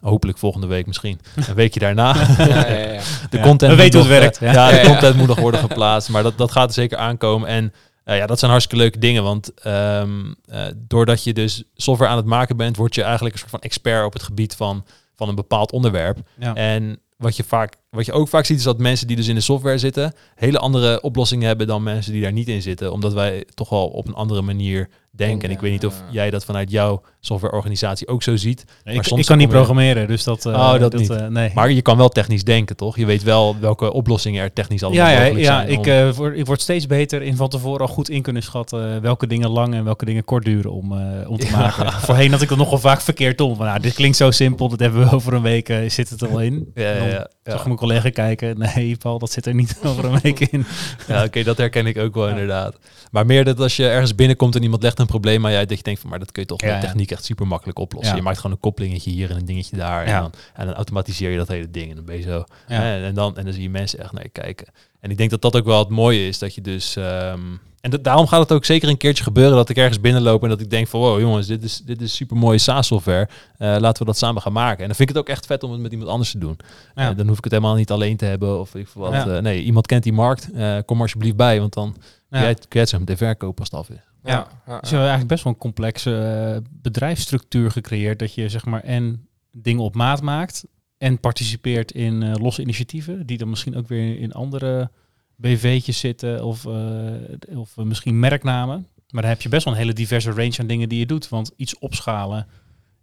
hopelijk 0.00 0.38
volgende 0.38 0.66
week 0.66 0.86
misschien. 0.86 1.20
Een 1.48 1.54
weekje 1.54 1.80
daarna. 1.80 2.14
Ja, 2.38 2.46
ja, 2.46 2.76
ja. 2.76 3.00
De 3.30 3.36
Ja, 3.36 3.42
content 3.42 3.60
we 3.60 3.66
moet 3.68 3.76
weten 3.76 4.00
hoe 4.00 4.08
nog, 4.08 4.18
het 4.18 4.38
werkt, 4.38 4.38
eh, 4.38 4.52
ja. 4.52 4.70
De 4.70 4.88
content 4.88 5.16
moet 5.16 5.26
nog 5.26 5.40
worden 5.40 5.60
geplaatst. 5.60 6.08
Maar 6.08 6.22
dat, 6.22 6.38
dat 6.38 6.52
gaat 6.52 6.68
er 6.68 6.74
zeker 6.74 6.98
aankomen. 6.98 7.48
En 7.48 7.72
eh, 8.04 8.16
ja, 8.16 8.26
dat 8.26 8.38
zijn 8.38 8.50
hartstikke 8.50 8.82
leuke 8.82 8.98
dingen. 8.98 9.22
Want 9.22 9.54
ehm, 9.54 10.32
eh, 10.44 10.66
doordat 10.76 11.24
je 11.24 11.32
dus 11.32 11.62
software 11.74 12.10
aan 12.10 12.16
het 12.16 12.26
maken 12.26 12.56
bent, 12.56 12.76
word 12.76 12.94
je 12.94 13.02
eigenlijk 13.02 13.34
een 13.34 13.40
soort 13.40 13.52
van 13.52 13.60
expert 13.60 14.04
op 14.04 14.12
het 14.12 14.22
gebied 14.22 14.54
van, 14.54 14.84
van 15.16 15.28
een 15.28 15.34
bepaald 15.34 15.72
onderwerp. 15.72 16.18
Ja. 16.38 16.54
En 16.54 17.00
wat 17.16 17.36
je, 17.36 17.44
vaak, 17.44 17.74
wat 17.90 18.06
je 18.06 18.12
ook 18.12 18.28
vaak 18.28 18.44
ziet, 18.44 18.58
is 18.58 18.62
dat 18.64 18.78
mensen 18.78 19.06
die 19.06 19.16
dus 19.16 19.28
in 19.28 19.34
de 19.34 19.40
software 19.40 19.78
zitten, 19.78 20.12
hele 20.34 20.58
andere 20.58 21.00
oplossingen 21.00 21.46
hebben 21.46 21.66
dan 21.66 21.82
mensen 21.82 22.12
die 22.12 22.22
daar 22.22 22.32
niet 22.32 22.48
in 22.48 22.62
zitten. 22.62 22.92
Omdat 22.92 23.12
wij 23.12 23.44
toch 23.54 23.68
wel 23.68 23.86
op 23.86 24.08
een 24.08 24.14
andere 24.14 24.42
manier 24.42 24.88
denken. 25.10 25.48
En 25.48 25.54
ik 25.54 25.60
weet 25.60 25.70
niet 25.72 25.86
of 25.86 25.94
Ja. 26.06 26.12
jij 26.12 26.30
dat 26.30 26.44
vanuit 26.44 26.70
jouw 26.70 27.02
softwareorganisatie 27.20 28.08
ook 28.08 28.22
zo 28.22 28.36
ziet. 28.36 28.60
Ik, 28.84 28.94
Maar 28.94 29.04
soms 29.04 29.20
ik 29.20 29.26
kan 29.26 29.38
niet 29.38 29.48
programmeren, 29.48 30.06
dus 30.08 30.24
dat... 30.24 30.46
eh, 30.46 30.52
Oh, 30.52 30.78
dat 30.78 30.92
niet. 30.94 31.10
eh, 31.10 31.26
nee. 31.26 31.50
Maar 31.54 31.70
je 31.72 31.82
kan 31.82 31.96
wel 31.96 32.08
technisch 32.08 32.44
denken, 32.44 32.76
toch? 32.76 32.96
Je 32.96 33.06
weet 33.06 33.22
wel 33.22 33.56
welke 33.60 33.92
oplossingen 33.92 34.42
er 34.42 34.52
technisch 34.52 34.82
allemaal 34.82 35.04
ja, 35.06 35.10
ja, 35.12 35.18
mogelijk 35.18 35.44
ja 35.44 35.54
zijn. 35.56 35.68
ik, 35.70 35.78
om- 35.78 35.84
eh, 35.84 36.10
word, 36.12 36.36
ik 36.38 36.46
word 36.46 36.60
steeds 36.60 36.86
beter 36.86 37.22
in 37.22 37.36
van 37.36 37.48
tevoren 37.48 37.80
al 37.86 37.92
goed 37.92 38.10
in 38.10 38.22
kunnen 38.22 38.42
schatten 38.42 39.02
welke 39.02 39.26
dingen 39.26 39.50
lang 39.50 39.74
en 39.74 39.84
welke 39.84 40.04
dingen 40.04 40.24
kort 40.24 40.44
duren 40.44 40.72
om, 40.72 40.92
om 41.26 41.36
te 41.38 41.46
Ja. 41.46 41.58
maken. 41.58 41.92
Voorheen 42.06 42.30
had 42.30 42.42
ik 42.42 42.48
dat 42.48 42.58
nogal 42.58 42.78
vaak 42.78 43.00
verkeerd 43.00 43.40
om. 43.40 43.56
Van, 43.56 43.66
nou, 43.66 43.80
dit 43.80 43.94
klinkt 43.94 44.16
zo 44.16 44.30
simpel, 44.30 44.68
dat 44.68 44.78
hebben 44.80 45.00
we 45.04 45.10
over 45.16 45.32
een 45.32 45.42
week, 45.42 45.72
zit 45.88 46.08
het 46.10 46.20
er 46.20 46.28
wel 46.28 46.40
in. 46.40 46.70
ja, 46.74 46.90
ja, 46.92 47.04
ja, 47.06 47.30
ja. 47.48 47.56
Zag 47.56 47.64
mijn 47.64 47.76
collega 47.76 48.10
kijken, 48.10 48.58
nee 48.58 48.96
Paul, 48.96 49.18
dat 49.18 49.30
zit 49.32 49.46
er 49.46 49.54
niet 49.54 49.78
over 49.84 50.04
een 50.04 50.20
week 50.22 50.40
in. 50.40 50.64
Ja, 51.08 51.24
oké, 51.24 51.42
dat 51.42 51.56
herken 51.56 51.86
ik 51.86 51.98
ook 51.98 52.14
wel 52.14 52.24
Ja. 52.24 52.30
inderdaad. 52.30 52.78
Maar 53.10 53.26
meer 53.26 53.44
dat 53.44 53.60
als 53.60 53.76
je 53.76 53.88
ergens 53.88 54.14
binnenkomt 54.14 54.54
en 54.56 54.62
iemand 54.62 54.82
legt 54.82 54.98
een 54.98 55.06
probleem 55.06 55.44
aan 55.44 55.50
je 55.52 55.56
uit, 55.58 55.68
dat 55.68 55.78
je 55.78 55.84
denkt 55.84 56.00
van, 56.00 56.10
maar 56.10 56.18
dat 56.18 56.32
kun 56.32 56.42
je 56.42 56.48
toch 56.48 56.60
Ja, 56.60 56.72
met 56.72 56.80
techniek 56.80 57.10
echt 57.10 57.24
super 57.24 57.46
makkelijk 57.46 57.78
oplossen. 57.78 58.16
Je 58.16 58.22
maakt 58.22 58.36
gewoon 58.36 58.52
een 58.52 58.60
koppelingetje 58.60 59.10
hier 59.10 59.30
en 59.30 59.36
een 59.36 59.44
dingetje 59.44 59.76
daar. 59.76 60.04
En, 60.04 60.20
dan, 60.20 60.32
en 60.54 60.66
dan 60.66 60.74
automatiseer 60.74 61.30
je 61.30 61.36
dat 61.36 61.48
hele 61.48 61.70
ding 61.70 61.88
en 61.90 61.96
dan 61.96 62.04
ben 62.04 62.16
je 62.16 62.22
zo. 62.22 62.44
Hè, 62.66 63.04
en, 63.04 63.14
dan, 63.14 63.36
en 63.36 63.44
dan 63.44 63.52
zie 63.52 63.62
je 63.62 63.70
mensen 63.70 63.98
echt 63.98 64.12
naar 64.12 64.22
je 64.22 64.28
kijken. 64.28 64.66
En 65.00 65.10
ik 65.10 65.16
denk 65.16 65.30
dat 65.30 65.42
dat 65.42 65.56
ook 65.56 65.64
wel 65.64 65.78
het 65.78 65.88
mooie 65.88 66.26
is, 66.28 66.38
dat 66.38 66.54
je 66.54 66.60
dus... 66.60 66.96
ehm, 66.96 67.40
en 67.80 67.90
da- 67.90 67.98
daarom 68.02 68.26
gaat 68.26 68.40
het 68.40 68.52
ook 68.52 68.64
zeker 68.64 68.88
een 68.88 68.96
keertje 68.96 69.22
gebeuren 69.22 69.56
dat 69.56 69.68
ik 69.68 69.76
ergens 69.76 70.00
binnenloop 70.00 70.42
en 70.42 70.48
dat 70.48 70.60
ik 70.60 70.70
denk 70.70 70.86
van, 70.88 71.00
wow 71.00 71.20
jongens, 71.20 71.46
dit 71.46 71.62
is, 71.62 71.78
dit 71.84 72.00
is 72.02 72.14
super 72.14 72.36
mooie 72.36 72.58
SaaS-software. 72.58 73.28
Eh, 73.56 73.76
laten 73.80 73.98
we 73.98 74.04
dat 74.04 74.18
samen 74.18 74.42
gaan 74.42 74.52
maken. 74.52 74.78
En 74.80 74.86
dan 74.86 74.96
vind 74.96 75.08
ik 75.10 75.14
het 75.16 75.24
ook 75.24 75.30
echt 75.30 75.46
vet 75.46 75.62
om 75.62 75.72
het 75.72 75.80
met 75.80 75.92
iemand 75.92 76.10
anders 76.10 76.30
te 76.30 76.38
doen. 76.38 76.56
Ja. 76.94 77.10
Eh, 77.10 77.16
dan 77.16 77.28
hoef 77.28 77.38
ik 77.38 77.44
het 77.44 77.52
helemaal 77.52 77.74
niet 77.74 77.90
alleen 77.90 78.16
te 78.16 78.24
hebben 78.24 78.60
of 78.60 78.74
ik 78.74 78.88
wat. 78.94 79.12
Ja. 79.12 79.26
Eh, 79.36 79.42
nee, 79.42 79.62
iemand 79.62 79.86
kent 79.86 80.02
die 80.02 80.12
markt. 80.12 80.52
Eh, 80.52 80.76
kom 80.84 80.96
er 80.96 81.02
alsjeblieft 81.02 81.36
bij, 81.36 81.60
want 81.60 81.72
dan 81.74 81.92
kun 81.92 82.38
Ja. 82.38 82.40
jij, 82.44 82.54
kun 82.54 82.66
jij 82.68 82.80
het 82.80 82.90
zo 82.90 82.98
meteen 82.98 83.16
verkopen 83.16 83.58
als 83.58 83.70
het 83.70 83.80
af 83.80 83.88
is. 83.90 84.02
Ja. 84.24 84.30
Ja. 84.32 84.46
ja, 84.66 84.80
Dus 84.80 84.90
je 84.90 84.96
hebt 84.96 85.08
eigenlijk 85.08 85.28
best 85.28 85.44
wel 85.44 85.52
een 85.52 85.58
complexe 85.58 86.62
bedrijfsstructuur 86.72 87.70
gecreëerd. 87.70 88.18
Dat 88.18 88.34
je 88.34 88.48
zeg 88.48 88.64
maar 88.64 88.82
en 88.82 89.26
dingen 89.52 89.82
op 89.82 89.94
maat 89.94 90.22
maakt 90.22 90.64
en 90.98 91.20
participeert 91.20 91.92
in 91.92 92.22
eh, 92.22 92.34
losse 92.34 92.62
initiatieven. 92.62 93.26
Die 93.26 93.38
dan 93.38 93.48
misschien 93.48 93.76
ook 93.76 93.88
weer 93.88 94.18
in 94.18 94.32
andere 94.32 94.90
BV'tjes 95.36 95.98
zitten 95.98 96.44
of, 96.44 96.66
eh, 96.66 97.58
of 97.58 97.76
misschien 97.76 98.18
merknamen. 98.18 98.86
Maar 99.10 99.22
dan 99.22 99.30
heb 99.30 99.42
je 99.42 99.48
best 99.48 99.64
wel 99.64 99.72
een 99.72 99.78
hele 99.78 99.92
diverse 99.92 100.30
range 100.30 100.58
aan 100.58 100.66
dingen 100.66 100.88
die 100.88 100.98
je 100.98 101.06
doet. 101.06 101.28
Want 101.28 101.52
iets 101.56 101.78
opschalen 101.78 102.46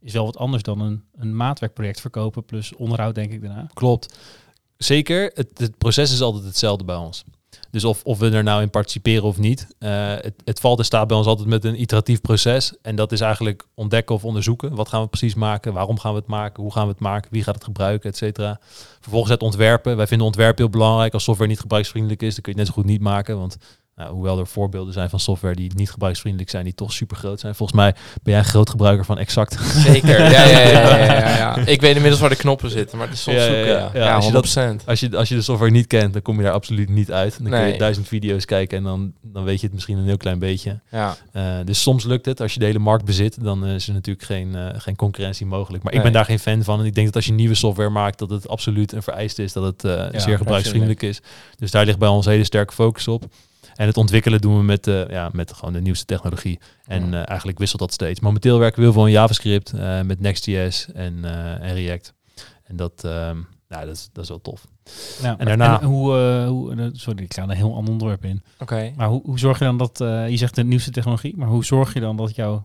is 0.02 0.14
wel 0.14 0.26
wat 0.26 0.38
anders 0.38 0.64
dan 0.64 0.80
een, 0.80 1.04
een 1.16 1.36
maatwerkproject 1.36 2.02
verkopen 2.02 2.46
plus 2.46 2.76
onderhoud 2.76 3.16
denk 3.16 3.32
ik 3.32 3.42
daarna. 3.42 3.68
Klopt. 3.74 4.18
Zeker, 4.78 5.32
het 5.34 5.78
proces 5.78 6.12
is 6.12 6.22
altijd 6.22 6.44
hetzelfde 6.44 6.84
bij 6.84 6.96
ons. 6.96 7.24
Dus 7.76 7.84
of, 7.84 8.04
of 8.04 8.20
we 8.20 8.30
er 8.30 8.44
nou 8.44 8.62
in 8.62 8.70
participeren 8.70 9.24
of 9.24 9.38
niet, 9.38 9.68
eh, 9.80 9.92
het, 10.08 10.34
het 10.44 10.60
valt 10.60 10.80
en 10.80 10.86
staat 10.86 11.08
bij 11.08 11.18
ons 11.18 11.28
altijd 11.28 11.48
met 11.48 11.66
een 11.66 11.82
iteratief 11.82 12.22
proces. 12.22 12.74
En 12.82 12.96
dat 12.96 13.12
is 13.12 13.22
eigenlijk 13.22 13.68
ontdekken 13.74 14.16
of 14.16 14.26
onderzoeken. 14.26 14.76
Wat 14.76 14.90
gaan 14.90 15.02
we 15.02 15.08
precies 15.08 15.34
maken? 15.34 15.74
Waarom 15.74 16.00
gaan 16.00 16.12
we 16.12 16.18
het 16.18 16.28
maken? 16.28 16.64
Hoe 16.64 16.72
gaan 16.72 16.84
we 16.84 16.92
het 16.92 17.00
maken? 17.00 17.32
Wie 17.32 17.44
gaat 17.44 17.56
het 17.56 17.64
gebruiken? 17.64 18.10
Et 18.10 18.18
cetera. 18.18 18.60
Vervolgens 19.00 19.32
het 19.32 19.42
ontwerpen. 19.42 19.98
Wij 19.98 20.08
vinden 20.08 20.28
ontwerp 20.28 20.58
heel 20.58 20.70
belangrijk. 20.70 21.14
Als 21.14 21.24
software 21.24 21.50
niet 21.50 21.60
gebruiksvriendelijk 21.60 22.22
is, 22.22 22.34
dan 22.34 22.44
kun 22.44 22.54
je 22.54 22.60
het 22.60 22.68
net 22.68 22.76
zo 22.76 22.82
goed 22.82 22.92
niet 22.92 23.02
maken. 23.02 23.38
Want 23.40 23.58
nou, 23.96 24.14
hoewel 24.14 24.40
er 24.40 24.48
voorbeelden 24.48 24.94
zijn 24.94 25.10
van 25.10 25.20
software 25.20 25.56
die 25.56 25.72
niet 25.76 25.92
gebruiksvriendelijk 25.92 26.52
zijn, 26.52 26.64
die 26.64 26.74
toch 26.76 26.94
super 26.94 27.18
groot 27.18 27.40
zijn. 27.40 27.56
Volgens 27.56 27.80
mij 27.80 27.92
ben 28.24 28.34
jij 28.34 28.38
een 28.38 28.46
groot 28.46 28.70
gebruiker 28.70 29.06
van 29.06 29.18
Exact. 29.18 29.58
Zeker. 29.76 30.20
Ja, 30.32 30.44
ja, 30.46 30.60
ja, 30.60 30.98
ja, 31.04 31.38
ja. 31.38 31.58
Ik 31.76 31.82
weet 31.82 31.94
inmiddels 31.96 32.22
waar 32.22 32.30
de 32.30 32.36
knoppen 32.36 32.70
zitten, 32.70 32.98
maar 32.98 33.08
het 33.08 33.16
is 33.16 33.22
soms 33.24 33.38
Ja, 33.38 33.44
zoeken. 33.46 33.66
ja. 33.68 33.90
Ja, 33.94 34.16
als 34.16 34.26
je 34.26 34.32
dat- 34.32 34.46
100%. 34.46 34.86
Als 34.86 35.00
je, 35.00 35.18
als 35.18 35.30
je 35.30 35.36
de 35.36 35.42
software 35.42 35.72
niet 35.72 35.88
kent, 35.88 36.14
dan 36.14 36.22
kom 36.22 36.38
je 36.38 36.44
daar 36.44 36.54
absoluut 36.54 36.90
niet 36.90 37.12
uit. 37.12 37.38
Dan 37.42 37.52
kun 37.52 37.68
je 37.68 37.78
duizend 37.78 38.08
video's 38.08 38.46
kijken 38.46 38.78
en 38.78 38.84
dan, 38.84 39.14
dan 39.22 39.44
weet 39.44 39.60
je 39.60 39.66
het 39.66 39.74
misschien 39.74 39.98
een 39.98 40.06
heel 40.06 40.18
klein 40.18 40.40
beetje. 40.40 40.80
Ja, 40.92 41.16
Eh, 41.32 41.44
dus 41.66 41.82
soms 41.82 42.04
lukt 42.04 42.26
het. 42.26 42.42
Als 42.42 42.54
je 42.54 42.60
de 42.60 42.66
hele 42.66 42.80
markt 42.80 43.06
bezit, 43.06 43.44
dan 43.44 43.66
eh, 43.66 43.74
is 43.76 43.88
er 43.88 43.94
natuurlijk 43.94 44.26
geen, 44.26 44.56
eh, 44.56 44.68
geen 44.78 44.96
concurrentie 44.96 45.46
mogelijk. 45.46 45.84
Maar 45.84 45.94
ik 45.94 46.02
ben 46.04 46.12
daar 46.14 46.26
geen 46.26 46.40
fan 46.40 46.64
van. 46.64 46.80
En 46.80 46.86
ik 46.86 46.94
denk 46.96 47.06
dat 47.08 47.16
als 47.16 47.26
je 47.26 47.32
nieuwe 47.34 47.56
software 47.56 47.90
maakt, 47.90 48.20
dat 48.20 48.30
het 48.30 48.48
absoluut 48.48 48.92
een 48.92 49.04
vereiste 49.04 49.44
is 49.44 49.54
dat 49.54 49.64
het 49.64 49.82
zeer 50.22 50.38
gebruiksvriendelijk 50.38 51.02
is. 51.02 51.22
Dus 51.58 51.72
daar 51.72 51.86
ligt 51.86 51.98
bij 52.00 52.08
ons 52.10 52.26
hele 52.26 52.44
sterke 52.44 52.74
focus 52.74 53.08
op. 53.08 53.24
En 53.76 53.88
het 53.88 53.98
ontwikkelen 53.98 54.42
doen 54.42 54.58
we 54.58 54.64
met, 54.64 54.88
eh, 54.88 55.08
ja, 55.10 55.30
met 55.34 55.54
gewoon 55.54 55.74
de 55.74 55.82
nieuwste 55.82 56.06
technologie. 56.06 56.60
En 56.86 57.14
eh, 57.14 57.30
eigenlijk 57.30 57.60
wisselt 57.60 57.80
dat 57.80 57.94
steeds. 57.94 58.20
Momenteel 58.20 58.60
werken 58.60 58.78
we 58.80 58.84
heel 58.84 58.94
veel 58.94 59.06
in 59.06 59.12
JavaScript 59.12 59.74
eh, 59.74 60.02
met 60.02 60.20
Next.js 60.20 60.92
en, 60.94 61.26
eh, 61.26 61.52
en 61.70 61.74
React. 61.74 62.14
En 62.64 62.76
dat, 62.76 63.04
ehm, 63.04 63.38
nou, 63.68 63.86
dat, 63.86 63.96
is, 63.96 64.10
dat 64.14 64.24
is 64.24 64.30
wel 64.30 64.42
tof. 64.42 64.66
Ja, 65.22 65.38
En 65.38 65.46
daarna- 65.46 65.82
hoe, 65.84 66.18
eh, 66.18 66.48
hoe, 66.48 66.76
eh, 66.76 66.88
sorry, 66.92 67.24
ik 67.24 67.34
ga 67.34 67.44
een 67.44 67.50
heel 67.50 67.76
ander 67.76 67.92
onderwerp 67.92 68.26
in. 68.26 68.44
oké. 68.60 68.92
Maar 68.96 69.08
hoe, 69.08 69.22
hoe 69.26 69.40
zorg 69.40 69.60
je 69.60 69.66
dan 69.66 69.78
dat, 69.78 70.02
eh, 70.02 70.30
je 70.30 70.38
zegt 70.38 70.56
de 70.56 70.64
nieuwste 70.64 70.92
technologie, 70.92 71.38
maar 71.38 71.48
hoe 71.48 71.66
zorg 71.66 71.94
je 71.94 72.00
dan 72.00 72.16
dat, 72.18 72.36
jou, 72.36 72.62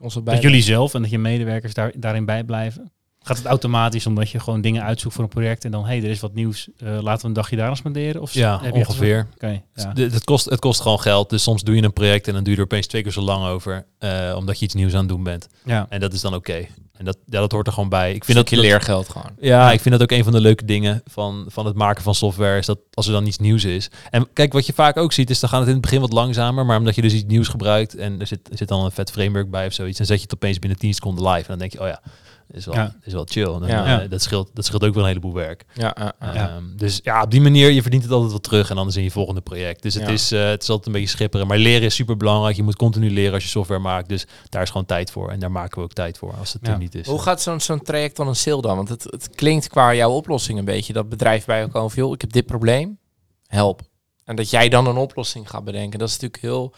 Onze 0.00 0.22
dat 0.22 0.42
jullie 0.42 0.62
zelf 0.62 0.94
en 0.94 1.02
dat 1.02 1.10
je 1.10 1.18
medewerkers 1.18 1.74
daar, 1.74 1.92
daarin 1.96 2.24
bijblijven? 2.24 2.92
Gaat 3.28 3.36
het 3.36 3.46
automatisch 3.46 4.06
omdat 4.06 4.30
je 4.30 4.40
gewoon 4.40 4.60
dingen 4.60 4.82
uitzoekt 4.82 5.14
voor 5.14 5.24
een 5.24 5.30
project 5.30 5.64
en 5.64 5.70
dan, 5.70 5.82
hé, 5.82 5.88
hey, 5.88 6.04
er 6.04 6.10
is 6.10 6.20
wat 6.20 6.34
nieuws, 6.34 6.68
eh, 6.76 6.98
laten 7.00 7.20
we 7.22 7.28
een 7.28 7.32
dagje 7.32 7.56
daar 7.56 7.68
aan 7.68 7.76
spenderen? 7.76 8.22
Of 8.22 8.32
Ja, 8.32 8.60
heb 8.62 8.74
je 8.74 8.78
ongeveer. 8.78 9.26
Oké, 9.34 9.62
ja. 9.74 9.92
Het, 9.94 10.12
het, 10.12 10.24
kost, 10.24 10.44
het 10.44 10.60
kost 10.60 10.80
gewoon 10.80 11.00
geld. 11.00 11.30
Dus 11.30 11.42
soms 11.42 11.62
doe 11.62 11.76
je 11.76 11.82
een 11.82 11.92
project 11.92 12.28
en 12.28 12.34
dan 12.34 12.42
duur 12.42 12.52
je 12.52 12.58
er 12.58 12.64
opeens 12.64 12.86
twee 12.86 13.02
keer 13.02 13.12
zo 13.12 13.20
lang 13.20 13.44
over. 13.44 13.86
eh, 13.98 14.34
omdat 14.36 14.58
je 14.58 14.64
iets 14.64 14.74
nieuws 14.74 14.92
aan 14.92 14.98
het 14.98 15.08
doen 15.08 15.22
bent. 15.22 15.48
ja. 15.64 15.86
En 15.88 16.00
dat 16.00 16.12
is 16.12 16.20
dan 16.20 16.34
oké. 16.34 16.66
En 16.98 17.04
dat, 17.04 17.18
ja, 17.26 17.40
dat 17.40 17.52
hoort 17.52 17.66
er 17.66 17.72
gewoon 17.72 17.88
bij. 17.88 18.14
Ik 18.14 18.24
Vind 18.24 18.36
dat, 18.36 18.50
je 18.50 18.56
leergeld 18.56 19.08
gewoon. 19.08 19.30
Ja, 19.40 19.72
ik 19.72 19.80
vind 19.80 19.94
dat 19.98 20.02
ook 20.02 20.18
een 20.18 20.24
van 20.24 20.32
de 20.32 20.40
leuke 20.40 20.64
dingen 20.64 21.02
van, 21.06 21.44
van 21.48 21.66
het 21.66 21.74
maken 21.76 22.02
van 22.02 22.14
software. 22.14 22.58
Is 22.58 22.66
dat 22.66 22.78
als 22.92 23.06
er 23.06 23.12
dan 23.12 23.26
iets 23.26 23.38
nieuws 23.38 23.64
is. 23.64 23.90
En 24.10 24.28
kijk, 24.32 24.52
wat 24.52 24.66
je 24.66 24.72
vaak 24.72 24.96
ook 24.96 25.12
ziet, 25.12 25.30
is 25.30 25.40
dan 25.40 25.48
gaat 25.48 25.58
het 25.58 25.68
in 25.68 25.74
het 25.74 25.82
begin 25.82 26.00
wat 26.00 26.12
langzamer. 26.12 26.66
Maar 26.66 26.78
omdat 26.78 26.94
je 26.94 27.02
dus 27.02 27.12
iets 27.12 27.24
nieuws 27.24 27.48
gebruikt 27.48 27.94
en 27.96 28.20
er 28.20 28.26
zit, 28.26 28.50
er 28.50 28.56
zit 28.56 28.68
dan 28.68 28.84
een 28.84 28.90
vet 28.90 29.10
framework 29.10 29.50
bij 29.50 29.66
of 29.66 29.72
zoiets. 29.72 29.98
Dan 29.98 30.06
zet 30.06 30.16
je 30.16 30.22
het 30.22 30.34
opeens 30.34 30.58
binnen 30.58 30.78
10 30.78 30.94
seconden 30.94 31.24
live. 31.28 31.42
En 31.42 31.48
dan 31.48 31.58
denk 31.58 31.72
je, 31.72 31.80
oh 31.80 31.86
ja, 31.86 32.00
is 32.50 32.66
wel, 32.66 32.74
Ja. 32.74 32.94
is 33.02 33.12
wel 33.12 33.26
chill. 33.30 33.52
En 33.52 33.60
dan, 33.60 33.68
Ja. 33.68 34.02
eh, 34.02 34.10
dat, 34.10 34.22
scheelt, 34.22 34.50
dat 34.54 34.64
scheelt 34.64 34.84
ook 34.84 34.92
wel 34.94 35.02
een 35.02 35.08
heleboel 35.08 35.34
werk. 35.34 35.64
Ja, 35.74 35.96
ja. 35.98 36.14
Ehm, 36.34 36.62
dus 36.76 37.00
ja, 37.02 37.22
op 37.22 37.30
die 37.30 37.40
manier, 37.40 37.70
je 37.70 37.80
verdient 37.82 38.02
het 38.02 38.12
altijd 38.12 38.30
wel 38.30 38.40
terug 38.40 38.70
en 38.70 38.76
anders 38.78 38.96
in 38.96 39.02
je 39.02 39.10
volgende 39.10 39.40
project. 39.40 39.82
Dus 39.82 39.94
het, 39.94 40.06
Ja. 40.06 40.12
is, 40.12 40.32
eh, 40.32 40.48
het 40.48 40.62
is 40.62 40.68
altijd 40.68 40.86
een 40.86 40.92
beetje 40.92 41.08
schipperen. 41.08 41.46
Maar 41.46 41.58
leren 41.58 41.82
is 41.82 41.94
super 41.94 42.16
belangrijk. 42.16 42.56
Je 42.56 42.62
moet 42.62 42.76
continu 42.76 43.10
leren 43.10 43.32
als 43.34 43.42
je 43.42 43.48
software 43.48 43.80
maakt. 43.80 44.08
Dus 44.08 44.26
daar 44.48 44.62
is 44.62 44.70
gewoon 44.70 44.86
tijd 44.86 45.10
voor. 45.10 45.30
En 45.30 45.40
daar 45.40 45.50
maken 45.50 45.78
we 45.78 45.84
ook 45.84 45.92
tijd 45.92 46.18
voor 46.18 46.34
als 46.38 46.52
het 46.52 46.66
Ja. 46.66 46.72
er 46.72 46.78
niet 46.78 46.94
is. 46.94 47.06
Hoe 47.06 47.22
gaat 47.22 47.42
zo'n 47.42 47.60
zo'n 47.60 47.82
traject 47.82 48.16
dan 48.16 48.28
een 48.28 48.36
sale 48.36 48.62
dan? 48.62 48.76
Want 48.76 48.88
het, 48.88 49.04
het 49.04 49.30
klinkt 49.34 49.68
qua 49.68 49.94
jouw 49.94 50.10
oplossing 50.10 50.58
een 50.58 50.64
beetje 50.64 50.92
dat 50.92 51.08
bedrijf 51.08 51.44
bij 51.44 51.60
elkaar 51.60 51.82
over, 51.82 51.98
joh, 51.98 52.12
ik 52.12 52.20
heb 52.20 52.32
dit 52.32 52.46
probleem, 52.46 52.98
help. 53.46 53.80
En 54.24 54.36
dat 54.36 54.50
jij 54.50 54.68
dan 54.68 54.86
een 54.86 54.96
oplossing 54.96 55.50
gaat 55.50 55.64
bedenken. 55.64 55.98
Dat 55.98 56.08
is 56.08 56.14
natuurlijk 56.14 56.42
heel 56.42 56.74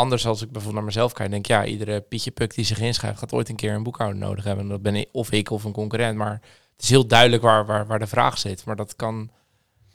anders 0.00 0.26
als 0.26 0.42
ik 0.42 0.50
bijvoorbeeld 0.50 0.74
naar 0.74 0.92
mezelf 0.94 1.12
kijk. 1.12 1.30
Denk 1.30 1.46
ja, 1.46 1.64
iedere 1.64 2.00
Pietje 2.00 2.30
Puk 2.30 2.54
die 2.54 2.64
zich 2.64 2.80
inschrijft 2.80 3.18
gaat 3.18 3.32
ooit 3.32 3.48
een 3.48 3.56
keer 3.56 3.74
een 3.74 3.82
boekhouder 3.82 4.18
nodig 4.18 4.44
hebben. 4.44 4.64
En 4.64 4.70
dat 4.70 4.82
ben 4.82 4.96
ik, 4.96 5.08
of 5.12 5.30
ik 5.30 5.50
of 5.50 5.64
een 5.64 5.72
concurrent. 5.72 6.16
Maar 6.16 6.40
het 6.72 6.82
is 6.82 6.88
heel 6.88 7.06
duidelijk 7.06 7.42
waar, 7.42 7.66
waar, 7.66 7.86
waar 7.86 7.98
de 7.98 8.06
vraag 8.06 8.38
zit. 8.38 8.64
Maar 8.64 8.76
dat 8.76 8.96
kan, 8.96 9.30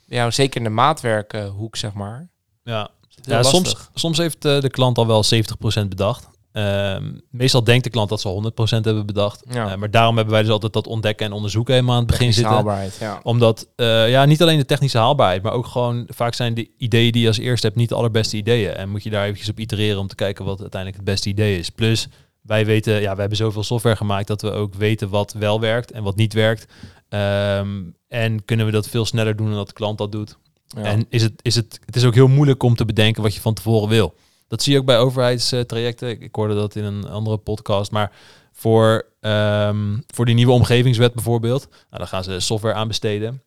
ja, 0.04 0.30
zeker 0.30 0.56
in 0.56 0.64
de 0.64 0.70
maatwerkhoek, 0.70 1.76
zeg 1.76 1.92
maar. 1.92 2.28
Ja, 2.62 2.90
ja 3.08 3.36
lastig. 3.36 3.50
soms, 3.50 3.88
soms 3.94 4.18
heeft 4.18 4.44
eh, 4.44 4.60
de 4.60 4.70
klant 4.70 4.98
al 4.98 5.06
wel 5.06 5.24
70% 5.24 5.88
bedacht. 5.88 6.28
Ehm, 6.56 7.04
meestal 7.30 7.64
denkt 7.64 7.84
de 7.84 7.90
klant 7.90 8.08
dat 8.08 8.20
ze 8.20 8.28
100% 8.28 8.84
hebben 8.84 9.06
bedacht. 9.06 9.42
Ja. 9.50 9.70
Eh, 9.70 9.76
maar 9.76 9.90
daarom 9.90 10.16
hebben 10.16 10.34
wij 10.34 10.42
dus 10.42 10.52
altijd 10.52 10.72
dat 10.72 10.86
ontdekken 10.86 11.26
en 11.26 11.32
onderzoeken 11.32 11.74
helemaal 11.74 11.94
aan 11.94 12.02
het 12.02 12.10
begin 12.10 12.32
zitten. 12.32 12.52
haalbaarheid, 12.52 12.96
ja. 13.00 13.20
Omdat, 13.22 13.68
eh, 13.76 14.10
ja, 14.10 14.24
niet 14.24 14.42
alleen 14.42 14.58
de 14.58 14.64
technische 14.64 14.98
haalbaarheid, 14.98 15.42
maar 15.42 15.52
ook 15.52 15.66
gewoon 15.66 16.04
vaak 16.08 16.34
zijn 16.34 16.54
de 16.54 16.70
ideeën 16.78 17.12
die 17.12 17.22
je 17.22 17.28
als 17.28 17.38
eerste 17.38 17.66
hebt 17.66 17.78
niet 17.78 17.88
de 17.88 17.94
allerbeste 17.94 18.36
ideeën. 18.36 18.74
En 18.74 18.88
moet 18.88 19.02
je 19.02 19.10
daar 19.10 19.24
eventjes 19.24 19.48
op 19.48 19.58
itereren 19.58 20.00
om 20.00 20.06
te 20.06 20.14
kijken 20.14 20.44
wat 20.44 20.60
uiteindelijk 20.60 21.02
het 21.02 21.10
beste 21.10 21.28
idee 21.28 21.58
is. 21.58 21.70
Plus, 21.70 22.08
wij 22.42 22.66
weten, 22.66 23.00
ja, 23.00 23.14
we 23.14 23.20
hebben 23.20 23.38
zoveel 23.38 23.62
software 23.62 23.96
gemaakt 23.96 24.26
dat 24.26 24.42
we 24.42 24.50
ook 24.50 24.74
weten 24.74 25.08
wat 25.08 25.32
wel 25.32 25.60
werkt 25.60 25.90
en 25.90 26.02
wat 26.02 26.16
niet 26.16 26.32
werkt. 26.32 26.66
Ehm, 27.08 27.82
en 28.08 28.44
kunnen 28.44 28.66
we 28.66 28.72
dat 28.72 28.88
veel 28.88 29.04
sneller 29.04 29.36
doen 29.36 29.46
dan 29.46 29.56
dat 29.56 29.68
de 29.68 29.72
klant 29.72 29.98
dat 29.98 30.12
doet. 30.12 30.36
Ja. 30.66 30.82
En 30.82 31.06
is 31.08 31.22
het, 31.22 31.32
is 31.42 31.54
het, 31.54 31.80
het 31.84 31.96
is 31.96 32.04
ook 32.04 32.14
heel 32.14 32.28
moeilijk 32.28 32.62
om 32.62 32.76
te 32.76 32.84
bedenken 32.84 33.22
wat 33.22 33.34
je 33.34 33.40
van 33.40 33.54
tevoren 33.54 33.88
wil. 33.88 34.14
Dat 34.48 34.62
zie 34.62 34.72
je 34.72 34.78
ook 34.78 34.86
bij 34.86 34.98
overheidstrajecten. 34.98 36.20
Ik, 36.20 36.34
hoorde 36.34 36.54
dat 36.54 36.76
in 36.76 36.84
een 36.84 37.08
andere 37.08 37.36
podcast. 37.36 37.90
Maar 37.90 38.12
voor, 38.52 39.06
ehm, 39.20 39.98
voor 40.06 40.24
die 40.24 40.34
nieuwe 40.34 40.52
omgevingswet 40.52 41.14
bijvoorbeeld, 41.14 41.68
nou, 41.70 41.78
dan 41.90 42.08
gaan 42.08 42.24
ze 42.24 42.40
software 42.40 42.74
aanbesteden. 42.74 43.40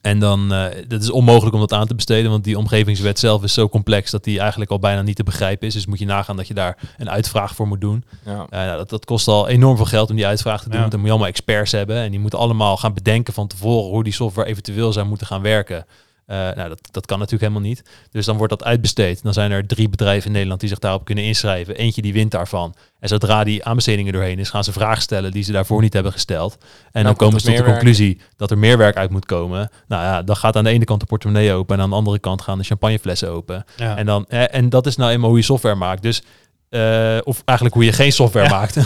En 0.00 0.18
dan, 0.18 0.52
eh 0.52 0.64
dat 0.88 1.02
is 1.02 1.10
onmogelijk 1.10 1.54
om 1.54 1.60
dat 1.60 1.72
aan 1.72 1.86
te 1.86 1.94
besteden, 1.94 2.30
want 2.30 2.44
die 2.44 2.58
omgevingswet 2.58 3.18
zelf 3.18 3.42
is 3.42 3.54
zo 3.54 3.68
complex 3.68 4.10
dat 4.10 4.24
die 4.24 4.40
eigenlijk 4.40 4.70
al 4.70 4.78
bijna 4.78 5.02
niet 5.02 5.16
te 5.16 5.22
begrijpen 5.22 5.66
is. 5.66 5.74
Dus 5.74 5.86
moet 5.86 5.98
je 5.98 6.04
nagaan 6.04 6.36
dat 6.36 6.48
je 6.48 6.54
daar 6.54 6.78
een 6.96 7.10
uitvraag 7.10 7.54
voor 7.54 7.66
moet 7.68 7.80
doen. 7.80 8.04
ja. 8.24 8.46
Eh, 8.50 8.58
nou, 8.60 8.76
dat, 8.76 8.90
dat 8.90 9.04
kost 9.04 9.28
al 9.28 9.48
enorm 9.48 9.76
veel 9.76 9.84
geld 9.84 10.10
om 10.10 10.16
die 10.16 10.26
uitvraag 10.26 10.58
te 10.62 10.64
doen. 10.64 10.74
Ja. 10.74 10.80
Want 10.80 10.90
Dan 10.90 11.00
moet 11.00 11.08
je 11.08 11.14
allemaal 11.14 11.32
experts 11.34 11.72
hebben. 11.72 11.96
En 11.96 12.10
die 12.10 12.20
moeten 12.20 12.38
allemaal 12.38 12.76
gaan 12.76 12.94
bedenken 12.94 13.34
van 13.34 13.46
tevoren 13.46 13.90
hoe 13.90 14.04
die 14.04 14.12
software 14.12 14.48
eventueel 14.48 14.92
zou 14.92 15.06
moeten 15.06 15.26
gaan 15.26 15.42
werken. 15.42 15.86
Eh, 16.26 16.36
nou, 16.36 16.68
dat, 16.68 16.88
dat 16.90 17.06
kan 17.06 17.18
natuurlijk 17.18 17.50
helemaal 17.50 17.68
niet. 17.68 17.82
Dus 18.10 18.26
dan 18.26 18.36
wordt 18.36 18.58
dat 18.58 18.64
uitbesteed. 18.64 19.22
Dan 19.22 19.32
zijn 19.32 19.50
er 19.50 19.66
drie 19.66 19.88
bedrijven 19.88 20.26
in 20.26 20.32
Nederland 20.32 20.60
die 20.60 20.68
zich 20.68 20.78
daarop 20.78 21.04
kunnen 21.04 21.24
inschrijven. 21.24 21.76
Eentje 21.76 22.02
die 22.02 22.12
wint 22.12 22.30
daarvan. 22.30 22.74
En 23.00 23.08
zodra 23.08 23.44
die 23.44 23.64
aanbestedingen 23.64 24.12
doorheen 24.12 24.38
is, 24.38 24.50
gaan 24.50 24.64
ze 24.64 24.72
vragen 24.72 25.02
stellen 25.02 25.32
die 25.32 25.42
ze 25.42 25.52
daarvoor 25.52 25.82
niet 25.82 25.92
hebben 25.92 26.12
gesteld. 26.12 26.58
En 26.92 27.04
dan, 27.04 27.04
komt 27.04 27.16
komen 27.16 27.40
ze 27.40 27.46
tot 27.46 27.56
de 27.56 27.62
werk. 27.62 27.74
conclusie 27.74 28.20
dat 28.36 28.50
er 28.50 28.58
meer 28.58 28.78
werk 28.78 28.96
uit 28.96 29.10
moet 29.10 29.26
komen. 29.26 29.70
Nou 29.88 30.02
ja, 30.02 30.22
dan 30.22 30.36
gaat 30.36 30.56
aan 30.56 30.64
de 30.64 30.70
ene 30.70 30.84
kant 30.84 31.00
de 31.00 31.06
portemonnee 31.06 31.52
open 31.52 31.76
en 31.76 31.82
aan 31.82 31.90
de 31.90 31.96
andere 31.96 32.18
kant 32.18 32.42
gaan 32.42 32.58
de 32.58 32.64
champagneflessen 32.64 33.30
open. 33.30 33.64
Ja. 33.76 33.96
En, 33.96 34.06
dan, 34.06 34.26
eh, 34.28 34.54
en 34.54 34.68
dat 34.68 34.86
is 34.86 34.96
nou 34.96 35.10
eenmaal 35.10 35.28
hoe 35.28 35.38
je 35.38 35.44
software 35.44 35.74
maakt. 35.74 36.02
Dus, 36.02 36.22
eh, 36.68 37.16
of 37.24 37.42
eigenlijk 37.44 37.76
hoe 37.76 37.84
je 37.84 37.92
geen 37.92 38.12
software 38.12 38.48
maakt. 38.48 38.74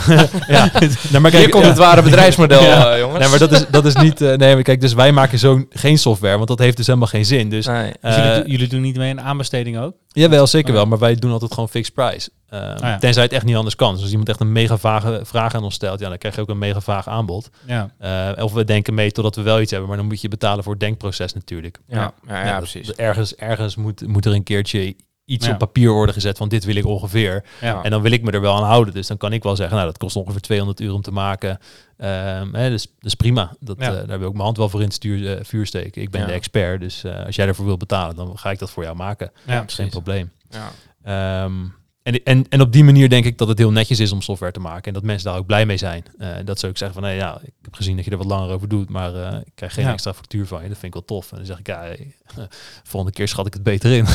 ja. 0.47 0.69
Nou, 1.09 1.21
maar 1.21 1.31
Hier 1.31 1.39
kijk, 1.39 1.51
komt 1.51 1.63
ja. 1.63 1.69
het 1.69 1.77
ware 1.77 2.01
bedrijfsmodel, 2.01 2.61
Ja. 2.71 2.91
eh, 2.93 2.99
jongens. 2.99 3.19
Nee, 3.19 3.29
maar 3.29 3.39
dat 3.39 3.51
is, 3.51 3.65
dat 3.67 3.85
is 3.85 3.95
niet... 3.95 4.21
eh, 4.21 4.33
nee, 4.37 4.53
maar 4.53 4.63
kijk, 4.63 4.81
dus 4.81 4.93
wij 4.93 5.11
maken 5.11 5.39
zo 5.39 5.65
geen 5.69 5.97
software, 5.97 6.35
want 6.35 6.47
dat 6.47 6.59
heeft 6.59 6.77
dus 6.77 6.85
helemaal 6.87 7.07
geen 7.07 7.25
zin. 7.25 7.49
Dus 7.49 7.65
Nee. 7.65 7.91
Dus 8.01 8.15
eh, 8.15 8.25
jullie, 8.35 8.51
jullie 8.51 8.67
doen 8.67 8.81
niet 8.81 8.97
mee 8.97 9.09
een 9.11 9.21
aanbesteding 9.21 9.79
ook? 9.79 9.93
jawel, 10.13 10.47
zeker 10.47 10.69
Oh, 10.69 10.75
wel, 10.75 10.85
maar 10.85 10.97
wij 10.97 11.15
doen 11.15 11.31
altijd 11.31 11.53
gewoon 11.53 11.69
fixed 11.69 11.93
price. 11.93 12.29
Ja. 12.49 12.97
Tenzij 12.97 13.23
het 13.23 13.31
echt 13.33 13.45
niet 13.45 13.55
anders 13.55 13.75
kan. 13.75 13.91
Dus 13.93 14.01
als 14.01 14.09
iemand 14.09 14.29
echt 14.29 14.39
een 14.39 14.51
mega 14.51 14.77
vage 14.77 15.19
vraag 15.23 15.55
aan 15.55 15.63
ons 15.63 15.75
stelt, 15.75 15.99
ja, 15.99 16.09
dan 16.09 16.17
krijg 16.17 16.35
je 16.35 16.41
ook 16.41 16.49
een 16.49 16.57
mega 16.57 16.79
vaag 16.81 17.07
aanbod. 17.07 17.49
Ja. 17.65 17.89
Eh, 17.97 18.43
of 18.43 18.53
we 18.53 18.63
denken 18.63 18.93
mee 18.93 19.11
totdat 19.11 19.35
we 19.35 19.41
wel 19.41 19.61
iets 19.61 19.71
hebben, 19.71 19.89
maar 19.89 19.97
dan 19.97 20.05
moet 20.07 20.21
je 20.21 20.27
betalen 20.27 20.63
voor 20.63 20.71
het 20.73 20.81
denkproces 20.81 21.33
natuurlijk. 21.33 21.79
Ja, 21.87 21.97
ja, 21.97 22.13
ja, 22.27 22.45
Ja, 22.45 22.49
dat- 22.51 22.57
precies. 22.59 22.87
dat 22.87 22.95
ergens 22.95 23.35
ergens 23.35 23.75
moet, 23.75 24.07
moet 24.07 24.25
er 24.25 24.33
een 24.33 24.43
keertje 24.43 24.95
iets 25.31 25.45
Ja. 25.45 25.51
op 25.51 25.57
papier 25.57 25.89
worden 25.91 26.13
gezet 26.15 26.37
van 26.37 26.49
dit 26.49 26.63
wil 26.63 26.75
ik 26.75 26.85
ongeveer. 26.85 27.43
Ja. 27.61 27.83
En 27.83 27.91
dan 27.91 28.01
wil 28.01 28.11
ik 28.11 28.21
me 28.23 28.31
er 28.31 28.41
wel 28.41 28.55
aan 28.55 28.63
houden. 28.63 28.93
Dus 28.93 29.07
dan 29.07 29.17
kan 29.17 29.33
ik 29.33 29.43
wel 29.43 29.55
zeggen, 29.55 29.75
nou 29.75 29.87
dat 29.87 29.97
kost 29.97 30.15
ongeveer 30.15 30.41
200 30.41 30.79
uur 30.79 30.93
om 30.93 31.01
te 31.01 31.11
maken. 31.11 31.59
Ehm, 31.97 32.53
hè, 32.53 32.69
dus, 32.69 32.87
dus 32.99 33.15
prima. 33.15 33.51
Dat, 33.59 33.75
Ja. 33.79 33.85
eh, 33.95 34.07
daar 34.07 34.19
wil 34.19 34.27
ik 34.27 34.33
mijn 34.33 34.43
hand 34.45 34.57
wel 34.57 34.69
voor 34.69 34.79
in 34.79 34.85
het 34.85 34.95
stuur, 34.95 35.37
eh, 35.37 35.43
vuur 35.43 35.65
steken. 35.65 36.01
Ik 36.01 36.09
ben 36.09 36.25
de 36.27 36.33
expert, 36.33 36.79
dus 36.79 37.03
eh, 37.03 37.25
als 37.25 37.35
jij 37.35 37.47
ervoor 37.47 37.65
wilt 37.65 37.79
betalen, 37.79 38.15
dan 38.15 38.37
ga 38.37 38.51
ik 38.51 38.59
dat 38.59 38.71
voor 38.71 38.83
jou 38.83 38.95
maken. 38.95 39.31
Ja, 39.45 39.63
geen 39.67 39.89
probleem. 39.89 40.31
Ja. 40.49 40.71
Ehm, 41.03 41.53
en, 42.03 42.23
en, 42.23 42.45
en 42.49 42.61
op 42.61 42.71
die 42.71 42.83
manier 42.83 43.09
denk 43.09 43.25
ik 43.25 43.37
dat 43.37 43.47
het 43.47 43.57
heel 43.57 43.71
netjes 43.71 43.99
is 43.99 44.11
om 44.11 44.21
software 44.21 44.51
te 44.51 44.59
maken. 44.59 44.83
En 44.83 44.93
dat 44.93 45.03
mensen 45.03 45.29
daar 45.29 45.39
ook 45.39 45.45
blij 45.45 45.65
mee 45.65 45.77
zijn. 45.77 46.03
Eh, 46.17 46.35
dat 46.45 46.59
ze 46.59 46.67
ook 46.67 46.77
zeggen 46.77 46.99
van, 46.99 47.09
nee, 47.09 47.17
ja, 47.17 47.39
ik 47.43 47.53
heb 47.61 47.73
gezien 47.73 47.95
dat 47.95 48.05
je 48.05 48.11
er 48.11 48.17
wat 48.17 48.25
langer 48.25 48.53
over 48.53 48.67
doet, 48.67 48.89
maar 48.89 49.15
eh, 49.15 49.37
ik 49.45 49.51
krijg 49.55 49.73
geen 49.73 49.85
Ja. 49.85 49.91
extra 49.91 50.13
factuur 50.13 50.45
van 50.45 50.61
je. 50.61 50.67
Dat 50.67 50.77
vind 50.77 50.95
ik 50.95 50.99
wel 51.07 51.17
tof. 51.17 51.31
En 51.31 51.37
dan 51.37 51.45
zeg 51.45 51.59
ik, 51.59 51.67
ja, 51.67 51.79
hey, 51.79 52.15
volgende 52.83 53.15
keer 53.17 53.27
schat 53.27 53.45
ik 53.47 53.53
het 53.53 53.63
beter 53.63 53.91
in. 53.91 54.05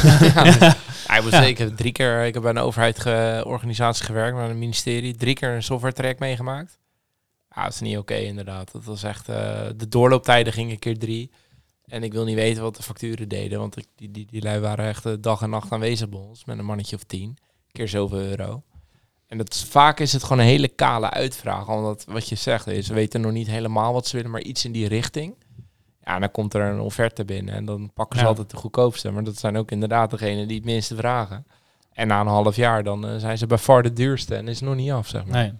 Hij 1.07 1.23
was 1.23 1.31
zeker 1.33 1.75
drie 1.75 1.93
keer. 1.93 2.25
Ik 2.25 2.35
heb 2.35 2.43
bij 2.43 2.51
een 2.53 2.59
overheid 2.59 3.01
ge- 3.01 3.93
gewerkt, 3.93 4.37
bij 4.37 4.49
een 4.51 4.59
ministerie. 4.59 5.15
Drie 5.17 5.35
keer 5.35 5.49
een 5.55 5.63
software 5.63 5.95
track 5.95 6.19
meegemaakt. 6.19 6.79
Ja, 7.55 7.63
dat 7.65 7.73
is 7.73 7.81
niet 7.81 7.99
oké 7.99 8.15
inderdaad. 8.15 8.73
Dat 8.73 8.85
was 8.85 9.03
echt. 9.03 9.29
eh, 9.29 9.61
de 9.77 9.89
doorlooptijden 9.89 10.53
gingen 10.53 10.79
keer 10.79 10.99
drie. 10.99 11.31
En 11.85 12.03
ik 12.03 12.13
wil 12.13 12.25
niet 12.25 12.35
weten 12.35 12.63
wat 12.63 12.77
de 12.77 12.83
facturen 12.83 13.29
deden, 13.29 13.59
want 13.59 13.77
ik, 13.77 13.87
die, 13.95 14.11
die, 14.11 14.27
die 14.31 14.43
lui 14.43 14.61
waren 14.61 14.87
echt 14.87 15.23
dag 15.23 15.43
en 15.43 15.51
nacht 15.51 15.73
aanwezig 15.73 16.09
bij 16.09 16.19
ons 16.19 16.45
met 16.45 16.59
een 16.59 16.65
mannetje 16.65 16.97
of 16.97 17.03
tien. 17.03 17.37
Keer 17.77 17.89
zoveel 17.89 18.19
euro. 18.19 18.63
En 19.27 19.39
dat 19.39 19.55
is, 19.55 19.65
vaak 19.65 20.01
is 20.01 20.13
het 20.13 20.23
gewoon 20.23 20.39
een 20.39 20.45
hele 20.45 20.69
kale 20.69 21.11
uitvraag. 21.11 21.69
Omdat 21.69 22.05
wat 22.09 22.29
je 22.29 22.35
zegt 22.35 22.67
is, 22.67 22.87
ze 22.87 22.95
weten 22.95 23.21
nog 23.21 23.33
niet 23.33 23.47
helemaal 23.47 23.93
wat 23.93 24.07
ze 24.07 24.17
willen, 24.17 24.31
maar 24.31 24.41
iets 24.43 24.65
in 24.65 24.73
die 24.73 24.89
richting. 24.89 25.35
Ja, 26.03 26.19
dan 26.19 26.31
komt 26.31 26.55
er 26.55 26.61
een 26.63 26.81
offerte 26.81 27.25
binnen 27.25 27.55
en 27.55 27.65
dan 27.65 27.91
pakken 27.95 28.17
ze 28.19 28.23
Ja. 28.23 28.29
altijd 28.31 28.51
de 28.51 28.57
goedkoopste. 28.57 29.11
Maar 29.11 29.25
dat 29.25 29.37
zijn 29.39 29.57
ook 29.57 29.71
inderdaad 29.71 30.11
degenen 30.11 30.49
die 30.49 30.57
het 30.57 30.65
minste 30.67 30.97
vragen. 30.97 31.47
En 31.93 32.07
na 32.07 32.21
een 32.21 32.27
half 32.27 32.57
jaar 32.57 32.83
dan 32.85 33.07
eh, 33.07 33.17
zijn 33.17 33.39
ze 33.39 33.47
bij 33.47 33.59
far 33.59 33.83
de 33.83 33.93
duurste 33.93 34.35
en 34.35 34.49
is 34.49 34.61
nog 34.61 34.75
niet 34.75 34.91
af, 34.91 35.09
zeg 35.09 35.25
maar. 35.27 35.43
Nee. 35.43 35.53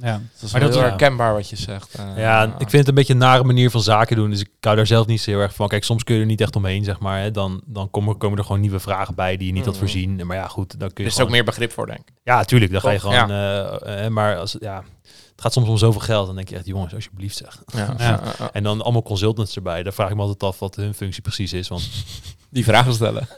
Ja. 0.00 0.12
Dat 0.12 0.20
is 0.42 0.52
Maar 0.52 0.60
wel 0.60 0.70
dat- 0.70 0.78
heel 0.78 0.86
ja. 0.86 0.88
herkenbaar 0.96 1.32
wat 1.34 1.48
je 1.48 1.56
zegt. 1.56 1.94
eh. 1.94 2.04
Ja, 2.18 2.44
ik 2.44 2.50
vind 2.58 2.72
het 2.72 2.88
een 2.88 2.94
beetje 2.94 3.12
een 3.12 3.18
nare 3.18 3.44
manier 3.44 3.70
van 3.70 3.80
zaken 3.82 4.16
doen. 4.16 4.30
Dus 4.30 4.40
ik 4.40 4.48
hou 4.60 4.76
daar 4.76 4.86
zelf 4.86 5.06
niet 5.06 5.20
zo 5.20 5.30
heel 5.30 5.40
erg 5.40 5.54
van. 5.54 5.68
Kijk, 5.68 5.84
soms 5.84 6.04
kun 6.04 6.14
je 6.14 6.20
er 6.20 6.26
niet 6.26 6.40
echt 6.40 6.56
omheen, 6.56 6.84
zeg 6.84 6.98
maar. 6.98 7.20
Hè. 7.20 7.30
Dan, 7.30 7.62
dan 7.66 7.90
komen, 7.90 8.16
komen 8.16 8.38
er 8.38 8.44
gewoon 8.44 8.60
nieuwe 8.60 8.78
vragen 8.80 9.14
bij 9.14 9.36
die 9.36 9.46
je 9.46 9.52
niet 9.52 9.64
had 9.64 9.74
Mhm. 9.74 9.82
voorzien. 9.82 10.26
Maar 10.26 10.36
ja, 10.36 10.48
goed, 10.48 10.70
dan 10.80 10.88
kun 10.88 10.96
Er 10.96 11.02
je 11.02 11.06
is 11.06 11.12
gewoon... 11.12 11.26
ook 11.28 11.34
meer 11.34 11.44
begrip 11.44 11.72
voor, 11.72 11.86
denk 11.86 11.98
ik. 11.98 12.12
Ja, 12.24 12.44
tuurlijk. 12.44 12.72
Dan 12.72 12.80
ga 12.80 12.90
je 12.90 12.98
gewoon... 13.00 13.30
eh, 13.30 14.04
eh, 14.04 14.10
maar 14.12 14.36
als, 14.38 14.56
ja, 14.60 14.84
het 15.02 15.40
gaat 15.40 15.52
soms 15.52 15.68
om 15.68 15.78
zoveel 15.78 16.00
geld. 16.00 16.26
Dan 16.26 16.36
denk 16.36 16.48
je 16.48 16.56
echt, 16.56 16.66
jongens, 16.66 16.94
alsjeblieft 16.94 17.36
zeg. 17.36 17.62
Ja. 17.66 17.94
Ja. 17.98 18.20
En 18.52 18.62
dan 18.62 18.82
allemaal 18.82 19.02
consultants 19.02 19.56
erbij. 19.56 19.82
Daar 19.82 19.92
vraag 19.92 20.08
ik 20.10 20.14
me 20.16 20.20
altijd 20.20 20.42
af 20.42 20.58
wat 20.58 20.76
hun 20.76 20.94
functie 20.94 21.22
precies 21.22 21.52
is. 21.52 21.68
Want 21.68 21.88
Die 22.50 22.64
vragen 22.64 22.92
stellen. 22.94 23.28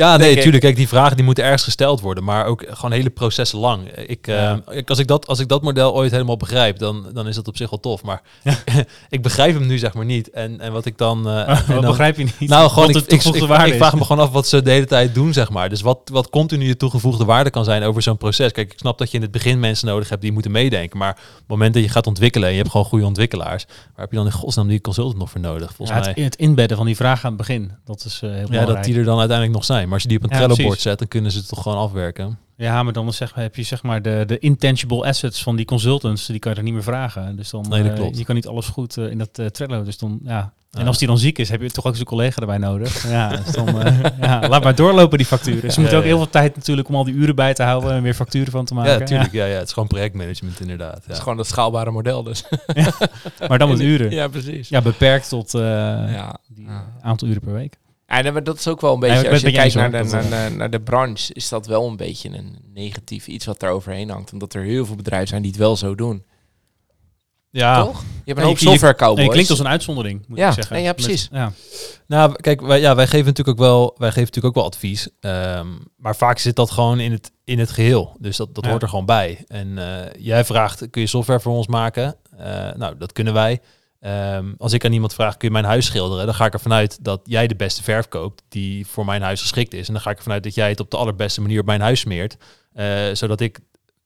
Ja, 0.00 0.16
nee, 0.16 0.30
ik. 0.34 0.40
tuurlijk. 0.40 0.62
Kijk, 0.62 0.76
die 0.76 0.88
vragen 0.88 1.16
die 1.16 1.24
moeten 1.24 1.44
ergens 1.44 1.64
gesteld 1.64 2.00
worden, 2.00 2.24
maar 2.24 2.46
ook 2.46 2.64
gewoon 2.68 2.92
hele 2.92 3.10
processen 3.10 3.58
lang. 3.58 3.88
Ik, 3.90 4.26
Ja. 4.26 4.60
eh, 4.68 4.76
ik, 4.76 4.88
als, 4.88 4.98
ik 4.98 5.06
dat, 5.06 5.26
als 5.26 5.38
ik 5.38 5.48
dat 5.48 5.62
model 5.62 5.94
ooit 5.94 6.10
helemaal 6.10 6.36
begrijp, 6.36 6.78
dan, 6.78 7.06
dan 7.12 7.28
is 7.28 7.34
dat 7.34 7.48
op 7.48 7.56
zich 7.56 7.70
wel 7.70 7.80
tof. 7.80 8.02
Maar 8.02 8.22
ik 9.08 9.22
begrijp 9.22 9.54
hem 9.54 9.66
nu 9.66 9.78
zeg 9.78 9.94
maar 9.94 10.04
niet. 10.04 10.30
En, 10.30 10.60
en 10.60 10.72
wat 10.72 10.84
ik 10.86 10.98
dan... 10.98 11.28
en 11.30 11.46
Wat 11.46 11.66
dan- 11.66 11.80
begrijp 11.80 12.16
je 12.16 12.24
niet? 12.38 12.48
nou, 12.50 12.70
gewoon, 12.70 12.88
ik, 12.88 12.96
ik, 12.96 13.12
ik, 13.24 13.34
ik 13.34 13.74
vraag 13.76 13.94
me 13.94 14.04
gewoon 14.04 14.24
af 14.26 14.30
wat 14.32 14.46
ze 14.46 14.62
de 14.62 14.70
hele 14.70 14.86
tijd 14.86 15.14
doen, 15.14 15.32
zeg 15.32 15.50
maar. 15.50 15.68
Dus 15.68 15.80
wat, 15.80 15.98
wat 16.12 16.30
continu 16.30 16.66
je 16.66 16.76
toegevoegde 16.76 17.24
waarde 17.24 17.50
kan 17.50 17.64
zijn 17.64 17.82
over 17.82 18.02
zo'n 18.02 18.16
proces. 18.16 18.52
Kijk, 18.52 18.72
ik 18.72 18.78
snap 18.78 18.98
dat 18.98 19.10
je 19.10 19.16
in 19.16 19.22
het 19.22 19.30
begin 19.32 19.60
mensen 19.60 19.86
nodig 19.86 20.08
hebt 20.08 20.22
die 20.22 20.32
moeten 20.32 20.50
meedenken. 20.50 20.98
Maar 20.98 21.10
op 21.10 21.36
het 21.38 21.48
moment 21.48 21.74
dat 21.74 21.82
je 21.82 21.88
gaat 21.88 22.06
ontwikkelen 22.06 22.46
en 22.48 22.54
je 22.54 22.60
hebt 22.60 22.70
gewoon 22.70 22.86
goede 22.86 23.04
ontwikkelaars, 23.06 23.64
waar 23.66 23.76
heb 23.96 24.10
je 24.10 24.16
dan 24.16 24.26
in 24.26 24.32
godsnaam 24.32 24.68
die 24.68 24.80
consultant 24.80 25.18
nog 25.18 25.30
voor 25.30 25.40
nodig? 25.40 25.72
Volgens 25.74 25.98
Ja, 25.98 26.04
mij. 26.04 26.12
het, 26.14 26.24
het 26.24 26.36
inbedden 26.36 26.76
van 26.76 26.86
die 26.86 26.96
vraag 26.96 27.24
aan 27.24 27.28
het 27.32 27.38
begin, 27.38 27.72
dat 27.84 28.04
is 28.04 28.20
eh, 28.22 28.30
heel 28.30 28.38
Ja, 28.38 28.44
belangrijk. 28.46 28.76
dat 28.76 28.84
die 28.84 28.96
er 28.98 29.04
dan 29.04 29.18
uiteindelijk 29.18 29.56
nog 29.56 29.64
zijn. 29.64 29.84
Maar 29.86 29.94
als 29.94 30.02
je 30.02 30.08
die 30.08 30.16
op 30.18 30.22
een 30.24 30.30
Ja, 30.30 30.36
Trello-bord 30.36 30.66
precies. 30.66 30.82
zet, 30.82 30.98
dan 30.98 31.08
kunnen 31.08 31.30
ze 31.32 31.38
het 31.38 31.48
toch 31.48 31.62
gewoon 31.62 31.78
afwerken. 31.78 32.38
Ja, 32.56 32.82
maar 32.82 32.92
dan 32.92 33.12
zeg, 33.12 33.34
heb 33.34 33.56
je 33.56 33.62
zeg 33.62 33.82
maar 33.82 34.02
de, 34.02 34.24
de 34.26 34.38
intangible 34.38 35.04
assets 35.06 35.42
van 35.42 35.56
die 35.56 35.64
consultants, 35.64 36.26
die 36.26 36.38
kan 36.38 36.52
je 36.52 36.58
er 36.58 36.64
niet 36.64 36.72
meer 36.74 36.82
vragen. 36.82 37.36
Dus 37.36 37.50
dan, 37.50 37.64
Nee, 37.68 37.82
dat 37.82 37.92
eh, 37.92 37.96
klopt. 37.98 38.18
je 38.18 38.24
kan 38.24 38.34
niet 38.34 38.46
alles 38.46 38.66
goed 38.66 38.96
eh, 38.96 39.10
in 39.10 39.18
dat 39.18 39.38
eh, 39.38 39.46
Trello. 39.46 39.82
Dus 39.82 39.98
dan, 39.98 40.18
ja. 40.24 40.52
En 40.70 40.80
Ja. 40.82 40.86
als 40.88 40.98
die 40.98 41.06
dan 41.08 41.18
ziek 41.18 41.38
is, 41.38 41.48
heb 41.48 41.60
je 41.60 41.70
toch 41.70 41.84
ook 41.84 41.90
eens 41.90 42.00
een 42.00 42.06
collega 42.06 42.40
erbij 42.40 42.58
nodig. 42.58 43.02
Ja, 43.10 43.28
dus 43.36 43.52
dan, 43.54 43.82
eh, 43.82 43.98
ja, 44.20 44.48
laat 44.48 44.62
maar 44.64 44.74
doorlopen 44.74 45.18
die 45.18 45.26
facturen. 45.26 45.60
Ze 45.60 45.66
Ja, 45.66 45.80
moeten 45.80 45.96
ook 45.96 46.02
ja. 46.02 46.08
heel 46.08 46.18
veel 46.18 46.30
tijd 46.30 46.56
natuurlijk 46.56 46.88
om 46.88 46.94
al 46.94 47.04
die 47.04 47.14
uren 47.14 47.34
bij 47.34 47.54
te 47.54 47.62
houden 47.62 47.90
en 47.92 48.02
weer 48.02 48.14
facturen 48.14 48.50
van 48.52 48.64
te 48.64 48.74
maken. 48.74 48.98
Ja, 48.98 49.04
tuurlijk. 49.04 49.32
Ja. 49.32 49.44
Ja, 49.44 49.54
het 49.56 49.66
is 49.66 49.72
gewoon 49.72 49.88
projectmanagement 49.88 50.60
inderdaad. 50.60 50.94
Dat 50.94 51.08
is 51.08 51.16
Ja. 51.16 51.22
gewoon 51.22 51.36
dat 51.36 51.46
schaalbare 51.46 51.90
model 51.90 52.22
dus. 52.22 52.44
Ja. 52.74 52.92
Maar 53.48 53.58
dan 53.58 53.68
met 53.68 53.80
uren. 53.90 54.10
Ja, 54.10 54.16
Ja, 54.22 54.28
precies. 54.28 54.68
beperkt 54.68 55.28
tot 55.28 55.54
eh 55.54 55.60
Ja. 55.60 56.36
die 56.48 56.64
Ja. 56.66 56.84
aantal 57.02 57.28
uren 57.28 57.40
per 57.42 57.52
week. 57.52 57.78
Ja, 58.06 58.20
nee, 58.20 58.32
maar 58.32 58.44
dat 58.44 58.58
is 58.58 58.68
ook 58.68 58.80
wel 58.80 58.94
een 58.94 59.00
beetje, 59.00 59.30
als 59.30 59.40
je 59.40 59.52
kijkt 59.52 59.74
naar 59.74 59.90
de, 59.90 60.02
naar, 60.04 60.22
de, 60.50 60.54
naar 60.56 60.70
de 60.70 60.80
branche, 60.80 61.34
is 61.34 61.48
dat 61.48 61.66
wel 61.66 61.86
een 61.88 61.96
beetje 61.96 62.28
een 62.28 62.58
negatief 62.74 63.26
iets 63.26 63.46
wat 63.46 63.60
daar 63.60 63.70
overheen 63.70 64.10
hangt. 64.10 64.32
Omdat 64.32 64.54
er 64.54 64.62
heel 64.62 64.86
veel 64.86 64.96
bedrijven 64.96 65.28
zijn 65.28 65.42
die 65.42 65.50
het 65.50 65.60
wel 65.60 65.76
zo 65.76 65.94
doen. 65.94 66.24
Ja, 67.50 67.84
Toch? 67.84 68.00
Je 68.00 68.06
hebt 68.24 68.38
een 68.38 68.44
hoop 68.46 68.58
software 68.58 68.94
cowboys. 68.94 69.18
Nee, 69.20 69.28
klinkt 69.28 69.50
als 69.50 69.58
een 69.58 69.68
uitzondering, 69.68 70.24
moet 70.28 70.38
Ja, 70.38 70.48
ik 70.48 70.54
zeggen. 70.54 70.74
nee, 70.76 70.84
ja, 70.84 70.92
precies. 70.92 71.28
Met- 71.28 71.40
ja. 71.40 71.52
Nou, 72.06 72.36
kijk, 72.40 72.60
wij, 72.60 72.80
ja, 72.80 72.94
wij 72.94 73.06
geven 73.06 73.26
natuurlijk 73.26 73.58
ook 73.60 73.64
wel, 73.66 73.94
wij 73.98 74.08
geven 74.08 74.22
natuurlijk 74.24 74.46
ook 74.46 74.62
wel 74.62 74.64
advies. 74.72 75.08
Ehm, 75.20 75.66
maar 75.96 76.16
vaak 76.16 76.38
zit 76.38 76.56
dat 76.56 76.70
gewoon 76.70 77.00
in 77.00 77.12
het, 77.12 77.32
in 77.44 77.58
het 77.58 77.70
geheel. 77.70 78.16
Dus 78.18 78.36
dat, 78.36 78.54
dat 78.54 78.64
Ja. 78.64 78.70
hoort 78.70 78.82
er 78.82 78.88
gewoon 78.88 79.06
bij. 79.06 79.44
En 79.46 79.78
eh, 79.78 80.12
jij 80.24 80.44
vraagt, 80.44 80.90
kun 80.90 81.00
je 81.00 81.06
software 81.06 81.40
voor 81.40 81.52
ons 81.56 81.66
maken? 81.66 82.16
Eh, 82.38 82.72
nou, 82.74 82.96
dat 82.98 83.12
kunnen 83.12 83.32
wij. 83.34 83.60
Ehm, 84.00 84.52
als 84.58 84.72
ik 84.72 84.84
aan 84.84 84.92
iemand 84.92 85.14
vraag, 85.14 85.36
kun 85.36 85.48
je 85.48 85.54
mijn 85.54 85.64
huis 85.64 85.86
schilderen? 85.86 86.26
Dan 86.26 86.34
ga 86.34 86.46
ik 86.46 86.52
ervan 86.52 86.72
uit 86.72 87.04
dat 87.04 87.20
jij 87.24 87.46
de 87.46 87.54
beste 87.56 87.82
verf 87.82 88.08
koopt 88.08 88.42
die 88.48 88.86
voor 88.86 89.04
mijn 89.04 89.22
huis 89.22 89.40
geschikt 89.40 89.74
is. 89.74 89.86
En 89.86 89.92
dan 89.92 90.02
ga 90.02 90.10
ik 90.10 90.16
ervan 90.16 90.32
uit 90.32 90.42
dat 90.42 90.54
jij 90.54 90.68
het 90.68 90.80
op 90.80 90.90
de 90.90 90.96
allerbeste 90.96 91.40
manier 91.40 91.60
op 91.60 91.66
mijn 91.66 91.80
huis 91.80 92.00
smeert. 92.00 92.36
eh, 92.72 93.06
zodat 93.12 93.40
ik 93.40 93.58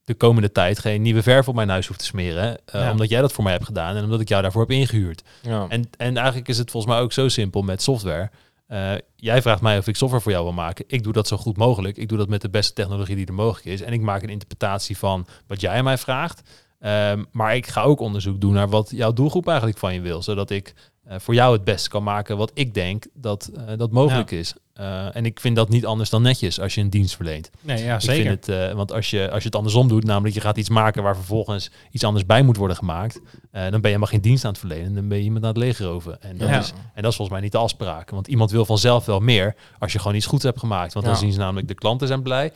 de 0.04 0.14
komende 0.14 0.52
tijd 0.52 0.78
geen 0.78 1.02
nieuwe 1.02 1.22
verf 1.22 1.48
op 1.48 1.54
mijn 1.54 1.68
huis 1.68 1.86
hoef 1.86 1.96
te 1.96 2.04
smeren. 2.04 2.58
Ja. 2.72 2.90
Omdat 2.90 3.08
jij 3.08 3.20
dat 3.20 3.32
voor 3.32 3.44
mij 3.44 3.52
hebt 3.52 3.64
gedaan 3.64 3.96
en 3.96 4.04
omdat 4.04 4.20
ik 4.20 4.28
jou 4.28 4.42
daarvoor 4.42 4.60
heb 4.60 4.70
ingehuurd. 4.70 5.22
Ja. 5.42 5.66
En, 5.68 5.90
en 5.96 6.16
eigenlijk 6.16 6.48
is 6.48 6.58
het 6.58 6.70
volgens 6.70 6.92
mij 6.92 7.02
ook 7.02 7.12
zo 7.12 7.28
simpel 7.28 7.62
met 7.62 7.82
software. 7.82 8.30
Eh, 8.66 8.92
jij 9.16 9.42
vraagt 9.42 9.60
mij 9.60 9.78
of 9.78 9.86
ik 9.86 9.96
software 9.96 10.22
voor 10.22 10.32
jou 10.32 10.44
wil 10.44 10.52
maken. 10.52 10.84
Ik 10.88 11.02
doe 11.02 11.12
dat 11.12 11.28
zo 11.28 11.36
goed 11.36 11.56
mogelijk. 11.56 11.96
Ik 11.96 12.08
doe 12.08 12.18
dat 12.18 12.28
met 12.28 12.40
de 12.40 12.48
beste 12.50 12.72
technologie 12.72 13.16
die 13.16 13.26
er 13.26 13.34
mogelijk 13.34 13.66
is. 13.66 13.80
En 13.80 13.92
ik 13.92 14.00
maak 14.00 14.22
een 14.22 14.28
interpretatie 14.28 14.98
van 14.98 15.26
wat 15.46 15.60
jij 15.60 15.76
aan 15.78 15.84
mij 15.84 15.98
vraagt. 15.98 16.40
Ehm, 16.80 17.24
maar 17.32 17.56
ik 17.56 17.66
ga 17.66 17.82
ook 17.82 18.00
onderzoek 18.00 18.40
doen 18.40 18.52
naar 18.52 18.68
wat 18.68 18.90
jouw 18.94 19.12
doelgroep 19.12 19.46
eigenlijk 19.48 19.78
van 19.78 19.94
je 19.94 20.00
wil. 20.00 20.22
Zodat 20.22 20.50
ik 20.50 20.74
eh, 21.04 21.18
voor 21.18 21.34
jou 21.34 21.52
het 21.52 21.64
beste 21.64 21.88
kan 21.88 22.02
maken 22.02 22.36
wat 22.36 22.50
ik 22.54 22.74
denk 22.74 23.06
dat, 23.14 23.50
eh, 23.54 23.76
dat 23.78 23.90
mogelijk 23.90 24.30
is. 24.30 24.54
Eh, 24.72 25.16
en 25.16 25.24
ik 25.24 25.40
vind 25.40 25.56
dat 25.56 25.68
niet 25.68 25.86
anders 25.86 26.10
dan 26.10 26.22
netjes 26.22 26.60
als 26.60 26.74
je 26.74 26.80
een 26.80 26.90
dienst 26.90 27.16
verleent. 27.16 27.50
Nee, 27.60 27.84
ja, 27.84 27.94
Ik 27.94 28.00
zeker. 28.00 28.26
vind 28.30 28.46
het, 28.46 28.72
want 28.72 28.92
als 28.92 29.10
je, 29.10 29.30
als 29.30 29.38
je 29.38 29.46
het 29.48 29.56
andersom 29.56 29.88
doet, 29.88 30.04
namelijk 30.04 30.34
je 30.34 30.40
gaat 30.40 30.56
iets 30.56 30.68
maken 30.68 31.02
waar 31.02 31.16
vervolgens 31.16 31.70
iets 31.90 32.04
anders 32.04 32.26
bij 32.26 32.42
moet 32.42 32.56
worden 32.56 32.76
gemaakt, 32.76 33.20
dan 33.50 33.70
ben 33.70 33.80
je 33.80 33.86
helemaal 33.86 34.06
geen 34.06 34.20
dienst 34.20 34.44
aan 34.44 34.50
het 34.50 34.60
verlenen. 34.60 34.94
Dan 34.94 35.08
ben 35.08 35.18
je 35.18 35.24
iemand 35.24 35.42
aan 35.44 35.50
het 35.50 35.58
legeroven. 35.58 36.22
En 36.22 36.38
dat, 36.38 36.48
Ja. 36.48 36.58
is, 36.58 36.72
en 36.94 37.02
dat 37.02 37.10
is 37.10 37.16
volgens 37.16 37.30
mij 37.30 37.40
niet 37.40 37.52
de 37.52 37.58
afspraak. 37.58 38.10
Want 38.10 38.28
iemand 38.28 38.50
wil 38.50 38.64
vanzelf 38.64 39.04
wel 39.06 39.20
meer 39.20 39.54
als 39.78 39.92
je 39.92 39.98
gewoon 39.98 40.16
iets 40.16 40.26
goeds 40.26 40.44
hebt 40.44 40.58
gemaakt. 40.58 40.92
Want 40.92 41.06
dan 41.06 41.16
zien 41.16 41.32
ze 41.32 41.38
namelijk 41.38 41.68
de 41.68 41.74
klanten 41.74 42.06
zijn 42.06 42.22
blij, 42.22 42.52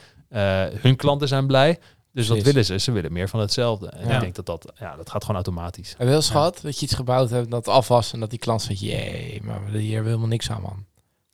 hun 0.81 0.97
klanten 0.97 1.29
zijn 1.29 1.47
blij. 1.47 1.79
Dus 2.15 2.29
wat 2.29 2.43
willen 2.43 2.65
ze? 2.65 2.79
Ze 2.79 2.93
willen 2.93 3.13
meer 3.13 3.29
van 3.29 3.41
hetzelfde. 3.41 3.89
En 3.89 4.09
Ja. 4.09 4.15
ik 4.15 4.21
denk 4.21 4.35
dat 4.35 4.47
dat, 4.47 4.73
ja, 4.79 4.97
dat 4.97 5.11
gaat 5.11 5.21
gewoon 5.21 5.37
automatisch. 5.37 5.89
Heb 5.91 5.99
je 6.01 6.05
wel 6.07 6.23
gehad 6.23 6.59
dat 6.63 6.79
je 6.79 6.85
iets 6.85 6.95
gebouwd 6.95 7.31
hebt, 7.31 7.51
dat 7.51 7.69
afwas 7.69 8.13
en 8.13 8.21
dat 8.21 8.31
die 8.31 8.39
klant 8.39 8.63
zegt, 8.63 8.81
jee, 8.81 9.41
maar 9.43 9.61
hier 9.61 9.71
hebben 9.71 10.03
we 10.03 10.09
helemaal 10.09 10.27
niks 10.27 10.51
aan, 10.51 10.63
man. 10.63 10.85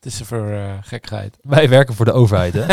Het 0.01 0.13
is 0.13 0.19
er 0.19 0.25
voor 0.25 0.49
eh, 0.49 0.73
gekkigheid. 0.81 1.37
Wij 1.57 1.69
werken 1.69 1.93
voor 1.93 2.05
de 2.05 2.11
overheid, 2.11 2.53
hè? 2.53 2.65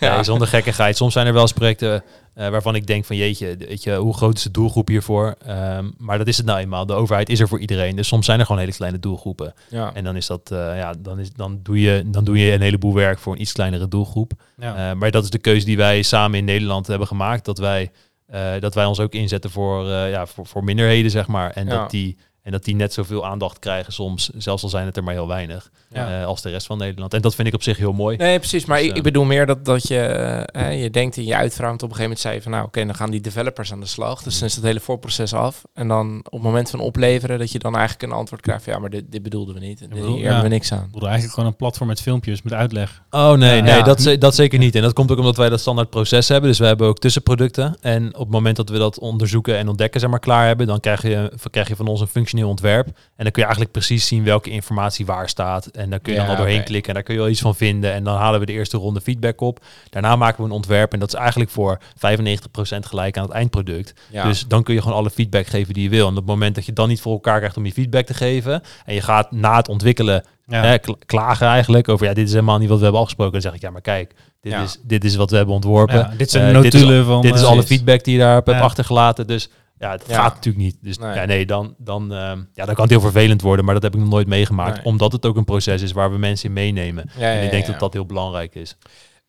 Ja. 0.06 0.22
Zonder 0.22 0.48
gekkigheid. 0.48 0.96
Soms 0.96 1.12
zijn 1.12 1.26
er 1.26 1.32
wel 1.32 1.42
eens 1.42 1.52
projecten 1.52 2.02
eh, 2.34 2.48
waarvan 2.48 2.74
ik 2.74 2.86
denk 2.86 3.04
van 3.04 3.16
jeetje, 3.16 3.56
weet 3.58 3.82
je, 3.82 3.94
hoe 3.94 4.14
groot 4.14 4.36
is 4.36 4.42
de 4.42 4.50
doelgroep 4.50 4.88
hiervoor? 4.88 5.34
Ehm, 5.46 5.90
maar 5.98 6.18
dat 6.18 6.26
is 6.26 6.36
het 6.36 6.46
nou 6.46 6.58
eenmaal. 6.58 6.86
De 6.86 6.92
overheid 6.92 7.28
is 7.28 7.40
er 7.40 7.48
voor 7.48 7.60
iedereen. 7.60 7.96
Dus 7.96 8.08
soms 8.08 8.26
zijn 8.26 8.38
er 8.40 8.46
gewoon 8.46 8.60
hele 8.60 8.72
kleine 8.72 8.98
doelgroepen. 8.98 9.54
Ja. 9.68 9.90
En 9.94 10.04
dan 10.04 10.16
is 10.16 10.26
dat, 10.26 10.50
eh, 10.50 10.58
ja, 10.58 10.94
dan, 10.98 11.18
is, 11.18 11.32
dan, 11.32 11.60
doe 11.62 11.80
je, 11.80 12.02
dan 12.06 12.24
doe 12.24 12.38
je 12.38 12.52
een 12.52 12.60
heleboel 12.60 12.94
werk 12.94 13.18
voor 13.18 13.32
een 13.32 13.40
iets 13.40 13.52
kleinere 13.52 13.88
doelgroep. 13.88 14.32
Ja. 14.58 14.90
Eh, 14.90 14.96
maar 14.96 15.10
dat 15.10 15.24
is 15.24 15.30
de 15.30 15.38
keuze 15.38 15.66
die 15.66 15.76
wij 15.76 16.02
samen 16.02 16.38
in 16.38 16.44
Nederland 16.44 16.86
hebben 16.86 17.06
gemaakt. 17.06 17.44
Dat 17.44 17.58
wij, 17.58 17.90
eh, 18.26 18.50
dat 18.60 18.74
wij 18.74 18.84
ons 18.84 19.00
ook 19.00 19.12
inzetten 19.12 19.50
voor, 19.50 19.88
eh, 19.90 20.10
ja, 20.10 20.26
voor, 20.26 20.46
voor 20.46 20.64
minderheden, 20.64 21.10
zeg 21.10 21.26
maar. 21.26 21.50
En, 21.50 21.66
Ja. 21.66 21.70
dat 21.70 21.90
die, 21.90 22.16
en 22.46 22.52
dat 22.52 22.64
die 22.64 22.74
net 22.74 22.92
zoveel 22.92 23.26
aandacht 23.26 23.58
krijgen 23.58 23.92
soms, 23.92 24.30
zelfs 24.36 24.62
al 24.62 24.68
zijn 24.68 24.86
het 24.86 24.96
er 24.96 25.04
maar 25.04 25.14
heel 25.14 25.28
weinig, 25.28 25.70
Ja. 25.92 26.20
eh, 26.20 26.26
als 26.26 26.42
de 26.42 26.50
rest 26.50 26.66
van 26.66 26.78
Nederland. 26.78 27.14
En 27.14 27.20
dat 27.20 27.34
vind 27.34 27.48
ik 27.48 27.54
op 27.54 27.62
zich 27.62 27.76
heel 27.76 27.92
mooi. 27.92 28.16
Nee, 28.16 28.38
precies. 28.38 28.64
Maar 28.64 28.76
Dus, 28.76 28.86
ik, 28.86 28.90
eh, 28.92 28.96
ik 28.96 29.02
bedoel 29.02 29.24
meer 29.24 29.46
dat, 29.46 29.64
dat 29.64 29.88
je, 29.88 29.98
eh, 29.98 30.82
je 30.82 30.90
denkt 30.90 31.16
in 31.16 31.24
je 31.24 31.34
want 31.36 31.52
op 31.58 31.62
een 31.62 31.78
gegeven 31.78 32.00
moment 32.02 32.20
zei 32.20 32.34
je 32.34 32.42
van, 32.42 32.50
nou 32.52 32.64
oké, 32.64 32.84
dan 32.84 32.94
gaan 32.94 33.10
die 33.10 33.20
developers 33.20 33.72
aan 33.72 33.80
de 33.80 33.86
slag. 33.86 34.22
Dus 34.22 34.38
dan 34.38 34.48
is 34.48 34.54
het 34.54 34.64
hele 34.64 34.80
voorproces 34.80 35.32
af. 35.34 35.62
En 35.74 35.88
dan 35.88 36.18
op 36.18 36.32
het 36.32 36.42
moment 36.42 36.70
van 36.70 36.80
opleveren, 36.80 37.38
dat 37.38 37.52
je 37.52 37.58
dan 37.58 37.76
eigenlijk 37.76 38.12
een 38.12 38.18
antwoord 38.18 38.42
krijgt 38.42 38.64
van, 38.64 38.72
ja, 38.72 38.78
maar 38.78 38.90
dit, 38.90 39.04
dit 39.12 39.22
bedoelden 39.22 39.54
we 39.54 39.60
niet. 39.60 39.80
En 39.82 39.88
bedoel, 39.88 40.06
hier 40.14 40.16
ja. 40.18 40.24
hebben 40.24 40.42
we 40.42 40.48
niks 40.48 40.72
aan. 40.72 40.84
Ik 40.84 40.90
bedoel 40.92 41.02
eigenlijk 41.08 41.34
gewoon 41.34 41.48
een 41.50 41.56
platform 41.56 41.88
met 41.88 42.00
filmpjes, 42.02 42.42
met 42.42 42.52
uitleg. 42.52 43.02
Oh 43.10 43.32
nee, 43.32 43.56
Ja. 43.56 43.62
nee 43.62 43.74
Ja. 43.74 43.82
Dat, 43.82 44.02
ze- 44.02 44.18
dat 44.18 44.34
zeker 44.34 44.58
niet. 44.58 44.74
En 44.74 44.82
dat 44.82 44.92
komt 44.92 45.10
ook 45.10 45.18
omdat 45.18 45.36
wij 45.36 45.48
dat 45.48 45.60
standaard 45.60 45.90
proces 45.90 46.28
hebben. 46.28 46.50
Dus 46.50 46.58
we 46.58 46.66
hebben 46.66 46.86
ook 46.86 46.98
tussenproducten. 46.98 47.76
En 47.80 48.06
op 48.14 48.20
het 48.20 48.30
moment 48.30 48.56
dat 48.56 48.68
we 48.68 48.78
dat 48.78 48.98
onderzoeken 48.98 49.56
en 49.56 49.68
ontdekken, 49.68 50.00
zeg 50.00 50.10
maar, 50.10 50.20
klaar 50.20 50.46
hebben, 50.46 50.66
dan 50.66 50.80
krijg 50.80 51.02
je, 51.02 51.32
krijg 51.50 51.68
je 51.68 51.76
van 51.76 51.86
ons 51.86 52.00
een 52.00 52.08
functioneel 52.36 52.48
ontwerp. 52.48 52.86
En 53.16 53.22
dan 53.24 53.32
kun 53.32 53.42
je 53.42 53.48
eigenlijk 53.48 53.72
precies 53.72 54.06
zien 54.06 54.24
welke 54.24 54.50
informatie 54.50 55.06
waar 55.06 55.28
staat. 55.28 55.66
En 55.66 55.90
dan 55.90 56.00
kun 56.00 56.12
je 56.12 56.18
Ja, 56.18 56.24
dan 56.26 56.34
al 56.36 56.40
doorheen 56.42 56.64
klikken 56.64 56.88
en 56.88 56.94
daar 56.94 57.02
kun 57.02 57.14
je 57.14 57.20
wel 57.20 57.28
iets 57.28 57.40
van 57.40 57.54
vinden. 57.54 57.92
En 57.92 58.04
dan 58.04 58.16
halen 58.16 58.40
we 58.40 58.46
de 58.46 58.52
eerste 58.52 58.76
ronde 58.76 59.00
feedback 59.00 59.40
op. 59.40 59.64
Daarna 59.90 60.16
maken 60.16 60.38
we 60.42 60.48
een 60.48 60.54
ontwerp 60.54 60.92
en 60.92 60.98
dat 60.98 61.08
is 61.08 61.14
eigenlijk 61.14 61.50
voor 61.50 61.78
95% 61.96 62.78
gelijk 62.86 63.16
aan 63.16 63.22
het 63.24 63.32
eindproduct. 63.32 63.94
Ja. 64.10 64.24
Dus 64.24 64.46
dan 64.48 64.62
kun 64.62 64.74
je 64.74 64.82
gewoon 64.82 64.96
alle 64.96 65.10
feedback 65.10 65.46
geven 65.46 65.74
die 65.74 65.82
je 65.82 65.88
wil. 65.88 66.04
En 66.04 66.10
op 66.10 66.16
het 66.16 66.26
moment 66.26 66.54
dat 66.54 66.66
je 66.66 66.72
dan 66.72 66.88
niet 66.88 67.00
voor 67.00 67.12
elkaar 67.12 67.38
krijgt 67.38 67.56
om 67.56 67.66
je 67.66 67.72
feedback 67.72 68.06
te 68.06 68.14
geven 68.14 68.62
en 68.84 68.94
je 68.94 69.00
gaat 69.02 69.32
na 69.32 69.56
het 69.56 69.68
ontwikkelen 69.68 70.24
Ja. 70.46 70.62
hè, 70.62 70.78
kla- 70.78 70.94
klagen 71.06 71.46
eigenlijk 71.46 71.88
over 71.88 72.06
ja, 72.06 72.14
dit 72.14 72.26
is 72.26 72.32
helemaal 72.32 72.58
niet 72.58 72.68
wat 72.68 72.76
we 72.78 72.82
hebben 72.82 73.00
afgesproken. 73.00 73.32
Dan 73.32 73.40
zeg 73.42 73.54
ik 73.54 73.60
ja, 73.60 73.70
maar 73.70 73.80
kijk, 73.80 74.14
dit, 74.40 74.52
Ja. 74.52 74.62
is, 74.62 74.78
dit 74.82 75.04
is 75.04 75.16
wat 75.16 75.30
we 75.30 75.36
hebben 75.36 75.54
ontworpen. 75.54 75.96
Ja, 75.96 76.12
dit 76.16 76.30
zijn 76.30 76.46
Eh, 76.48 76.54
de 76.56 76.62
dit 76.62 76.74
is 76.74 76.80
notulen 76.80 77.04
van... 77.04 77.22
dit 77.22 77.34
is 77.34 77.40
eh, 77.40 77.46
alle 77.48 77.62
feedback 77.62 78.04
die 78.04 78.12
je 78.14 78.20
daar 78.20 78.34
hebt 78.34 78.50
achtergelaten. 78.50 79.26
Dus 79.26 79.48
ja, 79.78 79.90
het 79.90 80.04
Ja. 80.06 80.14
gaat 80.22 80.34
natuurlijk 80.34 80.64
niet. 80.64 80.76
Dus 80.80 80.98
Nee. 80.98 81.14
ja, 81.14 81.24
nee, 81.24 81.46
dan, 81.46 81.74
dan, 81.78 82.12
ehm, 82.12 82.38
ja, 82.52 82.64
dan 82.64 82.74
kan 82.74 82.82
het 82.84 82.90
heel 82.90 83.00
vervelend 83.00 83.42
worden, 83.42 83.64
maar 83.64 83.74
dat 83.74 83.82
heb 83.82 83.94
ik 83.94 84.00
nog 84.00 84.08
nooit 84.08 84.26
meegemaakt. 84.26 84.76
Nee. 84.76 84.84
Omdat 84.84 85.12
het 85.12 85.26
ook 85.26 85.36
een 85.36 85.44
proces 85.44 85.82
is 85.82 85.92
waar 85.92 86.10
we 86.10 86.18
mensen 86.18 86.48
in 86.48 86.52
meenemen. 86.54 87.10
Ja, 87.16 87.32
en 87.32 87.44
ik 87.44 87.50
denk 87.50 87.66
dat 87.66 87.78
dat 87.78 87.92
heel 87.92 88.06
belangrijk 88.06 88.54
is. 88.54 88.76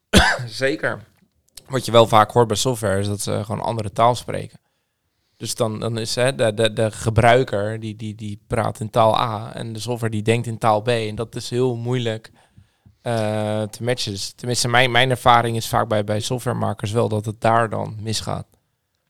Zeker. 0.46 1.02
Wat 1.68 1.86
je 1.86 1.92
wel 1.92 2.08
vaak 2.08 2.32
hoort 2.32 2.48
bij 2.48 2.58
software 2.58 3.00
is 3.00 3.08
dat 3.08 3.22
ze 3.22 3.42
gewoon 3.46 3.62
andere 3.62 3.92
taal 3.92 4.16
spreken. 4.16 4.60
Dus 5.38 5.56
dan, 5.56 5.80
dan 5.80 5.98
is 5.98 6.16
hè, 6.16 6.36
de, 6.36 6.54
de, 6.54 6.74
de 6.74 6.92
gebruiker 6.92 7.80
die, 7.80 7.96
die, 7.96 8.16
die 8.16 8.42
praat 8.48 8.80
in 8.80 8.90
taal 8.90 9.20
A 9.20 9.54
en 9.54 9.74
de 9.74 9.80
software 9.80 10.12
die 10.12 10.22
denkt 10.22 10.48
in 10.48 10.58
taal 10.58 10.82
B. 10.82 10.88
En 10.88 11.16
dat 11.16 11.36
is 11.36 11.50
heel 11.50 11.76
moeilijk 11.76 12.32
eh, 13.02 13.62
te 13.62 13.84
matchen. 13.84 14.12
Dus 14.12 14.32
tenminste, 14.36 14.68
mijn, 14.68 14.92
mijn 14.92 15.10
ervaring 15.10 15.56
is 15.56 15.68
vaak 15.68 15.88
bij, 15.88 16.04
bij 16.04 16.20
softwaremakers 16.20 16.92
wel 16.92 17.10
dat 17.10 17.26
het 17.26 17.42
daar 17.42 17.70
dan 17.70 17.98
misgaat. 18.02 18.46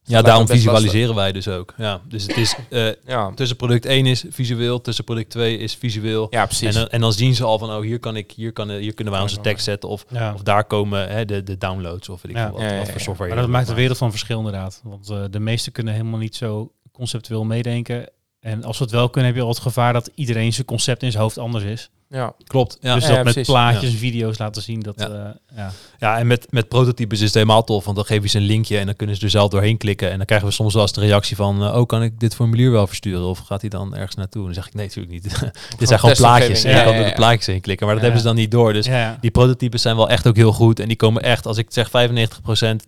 Ja, 0.07 0.21
daarom 0.21 0.47
visualiseren 0.47 1.15
wij 1.15 1.31
dus 1.31 1.47
ook. 1.47 1.73
Ja, 1.77 2.01
dus 2.07 2.23
het 2.27 2.37
is 2.37 2.55
eh, 2.69 2.87
Ja, 3.05 3.31
tussen 3.35 3.57
product 3.57 3.85
1 3.85 4.05
is 4.05 4.23
visueel, 4.29 4.81
tussen 4.81 5.03
product 5.03 5.29
2 5.29 5.57
is 5.57 5.75
visueel. 5.75 6.27
ja 6.29 6.41
En 6.41 6.47
precies. 6.47 6.73
dan, 6.73 6.87
en 6.87 7.01
dan 7.01 7.13
zien 7.13 7.35
ze 7.35 7.43
al 7.43 7.59
van, 7.59 7.71
oh, 7.71 7.81
hier, 7.81 7.99
kan 7.99 8.15
ik, 8.15 8.31
hier, 8.35 8.51
kan, 8.53 8.69
hier 8.71 8.93
kunnen 8.93 9.13
wij 9.13 9.21
onze 9.21 9.41
tekst 9.41 9.63
zetten. 9.63 9.89
Of, 9.89 10.05
Ja. 10.09 10.33
of 10.33 10.41
daar 10.41 10.63
komen 10.65 11.09
hè, 11.09 11.25
de, 11.25 11.43
de 11.43 11.57
downloads 11.57 12.09
of 12.09 12.21
weet 12.21 12.31
ik 12.31 12.37
Ja. 12.37 12.51
wat, 12.51 12.61
Ja, 12.61 12.67
ja, 12.67 12.77
wat 12.77 12.79
ja, 12.85 12.91
voor 12.91 12.99
ja. 12.99 13.05
software 13.05 13.29
Maar 13.33 13.41
dat 13.41 13.49
maakt 13.49 13.61
een 13.61 13.67
maakt. 13.67 13.79
wereld 13.79 13.97
van 13.97 14.09
verschil 14.09 14.37
inderdaad. 14.37 14.81
Want 14.83 15.09
eh, 15.09 15.23
de 15.31 15.39
meesten 15.39 15.71
kunnen 15.71 15.93
helemaal 15.93 16.19
niet 16.19 16.35
zo 16.35 16.71
conceptueel 16.91 17.43
meedenken. 17.43 18.09
En 18.39 18.63
als 18.63 18.77
we 18.77 18.83
het 18.83 18.93
wel 18.93 19.09
kunnen, 19.09 19.31
heb 19.31 19.39
je 19.39 19.45
al 19.45 19.53
het 19.53 19.59
gevaar 19.63 19.93
dat 19.93 20.11
iedereen 20.15 20.53
zijn 20.53 20.65
concept 20.65 21.03
in 21.03 21.11
zijn 21.11 21.23
hoofd 21.23 21.37
anders 21.37 21.63
is. 21.63 21.89
Ja. 22.09 22.33
Klopt, 22.43 22.77
ja. 22.81 22.93
dus 22.93 23.03
Ja, 23.03 23.07
dat 23.09 23.17
ja, 23.17 23.23
met 23.23 23.33
precies. 23.33 23.51
plaatjes 23.53 23.91
en 23.91 23.97
video's 23.97 24.37
laten 24.37 24.61
zien. 24.61 24.79
Dat, 24.79 24.93
Ja. 24.97 25.07
ja. 25.07 25.35
ja. 25.55 25.71
Ja, 25.99 26.17
en 26.17 26.27
met, 26.27 26.47
met 26.51 26.67
prototypes 26.67 27.17
is 27.19 27.25
het 27.25 27.33
helemaal 27.33 27.63
tof, 27.63 27.83
want 27.83 27.95
dan 27.95 28.05
geef 28.05 28.23
je 28.23 28.29
ze 28.29 28.37
een 28.37 28.43
linkje 28.43 28.77
en 28.77 28.85
dan 28.85 28.95
kunnen 28.95 29.15
ze 29.15 29.23
er 29.23 29.29
zelf 29.29 29.49
doorheen 29.49 29.77
klikken. 29.77 30.11
En 30.11 30.17
dan 30.17 30.25
krijgen 30.25 30.47
we 30.47 30.53
soms 30.53 30.73
wel 30.73 30.81
eens 30.83 30.93
de 30.93 31.01
reactie 31.01 31.35
van, 31.35 31.63
eh, 31.63 31.75
oh, 31.79 31.85
kan 31.85 32.03
ik 32.03 32.19
dit 32.19 32.35
formulier 32.35 32.71
wel 32.71 32.87
versturen? 32.87 33.25
Of 33.25 33.39
gaat 33.39 33.61
hij 33.61 33.69
dan 33.69 33.95
ergens 33.95 34.15
naartoe? 34.15 34.39
En 34.41 34.45
dan 34.45 34.55
zeg 34.55 34.67
ik, 34.67 34.73
nee, 34.73 34.85
natuurlijk 34.85 35.13
niet. 35.13 35.23
dit 35.79 35.87
zijn 35.87 35.99
gewoon 35.99 36.15
plaatjes 36.15 36.63
en 36.63 36.69
je 36.71 36.77
Ja, 36.77 36.83
kan 36.83 36.93
ja, 36.93 36.99
er 36.99 37.05
de 37.05 37.13
plaatjes 37.15 37.45
heen 37.45 37.61
klikken, 37.61 37.85
maar 37.85 37.95
dat 37.95 38.03
Ja. 38.05 38.09
hebben 38.11 38.29
ze 38.29 38.33
dan 38.35 38.43
niet 38.43 38.51
door. 38.51 38.73
Dus 38.73 38.85
ja, 38.85 38.97
ja. 38.99 39.17
die 39.21 39.31
prototypes 39.31 39.81
zijn 39.81 39.95
wel 39.95 40.09
echt 40.09 40.27
ook 40.27 40.35
heel 40.35 40.53
goed 40.53 40.79
en 40.79 40.87
die 40.87 40.97
komen 40.97 41.21
echt, 41.21 41.45
als 41.45 41.57
ik 41.57 41.65
zeg 41.69 41.87
95%, 41.89 41.91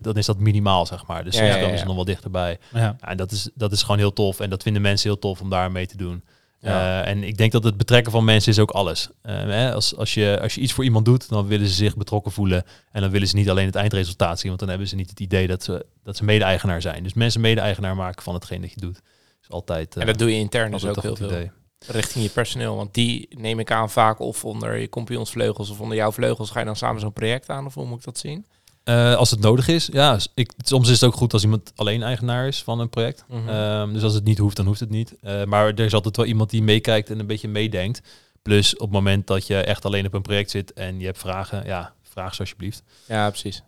dan 0.00 0.14
is 0.16 0.26
dat 0.26 0.38
minimaal, 0.38 0.86
zeg 0.86 1.06
maar. 1.06 1.24
Dus 1.24 1.34
Ja, 1.34 1.40
soms 1.40 1.50
ja, 1.52 1.56
ja, 1.58 1.62
komen 1.62 1.78
ze 1.78 1.84
nog 1.84 1.94
wel 1.94 2.04
dichterbij. 2.04 2.58
ja. 2.72 2.80
Ja, 2.80 2.96
en 3.00 3.16
dat 3.16 3.32
is, 3.32 3.48
dat 3.54 3.72
is 3.72 3.80
gewoon 3.82 3.98
heel 3.98 4.12
tof 4.12 4.40
en 4.40 4.50
dat 4.50 4.62
vinden 4.62 4.82
mensen 4.82 5.10
heel 5.10 5.18
tof 5.18 5.40
om 5.40 5.50
daar 5.50 5.70
mee 5.72 5.86
te 5.86 5.96
doen. 5.96 6.22
Ja. 6.60 7.02
Eh, 7.02 7.10
en 7.10 7.22
ik 7.24 7.36
denk 7.36 7.52
dat 7.52 7.64
het 7.64 7.76
betrekken 7.76 8.12
van 8.12 8.24
mensen 8.24 8.52
is 8.52 8.58
ook 8.58 8.70
alles. 8.70 9.08
Eh, 9.22 9.34
hè, 9.34 9.74
als, 9.74 9.96
als, 9.96 10.14
je, 10.14 10.38
als 10.42 10.54
je 10.54 10.60
iets 10.60 10.72
voor 10.72 10.84
iemand 10.84 11.04
doet, 11.04 11.28
dan 11.28 11.46
willen 11.46 11.66
ze 11.66 11.74
zich 11.74 11.96
betrokken 11.96 12.32
voelen. 12.32 12.64
En 12.92 13.00
dan 13.00 13.10
willen 13.10 13.28
ze 13.28 13.36
niet 13.36 13.50
alleen 13.50 13.66
het 13.66 13.74
eindresultaat 13.74 14.38
zien, 14.38 14.48
want 14.48 14.60
dan 14.60 14.68
hebben 14.68 14.88
ze 14.88 14.94
niet 14.96 15.10
het 15.10 15.20
idee 15.20 15.46
dat 15.46 15.62
ze, 15.62 15.86
dat 16.04 16.16
ze 16.16 16.24
mede-eigenaar 16.24 16.82
zijn. 16.82 17.02
Dus 17.02 17.14
mensen 17.14 17.40
mede-eigenaar 17.40 17.96
maken 17.96 18.22
van 18.22 18.34
hetgeen 18.34 18.60
dat 18.60 18.72
je 18.72 18.80
doet. 18.80 19.00
Is 19.42 19.50
altijd, 19.50 19.94
eh 19.94 20.00
En 20.00 20.06
dat 20.06 20.18
doe 20.18 20.30
je 20.30 20.38
intern 20.38 20.70
dus 20.70 20.84
ook 20.86 21.02
heel 21.02 21.16
veel. 21.16 21.26
idee. 21.26 21.50
richting 21.86 22.24
je 22.24 22.30
personeel. 22.30 22.76
Want 22.76 22.94
die 22.94 23.28
neem 23.30 23.58
ik 23.58 23.70
aan 23.70 23.90
vaak 23.90 24.18
of 24.18 24.44
onder 24.44 24.76
je 24.76 24.88
compagnonsvleugels 24.88 25.70
of 25.70 25.80
onder 25.80 25.96
jouw 25.96 26.12
vleugels. 26.12 26.50
Ga 26.50 26.58
je 26.58 26.64
dan 26.64 26.76
samen 26.76 27.00
zo'n 27.00 27.12
project 27.12 27.48
aan 27.48 27.66
of 27.66 27.74
hoe 27.74 27.86
moet 27.86 27.98
ik 27.98 28.04
dat 28.04 28.18
zien? 28.18 28.46
Eh, 28.90 29.14
als 29.14 29.30
het 29.30 29.40
nodig 29.40 29.68
is, 29.68 29.88
ja. 29.92 30.18
Ik, 30.34 30.52
soms 30.58 30.88
is 30.88 31.00
het 31.00 31.10
ook 31.10 31.16
goed 31.16 31.32
als 31.32 31.42
iemand 31.42 31.72
alleen 31.76 32.02
eigenaar 32.02 32.46
is 32.46 32.62
van 32.62 32.80
een 32.80 32.88
project. 32.88 33.24
Mhm. 33.28 33.48
Ehm, 33.48 33.92
dus 33.92 34.02
als 34.02 34.14
het 34.14 34.24
niet 34.24 34.38
hoeft, 34.38 34.56
dan 34.56 34.66
hoeft 34.66 34.80
het 34.80 34.90
niet. 34.90 35.14
Eh, 35.20 35.44
maar 35.44 35.66
er 35.66 35.80
is 35.80 35.94
altijd 35.94 36.16
wel 36.16 36.26
iemand 36.26 36.50
die 36.50 36.62
meekijkt 36.62 37.10
en 37.10 37.18
een 37.18 37.26
beetje 37.26 37.48
meedenkt. 37.48 38.00
Plus 38.42 38.74
op 38.74 38.80
het 38.80 38.90
moment 38.90 39.26
dat 39.26 39.46
je 39.46 39.56
echt 39.56 39.84
alleen 39.84 40.06
op 40.06 40.14
een 40.14 40.22
project 40.22 40.50
zit 40.50 40.72
en 40.72 40.98
je 41.00 41.04
hebt 41.06 41.18
vragen, 41.18 41.64
ja, 41.66 41.92
vraag 42.02 42.34
ze 42.34 42.40
alsjeblieft. 42.40 42.82
Ja, 43.06 43.28
precies. 43.28 43.62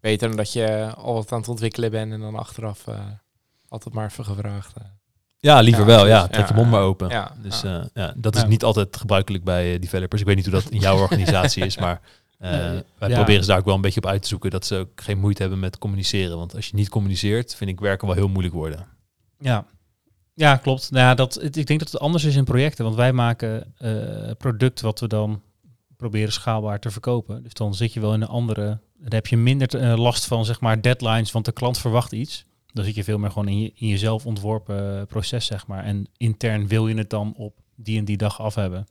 Beter 0.00 0.28
dan 0.28 0.36
dat 0.36 0.52
je 0.52 0.92
al 0.96 1.14
wat 1.14 1.32
aan 1.32 1.38
het 1.38 1.48
ontwikkelen 1.48 1.90
bent 1.90 2.12
en 2.12 2.20
dan 2.20 2.34
achteraf 2.36 2.86
eh, 2.86 3.00
altijd 3.68 3.94
maar 3.94 4.06
even 4.06 4.24
gevraagd. 4.24 4.76
eh. 4.76 4.82
Ja, 5.40 5.60
liever 5.60 5.80
Ja, 5.80 5.86
wel. 5.86 6.06
Ja, 6.06 6.26
trek 6.28 6.48
je 6.48 6.54
mond 6.54 6.70
maar 6.70 6.80
open. 6.82 7.08
Ja, 7.08 7.32
Dus 7.42 7.60
ja. 7.94 8.12
dat 8.16 8.34
is 8.36 8.40
Ja. 8.42 8.46
niet 8.48 8.64
altijd 8.64 8.96
gebruikelijk 8.96 9.44
bij 9.44 9.78
developers. 9.78 10.20
Ik 10.20 10.26
weet 10.26 10.36
niet 10.36 10.44
hoe 10.44 10.54
dat 10.54 10.68
in 10.70 10.78
jouw 10.80 10.98
organisatie 11.06 11.64
is, 11.64 11.78
maar 11.78 12.00
eh, 12.50 12.70
Nee, 12.70 12.82
wij 12.98 13.08
ja. 13.08 13.14
proberen 13.16 13.42
ze 13.42 13.48
daar 13.48 13.58
ook 13.58 13.64
wel 13.64 13.74
een 13.74 13.80
beetje 13.80 14.00
op 14.00 14.06
uit 14.06 14.22
te 14.22 14.28
zoeken 14.28 14.50
dat 14.50 14.66
ze 14.66 14.76
ook 14.76 15.00
geen 15.02 15.18
moeite 15.18 15.40
hebben 15.42 15.60
met 15.60 15.78
communiceren. 15.78 16.36
Want 16.36 16.54
als 16.54 16.66
je 16.66 16.74
niet 16.74 16.88
communiceert, 16.88 17.54
vind 17.54 17.70
ik 17.70 17.80
werken 17.80 18.06
wel 18.06 18.16
heel 18.16 18.28
moeilijk 18.28 18.54
worden. 18.54 18.86
Ja. 19.38 19.66
Ja, 20.34 20.56
klopt. 20.56 20.90
Nou, 20.90 21.04
ja, 21.06 21.14
dat, 21.14 21.42
ik 21.42 21.66
denk 21.66 21.78
dat 21.80 21.92
het 21.92 22.00
anders 22.00 22.24
is 22.24 22.36
in 22.36 22.44
projecten. 22.44 22.84
Want 22.84 22.96
wij 22.96 23.12
maken 23.12 23.74
eh 23.78 24.30
product 24.38 24.80
wat 24.80 25.00
we 25.00 25.06
dan 25.06 25.42
proberen 25.96 26.32
schaalbaar 26.32 26.80
te 26.80 26.90
verkopen. 26.90 27.42
Dus 27.42 27.54
dan 27.54 27.74
zit 27.74 27.92
je 27.92 28.00
wel 28.00 28.14
in 28.14 28.20
een 28.22 28.28
andere... 28.28 28.78
Dan 28.98 29.12
heb 29.12 29.26
je 29.26 29.36
minder 29.36 29.68
te- 29.68 29.78
eh, 29.78 29.96
last 29.96 30.24
van 30.24 30.44
zeg 30.44 30.60
maar 30.60 30.82
deadlines, 30.82 31.32
want 31.32 31.44
de 31.44 31.52
klant 31.52 31.78
verwacht 31.78 32.12
iets. 32.12 32.44
Dan 32.72 32.84
zit 32.84 32.94
je 32.94 33.04
veel 33.04 33.18
meer 33.18 33.30
gewoon 33.30 33.48
in, 33.48 33.60
je, 33.60 33.72
in 33.74 33.88
jezelf 33.88 34.26
ontworpen 34.26 35.06
proces, 35.06 35.46
zeg 35.46 35.66
maar. 35.66 35.84
En 35.84 36.06
intern 36.16 36.66
wil 36.68 36.88
je 36.88 36.94
het 36.94 37.10
dan 37.10 37.34
op 37.36 37.54
die 37.76 37.98
en 37.98 38.04
die 38.04 38.16
dag 38.16 38.40
af 38.40 38.54
hebben. 38.54 38.86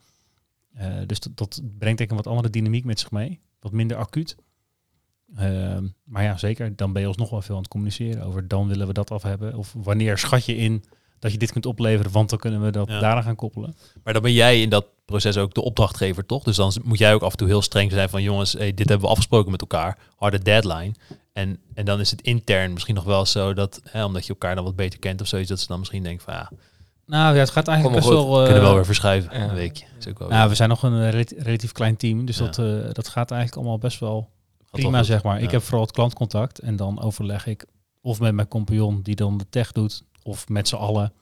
Eh, 0.73 0.87
dus 1.05 1.19
dat, 1.19 1.37
dat 1.37 1.61
brengt 1.63 1.79
denk 1.79 1.99
ik 1.99 2.09
een 2.09 2.15
wat 2.15 2.27
andere 2.27 2.49
dynamiek 2.49 2.85
met 2.85 2.99
zich 2.99 3.11
mee. 3.11 3.39
Wat 3.59 3.71
minder 3.71 3.97
acuut. 3.97 4.35
Ehm, 5.35 5.87
maar 6.03 6.23
ja, 6.23 6.37
zeker. 6.37 6.75
Dan 6.75 6.93
ben 6.93 7.01
je 7.01 7.07
alsnog 7.07 7.29
wel 7.29 7.41
veel 7.41 7.55
aan 7.55 7.61
het 7.61 7.71
communiceren 7.71 8.23
over 8.23 8.47
dan 8.47 8.67
willen 8.67 8.87
we 8.87 8.93
dat 8.93 9.11
af 9.11 9.23
hebben. 9.23 9.55
Of 9.57 9.73
wanneer 9.77 10.17
schat 10.17 10.45
je 10.45 10.55
in 10.55 10.83
dat 11.19 11.31
je 11.31 11.37
dit 11.37 11.51
kunt 11.51 11.65
opleveren, 11.65 12.11
want 12.11 12.29
dan 12.29 12.39
kunnen 12.39 12.61
we 12.61 12.71
dat 12.71 12.87
Ja. 12.87 12.99
daaraan 12.99 13.23
gaan 13.23 13.35
koppelen. 13.35 13.75
Maar 14.03 14.13
dan 14.13 14.21
ben 14.21 14.33
jij 14.33 14.61
in 14.61 14.69
dat 14.69 14.85
proces 15.05 15.37
ook 15.37 15.53
de 15.53 15.61
opdrachtgever, 15.61 16.25
toch? 16.25 16.43
Dus 16.43 16.55
dan 16.55 16.73
moet 16.83 16.97
jij 16.97 17.13
ook 17.13 17.21
af 17.21 17.31
en 17.31 17.37
toe 17.37 17.47
heel 17.47 17.61
streng 17.61 17.91
zijn 17.91 18.09
van 18.09 18.21
jongens, 18.23 18.53
hey, 18.53 18.73
dit 18.73 18.89
hebben 18.89 19.05
we 19.05 19.11
afgesproken 19.11 19.51
met 19.51 19.61
elkaar, 19.61 19.97
harde 20.15 20.39
deadline. 20.39 20.91
En, 21.33 21.59
en 21.73 21.85
dan 21.85 21.99
is 21.99 22.11
het 22.11 22.21
intern 22.21 22.73
misschien 22.73 22.95
nog 22.95 23.03
wel 23.03 23.25
zo 23.25 23.53
dat, 23.53 23.81
hè, 23.83 24.05
omdat 24.05 24.23
je 24.25 24.29
elkaar 24.33 24.55
dan 24.55 24.63
wat 24.63 24.75
beter 24.75 24.99
kent 24.99 25.21
of 25.21 25.27
zoiets, 25.27 25.49
dat 25.49 25.59
ze 25.59 25.67
dan 25.67 25.79
misschien 25.79 26.03
denken 26.03 26.23
van 26.23 26.33
ja, 26.33 26.51
Nou 27.11 27.33
ja, 27.33 27.39
het 27.39 27.49
gaat 27.49 27.67
eigenlijk 27.67 27.97
best 27.99 28.09
wel... 28.09 28.31
we 28.31 28.37
eh, 28.37 28.43
kunnen 28.43 28.61
wel 28.61 28.75
weer 28.75 28.85
verschuiven 28.85 29.39
ja. 29.39 29.43
een 29.43 29.53
weekje. 29.53 29.85
Is 29.99 30.07
ook 30.07 30.19
wel 30.19 30.27
nou, 30.27 30.49
we 30.49 30.55
zijn 30.55 30.69
nog 30.69 30.83
een 30.83 31.01
eh, 31.01 31.09
relati- 31.09 31.35
relatief 31.37 31.71
klein 31.71 31.97
team, 31.97 32.25
dus 32.25 32.37
Ja. 32.37 32.45
dat, 32.45 32.57
eh, 32.57 32.93
dat 32.93 33.07
gaat 33.07 33.31
eigenlijk 33.31 33.61
allemaal 33.61 33.77
best 33.77 33.99
wel 33.99 34.29
Gaat 34.59 34.69
prima, 34.71 34.91
wel 34.91 35.03
zeg 35.03 35.23
maar. 35.23 35.37
Ja. 35.37 35.43
Ik 35.43 35.51
heb 35.51 35.61
vooral 35.61 35.81
het 35.81 35.91
klantcontact 35.91 36.59
en 36.59 36.75
dan 36.75 37.01
overleg 37.01 37.45
ik 37.45 37.65
of 38.01 38.19
met 38.19 38.33
mijn 38.33 38.47
compagnon 38.47 39.01
die 39.01 39.15
dan 39.15 39.37
de 39.37 39.49
tech 39.49 39.71
doet, 39.71 40.03
of 40.23 40.49
met 40.49 40.67
z'n 40.67 40.75
allen 40.75 41.13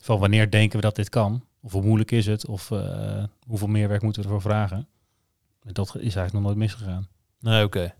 van 0.00 0.18
wanneer 0.18 0.50
denken 0.50 0.76
we 0.76 0.84
dat 0.84 0.96
dit 0.96 1.08
kan, 1.08 1.44
of 1.60 1.72
hoe 1.72 1.82
moeilijk 1.82 2.10
is 2.10 2.26
het, 2.26 2.46
of 2.46 2.70
eh, 2.70 3.24
hoeveel 3.46 3.68
meer 3.68 3.88
werk 3.88 4.02
moeten 4.02 4.22
we 4.22 4.28
ervoor 4.28 4.50
vragen. 4.50 4.88
En 5.62 5.72
dat 5.72 5.88
is 5.88 6.00
eigenlijk 6.00 6.32
nog 6.32 6.42
nooit 6.42 6.56
misgegaan. 6.56 7.08
Nee, 7.40 7.64
oké. 7.64 7.94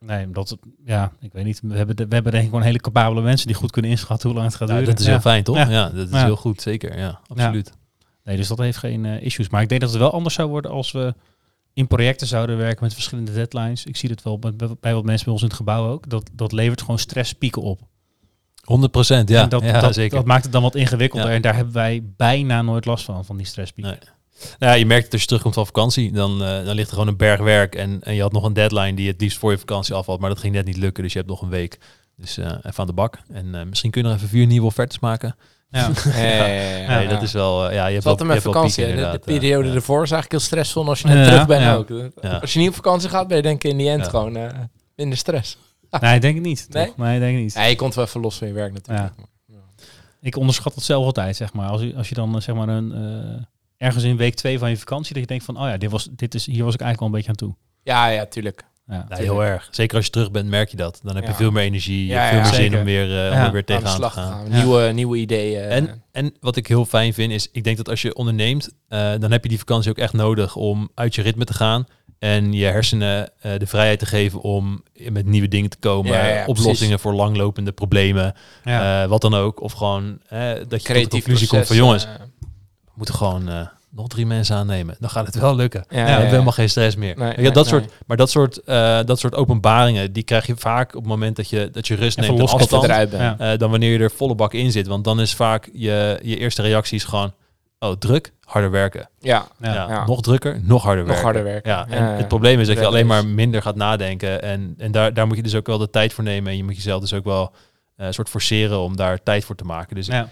Nee, 0.00 0.30
dat, 0.30 0.56
ja, 0.84 1.12
ik 1.20 1.32
weet 1.32 1.44
niet. 1.44 1.60
We 1.62 1.76
hebben, 1.76 1.96
de, 1.96 2.06
we 2.06 2.14
hebben 2.14 2.32
denk 2.32 2.44
ik 2.44 2.50
gewoon 2.50 2.64
hele 2.64 2.80
capabele 2.80 3.22
mensen 3.22 3.46
die 3.46 3.56
goed 3.56 3.70
kunnen 3.70 3.90
inschatten 3.90 4.28
hoe 4.28 4.38
lang 4.38 4.50
het 4.50 4.58
gaat 4.58 4.68
duren. 4.68 4.84
dat 4.84 4.98
is 4.98 5.04
Ja. 5.04 5.10
heel 5.10 5.20
fijn, 5.20 5.42
toch? 5.44 5.56
Ja, 5.56 5.68
Ja. 5.68 5.88
dat 5.88 6.06
is 6.06 6.12
Ja. 6.12 6.24
heel 6.24 6.36
goed, 6.36 6.60
zeker. 6.62 6.98
Ja, 6.98 7.20
absoluut. 7.26 7.72
Nee, 8.24 8.36
dus 8.36 8.48
dat 8.48 8.58
heeft 8.58 8.78
geen 8.78 9.04
eh, 9.04 9.22
issues. 9.22 9.48
Maar 9.48 9.62
ik 9.62 9.68
denk 9.68 9.80
dat 9.80 9.90
het 9.90 9.98
wel 9.98 10.12
anders 10.12 10.34
zou 10.34 10.48
worden 10.48 10.70
als 10.70 10.92
we 10.92 11.14
in 11.72 11.86
projecten 11.86 12.26
zouden 12.26 12.56
werken 12.56 12.84
met 12.84 12.94
verschillende 12.94 13.32
deadlines. 13.32 13.84
Ik 13.84 13.96
zie 13.96 14.10
het 14.10 14.22
wel 14.22 14.38
bij, 14.38 14.52
bij 14.80 14.94
wat 14.94 15.04
mensen 15.04 15.24
bij 15.24 15.32
ons 15.32 15.42
in 15.42 15.48
het 15.48 15.56
gebouw 15.56 15.88
ook. 15.90 16.08
Dat, 16.10 16.30
dat 16.32 16.52
levert 16.52 16.80
gewoon 16.80 16.98
stresspieken 16.98 17.62
op. 17.62 17.80
100 18.64 18.92
procent, 18.92 19.28
ja. 19.28 19.42
en 19.42 19.48
dat, 19.48 19.62
ja 19.62 19.80
dat, 19.80 19.94
zeker. 19.94 20.16
dat 20.16 20.26
maakt 20.26 20.42
het 20.42 20.52
dan 20.52 20.62
wat 20.62 20.74
ingewikkelder. 20.74 21.28
Ja. 21.28 21.34
En 21.34 21.42
daar 21.42 21.54
hebben 21.54 21.74
wij 21.74 22.02
bijna 22.16 22.62
nooit 22.62 22.84
last 22.84 23.04
van, 23.04 23.24
van 23.24 23.36
die 23.36 23.46
stresspieken. 23.46 23.92
Nee. 23.92 24.10
Nou 24.58 24.72
ja, 24.72 24.78
je 24.78 24.86
merkt 24.86 25.04
het 25.04 25.12
als 25.12 25.20
je 25.20 25.26
terugkomt 25.26 25.54
van 25.54 25.66
vakantie, 25.66 26.12
dan, 26.12 26.42
eh, 26.44 26.64
dan 26.64 26.74
ligt 26.74 26.88
er 26.88 26.92
gewoon 26.92 27.08
een 27.08 27.16
berg 27.16 27.40
werk 27.40 27.74
en, 27.74 28.02
en 28.02 28.14
je 28.14 28.22
had 28.22 28.32
nog 28.32 28.44
een 28.44 28.52
deadline 28.52 28.94
die 28.94 29.08
het 29.08 29.20
liefst 29.20 29.38
voor 29.38 29.50
je 29.50 29.58
vakantie 29.58 29.94
afvalt, 29.94 30.20
maar 30.20 30.28
dat 30.28 30.38
ging 30.38 30.54
net 30.54 30.64
niet 30.66 30.76
lukken, 30.76 31.02
dus 31.02 31.12
je 31.12 31.18
hebt 31.18 31.30
nog 31.30 31.42
een 31.42 31.48
week. 31.48 31.78
Dus 32.16 32.38
eh, 32.38 32.46
even 32.46 32.74
aan 32.76 32.86
de 32.86 32.92
bak. 32.92 33.18
En 33.32 33.54
eh, 33.54 33.64
misschien 33.64 33.90
kun 33.90 34.02
je 34.02 34.08
nog 34.08 34.16
even 34.16 34.28
vier 34.28 34.46
nieuwe 34.46 34.66
offertes 34.66 34.98
maken. 34.98 35.36
Ja. 35.70 35.90
Ja, 36.04 36.18
ja, 36.18 36.44
ja, 36.46 36.76
ja. 36.76 36.98
nee, 36.98 37.08
dat 37.08 37.22
is 37.22 37.32
wel, 37.32 37.72
ja, 37.72 37.86
je 37.86 37.94
hebt 37.94 38.06
altijd 38.06 38.28
met 38.28 38.42
vakantie. 38.42 38.84
pieken. 38.84 39.04
De, 39.04 39.18
de 39.18 39.18
periode 39.18 39.72
ervoor 39.72 40.02
is 40.02 40.10
eigenlijk 40.10 40.30
heel 40.30 40.40
stressvol 40.40 40.88
als 40.88 41.00
je 41.00 41.08
net 41.08 41.26
terug 41.26 41.46
bent 41.46 41.76
ook. 41.76 42.10
Als 42.40 42.52
je 42.52 42.58
niet 42.58 42.68
op 42.68 42.74
vakantie 42.74 43.08
gaat, 43.08 43.28
ben 43.28 43.36
je 43.36 43.42
denk 43.42 43.64
ik 43.64 43.70
in 43.70 43.76
die 43.76 43.88
end 43.88 44.08
gewoon 44.08 44.36
eh, 44.36 44.58
minder 44.94 45.18
stress. 45.18 45.58
Nee, 46.00 46.14
ik 46.14 46.20
denk 46.20 46.34
het 46.34 46.44
niet. 46.44 46.66
Nee? 46.70 46.86
toch? 46.86 46.96
Nee, 46.96 47.14
ik 47.14 47.20
denk 47.20 47.38
niet. 47.38 47.52
Ja, 47.52 47.64
je 47.64 47.76
komt 47.76 47.94
wel 47.94 48.04
even 48.04 48.20
los 48.20 48.36
van 48.36 48.46
je 48.46 48.52
werk 48.52 48.72
natuurlijk. 48.72 49.12
Ik 50.20 50.36
onderschat 50.36 50.74
het 50.74 50.84
zelf 50.84 51.04
altijd, 51.04 51.36
zeg 51.36 51.52
maar. 51.52 51.68
Als 51.68 51.80
je, 51.80 51.94
als 51.96 52.08
je 52.08 52.14
dan 52.14 52.42
zeg 52.42 52.54
maar 52.54 52.68
een, 52.68 52.90
ergens 53.78 54.04
in 54.04 54.16
week 54.16 54.34
twee 54.34 54.58
van 54.58 54.70
je 54.70 54.76
vakantie, 54.76 55.12
dat 55.12 55.22
je 55.22 55.28
denkt 55.28 55.44
van, 55.44 55.56
oh 55.60 55.68
ja, 55.68 55.76
dit 55.76 55.90
was, 55.90 56.08
dit 56.10 56.34
is, 56.34 56.46
hier 56.46 56.64
was 56.64 56.74
ik 56.74 56.80
eigenlijk 56.80 56.98
wel 57.00 57.08
een 57.08 57.14
beetje 57.14 57.28
aan 57.28 57.36
toe. 57.36 57.54
Ja, 57.82 58.08
ja, 58.08 58.26
tuurlijk. 58.26 58.64
Ja. 58.88 59.06
Ja, 59.08 59.16
heel 59.16 59.44
erg. 59.44 59.68
Zeker 59.70 59.96
als 59.96 60.04
je 60.04 60.10
terug 60.10 60.30
bent, 60.30 60.48
merk 60.48 60.70
je 60.70 60.76
dat. 60.76 61.00
Dan 61.02 61.14
heb 61.14 61.24
je 61.24 61.30
Ja. 61.30 61.36
veel 61.36 61.50
meer 61.50 61.62
energie, 61.62 62.00
je 62.06 62.12
Ja, 62.12 62.18
hebt 62.20 62.28
veel 62.28 62.38
ja, 62.38 62.44
meer 62.44 62.54
zin 62.54 62.62
zeker. 62.62 62.78
om 62.78 62.84
weer, 62.84 63.02
eh, 63.26 63.32
om 63.32 63.38
Ja. 63.38 63.46
er 63.46 63.52
weer 63.52 63.64
tegenaan 63.64 64.00
te 64.00 64.10
gaan. 64.10 64.48
Nieuwe, 64.50 64.92
nieuwe 64.92 65.16
ideeën. 65.16 65.62
En, 65.62 66.02
en 66.12 66.34
wat 66.40 66.56
ik 66.56 66.66
heel 66.66 66.84
fijn 66.84 67.14
vind 67.14 67.32
is, 67.32 67.48
ik 67.52 67.64
denk 67.64 67.76
dat 67.76 67.88
als 67.88 68.02
je 68.02 68.14
onderneemt, 68.14 68.70
eh, 68.88 69.12
dan 69.18 69.30
heb 69.32 69.42
je 69.42 69.48
die 69.48 69.58
vakantie 69.58 69.90
ook 69.90 69.98
echt 69.98 70.12
nodig 70.12 70.56
om 70.56 70.90
uit 70.94 71.14
je 71.14 71.22
ritme 71.22 71.44
te 71.44 71.54
gaan. 71.54 71.86
En 72.18 72.52
je 72.52 72.64
hersenen 72.64 73.30
eh, 73.40 73.52
de 73.58 73.66
vrijheid 73.66 73.98
te 73.98 74.06
geven 74.06 74.40
om 74.40 74.82
met 75.10 75.26
nieuwe 75.26 75.48
dingen 75.48 75.70
te 75.70 75.76
komen. 75.78 76.12
Ja, 76.12 76.26
ja, 76.26 76.40
oplossingen 76.46 76.76
precies. 76.76 77.00
voor 77.00 77.14
langlopende 77.14 77.72
problemen. 77.72 78.34
Ja. 78.64 79.02
eh, 79.02 79.08
wat 79.08 79.20
dan 79.20 79.34
ook. 79.34 79.60
Of 79.62 79.72
gewoon 79.72 80.18
dat 80.28 80.38
je 80.50 80.56
tot 80.58 80.70
de 80.70 80.78
creatief 80.78 81.10
conclusie 81.10 81.46
proces, 81.46 81.48
komt 81.48 81.66
van 81.66 81.76
jongens, 81.76 82.06
moeten 82.96 83.14
gewoon 83.14 83.48
eh, 83.48 83.66
nog 83.90 84.08
drie 84.08 84.26
mensen 84.26 84.56
aannemen. 84.56 84.96
Dan 84.98 85.10
gaat 85.10 85.26
het 85.26 85.34
wel 85.34 85.56
lukken. 85.56 85.84
ja, 85.88 86.08
Ja, 86.08 86.18
helemaal 86.18 86.52
geen 86.52 86.70
stress 86.70 86.96
meer. 86.96 87.16
Nee, 87.18 87.34
dat 87.50 87.54
nee. 87.54 87.64
soort, 87.64 87.92
maar 88.06 88.16
dat 88.16 88.30
soort, 88.30 88.62
eh, 88.62 88.98
dat 89.04 89.18
soort 89.18 89.34
openbaringen, 89.34 90.12
die 90.12 90.22
krijg 90.22 90.46
je 90.46 90.56
vaak 90.56 90.88
op 90.94 91.00
het 91.00 91.10
moment 91.10 91.36
dat 91.36 91.48
je, 91.50 91.70
dat 91.72 91.86
je 91.86 91.94
rust 91.94 92.18
Even 92.18 92.34
neemt 92.34 92.48
en 92.50 92.54
afstand. 92.56 92.84
eruit 92.84 93.10
bent. 93.10 93.40
Eh, 93.40 93.58
dan 93.58 93.70
wanneer 93.70 93.92
je 93.92 93.98
er 93.98 94.10
volle 94.10 94.34
bak 94.34 94.52
in 94.54 94.72
zit. 94.72 94.86
Want 94.86 95.04
dan 95.04 95.20
is 95.20 95.34
vaak 95.34 95.68
je, 95.72 96.18
je 96.22 96.36
eerste 96.36 96.62
reactie 96.62 96.96
is 96.96 97.04
gewoon, 97.04 97.32
oh 97.78 97.92
druk, 97.92 98.32
harder 98.44 98.70
werken. 98.70 99.08
Ja, 99.18 99.46
Ja. 99.60 99.72
Ja, 99.74 99.88
Ja. 99.88 100.06
Nog 100.06 100.22
drukker, 100.22 100.60
nog 100.62 100.82
harder 100.82 101.04
nog 101.04 101.12
werken. 101.12 101.24
harder 101.24 101.44
werken. 101.44 101.70
Ja, 101.70 101.86
en 101.88 102.16
het 102.16 102.28
probleem 102.28 102.60
is 102.60 102.66
dat 102.66 102.78
je 102.78 102.86
alleen 102.86 103.06
maar 103.06 103.26
minder 103.26 103.62
gaat 103.62 103.76
nadenken. 103.76 104.42
En, 104.42 104.74
en 104.78 104.92
daar, 104.92 105.14
daar 105.14 105.26
moet 105.26 105.36
je 105.36 105.42
dus 105.42 105.54
ook 105.54 105.66
wel 105.66 105.78
de 105.78 105.90
tijd 105.90 106.12
voor 106.12 106.24
nemen. 106.24 106.50
En 106.50 106.56
je 106.56 106.64
moet 106.64 106.76
jezelf 106.76 107.00
dus 107.00 107.12
ook 107.14 107.24
wel 107.24 107.52
eh, 107.96 108.06
een 108.06 108.14
soort 108.14 108.28
forceren 108.28 108.78
om 108.80 108.96
daar 108.96 109.22
tijd 109.22 109.44
voor 109.44 109.54
te 109.56 109.64
maken. 109.64 109.96
Dus 109.96 110.06
Ja. 110.06 110.28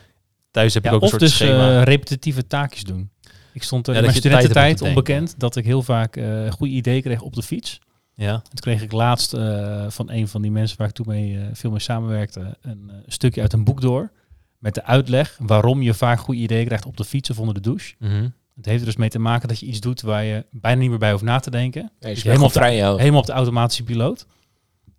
Thuis 0.55 0.75
heb 0.75 0.83
Ja, 0.85 0.89
ik 0.89 0.95
ook 0.95 1.01
een 1.03 1.07
of 1.07 1.11
soort 1.13 1.23
dus 1.23 1.35
schema. 1.35 1.77
eh, 1.79 1.83
repetitieve 1.83 2.47
taakjes 2.47 2.83
doen. 2.85 3.11
Ik 3.53 3.63
stond 3.63 3.87
er 3.87 3.93
Ja, 3.95 3.99
in 4.01 4.05
dat 4.05 4.15
mijn 4.15 4.23
je 4.25 4.39
studententijd 4.39 4.81
onbekend 4.89 5.35
dat 5.39 5.57
ik 5.57 5.65
heel 5.65 5.83
vaak 5.83 6.17
eh 6.17 6.51
goede 6.51 6.73
ideeën 6.73 7.03
kreeg 7.03 7.21
op 7.21 7.35
de 7.35 7.43
fiets. 7.43 7.81
ja. 8.15 8.33
En 8.33 8.41
toen 8.43 8.61
kreeg 8.61 8.83
ik 8.83 8.93
laatst 8.93 9.33
eh, 9.35 9.85
van 9.89 10.11
een 10.11 10.29
van 10.29 10.43
die 10.43 10.51
mensen 10.51 10.79
waar 10.79 10.89
ik 10.89 10.95
toen 10.95 11.07
mee, 11.09 11.39
eh, 11.39 11.43
veel 11.53 11.71
mee 11.71 11.79
samenwerkte 11.81 12.57
een 12.63 12.91
eh, 12.91 12.97
stukje 13.07 13.41
uit 13.41 13.53
een 13.53 13.65
boek 13.65 13.81
door. 13.81 14.11
Met 14.59 14.75
de 14.75 14.85
uitleg 14.85 15.37
waarom 15.41 15.83
je 15.83 15.95
vaak 15.95 16.19
goede 16.21 16.41
ideeën 16.41 16.67
krijgt 16.67 16.87
op 16.87 16.97
de 16.97 17.05
fiets 17.05 17.31
of 17.31 17.39
onder 17.39 17.55
de 17.55 17.61
douche. 17.61 17.95
Mhm. 17.99 18.29
Het 18.57 18.65
heeft 18.67 18.81
er 18.81 18.87
dus 18.87 18.97
mee 18.97 19.09
te 19.09 19.19
maken 19.19 19.49
dat 19.49 19.59
je 19.61 19.67
iets 19.67 19.81
doet 19.81 20.01
waar 20.01 20.25
je 20.25 20.47
bijna 20.51 20.81
niet 20.81 20.91
meer 20.91 20.99
bij 20.99 21.11
hoeft 21.11 21.23
na 21.23 21.39
te 21.39 21.51
denken. 21.51 21.81
Nee, 21.83 21.91
je 22.09 22.15
Dus 22.15 22.23
helemaal, 22.25 22.47
op 22.47 22.53
de, 22.53 22.59
vrij, 22.59 22.75
helemaal 22.77 23.21
op 23.21 23.27
de 23.27 23.33
automatische 23.33 23.83
piloot. 23.85 24.27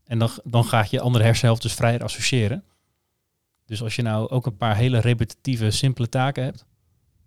En 0.06 0.20
dan, 0.20 0.30
dan 0.44 0.66
gaat 0.66 0.90
je 0.90 1.00
andere 1.02 1.24
hersenhelft 1.24 1.62
dus 1.62 1.74
vrijer 1.74 2.04
associëren. 2.04 2.64
Dus 3.66 3.84
als 3.84 3.96
je 3.96 4.02
nou 4.02 4.30
ook 4.30 4.46
een 4.46 4.58
paar 4.58 4.76
hele 4.76 5.00
repetitieve, 5.00 5.72
simpele 5.72 6.10
taken 6.10 6.44
hebt, 6.44 6.66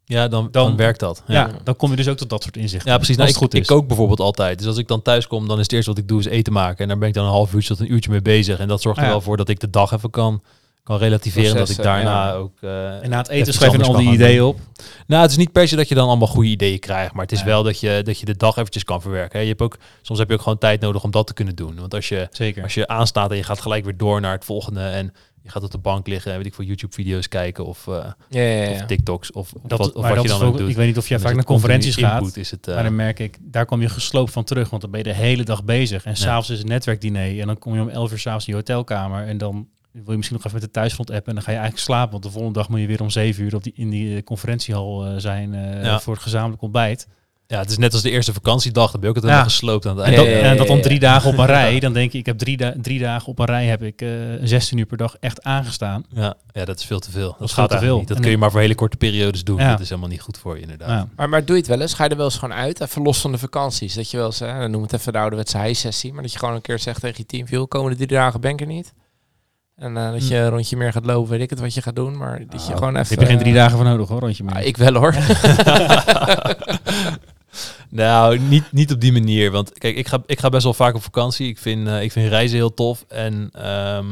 ja, 0.04 0.28
dan, 0.28 0.48
dan, 0.50 0.66
Dan- 0.66 0.76
werkt 0.76 1.00
dat. 1.00 1.22
ja. 1.26 1.34
Ja. 1.34 1.50
dan 1.64 1.76
kom 1.76 1.90
je 1.90 1.96
dus 1.96 2.08
ook 2.08 2.16
tot 2.16 2.30
dat 2.30 2.42
soort 2.42 2.56
inzichten. 2.56 2.90
Ja, 2.90 2.96
precies. 2.96 3.16
Nou, 3.16 3.28
ik, 3.28 3.34
goed 3.36 3.54
ik 3.54 3.66
kook 3.66 3.86
bijvoorbeeld 3.86 4.20
altijd. 4.20 4.58
Dus 4.58 4.66
als 4.66 4.76
ik 4.76 4.88
dan 4.88 5.02
thuis 5.02 5.26
kom, 5.26 5.48
dan 5.48 5.56
is 5.56 5.62
het 5.62 5.72
eerste 5.72 5.90
wat 5.90 5.98
ik 5.98 6.08
doe 6.08 6.18
is 6.20 6.26
eten 6.26 6.52
maken. 6.52 6.78
En 6.78 6.88
daar 6.88 6.98
ben 6.98 7.08
ik 7.08 7.14
dan 7.14 7.24
een 7.24 7.30
half 7.30 7.54
uurtje 7.54 7.68
tot 7.76 7.80
een 7.86 7.92
uurtje 7.92 8.10
mee 8.10 8.22
bezig. 8.22 8.58
En 8.58 8.68
dat 8.68 8.80
zorgt 8.82 8.98
er 8.98 9.04
Ja. 9.04 9.10
wel 9.10 9.20
voor 9.20 9.36
dat 9.36 9.48
ik 9.48 9.60
de 9.60 9.70
dag 9.70 9.92
even 9.92 10.10
kan, 10.10 10.42
kan 10.82 10.98
relativeren. 10.98 11.56
dat 11.56 11.68
ik 11.68 11.76
daarna 11.82 12.26
ja. 12.26 12.32
ook... 12.34 12.52
eh, 12.60 13.02
En 13.02 13.10
na 13.10 13.18
het 13.18 13.28
eten 13.28 13.52
schrijf 13.54 13.72
je 13.76 13.82
al 13.82 13.96
die 13.96 14.10
ideeën 14.12 14.42
op. 14.42 14.58
Nou, 15.06 15.22
het 15.22 15.30
is 15.30 15.36
niet 15.36 15.52
per 15.52 15.68
se 15.68 15.76
dat 15.76 15.88
je 15.88 15.94
dan 15.94 16.08
allemaal 16.08 16.28
goede 16.28 16.48
ideeën 16.48 16.78
krijgt. 16.78 17.12
Maar 17.12 17.22
het 17.22 17.32
is 17.32 17.42
wel 17.42 17.62
dat 17.62 17.80
je, 17.80 18.00
dat 18.04 18.18
je 18.18 18.26
de 18.26 18.36
dag 18.36 18.56
eventjes 18.56 18.84
kan 18.84 19.00
verwerken. 19.02 19.36
hè. 19.38 19.42
Je 19.42 19.48
hebt 19.50 19.62
ook, 19.62 19.76
soms 20.02 20.18
heb 20.18 20.28
je 20.28 20.34
ook 20.34 20.42
gewoon 20.42 20.58
tijd 20.58 20.80
nodig 20.80 21.02
om 21.04 21.10
dat 21.10 21.26
te 21.26 21.34
kunnen 21.34 21.54
doen. 21.56 21.74
Want 21.80 21.94
als 21.94 22.08
je, 22.08 22.28
Zeker. 22.30 22.62
als 22.62 22.74
je 22.74 22.88
aanstaat 22.88 23.30
en 23.30 23.36
je 23.36 23.42
gaat 23.42 23.60
gelijk 23.60 23.84
weer 23.84 23.96
door 23.96 24.20
naar 24.20 24.32
het 24.32 24.44
volgende... 24.44 24.80
en 24.80 25.12
je 25.48 25.54
gaat 25.54 25.62
op 25.64 25.70
de 25.70 25.78
bank 25.78 26.06
liggen 26.06 26.30
en 26.30 26.36
weet 26.36 26.46
ik 26.46 26.54
voor 26.54 26.64
YouTube-video's 26.64 27.28
kijken... 27.28 27.64
of, 27.64 27.86
eh, 27.88 27.94
Ja, 28.28 28.40
ja, 28.40 28.62
ja. 28.62 28.70
of 28.70 28.86
TikToks 28.86 29.32
of, 29.32 29.52
dat, 29.66 29.78
wat, 29.78 29.92
of 29.92 30.02
wat 30.06 30.14
dat 30.14 30.22
je 30.22 30.28
dan 30.28 30.40
ook 30.42 30.52
ook- 30.52 30.58
doet. 30.58 30.68
Ik 30.70 30.76
weet 30.76 30.86
niet 30.86 30.98
of 30.98 31.08
jij 31.08 31.18
vaak 31.18 31.34
naar 31.34 31.44
conferenties 31.44 31.96
gaat. 31.96 32.36
Is 32.36 32.50
het, 32.50 32.68
eh, 32.68 32.74
Maar 32.74 32.82
dan 32.84 32.96
merk 32.96 33.18
ik, 33.18 33.38
daar 33.40 33.66
kom 33.66 33.80
je 33.80 33.88
gesloopt 33.88 34.32
van 34.32 34.44
terug. 34.44 34.70
Want 34.70 34.82
dan 34.82 34.90
ben 34.90 35.00
je 35.00 35.06
de 35.06 35.14
hele 35.14 35.42
dag 35.42 35.64
bezig. 35.64 36.04
En 36.04 36.16
s'avonds 36.16 36.50
is 36.50 36.58
het 36.58 36.66
netwerkdiner. 36.68 37.40
En 37.40 37.46
dan 37.46 37.58
kom 37.58 37.74
je 37.74 37.80
om 37.80 37.88
11 37.88 38.12
uur 38.12 38.18
s'avonds 38.18 38.46
in 38.46 38.52
je 38.52 38.58
hotelkamer. 38.58 39.26
En 39.26 39.38
dan 39.38 39.68
wil 39.92 40.04
je 40.06 40.16
misschien 40.16 40.36
nog 40.36 40.46
even 40.46 40.58
met 40.58 40.66
de 40.68 40.80
thuisfront 40.80 41.10
appen. 41.10 41.26
En 41.28 41.34
dan 41.34 41.42
ga 41.42 41.50
je 41.50 41.56
eigenlijk 41.56 41.86
slapen. 41.86 42.10
Want 42.10 42.22
de 42.22 42.30
volgende 42.30 42.58
dag 42.58 42.68
moet 42.68 42.80
je 42.80 42.86
weer 42.86 43.00
om 43.02 43.10
7 43.10 43.44
uur 43.44 43.54
op 43.54 43.62
die, 43.62 43.72
in 43.76 43.90
die 43.90 44.16
eh, 44.16 44.22
conferentiehal 44.22 45.04
eh, 45.06 45.12
zijn 45.16 45.54
voor 46.00 46.12
het 46.14 46.22
gezamenlijk 46.22 46.62
ontbijt. 46.62 47.06
Ja, 47.50 47.58
het 47.58 47.70
is 47.70 47.78
net 47.78 47.92
als 47.92 48.02
de 48.02 48.10
eerste 48.10 48.32
vakantiedag. 48.32 48.90
Dan 48.90 49.00
ben 49.00 49.10
je 49.10 49.16
ook 49.16 49.22
altijd 49.24 49.32
Ja. 49.32 49.38
helemaal 49.38 49.58
gesloopt 49.58 49.86
aan 49.86 49.96
het 49.96 50.06
En 50.06 50.12
einde. 50.12 50.24
dat, 50.30 50.38
ja, 50.40 50.44
ja, 50.44 50.50
en 50.50 50.56
dat 50.56 50.66
dan 50.66 50.76
ja. 50.76 50.82
drie 50.82 50.98
dagen 50.98 51.30
op 51.30 51.38
een 51.38 51.46
rij. 51.56 51.80
Dan 51.80 51.92
denk 51.92 52.12
je, 52.12 52.18
ik 52.18 52.26
heb 52.26 52.38
drie, 52.38 52.56
da- 52.56 52.74
drie 52.82 52.98
dagen 52.98 53.28
op 53.28 53.38
een 53.38 53.44
rij 53.46 53.66
heb 53.66 53.82
ik 53.82 54.02
eh 54.02 54.08
16 54.42 54.78
uur 54.78 54.86
per 54.86 54.96
dag 54.96 55.16
echt 55.20 55.42
aangestaan. 55.42 56.04
Ja, 56.10 56.34
ja, 56.52 56.64
dat 56.64 56.78
is 56.78 56.84
veel 56.84 56.98
te 56.98 57.10
veel. 57.10 57.36
Dat, 57.38 57.48
is 57.48 57.54
gaat 57.54 57.70
veel 57.70 57.78
te 57.78 57.84
veel. 57.84 57.98
niet. 57.98 58.08
Dat 58.08 58.16
En 58.16 58.22
kun 58.22 58.30
je 58.30 58.36
ik- 58.36 58.42
maar 58.42 58.50
voor 58.50 58.60
hele 58.60 58.74
korte 58.74 58.96
periodes 58.96 59.44
doen. 59.44 59.58
Ja. 59.58 59.70
Dat 59.70 59.80
is 59.80 59.88
helemaal 59.88 60.10
niet 60.10 60.20
goed 60.20 60.38
voor 60.38 60.54
je 60.56 60.62
inderdaad. 60.62 60.88
Ja. 60.88 61.08
Maar, 61.16 61.28
maar 61.28 61.44
doe 61.44 61.54
je 61.56 61.60
het 61.62 61.70
wel 61.70 61.80
eens? 61.80 61.94
Ga 61.94 62.04
je 62.04 62.10
er 62.10 62.16
wel 62.16 62.24
eens 62.24 62.38
gewoon 62.38 62.56
uit? 62.56 62.80
Even 62.80 63.02
los 63.02 63.20
van 63.20 63.32
de 63.32 63.38
vakanties. 63.38 63.94
Dat 63.94 64.10
je 64.10 64.16
wel 64.16 64.26
eens, 64.26 64.38
hè, 64.38 64.68
noem 64.68 64.82
het 64.82 64.92
even 64.92 65.12
de 65.12 65.18
ouderwetse 65.18 65.58
high-sessie. 65.58 66.12
Maar 66.12 66.22
dat 66.22 66.32
je 66.32 66.38
gewoon 66.38 66.54
een 66.54 66.60
keer 66.60 66.78
zegt 66.78 67.00
tegen 67.00 67.16
je 67.18 67.26
team... 67.26 67.46
Joh, 67.46 67.68
komende 67.68 67.96
drie 67.96 68.08
dagen 68.08 68.40
ben 68.40 68.50
ik 68.50 68.60
er 68.60 68.66
niet. 68.66 68.92
En 69.76 69.96
eh, 69.96 70.12
dat 70.12 70.28
je 70.28 70.36
een 70.36 70.48
rondje 70.48 70.76
meer 70.76 70.92
gaat 70.92 71.06
lopen, 71.06 71.30
weet 71.30 71.40
ik 71.40 71.50
het 71.50 71.60
wat 71.60 71.74
je 71.74 71.82
gaat 71.82 71.96
doen. 71.96 72.16
Maar 72.16 72.38
dat 72.38 72.60
je 72.62 72.66
Nou, 72.68 72.78
gewoon 72.78 72.96
even... 72.96 73.08
heb 73.08 73.20
je 73.20 73.26
geen 73.26 73.38
drie 73.38 73.52
eh, 73.52 73.58
dagen 73.58 73.76
voor 73.76 73.86
nodig 73.86 74.08
hoor, 74.08 74.20
rondje 74.20 74.44
meer. 74.44 74.54
ah, 74.54 74.64
ik 74.66 74.76
wel 74.76 74.94
hoor. 74.94 75.14
Nou, 77.90 78.38
niet, 78.38 78.72
niet 78.72 78.92
op 78.92 79.00
die 79.00 79.12
manier. 79.12 79.50
Want 79.50 79.72
kijk, 79.78 79.96
ik 79.96 80.08
ga, 80.08 80.22
ik 80.26 80.38
ga 80.40 80.48
best 80.48 80.64
wel 80.64 80.74
vaak 80.74 80.94
op 80.94 81.02
vakantie. 81.02 81.48
Ik 81.48 81.58
vind, 81.58 81.88
eh, 81.88 82.02
ik 82.02 82.12
vind 82.12 82.28
reizen 82.28 82.56
heel 82.56 82.74
tof. 82.74 83.04
En, 83.08 83.48
ehm, 83.52 84.06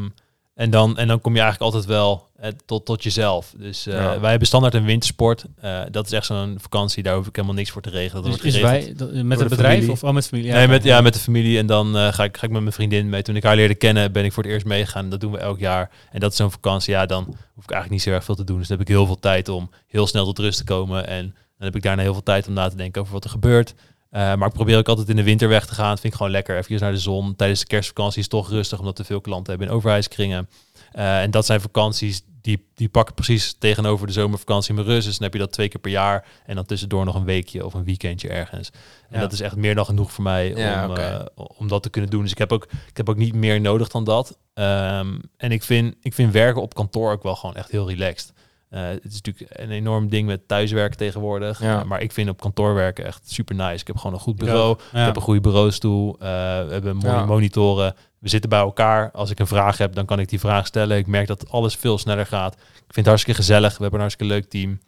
en, 0.55 0.71
dan, 0.71 0.97
en 0.99 1.09
dan 1.09 1.21
kom 1.21 1.35
je 1.35 1.41
eigenlijk 1.41 1.73
altijd 1.73 1.91
wel 1.93 2.25
eh, 2.37 2.51
tot, 2.67 2.85
tot 2.85 3.03
jezelf. 3.03 3.55
Dus 3.57 3.87
eh, 3.87 3.95
Ja. 3.95 4.21
wij 4.21 4.31
hebben 4.31 4.49
standaard 4.49 4.75
een 4.75 4.85
wintersport. 4.85 5.45
Eh, 5.61 5.81
dat 5.91 6.07
is 6.07 6.13
echt 6.13 6.27
zo'n 6.27 6.57
vakantie. 6.61 7.03
Daar 7.03 7.17
hoef 7.17 7.27
ik 7.27 7.37
helemaal 7.37 7.57
niks 7.57 7.71
voor 7.71 7.83
te 7.83 7.91
regelen. 7.91 8.23
Dat 8.23 8.41
Dus 8.41 8.53
wordt 8.61 8.61
wij, 8.71 8.93
dat- 8.97 9.13
met 9.13 9.39
de 9.39 9.45
het 9.45 9.49
bedrijf 9.53 9.73
familie. 9.75 9.91
of 9.91 10.05
oh, 10.05 10.13
met 10.13 10.27
familie? 10.27 10.53
nee, 10.53 10.69
met, 10.69 10.85
ja, 10.85 11.01
met 11.01 11.15
de 11.15 11.21
familie. 11.21 11.59
En 11.59 11.67
dan 11.67 11.97
eh, 11.97 12.13
ga, 12.13 12.25
ik, 12.25 12.37
ga 12.37 12.45
ik 12.47 12.51
met 12.53 12.61
mijn 12.61 12.73
vriendin 12.73 13.09
mee. 13.09 13.23
Toen 13.23 13.37
ik 13.37 13.43
haar 13.43 13.57
leerde 13.57 13.75
kennen, 13.75 14.13
ben 14.13 14.25
ik 14.25 14.33
voor 14.33 14.43
het 14.43 14.53
eerst 14.53 14.67
meegegaan. 14.67 15.11
Dat 15.11 15.21
doen 15.21 15.33
we 15.33 15.39
elk 15.39 15.59
jaar. 15.59 15.91
En 16.11 16.21
dat 16.21 16.31
is 16.31 16.37
zo'n 16.37 16.51
vakantie. 16.51 16.93
Ja, 16.95 17.07
dan 17.07 17.25
hoef 17.25 17.65
ik 17.65 17.71
eigenlijk 17.71 17.91
niet 17.91 18.03
zo 18.03 18.11
erg 18.11 18.25
veel 18.25 18.35
te 18.35 18.45
doen. 18.45 18.59
Dus 18.59 18.69
dan 18.69 18.79
heb 18.79 18.87
ik 18.89 18.95
heel 18.95 19.07
veel 19.07 19.19
tijd 19.21 19.49
om 19.49 19.71
heel 19.87 20.07
snel 20.07 20.25
tot 20.25 20.39
rust 20.39 20.59
te 20.59 20.65
komen. 20.65 21.07
En 21.07 21.35
dan 21.59 21.67
heb 21.67 21.77
ik 21.77 21.83
daarna 21.83 22.03
heel 22.03 22.13
veel 22.13 22.23
tijd 22.23 22.49
om 22.49 22.53
na 22.53 22.69
te 22.69 22.77
denken 22.77 23.01
over 23.01 23.13
wat 23.13 23.25
er 23.25 23.31
gebeurt. 23.31 23.75
Eh, 24.11 24.35
maar 24.35 24.49
ik 24.49 24.55
probeer 24.55 24.79
ook 24.79 24.89
altijd 24.89 25.09
in 25.09 25.17
de 25.17 25.23
winter 25.23 25.49
weg 25.49 25.67
te 25.67 25.75
gaan. 25.75 25.91
Dat 25.91 26.01
vind 26.01 26.13
ik 26.13 26.19
gewoon 26.19 26.33
lekker. 26.33 26.57
Even 26.57 26.81
naar 26.81 26.93
de 26.93 26.99
zon. 26.99 27.37
Tijdens 27.37 27.61
de 27.61 27.67
kerstvakantie 27.67 28.21
is 28.21 28.29
toch 28.29 28.51
rustig, 28.51 28.79
omdat 28.79 28.99
we 28.99 29.05
veel 29.05 29.21
klanten 29.21 29.51
hebben 29.51 29.69
in 29.69 29.75
overheidskringen. 29.75 30.49
Eh, 30.93 31.23
en 31.23 31.31
dat 31.31 31.47
zijn 31.47 31.61
vakanties 31.61 32.23
die, 32.41 32.67
die 32.75 32.89
pakken 32.89 33.15
precies 33.15 33.55
tegenover 33.59 34.07
de 34.07 34.13
zomervakantie 34.13 34.75
mijn 34.75 34.87
rust. 34.87 35.07
Dus 35.07 35.15
dan 35.15 35.25
heb 35.25 35.33
je 35.33 35.39
dat 35.39 35.53
twee 35.53 35.69
keer 35.69 35.81
per 35.81 35.91
jaar. 35.91 36.25
En 36.47 36.55
dan 36.55 36.65
tussendoor 36.65 37.05
nog 37.05 37.15
een 37.15 37.25
weekje 37.25 37.65
of 37.65 37.75
een 37.75 37.85
weekendje 37.85 38.29
ergens. 38.29 38.71
En 39.09 39.15
Ja. 39.17 39.21
dat 39.21 39.33
is 39.33 39.41
echt 39.41 39.57
meer 39.57 39.75
dan 39.75 39.85
genoeg 39.85 40.13
voor 40.13 40.25
mij 40.25 40.55
Ja, 40.55 40.89
om, 40.89 40.97
eh, 40.97 41.21
om 41.37 41.69
dat 41.69 41.83
te 41.83 41.91
kunnen 41.91 42.11
doen. 42.11 42.23
Dus 42.23 42.31
ik 42.31 42.39
heb 42.39 42.53
ook, 42.53 42.65
ik 42.89 42.97
heb 42.97 43.09
ook 43.09 43.17
niet 43.17 43.35
meer 43.35 43.61
nodig 43.61 43.89
dan 43.89 44.05
dat. 44.05 44.39
Ehm, 44.55 45.19
en 45.37 45.53
ik 45.53 45.63
vind, 45.63 45.95
ik 46.03 46.15
vind 46.15 46.33
werken 46.33 46.63
op 46.63 46.75
kantoor 46.75 47.13
ook 47.13 47.23
wel 47.23 47.37
gewoon 47.37 47.57
echt 47.57 47.71
heel 47.71 47.89
relaxed. 47.89 48.33
Eh, 48.77 48.83
het 48.89 49.05
is 49.05 49.21
natuurlijk 49.23 49.61
een 49.61 49.71
enorm 49.71 50.09
ding 50.09 50.27
met 50.27 50.49
thuiswerken 50.49 50.97
tegenwoordig. 50.97 51.61
Ja. 51.61 51.81
Eh, 51.81 51.85
maar 51.85 52.01
ik 52.01 52.13
vind 52.13 52.29
op 52.29 52.41
kantoor 52.41 52.75
werken 52.75 53.05
echt 53.05 53.31
super 53.33 53.55
nice. 53.55 53.81
Ik 53.81 53.87
heb 53.87 53.97
gewoon 53.97 54.13
een 54.13 54.21
goed 54.21 54.37
bureau. 54.37 54.79
Ja. 54.93 55.01
Ik 55.01 55.07
heb 55.07 55.17
een 55.17 55.23
goede 55.23 55.41
bureaustoel. 55.41 56.13
eh, 56.19 56.19
we 56.67 56.73
hebben 56.73 56.97
mooie 56.97 57.25
monitoren. 57.25 57.95
We 58.19 58.29
zitten 58.29 58.51
bij 58.51 58.59
elkaar. 58.59 59.11
Als 59.11 59.31
ik 59.31 59.39
een 59.39 59.47
vraag 59.47 59.79
heb, 59.79 59.95
dan 59.95 60.05
kan 60.07 60.19
ik 60.19 60.29
die 60.29 60.41
vraag 60.41 60.67
stellen. 60.67 60.97
Ik 60.99 61.07
merk 61.07 61.27
dat 61.27 61.51
alles 61.51 61.77
veel 61.77 61.99
sneller 61.99 62.27
gaat. 62.27 62.55
Ik 62.55 62.61
vind 62.79 62.97
het 62.97 63.07
hartstikke 63.07 63.41
gezellig. 63.41 63.71
We 63.77 63.83
hebben 63.83 63.95
een 64.01 64.07
hartstikke 64.07 64.33
leuk 64.35 64.49
team. 64.51 64.79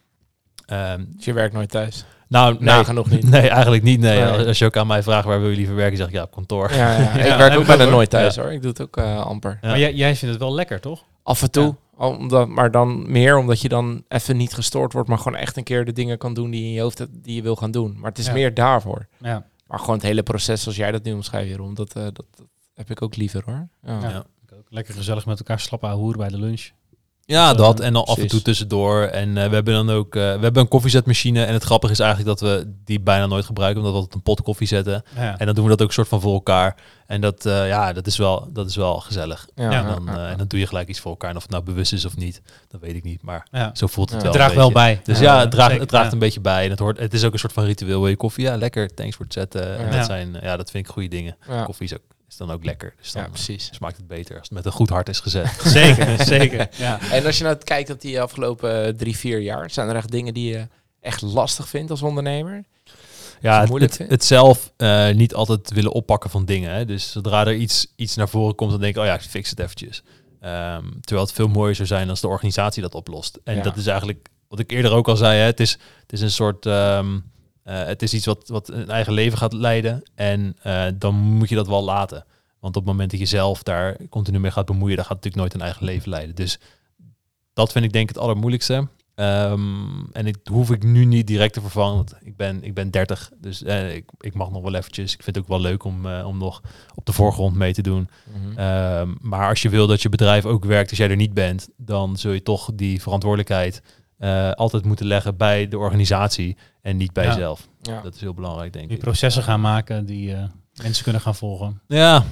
Ehm, 0.67 1.05
Dus 1.17 1.25
je 1.25 1.33
werkt 1.33 1.55
nooit 1.55 1.71
thuis. 1.71 2.05
Nou, 2.29 2.53
nee, 2.53 2.63
Nagenoeg 2.63 3.11
niet. 3.11 3.31
nee, 3.31 3.49
eigenlijk 3.49 3.83
niet. 3.83 4.01
Nee. 4.01 4.21
Nee. 4.21 4.47
Als- 4.47 4.59
je 4.59 4.65
ook 4.65 4.77
aan 4.77 4.87
mij 4.87 5.03
vraagt 5.03 5.25
waar 5.27 5.41
wil 5.41 5.51
je 5.51 5.57
liever 5.57 5.75
werken, 5.75 5.97
zeg 5.97 6.07
ik 6.07 6.13
ja, 6.13 6.23
op 6.23 6.31
kantoor. 6.33 6.73
Ja, 6.75 6.93
ja. 6.93 6.99
Ja, 7.17 7.33
ik 7.33 7.39
werk 7.39 7.59
ook 7.59 7.67
bijna 7.67 7.85
nooit 7.85 8.11
thuis 8.11 8.35
Ja. 8.35 8.43
hoor. 8.43 8.53
Ik 8.53 8.61
doe 8.63 8.71
het 8.71 8.81
ook 8.83 8.97
eh, 8.97 9.21
amper. 9.27 9.59
Ja. 9.61 9.69
Maar 9.69 9.79
jij, 9.79 9.95
jij 9.95 10.15
vindt 10.17 10.35
het 10.35 10.43
wel 10.45 10.55
lekker, 10.55 10.81
toch? 10.81 11.05
Af 11.23 11.43
en 11.43 11.51
toe. 11.51 11.75
Omdat, 11.97 12.49
maar 12.49 12.71
dan 12.71 13.11
meer 13.13 13.37
omdat 13.39 13.61
je 13.61 13.69
dan 13.69 14.05
even 14.09 14.37
niet 14.37 14.55
gestoord 14.55 14.93
wordt, 14.93 15.09
maar 15.09 15.19
gewoon 15.19 15.39
echt 15.39 15.57
een 15.57 15.63
keer 15.65 15.85
de 15.85 15.93
dingen 15.93 16.19
kan 16.19 16.35
doen 16.35 16.51
die 16.51 16.65
in 16.65 16.73
je 16.73 16.81
hoofd 16.81 16.99
hebt, 16.99 17.11
die 17.25 17.35
je 17.35 17.43
wil 17.43 17.57
gaan 17.57 17.71
doen. 17.71 17.97
Maar 17.99 18.11
het 18.11 18.19
is 18.19 18.27
Ja. 18.27 18.33
meer 18.33 18.55
daarvoor. 18.55 19.07
Ja. 19.23 19.45
Maar 19.67 19.79
gewoon 19.79 19.95
het 19.95 20.05
hele 20.05 20.23
proces 20.23 20.63
zoals 20.63 20.77
jij 20.77 20.91
dat 20.93 21.03
nu 21.03 21.13
omschrijft, 21.13 21.49
Jeroen, 21.49 21.75
dat, 21.75 21.93
eh, 21.95 22.03
dat, 22.03 22.15
dat 22.15 22.47
heb 22.75 22.91
ik 22.91 23.03
ook 23.03 23.17
liever 23.17 23.43
hoor. 23.47 23.69
Ja. 23.83 24.25
Lekker 24.69 24.95
gezellig 24.95 25.27
met 25.27 25.39
elkaar 25.39 25.61
slappen 25.61 25.91
hoeren 25.91 26.19
bij 26.19 26.29
de 26.29 26.39
lunch. 26.39 26.69
Ja, 27.31 27.51
Eh, 27.51 27.57
dat. 27.57 27.81
En 27.81 27.93
dan 27.93 28.05
af 28.05 28.19
en 28.19 28.27
toe 28.29 28.43
tussendoor. 28.43 29.03
En 29.03 29.37
eh, 29.37 29.49
we 29.49 29.55
hebben 29.55 29.75
dan 29.75 29.91
ook 29.91 30.15
eh, 30.17 30.23
we 30.23 30.43
hebben 30.43 30.57
een 30.63 30.69
koffiezetmachine. 30.69 31.45
En 31.45 31.53
het 31.53 31.63
grappige 31.65 31.93
is 31.93 31.99
eigenlijk 32.01 32.29
dat 32.39 32.41
we 32.51 32.73
die 32.85 33.01
bijna 33.01 33.27
nooit 33.27 33.45
gebruiken, 33.45 33.79
omdat 33.79 33.93
we 33.93 33.99
altijd 33.99 34.17
een 34.17 34.23
pot 34.23 34.43
koffie 34.43 34.67
zetten. 34.67 35.03
Ja. 35.17 35.39
En 35.39 35.47
dan 35.47 35.55
doen 35.55 35.65
we 35.65 35.71
dat 35.71 35.83
ook 35.83 35.93
soort 35.93 36.09
van 36.09 36.21
voor 36.21 36.33
elkaar. 36.33 36.77
En 37.07 37.21
dat, 37.21 37.47
eh, 37.47 37.69
ja, 37.69 37.93
dat, 37.93 38.07
is 38.07 38.17
wel, 38.17 38.49
dat 38.53 38.69
is 38.69 38.77
wel 38.77 39.01
gezellig. 39.01 39.47
Ja, 39.55 39.71
En 39.71 39.87
dan, 39.87 40.09
en 40.19 40.39
dan 40.39 40.47
doe 40.47 40.59
je 40.61 40.67
gelijk 40.67 40.89
iets 40.89 41.01
voor 41.01 41.11
elkaar. 41.11 41.31
En 41.31 41.37
of 41.37 41.43
het 41.43 41.51
nou 41.51 41.63
bewust 41.65 41.93
is 41.93 42.05
of 42.05 42.17
niet, 42.17 42.43
dat 42.69 42.81
weet 42.81 42.95
ik 42.95 43.05
niet. 43.05 43.23
Maar 43.23 43.47
Ja. 43.51 43.71
zo 43.75 43.87
voelt 43.87 44.11
het 44.11 44.23
wel. 44.23 44.31
Het 44.33 44.41
draagt 44.41 44.55
wel 44.55 44.73
bij. 44.73 45.01
Dus 45.05 45.19
Ja, 45.19 45.41
het 45.41 45.51
draagt, 45.51 45.79
het 45.79 45.89
draagt 45.89 46.13
een 46.13 46.19
beetje 46.19 46.41
bij. 46.41 46.65
En 46.65 46.71
het, 46.71 46.79
hoort, 46.79 46.99
het 46.99 47.15
is 47.15 47.25
ook 47.25 47.33
een 47.33 47.39
soort 47.39 47.53
van 47.53 47.65
ritueel. 47.65 47.99
Wil 48.01 48.09
je 48.09 48.17
koffie? 48.17 48.45
Ja, 48.45 48.57
lekker. 48.57 48.95
Thanks 48.95 49.17
voor 49.17 49.25
het 49.25 49.35
zetten. 49.35 49.79
En 49.79 49.91
dat, 49.97 50.07
zijn, 50.07 50.37
ja, 50.43 50.57
dat 50.57 50.71
vind 50.71 50.87
ik 50.87 50.93
goede 50.93 51.09
dingen. 51.09 51.37
Koffie 51.65 51.87
is, 51.87 51.95
ook, 51.95 52.01
is 52.29 52.37
dan 52.37 52.51
ook 52.51 52.65
lekker. 52.65 52.95
Dus 53.01 53.13
dan 53.13 53.23
Ja, 53.23 53.29
precies. 53.29 53.69
smaakt 53.73 53.97
het 53.97 54.07
beter 54.07 54.35
als 54.39 54.49
het 54.49 54.57
met 54.57 54.65
een 54.67 54.73
goed 54.73 54.89
hart 54.89 55.09
is 55.09 55.21
gezet. 55.21 55.61
Zeker, 55.65 56.25
zeker. 56.37 56.69
Ja. 56.77 57.01
En 57.11 57.27
als 57.27 57.39
je 57.39 57.45
nou 57.45 57.57
kijkt 57.57 57.91
op 57.91 58.01
die 58.01 58.21
afgelopen 58.21 58.85
eh, 58.87 58.93
drie, 58.95 59.17
vier 59.17 59.39
jaar, 59.41 59.71
zijn 59.71 59.89
er 59.89 59.97
echt 59.97 60.11
dingen 60.11 60.35
die 60.35 60.53
je 60.53 60.67
echt 61.01 61.23
lastig 61.23 61.69
vindt 61.69 61.91
als 61.91 62.03
ondernemer? 62.03 62.65
Ja, 63.41 63.67
het, 64.09 64.25
zelf 64.25 64.73
eh, 64.77 65.11
niet 65.11 65.35
altijd 65.35 65.71
willen 65.73 65.93
oppakken 65.93 66.31
van 66.31 66.45
dingen. 66.45 66.73
Hè. 66.75 66.85
Dus 66.85 67.11
zodra 67.11 67.47
er 67.47 67.55
iets, 67.55 67.87
iets 67.97 68.17
naar 68.17 68.29
voren 68.29 68.55
komt, 68.55 68.71
dan 68.71 68.81
denk 68.81 68.95
ik, 68.97 69.01
oh 69.01 69.07
ja, 69.07 69.15
ik 69.15 69.21
fix 69.21 69.51
het 69.51 69.59
eventjes. 69.59 70.03
Ehm, 70.41 70.85
terwijl 71.01 71.27
het 71.27 71.37
veel 71.37 71.49
mooier 71.49 71.75
zou 71.75 71.89
zijn 71.89 72.11
als 72.11 72.21
de 72.21 72.29
organisatie 72.29 72.83
dat 72.83 72.95
oplost. 72.95 73.39
En 73.45 73.57
Ja. 73.57 73.63
dat 73.63 73.77
is 73.77 73.87
eigenlijk, 73.87 74.29
wat 74.49 74.59
ik 74.59 74.71
eerder 74.71 74.93
ook 74.93 75.09
al 75.09 75.17
zei, 75.17 75.39
hè, 75.39 75.45
het, 75.45 75.61
is, 75.61 75.71
het 76.03 76.13
is 76.13 76.21
een 76.21 76.31
soort... 76.31 76.67
ehm, 76.67 77.19
eh, 77.69 77.85
het 77.85 78.03
is 78.03 78.15
iets 78.15 78.27
wat, 78.27 78.49
wat 78.49 78.69
een 78.69 78.91
eigen 78.91 79.13
leven 79.13 79.39
gaat 79.39 79.53
leiden. 79.53 80.03
En 80.15 80.57
eh, 80.63 80.87
dan 80.95 81.15
moet 81.15 81.49
je 81.49 81.55
dat 81.55 81.69
wel 81.69 81.85
laten. 81.85 82.25
Want 82.61 82.77
op 82.77 82.83
het 82.83 82.93
moment 82.93 83.11
dat 83.11 83.21
je 83.21 83.27
zelf 83.27 83.63
daar 83.63 83.97
continu 84.11 84.39
mee 84.39 84.51
gaat 84.51 84.67
bemoeien, 84.67 84.97
dan 84.97 85.05
gaat 85.05 85.17
het 85.17 85.25
natuurlijk 85.25 85.43
nooit 85.43 85.55
een 85.55 85.69
eigen 85.69 85.85
leven 85.85 86.11
leiden. 86.11 86.35
Dus 86.35 86.59
dat 87.53 87.73
vind 87.73 87.85
ik 87.85 87.93
denk 87.93 88.09
ik 88.09 88.15
het 88.15 88.25
allermoeilijkste. 88.25 88.89
Ehm, 89.15 90.05
en 90.13 90.27
ik 90.27 90.37
hoef 90.51 90.71
ik 90.71 90.83
nu 90.83 91.05
niet 91.05 91.27
direct 91.27 91.53
te 91.53 91.61
vervangen. 91.61 91.97
Want 91.97 92.15
ik 92.21 92.37
ben, 92.37 92.65
ik 92.65 92.75
ben 92.75 92.91
30, 92.91 93.31
dus 93.41 93.63
eh, 93.63 93.95
ik, 93.95 94.05
ik 94.21 94.35
mag 94.35 94.51
nog 94.51 94.63
wel 94.63 94.75
eventjes. 94.75 95.15
Ik 95.15 95.23
vind 95.23 95.37
het 95.37 95.45
ook 95.45 95.51
wel 95.51 95.61
leuk 95.61 95.85
om, 95.85 96.07
om 96.07 96.39
nog 96.39 96.63
op 96.95 97.07
de 97.07 97.13
voorgrond 97.13 97.57
mee 97.57 97.73
te 97.73 97.83
doen. 97.83 98.09
Mhm. 98.33 98.59
Ehm, 98.59 99.15
maar 99.21 99.49
als 99.49 99.63
je 99.63 99.69
wil 99.69 99.87
dat 99.87 100.03
je 100.03 100.09
bedrijf 100.09 100.45
ook 100.45 100.65
werkt 100.65 100.91
als 100.91 100.99
jij 100.99 101.11
er 101.11 101.17
niet 101.17 101.35
bent, 101.35 101.69
dan 101.77 102.17
zul 102.17 102.33
je 102.33 102.43
toch 102.43 102.71
die 102.75 103.03
verantwoordelijkheid 103.03 103.83
eh, 104.19 104.51
altijd 104.51 104.85
moeten 104.85 105.07
leggen 105.07 105.37
bij 105.37 105.69
de 105.69 105.79
organisatie 105.79 106.57
en 106.83 106.97
niet 106.97 107.13
bij 107.13 107.25
Ja. 107.25 107.31
jezelf. 107.31 107.69
ja. 107.81 108.01
Dat 108.03 108.15
is 108.15 108.21
heel 108.21 108.35
belangrijk, 108.35 108.73
denk 108.73 108.89
Die 108.89 108.97
ik. 108.97 109.03
processen 109.03 109.43
gaan 109.43 109.61
maken 109.61 110.07
die 110.07 110.35
eh, 110.35 110.43
mensen 110.83 111.03
kunnen 111.05 111.23
gaan 111.23 111.35
volgen. 111.35 111.81
Ja. 111.89 112.25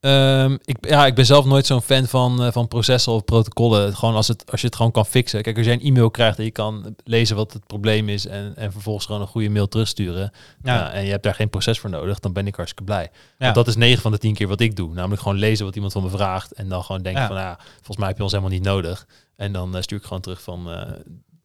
Ehm, 0.00 0.56
ik, 0.64 0.76
ja, 0.88 1.06
ik 1.06 1.14
ben 1.14 1.26
zelf 1.26 1.44
nooit 1.44 1.66
zo'n 1.66 1.82
fan 1.82 2.06
van, 2.06 2.42
eh, 2.42 2.52
van 2.52 2.68
processen 2.68 3.12
of 3.12 3.24
protocollen. 3.24 3.96
Gewoon 3.96 4.14
als, 4.14 4.28
het, 4.28 4.50
als 4.50 4.60
je 4.60 4.66
het 4.66 4.76
gewoon 4.76 4.92
kan 4.92 5.06
fixen. 5.06 5.42
Kijk, 5.42 5.56
als 5.56 5.66
jij 5.66 5.74
een 5.74 5.80
e-mail 5.80 6.10
krijgt 6.10 6.38
en 6.38 6.44
je 6.44 6.50
kan 6.50 6.94
lezen 7.04 7.36
wat 7.36 7.52
het 7.52 7.66
probleem 7.66 8.08
is 8.08 8.26
en, 8.26 8.52
en 8.56 8.72
vervolgens 8.72 9.06
gewoon 9.06 9.20
een 9.20 9.26
goede 9.26 9.48
mail 9.50 9.68
terugsturen. 9.68 10.30
Ja. 10.62 10.92
en 10.92 11.04
je 11.04 11.10
hebt 11.10 11.22
daar 11.22 11.34
geen 11.34 11.50
proces 11.50 11.78
voor 11.78 11.90
nodig, 11.90 12.18
dan 12.20 12.32
ben 12.32 12.46
ik 12.46 12.54
hartstikke 12.54 12.84
blij. 12.84 13.10
Ja. 13.12 13.34
Want 13.38 13.54
dat 13.54 13.66
is 13.66 13.76
9 13.76 14.02
van 14.02 14.12
de 14.12 14.18
10 14.18 14.34
keer 14.34 14.48
wat 14.48 14.60
ik 14.60 14.76
doe. 14.76 14.94
Namelijk 14.94 15.22
gewoon 15.22 15.38
lezen 15.38 15.64
wat 15.64 15.74
iemand 15.74 15.92
van 15.92 16.02
me 16.02 16.08
vraagt. 16.10 16.52
En 16.52 16.68
dan 16.68 16.84
gewoon 16.84 17.02
denken 17.02 17.22
Ja. 17.22 17.28
van, 17.28 17.36
ja, 17.36 17.56
volgens 17.74 17.96
mij 17.96 18.06
heb 18.08 18.16
je 18.16 18.22
ons 18.22 18.32
helemaal 18.32 18.52
niet 18.54 18.64
nodig. 18.64 19.06
En 19.36 19.52
dan 19.52 19.76
eh, 19.76 19.82
stuur 19.82 19.98
ik 19.98 20.04
gewoon 20.04 20.20
terug 20.22 20.42
van, 20.42 20.70
eh, 20.70 20.90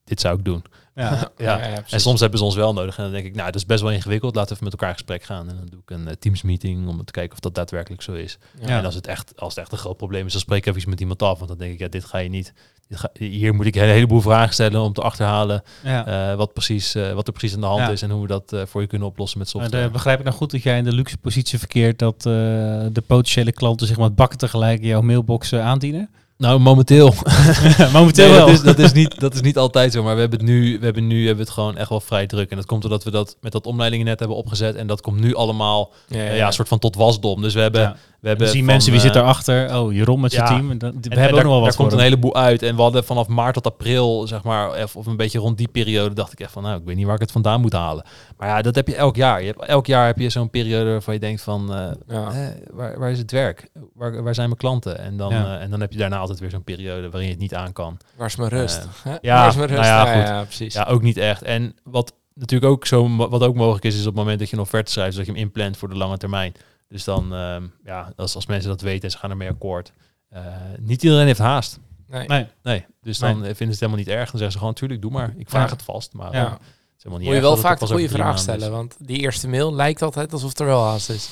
dit 0.03 0.21
zou 0.21 0.37
ik 0.37 0.45
doen. 0.45 0.63
Ja. 0.95 1.31
Ja. 1.37 1.59
En 1.89 1.99
soms 1.99 2.19
hebben 2.19 2.39
ze 2.39 2.45
ons 2.45 2.55
wel 2.55 2.73
nodig. 2.73 2.97
En 2.97 3.03
dan 3.03 3.11
denk 3.11 3.25
ik, 3.25 3.33
nou, 3.35 3.45
dat 3.45 3.55
is 3.55 3.65
best 3.65 3.81
wel 3.81 3.91
ingewikkeld. 3.91 4.35
Laten 4.35 4.49
we 4.49 4.53
even 4.55 4.63
met 4.63 4.73
elkaar 4.73 4.89
in 4.89 4.95
gesprek 4.95 5.23
gaan. 5.23 5.49
En 5.49 5.55
dan 5.55 5.65
doe 5.69 5.79
ik 5.79 5.89
een 5.89 6.07
eh, 6.07 6.13
Teams 6.19 6.41
meeting 6.41 6.87
om 6.87 7.05
te 7.05 7.11
kijken 7.11 7.33
of 7.33 7.39
dat 7.39 7.55
daadwerkelijk 7.55 8.01
zo 8.01 8.13
is. 8.13 8.37
Ja. 8.61 8.67
En 8.77 8.85
als 8.85 8.95
het, 8.95 9.07
echt, 9.07 9.33
als 9.39 9.55
het 9.55 9.63
echt 9.63 9.71
een 9.71 9.77
groot 9.77 9.97
probleem 9.97 10.25
is, 10.25 10.31
dan 10.31 10.41
spreek 10.41 10.65
ik 10.65 10.75
even 10.75 10.89
met 10.89 10.99
iemand 10.99 11.21
af. 11.23 11.37
Want 11.37 11.49
dan 11.49 11.57
denk 11.57 11.73
ik, 11.73 11.79
ja, 11.79 11.87
dit 11.87 12.05
ga 12.05 12.17
je 12.17 12.29
niet. 12.29 12.53
Dit 12.87 12.99
ga- 12.99 13.09
hier 13.13 13.53
moet 13.55 13.65
ik 13.65 13.75
een 13.75 13.81
heleboel 13.83 14.21
vragen 14.21 14.53
stellen 14.53 14.81
om 14.81 14.93
te 14.93 15.01
achterhalen 15.01 15.63
eh, 16.05 16.35
wat, 16.35 16.53
precies, 16.53 16.95
eh, 16.95 17.13
wat 17.13 17.27
er 17.27 17.33
precies 17.33 17.55
aan 17.55 17.61
de 17.61 17.67
hand 17.67 17.89
is. 17.91 18.01
En 18.01 18.09
hoe 18.09 18.21
we 18.21 18.27
dat 18.27 18.55
voor 18.69 18.81
je 18.81 18.87
kunnen 18.87 19.07
oplossen 19.07 19.39
met 19.39 19.53
Maar 19.53 19.61
software. 19.63 19.89
begrijp 19.89 20.17
ik 20.19 20.25
nou 20.25 20.37
goed 20.37 20.51
dat 20.51 20.63
jij 20.63 20.77
in 20.77 20.83
de 20.83 20.93
luxe 20.93 21.17
positie 21.17 21.59
verkeert 21.59 21.99
dat 21.99 22.21
de 22.21 23.03
potentiële 23.07 23.51
klanten 23.51 23.87
zich 23.87 23.97
met 23.97 24.15
bakken 24.15 24.37
tegelijk 24.37 24.83
jouw 24.83 25.01
mailbox 25.01 25.53
aandienen? 25.53 26.09
Nou, 26.37 26.59
momenteel. 26.59 27.13
Momenteel 27.93 28.27
Nee, 28.27 28.35
wel. 28.35 28.45
dat, 28.45 28.55
is, 28.55 28.61
dat, 28.61 28.79
is 28.79 28.91
niet, 28.91 29.19
dat 29.19 29.33
is 29.33 29.41
niet 29.41 29.57
altijd 29.57 29.91
zo, 29.91 30.03
maar 30.03 30.15
we 30.15 30.21
hebben 30.21 30.39
het 30.39 30.47
nu, 30.47 30.79
we 30.79 30.85
hebben 30.85 31.07
nu 31.07 31.17
hebben 31.17 31.35
we 31.35 31.41
het 31.43 31.51
gewoon 31.59 31.77
echt 31.77 31.89
wel 31.89 31.99
vrij 31.99 32.27
druk. 32.27 32.49
En 32.49 32.55
dat 32.55 32.65
komt 32.65 32.81
doordat 32.81 33.03
we 33.03 33.11
dat 33.11 33.37
met 33.41 33.51
dat 33.51 33.65
omleidingen 33.65 34.05
net 34.05 34.19
hebben 34.19 34.37
opgezet. 34.37 34.75
En 34.75 34.87
dat 34.87 35.01
komt 35.01 35.19
nu 35.19 35.35
allemaal 35.35 35.91
Ja, 36.07 36.17
ja, 36.17 36.23
ja. 36.23 36.33
ja, 36.33 36.47
een 36.47 36.53
soort 36.53 36.67
van 36.67 36.79
tot 36.79 36.95
wasdom. 36.95 37.41
Dus 37.41 37.53
we 37.53 37.59
hebben. 37.59 37.95
We 38.23 38.29
hebben 38.29 38.47
zien 38.47 38.57
van, 38.63 38.65
mensen 38.73 38.91
wie 38.91 38.99
eh, 38.99 39.05
zit 39.05 39.13
daarachter. 39.15 39.75
Oh, 39.77 39.93
Jeroen 39.93 40.19
met 40.19 40.31
zijn 40.31 40.43
ja. 40.45 40.49
team. 40.55 40.71
En 40.71 40.77
dan- 40.77 40.89
We 40.91 40.95
En, 40.95 41.01
hebben 41.01 41.19
en 41.21 41.27
ook 41.29 41.33
daar, 41.35 41.43
nog 41.43 41.51
wel 41.51 41.59
wat 41.61 41.69
daar 41.69 41.77
komt 41.77 41.91
een 41.91 41.99
heleboel 41.99 42.35
uit. 42.35 42.61
En 42.63 42.75
we 42.75 42.81
hadden 42.81 43.03
vanaf 43.03 43.27
maart 43.27 43.53
tot 43.53 43.65
april, 43.67 44.27
zeg 44.27 44.43
maar, 44.43 44.83
of, 44.83 44.95
of 44.95 45.05
een 45.05 45.17
beetje 45.17 45.39
rond 45.39 45.57
die 45.57 45.67
periode, 45.67 46.15
dacht 46.15 46.31
ik 46.31 46.39
echt 46.39 46.51
van, 46.51 46.63
nou, 46.63 46.79
ik 46.79 46.85
weet 46.85 46.95
niet 46.95 47.05
waar 47.05 47.15
ik 47.15 47.21
het 47.21 47.31
vandaan 47.31 47.61
moet 47.61 47.73
halen. 47.73 48.05
Maar 48.37 48.47
ja, 48.47 48.61
dat 48.61 48.75
heb 48.75 48.87
je 48.87 48.95
elk 48.95 49.15
jaar. 49.15 49.39
Je 49.41 49.47
hebt, 49.47 49.65
elk 49.65 49.85
jaar 49.85 50.05
heb 50.05 50.17
je 50.19 50.29
zo'n 50.29 50.49
periode 50.49 50.89
waarvan 50.89 51.13
je 51.13 51.19
denkt 51.19 51.41
van, 51.41 51.73
eh, 51.73 51.91
Ja. 52.07 52.31
eh, 52.31 52.47
waar, 52.71 52.99
waar 52.99 53.11
is 53.11 53.17
het 53.19 53.31
werk? 53.31 53.69
Waar, 53.93 54.23
waar 54.23 54.35
zijn 54.35 54.47
mijn 54.47 54.59
klanten? 54.59 54.97
En 54.99 55.17
dan, 55.17 55.33
Ja. 55.33 55.55
eh, 55.55 55.61
en 55.63 55.69
dan 55.69 55.81
heb 55.81 55.91
je 55.91 55.97
daarna 55.97 56.17
altijd 56.17 56.39
weer 56.39 56.49
zo'n 56.49 56.63
periode 56.63 57.01
waarin 57.09 57.23
je 57.27 57.31
het 57.33 57.41
niet 57.41 57.55
aan 57.55 57.73
kan. 57.73 57.97
Waar 58.17 58.27
is 58.27 58.35
mijn 58.35 58.49
rust? 58.49 58.77
Eh, 58.77 59.11
Hè? 59.11 59.15
ja, 59.21 59.35
Waar 59.39 59.47
is 59.47 59.55
mijn 59.55 59.67
rust? 59.67 59.81
nou 59.81 60.07
ja, 60.07 60.15
goed. 60.19 60.27
ja, 60.27 60.43
precies. 60.43 60.73
Ja, 60.73 60.83
ook 60.83 61.01
niet 61.01 61.17
echt. 61.17 61.41
En 61.41 61.75
wat 61.83 62.13
natuurlijk 62.35 62.71
ook 62.71 62.85
zo, 62.85 63.15
wat 63.29 63.43
ook 63.43 63.55
mogelijk 63.55 63.85
is, 63.85 63.93
is 63.93 63.99
op 63.99 64.05
het 64.05 64.15
moment 64.15 64.39
dat 64.39 64.49
je 64.49 64.55
een 64.55 64.61
offerte 64.61 64.91
schrijft, 64.91 65.15
dat 65.17 65.25
je 65.25 65.31
hem 65.31 65.41
inplant 65.41 65.77
voor 65.77 65.89
de 65.89 65.95
lange 65.97 66.17
termijn. 66.17 66.53
Dus 66.93 67.03
dan, 67.03 67.33
ehm, 67.33 67.63
ja, 67.83 68.13
als, 68.15 68.35
als 68.35 68.45
mensen 68.45 68.69
dat 68.69 68.81
weten 68.81 69.03
en 69.03 69.11
ze 69.11 69.17
gaan 69.17 69.29
ermee 69.29 69.49
akkoord. 69.49 69.91
eh, 70.29 70.41
niet 70.79 71.03
iedereen 71.03 71.25
heeft 71.25 71.39
haast. 71.39 71.79
Nee. 72.07 72.27
Nee. 72.27 72.47
Nee, 72.63 72.85
dus 73.01 73.17
dan 73.17 73.33
vinden 73.35 73.55
ze 73.57 73.63
het 73.65 73.79
helemaal 73.79 73.97
niet 73.99 74.07
erg. 74.07 74.23
Dan 74.29 74.31
zeggen 74.39 74.51
ze 74.51 74.57
gewoon, 74.57 74.73
tuurlijk, 74.73 75.01
doe 75.01 75.11
maar. 75.11 75.33
Ik 75.37 75.49
vraag 75.49 75.65
Ja. 75.69 75.71
het 75.73 75.83
vast. 75.83 76.13
Maar 76.13 76.33
Ja. 76.33 76.45
eh, 76.45 76.51
het 76.51 76.59
is 76.61 77.03
helemaal 77.03 77.17
niet 77.17 77.27
Moet 77.27 77.27
je 77.27 77.33
erg 77.33 77.41
wel 77.41 77.57
vaak 77.57 77.79
de 77.79 77.85
goede 77.87 78.09
vraag 78.09 78.39
stellen, 78.39 78.71
want 78.71 78.95
die 78.99 79.17
eerste 79.17 79.47
mail 79.47 79.73
lijkt 79.73 80.01
altijd 80.01 80.33
alsof 80.33 80.59
er 80.59 80.65
wel 80.65 80.83
haast 80.83 81.09
is. 81.09 81.29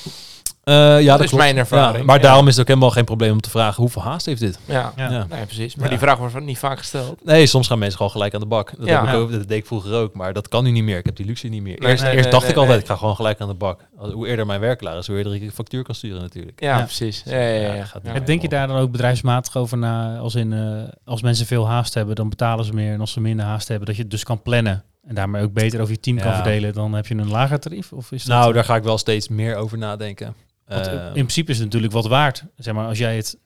Eh, 0.62 0.74
ja, 0.74 0.96
dat, 0.96 1.06
Dat 1.06 1.20
is 1.20 1.26
klopt. 1.28 1.42
mijn 1.44 1.56
ervaring. 1.56 1.96
Ja, 1.98 2.04
maar 2.04 2.16
Ja. 2.16 2.22
daarom 2.22 2.44
is 2.46 2.52
het 2.52 2.60
ook 2.60 2.68
helemaal 2.68 2.90
geen 2.90 3.04
probleem 3.04 3.32
om 3.32 3.40
te 3.40 3.50
vragen, 3.50 3.82
hoeveel 3.82 4.02
haast 4.02 4.26
heeft 4.26 4.40
dit? 4.40 4.58
Ja, 4.64 4.92
Ja. 4.96 5.10
Ja. 5.10 5.26
Nee, 5.30 5.44
precies. 5.44 5.74
Maar 5.74 5.84
Ja. 5.84 5.90
die 5.90 5.98
vraag 5.98 6.18
wordt 6.18 6.40
niet 6.40 6.58
vaak 6.58 6.78
gesteld. 6.78 7.24
Nee, 7.24 7.46
soms 7.46 7.66
gaan 7.66 7.78
mensen 7.78 7.96
gewoon 7.96 8.12
gelijk 8.12 8.34
aan 8.34 8.40
de 8.40 8.46
bak. 8.46 8.72
Dat, 8.78 8.86
Ja. 8.88 9.00
heb 9.04 9.14
ik 9.14 9.20
ook, 9.20 9.30
dat 9.32 9.48
deed 9.48 9.58
ik 9.58 9.66
vroeger 9.66 9.92
ook, 9.94 10.14
maar 10.14 10.32
dat 10.32 10.48
kan 10.48 10.64
nu 10.64 10.70
niet 10.70 10.82
meer. 10.84 10.98
Ik 10.98 11.04
heb 11.06 11.16
die 11.16 11.26
luxe 11.26 11.48
niet 11.48 11.62
meer. 11.62 11.78
Nee, 11.80 11.90
eerst 11.90 12.02
nee, 12.02 12.12
eerst 12.12 12.22
nee, 12.24 12.32
dacht 12.32 12.42
nee, 12.44 12.52
ik 12.52 12.58
altijd, 12.58 12.76
nee. 12.76 12.84
ik 12.86 12.90
ga 12.92 12.96
gewoon 12.96 13.16
gelijk 13.16 13.40
aan 13.40 13.48
de 13.48 13.54
bak. 13.54 13.80
Als- 13.98 14.12
Hoe 14.12 14.28
eerder 14.28 14.46
mijn 14.46 14.60
werk 14.60 14.78
klaar 14.78 14.98
is, 14.98 15.06
hoe 15.06 15.16
eerder 15.16 15.34
ik 15.34 15.42
een 15.42 15.50
factuur 15.52 15.82
kan 15.82 15.94
sturen 15.94 16.20
natuurlijk. 16.20 16.60
Ja, 16.60 16.76
Ja. 16.78 16.82
precies. 16.84 17.22
Ja, 17.24 17.32
ja, 17.38 17.46
ja, 17.46 17.60
Ja, 17.66 17.74
ja. 17.74 17.84
gaat 17.84 18.02
niet. 18.02 18.12
Ja. 18.12 18.18
En 18.18 18.24
Denk 18.24 18.42
je 18.42 18.48
daar 18.48 18.66
dan 18.66 18.76
ook 18.76 18.90
bedrijfsmatig 18.90 19.56
over 19.56 19.78
na? 19.78 20.16
Als, 20.18 20.34
in, 20.34 20.52
eh, 20.52 20.82
als 21.04 21.22
mensen 21.22 21.46
veel 21.46 21.68
haast 21.68 21.94
hebben, 21.94 22.14
dan 22.14 22.28
betalen 22.28 22.64
ze 22.64 22.72
meer. 22.74 22.92
En 22.92 23.00
als 23.00 23.12
ze 23.12 23.20
minder 23.20 23.46
haast 23.46 23.68
hebben, 23.68 23.86
dat 23.86 23.96
je 23.96 24.02
het 24.02 24.10
dus 24.10 24.24
kan 24.24 24.42
plannen. 24.42 24.84
En 25.06 25.14
daarmee 25.14 25.42
ook 25.42 25.52
beter 25.52 25.80
over 25.80 25.92
je 25.92 26.00
team 26.00 26.16
kan 26.16 26.26
Ja. 26.30 26.34
verdelen. 26.34 26.72
Dan 26.72 26.92
heb 26.92 27.06
je 27.06 27.14
een 27.14 27.28
lager 27.30 27.60
tarief? 27.60 27.92
Of 27.92 28.12
is 28.12 28.24
dat 28.24 28.36
Nou, 28.38 28.52
daar 28.52 28.64
ga 28.64 28.76
ik 28.76 28.82
wel 28.82 28.98
steeds 28.98 29.28
meer 29.28 29.56
over 29.56 29.78
nadenken. 29.78 30.34
Want 30.66 30.86
Eh, 30.86 31.06
in 31.06 31.12
principe 31.12 31.50
is 31.50 31.56
het 31.56 31.66
natuurlijk 31.66 31.92
wat 31.92 32.06
waard. 32.06 32.44
Zeg 32.56 32.74
maar, 32.74 32.86
als 32.86 32.98
jij 32.98 33.16
het, 33.16 33.38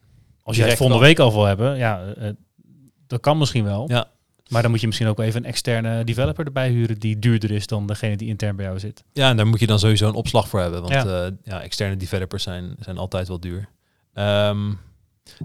als 0.42 0.56
jij 0.56 0.68
het 0.68 0.76
volgende 0.76 1.02
week 1.02 1.18
al 1.18 1.32
wil 1.32 1.44
hebben, 1.44 1.76
ja, 1.76 2.02
eh, 2.16 2.30
dat 3.06 3.20
kan 3.20 3.38
misschien 3.38 3.64
wel. 3.64 3.84
Ja. 3.88 4.10
Maar 4.48 4.62
dan 4.62 4.70
moet 4.70 4.80
je 4.80 4.86
misschien 4.86 5.08
ook 5.08 5.18
even 5.20 5.40
een 5.42 5.48
externe 5.48 6.04
developer 6.04 6.44
erbij 6.46 6.70
huren 6.70 6.98
die 6.98 7.18
duurder 7.18 7.50
is 7.50 7.66
dan 7.66 7.86
degene 7.86 8.16
die 8.16 8.28
intern 8.28 8.56
bij 8.56 8.64
jou 8.64 8.78
zit. 8.78 9.04
Ja, 9.12 9.30
en 9.30 9.36
daar 9.36 9.46
moet 9.46 9.60
je 9.60 9.66
dan 9.66 9.78
sowieso 9.78 10.08
een 10.08 10.14
opslag 10.14 10.48
voor 10.48 10.60
hebben. 10.60 10.80
Want 10.80 10.92
Ja. 10.92 11.04
ja. 11.04 11.30
ja, 11.44 11.62
externe 11.62 11.96
developers 11.96 12.42
zijn, 12.42 12.76
zijn 12.80 12.98
altijd 12.98 13.28
wel 13.28 13.40
duur. 13.40 13.68
Ehm, 14.12 14.72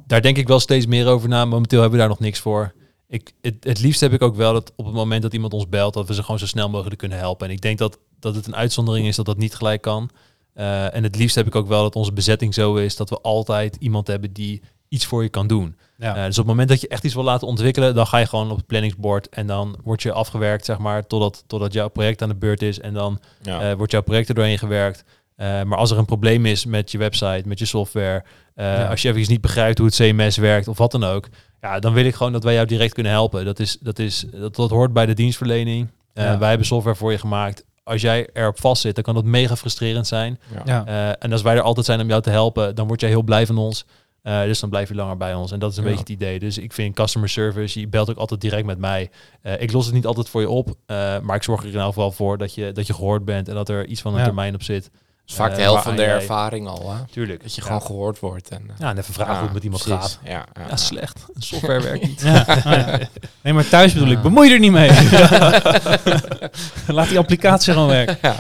daar 0.08 0.22
denk 0.22 0.38
ik 0.38 0.48
wel 0.48 0.60
steeds 0.60 0.86
meer 0.86 1.08
over 1.08 1.30
na. 1.30 1.46
Momenteel 1.46 1.80
hebben 1.82 2.00
we 2.00 2.06
daar 2.06 2.14
nog 2.14 2.20
niks 2.26 2.40
voor. 2.40 2.74
Ik, 3.08 3.34
het, 3.42 3.56
het 3.60 3.80
liefst 3.80 4.00
heb 4.02 4.14
ik 4.14 4.22
ook 4.22 4.36
wel 4.36 4.54
dat 4.54 4.74
op 4.76 4.86
het 4.86 4.94
moment 4.94 5.22
dat 5.22 5.34
iemand 5.34 5.54
ons 5.54 5.70
belt, 5.70 5.94
dat 5.94 6.08
we 6.08 6.14
ze 6.14 6.24
gewoon 6.24 6.40
zo 6.40 6.46
snel 6.46 6.70
mogelijk 6.70 6.98
kunnen 6.98 7.18
helpen. 7.18 7.48
En 7.48 7.54
ik 7.54 7.62
denk 7.62 7.78
dat, 7.78 8.00
dat 8.20 8.36
het 8.36 8.48
een 8.48 8.56
uitzondering 8.56 9.08
is 9.08 9.16
dat 9.16 9.26
dat 9.26 9.38
niet 9.38 9.56
gelijk 9.56 9.82
kan. 9.82 10.10
Eh, 10.54 10.96
en 10.96 11.04
het 11.04 11.16
liefst 11.16 11.36
heb 11.36 11.48
ik 11.48 11.56
ook 11.56 11.68
wel 11.68 11.82
dat 11.82 11.96
onze 11.96 12.14
bezetting 12.14 12.54
zo 12.54 12.76
is 12.76 12.96
dat 12.96 13.10
we 13.10 13.22
altijd 13.22 13.76
iemand 13.80 14.08
hebben 14.08 14.34
die 14.34 14.62
iets 14.90 15.06
voor 15.06 15.24
je 15.24 15.30
kan 15.30 15.48
doen. 15.48 15.76
Ja. 15.98 16.16
Eh, 16.16 16.20
dus 16.26 16.30
op 16.30 16.36
het 16.36 16.46
moment 16.46 16.70
dat 16.70 16.82
je 16.82 16.88
echt 16.88 17.04
iets 17.04 17.14
wil 17.14 17.24
laten 17.24 17.48
ontwikkelen, 17.48 17.96
dan 17.96 18.08
ga 18.08 18.18
je 18.18 18.26
gewoon 18.26 18.52
op 18.52 18.58
het 18.58 18.66
planningsbord 18.68 19.30
en 19.30 19.48
dan 19.48 19.78
word 19.84 20.02
je 20.02 20.12
afgewerkt, 20.12 20.66
zeg 20.66 20.78
maar, 20.78 21.08
totdat, 21.08 21.44
totdat 21.48 21.74
jouw 21.74 21.88
project 21.88 22.22
aan 22.22 22.30
de 22.30 22.36
beurt 22.36 22.62
is. 22.62 22.80
En 22.80 22.94
dan 22.94 23.20
Ja. 23.42 23.70
eh, 23.70 23.76
wordt 23.76 23.92
jouw 23.92 24.02
project 24.02 24.30
er 24.30 24.36
doorheen 24.36 24.58
gewerkt. 24.58 25.04
Maar 25.38 25.76
als 25.78 25.92
er 25.92 25.98
een 25.98 26.06
probleem 26.06 26.46
is 26.46 26.66
met 26.66 26.92
je 26.92 26.98
website, 26.98 27.42
met 27.46 27.60
je 27.60 27.66
software, 27.66 28.24
Ja. 28.56 28.88
als 28.88 29.02
je 29.02 29.10
even 29.14 29.32
niet 29.32 29.42
begrijpt 29.42 29.78
hoe 29.78 29.88
het 29.88 29.96
CMS 29.96 30.38
werkt 30.38 30.68
of 30.68 30.78
wat 30.78 30.92
dan 30.92 31.04
ook, 31.04 31.28
ja, 31.62 31.80
dan 31.80 31.94
wil 31.94 32.06
ik 32.06 32.16
gewoon 32.16 32.32
dat 32.32 32.44
wij 32.44 32.54
jou 32.54 32.66
direct 32.68 32.94
kunnen 32.94 33.12
helpen. 33.12 33.46
Dat, 33.46 33.60
is, 33.60 33.78
dat, 33.80 34.00
is, 34.00 34.26
dat, 34.32 34.56
dat 34.56 34.70
hoort 34.70 34.94
bij 34.94 35.06
de 35.06 35.14
dienstverlening. 35.14 35.90
Wij 36.14 36.50
hebben 36.50 36.68
software 36.68 36.96
voor 36.96 37.12
je 37.12 37.18
gemaakt. 37.18 37.66
Als 37.84 38.02
jij 38.02 38.30
erop 38.34 38.60
vast 38.60 38.82
zit, 38.82 38.96
dan 38.96 39.04
kan 39.04 39.16
dat 39.16 39.24
mega 39.24 39.56
frustrerend 39.56 40.08
zijn. 40.08 40.40
Ja. 40.66 40.86
Eh, 40.86 41.10
en 41.20 41.32
als 41.32 41.42
wij 41.42 41.56
er 41.56 41.62
altijd 41.62 41.86
zijn 41.86 42.02
om 42.02 42.08
jou 42.08 42.22
te 42.22 42.30
helpen, 42.30 42.76
dan 42.76 42.88
word 42.88 43.00
jij 43.02 43.10
heel 43.10 43.22
blij 43.24 43.46
van 43.46 43.58
ons. 43.58 43.86
Eh, 44.22 44.42
dus 44.44 44.60
dan 44.60 44.70
blijf 44.70 44.90
je 44.90 44.96
langer 44.96 45.18
bij 45.18 45.34
ons. 45.34 45.52
En 45.52 45.60
dat 45.60 45.72
is 45.72 45.78
een 45.78 45.84
Ja. 45.84 45.90
beetje 45.90 46.04
het 46.04 46.14
idee. 46.14 46.40
Dus 46.40 46.58
ik 46.58 46.74
vind 46.74 46.96
customer 46.96 47.30
service, 47.30 47.80
je 47.80 47.88
belt 47.88 48.10
ook 48.10 48.18
altijd 48.18 48.42
direct 48.42 48.66
met 48.66 48.78
mij. 48.78 49.10
Eh, 49.42 49.62
ik 49.62 49.72
los 49.72 49.86
het 49.86 49.94
niet 49.94 50.06
altijd 50.06 50.30
voor 50.30 50.42
je 50.42 50.50
op, 50.50 50.68
eh, 50.86 51.20
maar 51.20 51.36
ik 51.36 51.44
zorg 51.44 51.60
er 51.60 51.66
in 51.66 51.72
ieder 51.72 51.86
geval 51.88 52.12
voor 52.12 52.38
dat 52.38 52.54
je, 52.54 52.72
dat 52.72 52.88
je 52.88 52.94
gehoord 52.94 53.26
bent 53.26 53.48
en 53.48 53.56
dat 53.56 53.70
er 53.70 53.86
iets 53.86 54.02
van 54.02 54.12
een 54.14 54.20
Ja. 54.20 54.26
termijn 54.26 54.54
op 54.54 54.64
zit. 54.64 54.90
Is 55.32 55.38
vaak 55.38 55.50
de 55.52 55.56
Eh, 55.58 55.64
helft 55.64 55.84
van 55.84 55.96
de 55.96 56.02
jij- 56.02 56.12
ervaring 56.14 56.68
al, 56.68 56.92
hè? 56.94 56.98
Tuurlijk. 57.12 57.42
Dat 57.42 57.56
je 57.56 57.62
Ja. 57.62 57.68
gewoon 57.68 57.82
gehoord 57.82 58.20
wordt. 58.20 58.50
En, 58.50 58.62
eh, 58.70 58.76
Ja, 58.80 58.90
en 58.90 58.98
even 58.98 59.14
vragen 59.14 59.34
hoe 59.34 59.44
het 59.44 59.54
met 59.54 59.64
iemand 59.64 59.84
precies. 59.84 60.02
gaat. 60.02 60.20
Ja, 60.24 60.46
ja, 60.62 60.68
Ja, 60.70 60.76
slecht. 60.76 61.26
Software 61.38 61.82
werkt 61.82 62.08
niet. 62.08 62.24
Nee, 63.44 63.54
maar 63.54 63.68
thuis 63.70 63.94
bedoel 63.94 64.12
ik, 64.12 64.22
bemoei 64.22 64.54
er 64.54 64.60
niet 64.60 64.72
mee. 64.72 64.90
Laat 66.88 67.08
die 67.10 67.18
applicatie 67.18 67.74
gewoon 67.74 67.88
werken. 67.88 68.18
Ja. 68.22 68.36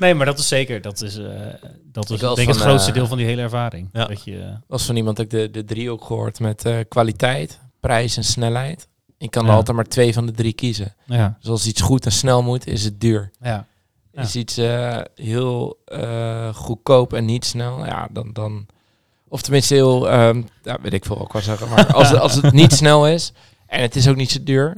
Nee, 0.00 0.14
maar 0.14 0.26
dat 0.26 0.38
is 0.38 0.48
zeker. 0.48 0.80
Dat 0.80 1.02
is, 1.02 1.16
eh, 1.18 1.24
dat 1.84 2.10
is 2.10 2.20
wel 2.20 2.34
denk 2.34 2.48
van, 2.48 2.56
het 2.56 2.66
grootste 2.66 2.92
deel 2.92 3.06
van 3.06 3.16
die 3.16 3.26
hele 3.26 3.42
ervaring. 3.42 3.88
Ja. 3.92 4.04
Dat 4.06 4.24
je, 4.24 4.52
was 4.66 4.84
van 4.84 4.96
iemand 4.96 5.20
ook 5.20 5.30
de, 5.30 5.50
de 5.50 5.64
drie 5.64 5.90
ook 5.90 6.04
gehoord 6.04 6.40
met 6.40 6.64
eh, 6.64 6.74
kwaliteit, 6.88 7.58
prijs 7.80 8.16
en 8.16 8.24
snelheid. 8.24 8.88
Ik 9.18 9.30
kan 9.30 9.44
Ja. 9.44 9.50
er 9.50 9.54
altijd 9.56 9.76
maar 9.76 9.84
twee 9.86 10.12
van 10.12 10.26
de 10.26 10.32
drie 10.32 10.52
kiezen. 10.52 10.94
ja, 11.06 11.36
Dus 11.40 11.50
als 11.50 11.66
iets 11.66 11.80
goed 11.80 12.04
en 12.04 12.12
snel 12.12 12.42
moet, 12.42 12.66
is 12.66 12.84
het 12.84 13.00
duur. 13.00 13.30
ja. 13.40 13.66
Ja. 14.20 14.26
Is 14.26 14.36
iets 14.36 14.56
eh, 14.56 15.00
heel 15.14 15.78
eh, 15.84 16.54
goedkoop 16.54 17.12
en 17.12 17.24
niet 17.24 17.44
snel, 17.44 17.84
ja, 17.84 18.08
dan... 18.10 18.30
dan 18.32 18.66
of 19.28 19.42
tenminste 19.42 19.74
heel, 19.74 20.10
ehm 20.10 20.42
ja, 20.62 20.78
weet 20.82 20.92
ik 20.92 21.04
veel 21.04 21.22
ik 21.22 21.32
wil 21.32 21.40
zeggen. 21.40 21.68
Maar 21.68 21.92
als, 21.92 22.14
als 22.14 22.34
het 22.34 22.52
niet 22.52 22.72
snel 22.82 23.08
is 23.08 23.32
en 23.66 23.82
het 23.82 23.96
is 23.96 24.08
ook 24.08 24.16
niet 24.16 24.30
zo 24.30 24.42
duur, 24.42 24.76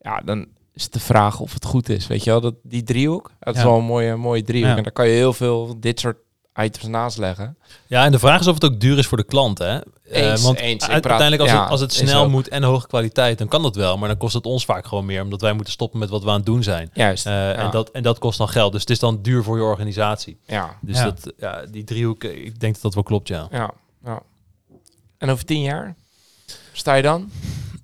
ja, 0.00 0.20
dan 0.20 0.46
is 0.72 0.90
de 0.90 1.00
vraag 1.00 1.40
of 1.40 1.52
het 1.52 1.64
goed 1.64 1.88
is. 1.88 2.06
Weet 2.06 2.24
je 2.24 2.30
wel, 2.30 2.40
dat, 2.40 2.54
die 2.62 2.82
driehoek, 2.82 3.30
dat 3.40 3.56
is 3.56 3.62
wel 3.62 3.78
een 3.78 3.84
mooie, 3.84 4.16
mooie 4.16 4.42
driehoek. 4.42 4.76
En 4.76 4.82
daar 4.82 4.92
kan 4.92 5.08
je 5.08 5.14
heel 5.14 5.32
veel 5.32 5.80
dit 5.80 6.00
soort 6.00 6.16
items 6.60 6.86
naast 6.86 7.18
leggen. 7.18 7.56
Ja, 7.86 8.04
en 8.04 8.12
de 8.12 8.18
vraag 8.18 8.40
is 8.40 8.46
of 8.46 8.54
het 8.54 8.64
ook 8.64 8.80
duur 8.80 8.98
is 8.98 9.06
voor 9.06 9.16
de 9.18 9.24
klant, 9.24 9.58
hè? 9.58 9.78
Eh, 9.78 9.82
Eens, 10.30 10.42
want 10.42 10.58
eens. 10.58 10.84
Ik 10.84 10.90
u- 10.96 11.00
praat- 11.00 11.04
uiteindelijk 11.04 11.42
als, 11.42 11.50
ja, 11.50 11.60
het, 11.62 11.70
als 11.70 11.80
het 11.80 11.92
snel 11.92 12.28
moet 12.28 12.48
en 12.48 12.62
hoge 12.62 12.86
kwaliteit, 12.86 13.38
dan 13.38 13.48
kan 13.48 13.62
dat 13.62 13.76
wel. 13.76 13.98
Maar 13.98 14.08
dan 14.08 14.18
kost 14.18 14.34
het 14.34 14.46
ons 14.46 14.64
vaak 14.64 14.86
gewoon 14.86 15.04
meer, 15.04 15.22
omdat 15.22 15.40
wij 15.40 15.52
moeten 15.52 15.72
stoppen 15.72 15.98
met 15.98 16.08
wat 16.08 16.22
we 16.22 16.28
aan 16.30 16.36
het 16.36 16.46
doen 16.46 16.62
zijn. 16.62 16.90
Juist. 16.94 17.26
Eh, 17.26 17.32
ja. 17.32 17.52
en, 17.54 17.70
dat, 17.70 17.90
en 17.90 18.02
dat 18.02 18.18
kost 18.18 18.38
dan 18.38 18.48
geld. 18.48 18.72
Dus 18.72 18.80
het 18.80 18.90
is 18.90 18.98
dan 18.98 19.22
duur 19.22 19.42
voor 19.42 19.56
je 19.56 19.62
organisatie. 19.62 20.38
ja. 20.46 20.76
Dus 20.80 20.96
Ja. 20.98 21.04
Dat, 21.04 21.32
ja, 21.38 21.64
die 21.70 21.84
driehoek, 21.84 22.24
eh, 22.24 22.44
ik 22.44 22.60
denk 22.60 22.72
dat 22.74 22.82
dat 22.82 22.94
wel 22.94 23.02
klopt, 23.02 23.28
ja. 23.28 23.48
Ja, 23.50 23.70
ja. 24.04 24.22
En 25.18 25.30
over 25.30 25.44
tien 25.44 25.60
jaar? 25.62 25.94
Sta 26.72 26.94
je 26.94 27.02
dan? 27.02 27.30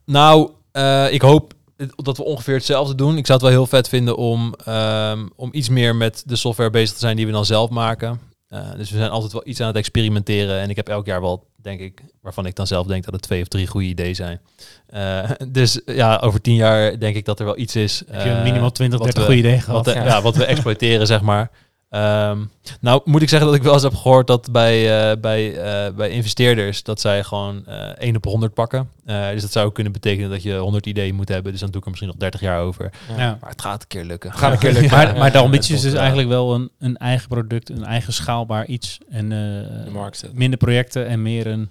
Nou, 0.04 0.50
eh, 0.72 1.12
ik 1.12 1.22
hoop 1.22 1.52
dat 1.96 2.16
we 2.16 2.24
ongeveer 2.24 2.54
hetzelfde 2.54 2.94
doen. 2.94 3.16
Ik 3.16 3.26
zou 3.26 3.38
het 3.38 3.48
wel 3.48 3.56
heel 3.58 3.66
vet 3.66 3.88
vinden 3.88 4.16
om, 4.16 4.54
ehm, 4.64 5.26
om 5.36 5.48
iets 5.52 5.68
meer 5.68 5.96
met 5.96 6.22
de 6.26 6.36
software 6.36 6.70
bezig 6.70 6.92
te 6.94 6.98
zijn 7.00 7.16
die 7.16 7.26
we 7.26 7.32
dan 7.32 7.44
zelf 7.44 7.70
maken. 7.70 8.20
Eh, 8.51 8.61
dus 8.76 8.90
we 8.90 8.96
zijn 8.96 9.11
altijd 9.11 9.32
wel 9.32 9.42
iets 9.44 9.61
aan 9.61 9.66
het 9.66 9.76
experimenteren. 9.76 10.61
En 10.61 10.70
ik 10.70 10.76
heb 10.76 10.88
elk 10.88 11.07
jaar 11.07 11.20
wel, 11.20 11.46
denk 11.57 11.80
ik, 11.80 12.03
waarvan 12.22 12.46
ik 12.46 12.55
dan 12.57 12.66
zelf 12.66 12.86
denk 12.86 13.05
dat 13.05 13.12
het 13.14 13.22
twee 13.22 13.42
of 13.42 13.48
drie 13.48 13.66
goede 13.66 13.86
ideeën 13.86 14.14
zijn. 14.14 14.40
Eh, 14.86 15.30
dus 15.48 15.80
ja, 15.86 16.16
over 16.16 16.40
tien 16.40 16.55
jaar 16.55 16.98
denk 16.98 17.16
ik 17.16 17.24
dat 17.24 17.38
er 17.38 17.44
wel 17.44 17.59
iets 17.59 17.76
is. 17.76 18.03
Heb 18.11 18.24
je 18.24 18.30
eh, 18.30 18.42
minimaal 18.42 18.70
20, 18.72 18.98
wat 18.98 19.07
30 19.07 19.26
we- 19.26 19.32
goede 19.32 19.48
ideeën 19.48 19.62
gehad? 19.62 19.84
wat, 19.86 19.94
eh, 19.94 20.03
Ja. 20.03 20.09
ja. 20.09 20.22
wat 20.22 20.36
we 20.36 20.44
exploiteren, 20.55 21.07
zeg 21.07 21.20
maar. 21.20 21.51
Ehm, 21.91 22.38
nou, 22.80 23.01
moet 23.05 23.22
ik 23.22 23.28
zeggen 23.28 23.49
dat 23.49 23.57
ik 23.57 23.62
wel 23.62 23.72
eens 23.72 23.82
heb 23.82 23.95
gehoord 23.95 24.26
dat 24.26 24.53
bij, 24.53 25.11
eh, 25.11 25.20
bij, 25.20 25.57
eh, 25.57 25.93
bij 25.95 26.11
investeerders 26.11 26.82
dat 26.82 27.01
zij 27.01 27.24
gewoon 27.24 27.66
eh 27.66 27.91
1 27.99 28.16
op 28.16 28.24
100 28.24 28.55
pakken. 28.55 28.88
Eh, 29.05 29.28
dus 29.30 29.43
dat 29.43 29.53
zou 29.53 29.72
kunnen 29.72 29.93
betekenen 29.93 30.30
dat 30.30 30.43
je 30.43 30.55
100 30.57 30.86
ideeën 30.86 31.14
moet 31.14 31.28
hebben. 31.28 31.53
Dus 31.53 31.61
dan 31.61 31.70
doe 31.70 31.78
ik 31.78 31.84
er 31.84 31.91
misschien 31.91 32.11
nog 32.11 32.20
30 32.20 32.41
jaar 32.41 32.61
over. 32.61 32.91
Ja. 33.16 33.36
Maar 33.41 33.51
het 33.51 33.62
gaat 33.62 33.82
een 33.82 33.88
keer 33.88 34.05
lukken. 34.05 34.32
Gaat 34.32 34.53
een 34.53 34.59
keer 34.59 34.72
lukken. 34.80 34.91
Maar, 34.91 35.12
Ja, 35.12 35.18
maar 35.18 35.32
de 35.32 35.38
ambitie 35.38 35.74
is 35.74 35.80
dus 35.80 35.93
eigenlijk 35.95 36.28
wel 36.28 36.55
een, 36.55 36.70
een 36.78 36.97
eigen 36.97 37.28
product, 37.28 37.68
een 37.70 37.84
eigen 37.84 38.12
schaalbaar 38.12 38.66
iets. 38.66 38.99
En 39.11 39.28
De 39.28 39.66
eh, 39.86 39.93
markt 39.93 40.16
zetten. 40.18 40.38
minder 40.38 40.59
projecten 40.59 41.07
en 41.07 41.22
meer 41.22 41.47
een... 41.47 41.70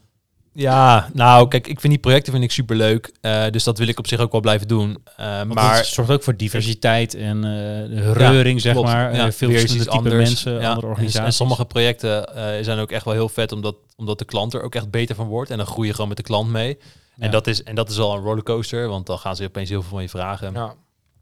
Ja, 0.53 1.09
nou 1.13 1.47
kijk, 1.47 1.67
ik 1.67 1.79
vind 1.79 1.93
die 1.93 2.01
projecten 2.01 2.31
vind 2.31 2.43
ik 2.43 2.51
super 2.51 2.75
leuk. 2.75 3.11
dus 3.51 3.63
dat 3.63 3.77
wil 3.77 3.87
ik 3.87 3.99
op 3.99 4.07
zich 4.07 4.19
ook 4.19 4.31
wel 4.31 4.41
blijven 4.41 4.67
doen. 4.67 4.97
Eh, 5.05 5.25
Maar 5.25 5.47
maar 5.47 5.75
het 5.75 5.85
zorgt 5.85 6.11
ook 6.11 6.23
voor 6.23 6.35
diversiteit 6.37 7.13
en 7.15 7.43
eh, 7.43 8.11
reuring, 8.13 8.61
zeg 8.61 8.73
klopt. 8.73 8.87
maar. 8.87 9.15
Ja, 9.15 9.25
Eh, 9.25 9.31
veel 9.31 9.49
verschillende 9.49 9.83
type 9.83 9.97
anders. 9.97 10.15
mensen, 10.15 10.51
Ja, 10.51 10.57
andere 10.67 10.81
en- 10.81 10.87
organisaties. 10.91 11.25
En, 11.25 11.33
sommige 11.33 11.65
projecten 11.65 12.35
eh, 12.35 12.63
zijn 12.63 12.79
ook 12.79 12.91
echt 12.91 13.05
wel 13.05 13.13
heel 13.13 13.29
vet, 13.29 13.51
omdat, 13.51 13.75
omdat 13.95 14.19
de 14.19 14.25
klant 14.25 14.53
er 14.53 14.61
ook 14.61 14.75
echt 14.75 14.89
beter 14.91 15.15
van 15.15 15.27
wordt. 15.27 15.49
En 15.51 15.57
dan 15.57 15.65
groei 15.65 15.87
je 15.87 15.93
gewoon 15.93 16.07
met 16.07 16.17
de 16.17 16.23
klant 16.23 16.49
mee. 16.49 16.77
En, 17.17 17.25
Ja. 17.25 17.31
dat 17.31 17.47
is, 17.47 17.63
en 17.63 17.75
dat 17.75 17.89
is 17.89 17.99
al 17.99 18.15
een 18.15 18.21
rollercoaster, 18.23 18.87
want 18.87 19.05
dan 19.05 19.17
gaan 19.19 19.35
ze 19.35 19.43
opeens 19.43 19.69
heel 19.69 19.81
veel 19.81 19.91
van 19.91 20.01
je 20.01 20.09
vragen. 20.09 20.53
Ja, 20.53 20.73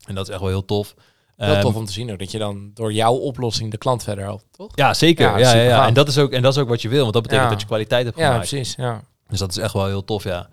En 0.05 0.15
dat 0.15 0.23
is 0.28 0.32
echt 0.32 0.41
wel 0.41 0.49
heel 0.49 0.65
tof. 0.65 0.93
heel 1.38 1.53
Ehm, 1.53 1.61
tof 1.61 1.75
om 1.75 1.86
te 1.86 1.91
zien 1.91 2.11
ook, 2.11 2.19
dat 2.19 2.32
je 2.32 2.38
dan 2.38 2.71
door 2.73 2.93
jouw 2.93 3.13
oplossing 3.13 3.71
de 3.71 3.78
klant 3.78 4.03
verder 4.03 4.23
helpt, 4.23 4.45
toch? 4.51 4.71
Ja, 4.75 4.93
zeker. 4.93 5.25
Ja, 5.30 5.38
Ja, 5.38 5.53
ja, 5.55 5.61
ja. 5.61 5.88
En, 5.88 5.93
dat 5.93 6.07
is 6.07 6.17
ook, 6.17 6.32
en 6.32 6.41
dat 6.41 6.53
is 6.55 6.59
ook 6.61 6.67
wat 6.69 6.82
je 6.82 6.89
wil, 6.89 7.01
want 7.01 7.13
dat 7.13 7.21
betekent 7.21 7.45
Ja. 7.47 7.51
dat 7.53 7.61
je 7.61 7.67
kwaliteit 7.67 8.05
hebt 8.05 8.17
Ja, 8.17 8.25
gemaakt. 8.25 8.47
precies. 8.49 8.73
Ja. 8.78 9.01
Dus 9.28 9.39
dat 9.39 9.49
is 9.49 9.57
echt 9.57 9.73
wel 9.73 9.86
heel 9.86 10.03
tof, 10.03 10.23
ja. 10.23 10.47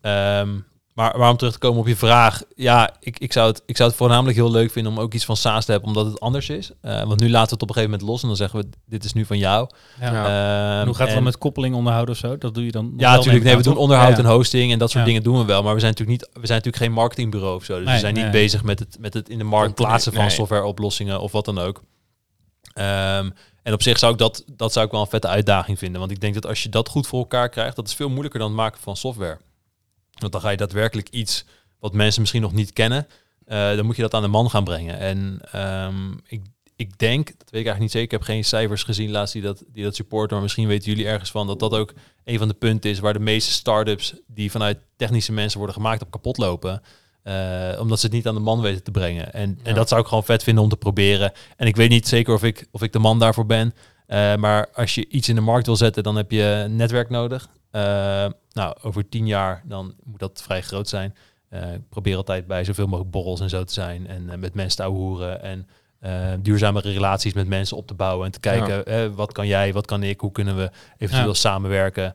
Ehm, 0.00 0.58
maar, 0.94 1.18
maar 1.18 1.30
om 1.30 1.36
terug 1.36 1.52
te 1.52 1.58
komen 1.58 1.80
op 1.80 1.86
je 1.86 1.96
vraag. 1.96 2.42
Ja, 2.54 2.90
ik, 3.00 3.18
ik, 3.18 3.32
zou 3.32 3.48
het, 3.48 3.62
ik 3.66 3.76
zou 3.76 3.88
het 3.88 3.98
voornamelijk 3.98 4.36
heel 4.36 4.50
leuk 4.50 4.70
vinden 4.70 4.92
om 4.92 5.00
ook 5.00 5.14
iets 5.14 5.24
van 5.24 5.36
SaaS 5.36 5.64
te 5.64 5.70
hebben, 5.70 5.88
omdat 5.88 6.06
het 6.06 6.20
anders 6.20 6.48
is. 6.48 6.70
Eh, 6.80 7.02
want 7.02 7.20
nu 7.20 7.30
laten 7.30 7.48
we 7.48 7.52
het 7.54 7.62
op 7.62 7.68
een 7.68 7.74
gegeven 7.74 7.90
moment 7.90 8.08
los 8.08 8.20
en 8.22 8.28
dan 8.28 8.36
zeggen 8.36 8.60
we, 8.60 8.68
dit 8.86 9.04
is 9.04 9.12
nu 9.12 9.24
van 9.24 9.38
jou. 9.38 9.68
Ja. 10.00 10.06
Ehm, 10.06 10.84
hoe 10.84 10.94
gaat 10.94 10.98
het 10.98 11.08
en- 11.08 11.14
dan 11.14 11.22
met 11.24 11.38
koppeling 11.38 11.74
onderhouden 11.74 12.14
of 12.14 12.20
zo? 12.20 12.38
Dat 12.38 12.54
doe 12.54 12.64
je 12.64 12.70
dan 12.72 12.92
Ja, 12.96 13.14
natuurlijk. 13.16 13.44
Nee, 13.44 13.56
we 13.56 13.62
doen 13.62 13.76
onderhoud 13.76 14.16
Ja, 14.16 14.22
en 14.24 14.30
hosting 14.30 14.72
en 14.72 14.78
dat 14.78 14.90
soort 14.90 15.00
Ja. 15.00 15.08
dingen 15.08 15.22
doen 15.22 15.38
we 15.38 15.44
wel. 15.44 15.62
Maar 15.62 15.74
we 15.74 15.80
zijn 15.80 15.92
natuurlijk 15.92 16.20
niet, 16.20 16.28
we 16.32 16.46
zijn 16.46 16.58
natuurlijk 16.58 16.84
geen 16.84 16.92
marketingbureau 16.92 17.54
of 17.56 17.64
zo. 17.64 17.76
Dus 17.76 17.84
Nee, 17.84 17.94
we 17.94 18.00
zijn 18.00 18.14
niet 18.14 18.30
bezig 18.30 18.62
met 18.62 18.78
het, 18.78 18.96
met 19.00 19.14
het 19.14 19.28
in 19.28 19.38
de 19.38 19.44
markt 19.44 19.74
plaatsen 19.74 20.12
van 20.12 20.22
nee. 20.22 20.30
softwareoplossingen 20.30 21.20
of 21.20 21.32
wat 21.32 21.44
dan 21.44 21.58
ook. 21.58 21.82
Ehm, 22.72 23.30
en 23.62 23.72
op 23.72 23.82
zich 23.82 23.98
zou 23.98 24.12
ik 24.12 24.18
dat, 24.18 24.44
dat 24.46 24.72
zou 24.72 24.86
ik 24.86 24.92
wel 24.92 25.00
een 25.00 25.06
vette 25.06 25.28
uitdaging 25.28 25.78
vinden. 25.78 26.00
Want 26.00 26.12
ik 26.12 26.20
denk 26.20 26.34
dat 26.34 26.46
als 26.46 26.62
je 26.62 26.68
dat 26.68 26.88
goed 26.88 27.06
voor 27.06 27.18
elkaar 27.18 27.48
krijgt, 27.48 27.76
dat 27.76 27.88
is 27.88 27.94
veel 27.94 28.08
moeilijker 28.08 28.40
dan 28.40 28.48
het 28.48 28.58
maken 28.58 28.80
van 28.80 28.96
software. 28.96 29.38
Want 30.18 30.32
dan 30.32 30.40
ga 30.40 30.50
je 30.50 30.56
daadwerkelijk 30.56 31.08
iets 31.08 31.44
wat 31.78 31.92
mensen 31.92 32.20
misschien 32.20 32.42
nog 32.42 32.52
niet 32.52 32.72
kennen, 32.72 33.06
eh, 33.44 33.76
dan 33.76 33.86
moet 33.86 33.96
je 33.96 34.02
dat 34.02 34.14
aan 34.14 34.22
de 34.22 34.28
man 34.28 34.50
gaan 34.50 34.64
brengen. 34.64 34.98
En 34.98 35.40
ehm, 35.52 36.12
ik, 36.26 36.42
ik 36.76 36.98
denk, 36.98 37.26
dat 37.26 37.50
weet 37.50 37.60
ik 37.60 37.66
eigenlijk 37.66 37.80
niet 37.80 37.90
zeker, 37.90 38.06
ik 38.06 38.10
heb 38.10 38.22
geen 38.22 38.44
cijfers 38.44 38.82
gezien 38.82 39.10
laatst 39.10 39.32
die 39.32 39.42
dat, 39.42 39.64
die 39.72 39.84
dat 39.84 39.94
supporten, 39.94 40.32
maar 40.32 40.42
misschien 40.42 40.68
weten 40.68 40.90
jullie 40.90 41.06
ergens 41.06 41.30
van 41.30 41.46
dat 41.46 41.58
dat 41.58 41.72
ook 41.72 41.94
een 42.24 42.38
van 42.38 42.48
de 42.48 42.54
punten 42.54 42.90
is 42.90 42.98
waar 42.98 43.12
de 43.12 43.18
meeste 43.18 43.52
start-ups 43.52 44.14
die 44.26 44.50
vanuit 44.50 44.78
technische 44.96 45.32
mensen 45.32 45.58
worden 45.58 45.76
gemaakt 45.76 46.02
op 46.02 46.10
kapot 46.10 46.38
lopen. 46.38 46.82
Eh, 47.30 47.80
omdat 47.80 48.00
ze 48.00 48.06
het 48.06 48.14
niet 48.14 48.26
aan 48.26 48.34
de 48.34 48.40
man 48.40 48.60
weten 48.60 48.82
te 48.82 48.90
brengen. 48.90 49.32
En, 49.32 49.58
en 49.62 49.74
dat 49.74 49.88
zou 49.88 50.00
ik 50.00 50.06
gewoon 50.06 50.24
vet 50.24 50.42
vinden 50.42 50.62
om 50.64 50.70
te 50.70 50.76
proberen. 50.76 51.32
En 51.56 51.66
ik 51.66 51.76
weet 51.76 51.88
niet 51.88 52.08
zeker 52.08 52.34
of 52.34 52.42
ik, 52.42 52.66
of 52.70 52.82
ik 52.82 52.92
de 52.92 52.98
man 52.98 53.18
daarvoor 53.18 53.46
ben. 53.46 53.74
Eh, 54.06 54.34
maar 54.34 54.68
als 54.74 54.94
je 54.94 55.08
iets 55.08 55.28
in 55.28 55.34
de 55.34 55.40
markt 55.40 55.66
wil 55.66 55.76
zetten, 55.76 56.02
dan 56.02 56.16
heb 56.16 56.30
je 56.30 56.42
een 56.42 56.76
netwerk 56.76 57.10
nodig. 57.10 57.48
Eh, 57.70 57.82
nou, 58.52 58.76
over 58.82 59.08
tien 59.08 59.26
jaar 59.26 59.62
dan 59.64 59.94
moet 60.04 60.18
dat 60.18 60.42
vrij 60.42 60.62
groot 60.62 60.88
zijn. 60.88 61.14
Ik 61.50 61.88
probeer 61.88 62.16
altijd 62.16 62.46
bij 62.46 62.64
zoveel 62.64 62.86
mogelijk 62.86 63.10
borrels 63.10 63.40
en 63.40 63.48
zo 63.48 63.64
te 63.64 63.72
zijn. 63.72 64.06
En 64.06 64.40
met 64.40 64.54
mensen 64.54 64.84
te 64.84 64.90
hoeren. 64.90 65.42
En 65.42 65.66
duurzame 66.42 66.80
relaties 66.80 67.32
met 67.32 67.48
mensen 67.48 67.76
op 67.76 67.86
te 67.86 67.94
bouwen. 67.94 68.26
En 68.26 68.32
te 68.32 68.40
kijken, 68.40 69.14
wat 69.14 69.32
kan 69.32 69.46
jij, 69.46 69.72
wat 69.72 69.86
kan 69.86 70.02
ik, 70.02 70.20
hoe 70.20 70.32
kunnen 70.32 70.56
we 70.56 70.70
eventueel 70.98 71.28
Ja. 71.28 71.34
samenwerken. 71.34 72.14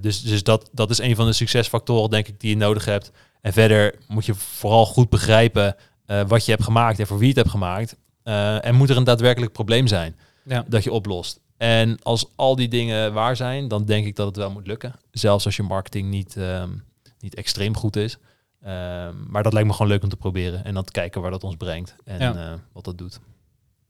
Dus 0.00 0.22
dus 0.22 0.42
dat, 0.42 0.68
dat 0.72 0.90
is 0.90 0.98
een 0.98 1.16
van 1.16 1.26
de 1.26 1.32
succesfactoren, 1.32 2.10
denk 2.10 2.28
ik, 2.28 2.40
die 2.40 2.50
je 2.50 2.56
nodig 2.56 2.84
hebt. 2.84 3.10
En 3.40 3.52
verder 3.52 3.94
moet 4.08 4.26
je 4.26 4.34
vooral 4.34 4.86
goed 4.86 5.08
begrijpen 5.08 5.76
eh, 6.06 6.22
wat 6.26 6.44
je 6.44 6.50
hebt 6.50 6.64
gemaakt 6.64 6.98
en 6.98 7.06
voor 7.06 7.16
wie 7.18 7.26
je 7.28 7.32
het 7.32 7.42
hebt 7.42 7.50
gemaakt. 7.50 7.96
Eh, 8.22 8.64
en 8.64 8.74
moet 8.74 8.90
er 8.90 8.96
een 8.96 9.04
daadwerkelijk 9.04 9.52
probleem 9.52 9.86
zijn 9.86 10.16
Ja. 10.44 10.64
dat 10.68 10.84
je 10.84 10.92
oplost. 10.92 11.40
En 11.56 12.02
als 12.02 12.26
al 12.36 12.56
die 12.56 12.68
dingen 12.68 13.12
waar 13.12 13.36
zijn, 13.36 13.68
dan 13.68 13.84
denk 13.84 14.06
ik 14.06 14.16
dat 14.16 14.26
het 14.26 14.36
wel 14.36 14.50
moet 14.50 14.66
lukken. 14.66 14.94
Zelfs 15.10 15.44
als 15.44 15.56
je 15.56 15.62
marketing 15.62 16.08
niet, 16.10 16.36
ehm, 16.36 16.70
niet 17.18 17.34
extreem 17.34 17.76
goed 17.76 17.96
is. 17.96 18.18
Ehm, 18.62 19.14
maar 19.26 19.42
dat 19.42 19.52
lijkt 19.52 19.68
me 19.68 19.74
gewoon 19.74 19.90
leuk 19.90 20.02
om 20.02 20.08
te 20.08 20.16
proberen. 20.16 20.64
En 20.64 20.74
dan 20.74 20.84
te 20.84 20.92
kijken 20.92 21.20
waar 21.20 21.30
dat 21.30 21.44
ons 21.44 21.56
brengt. 21.56 21.94
En 22.04 22.18
Ja. 22.18 22.34
eh, 22.34 22.52
wat 22.72 22.84
dat 22.84 22.98
doet. 22.98 23.20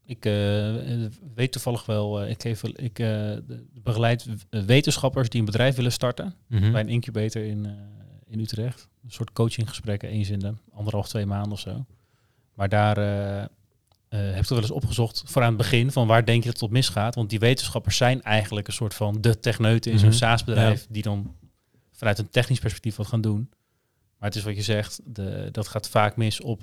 Ik 0.05 0.23
weet 1.35 1.51
toevallig 1.51 1.85
wel, 1.85 2.25
ik, 2.27 2.41
geef, 2.41 2.63
ik 2.63 3.03
begeleid 3.83 4.25
wetenschappers 4.49 5.29
die 5.29 5.39
een 5.39 5.45
bedrijf 5.45 5.75
willen 5.75 5.91
starten. 5.91 6.35
Mhm. 6.47 6.71
bij 6.71 6.81
een 6.81 6.89
incubator 6.89 7.43
in, 7.43 7.67
in 8.31 8.39
Utrecht. 8.39 8.87
Een 9.03 9.11
soort 9.11 9.31
coachinggesprekken 9.31 10.09
eens 10.09 10.29
in 10.29 10.39
de 10.39 10.53
anderhalf, 10.73 11.07
twee 11.07 11.25
maanden 11.25 11.51
of 11.51 11.59
zo. 11.59 11.85
Maar 12.53 12.69
daar 12.69 12.97
eh 12.97 13.43
eh, 14.09 14.19
heb 14.19 14.43
ik 14.43 14.49
wel 14.49 14.57
eens 14.59 14.71
opgezocht 14.71 15.23
voor 15.25 15.41
aan 15.41 15.47
het 15.47 15.57
begin 15.57 15.91
van 15.91 16.07
waar 16.07 16.25
denk 16.25 16.39
je 16.39 16.45
dat 16.45 16.53
het 16.53 16.63
op 16.63 16.71
misgaat. 16.71 17.15
Want 17.15 17.29
die 17.29 17.39
wetenschappers 17.39 17.97
zijn 17.97 18.21
eigenlijk 18.21 18.67
een 18.67 18.73
soort 18.73 18.93
van 18.93 19.21
de 19.21 19.39
techneuten 19.39 19.91
in 19.91 19.99
zo'n 19.99 20.07
Mhm. 20.07 20.17
SaaS-bedrijf 20.17 20.87
die 20.89 21.03
dan 21.03 21.35
vanuit 21.91 22.17
een 22.19 22.29
technisch 22.29 22.59
perspectief 22.59 22.95
wat 22.95 23.07
gaan 23.07 23.21
doen. 23.21 23.49
Maar 24.17 24.29
het 24.29 24.35
is 24.37 24.43
wat 24.43 24.55
je 24.55 24.61
zegt, 24.61 24.99
de, 25.05 25.49
dat 25.51 25.67
gaat 25.67 25.89
vaak 25.89 26.15
mis 26.15 26.41
op 26.41 26.61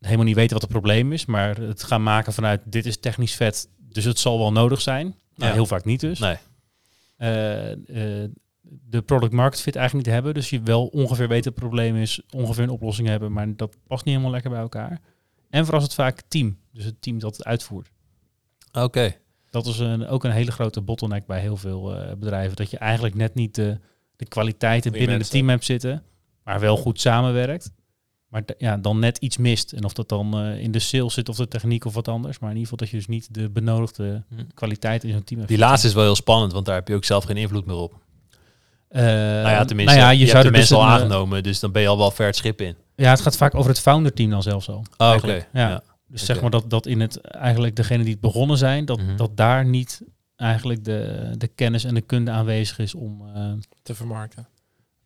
helemaal 0.00 0.24
niet 0.24 0.34
weten 0.34 0.52
wat 0.52 0.62
het 0.62 0.70
probleem 0.70 1.12
is, 1.12 1.26
maar 1.26 1.56
het 1.58 1.82
gaan 1.82 2.02
maken 2.02 2.32
vanuit 2.32 2.60
dit 2.64 2.86
is 2.86 2.96
technisch 3.00 3.34
vet, 3.34 3.68
dus 3.78 4.04
het 4.04 4.18
zal 4.18 4.38
wel 4.38 4.52
nodig 4.52 4.80
zijn. 4.80 5.06
Nou, 5.06 5.16
Ja. 5.48 5.52
Heel 5.52 5.66
vaak 5.66 5.84
niet 5.84 6.00
dus 6.00 6.18
Nee. 6.18 6.36
eh, 7.16 8.24
de 8.88 9.02
product 9.02 9.32
market 9.32 9.60
fit 9.60 9.76
eigenlijk 9.76 10.06
niet 10.06 10.14
hebben. 10.14 10.34
Dus 10.34 10.50
je 10.50 10.62
wel 10.62 10.86
ongeveer 10.86 11.28
weet 11.28 11.44
wat 11.44 11.54
het 11.54 11.64
probleem 11.64 11.96
is, 11.96 12.22
ongeveer 12.30 12.62
een 12.62 12.70
oplossing 12.70 13.08
hebben, 13.08 13.32
maar 13.32 13.56
dat 13.56 13.76
past 13.86 14.04
niet 14.04 14.14
helemaal 14.14 14.32
lekker 14.32 14.50
bij 14.50 14.60
elkaar. 14.60 15.00
En 15.50 15.62
vooral 15.62 15.80
is 15.80 15.86
het 15.86 15.94
vaak 15.94 16.22
team, 16.28 16.58
dus 16.72 16.84
het 16.84 17.02
team 17.02 17.18
dat 17.18 17.36
het 17.36 17.46
uitvoert. 17.46 17.90
Oké. 18.72 19.14
Dat 19.50 19.66
is 19.66 19.78
een, 19.78 20.06
ook 20.06 20.24
een 20.24 20.30
hele 20.30 20.52
grote 20.52 20.80
bottleneck 20.80 21.26
bij 21.26 21.40
heel 21.40 21.56
veel 21.56 21.94
eh, 21.96 22.14
bedrijven. 22.16 22.56
Dat 22.56 22.70
je 22.70 22.78
eigenlijk 22.78 23.14
net 23.14 23.34
niet 23.34 23.54
de, 23.54 23.78
de 24.16 24.24
kwaliteiten 24.24 24.90
binnen 24.92 25.10
mensen. 25.10 25.26
het 25.26 25.36
team 25.36 25.48
hebt 25.48 25.64
zitten, 25.64 26.02
maar 26.44 26.60
wel 26.60 26.76
goed 26.76 27.00
samenwerkt. 27.00 27.72
Maar 28.28 28.42
ja, 28.58 28.76
dan 28.76 28.98
net 28.98 29.18
iets 29.18 29.36
mist. 29.36 29.72
En 29.72 29.84
of 29.84 29.92
dat 29.92 30.08
dan 30.08 30.38
eh, 30.38 30.58
in 30.58 30.70
de 30.70 30.78
sales 30.78 31.14
zit 31.14 31.28
of 31.28 31.36
de 31.36 31.48
techniek 31.48 31.84
of 31.84 31.94
wat 31.94 32.08
anders. 32.08 32.38
Maar 32.38 32.50
in 32.50 32.56
ieder 32.56 32.70
geval 32.70 32.86
dat 32.86 32.88
je 32.88 32.96
dus 32.96 33.06
niet 33.06 33.34
de 33.34 33.50
benodigde 33.50 34.22
Hm. 34.28 34.42
kwaliteit 34.54 35.04
in 35.04 35.12
zo'n 35.12 35.24
team 35.24 35.40
hebt. 35.40 35.52
Die 35.52 35.60
laatste 35.60 35.88
is 35.88 35.94
wel 35.94 36.04
heel 36.04 36.14
spannend, 36.14 36.52
want 36.52 36.66
daar 36.66 36.74
heb 36.74 36.88
je 36.88 36.94
ook 36.94 37.04
zelf 37.04 37.24
geen 37.24 37.36
invloed 37.36 37.66
meer 37.66 37.76
op. 37.76 38.01
Eh, 38.92 39.02
nou 39.04 39.48
ja, 39.48 39.64
tenminste, 39.64 39.94
nou 39.96 40.06
ja, 40.06 40.10
je, 40.12 40.18
je, 40.18 40.24
hebt 40.24 40.30
zou 40.30 40.42
de 40.42 40.48
er 40.48 40.54
dus 40.54 40.70
mensen 40.70 40.76
al 40.76 40.82
een, 40.82 40.88
eh, 40.88 40.94
aangenomen, 40.94 41.42
dus 41.42 41.60
dan 41.60 41.72
ben 41.72 41.82
je 41.82 41.88
al 41.88 41.98
wel 41.98 42.10
ver 42.10 42.26
het 42.26 42.36
schip 42.36 42.60
in. 42.60 42.76
Ja, 42.96 43.10
het 43.10 43.20
gaat 43.20 43.36
vaak 43.36 43.54
over 43.54 43.70
het 43.70 43.80
founder-team 43.80 44.30
dan 44.30 44.42
zelfs 44.42 44.68
al. 44.68 44.84
Oh, 44.96 45.14
oké. 45.16 45.32
Ja. 45.32 45.44
Ja. 45.52 45.82
Dus 46.08 46.24
zeg 46.24 46.40
maar 46.40 46.50
dat, 46.50 46.70
dat 46.70 46.86
in 46.86 47.00
het 47.00 47.20
eigenlijk 47.20 47.76
degene 47.76 48.02
die 48.02 48.12
het 48.12 48.20
begonnen 48.20 48.58
zijn, 48.58 48.84
dat, 48.84 48.98
Mhm. 48.98 49.16
dat 49.16 49.36
daar 49.36 49.64
niet 49.64 50.02
eigenlijk 50.36 50.84
de, 50.84 51.30
de 51.38 51.46
kennis 51.48 51.84
en 51.84 51.94
de 51.94 52.00
kunde 52.00 52.30
aanwezig 52.30 52.78
is 52.78 52.94
om, 52.94 53.22
eh, 53.34 53.42
Te 53.82 53.94
vermarkten. 53.94 54.46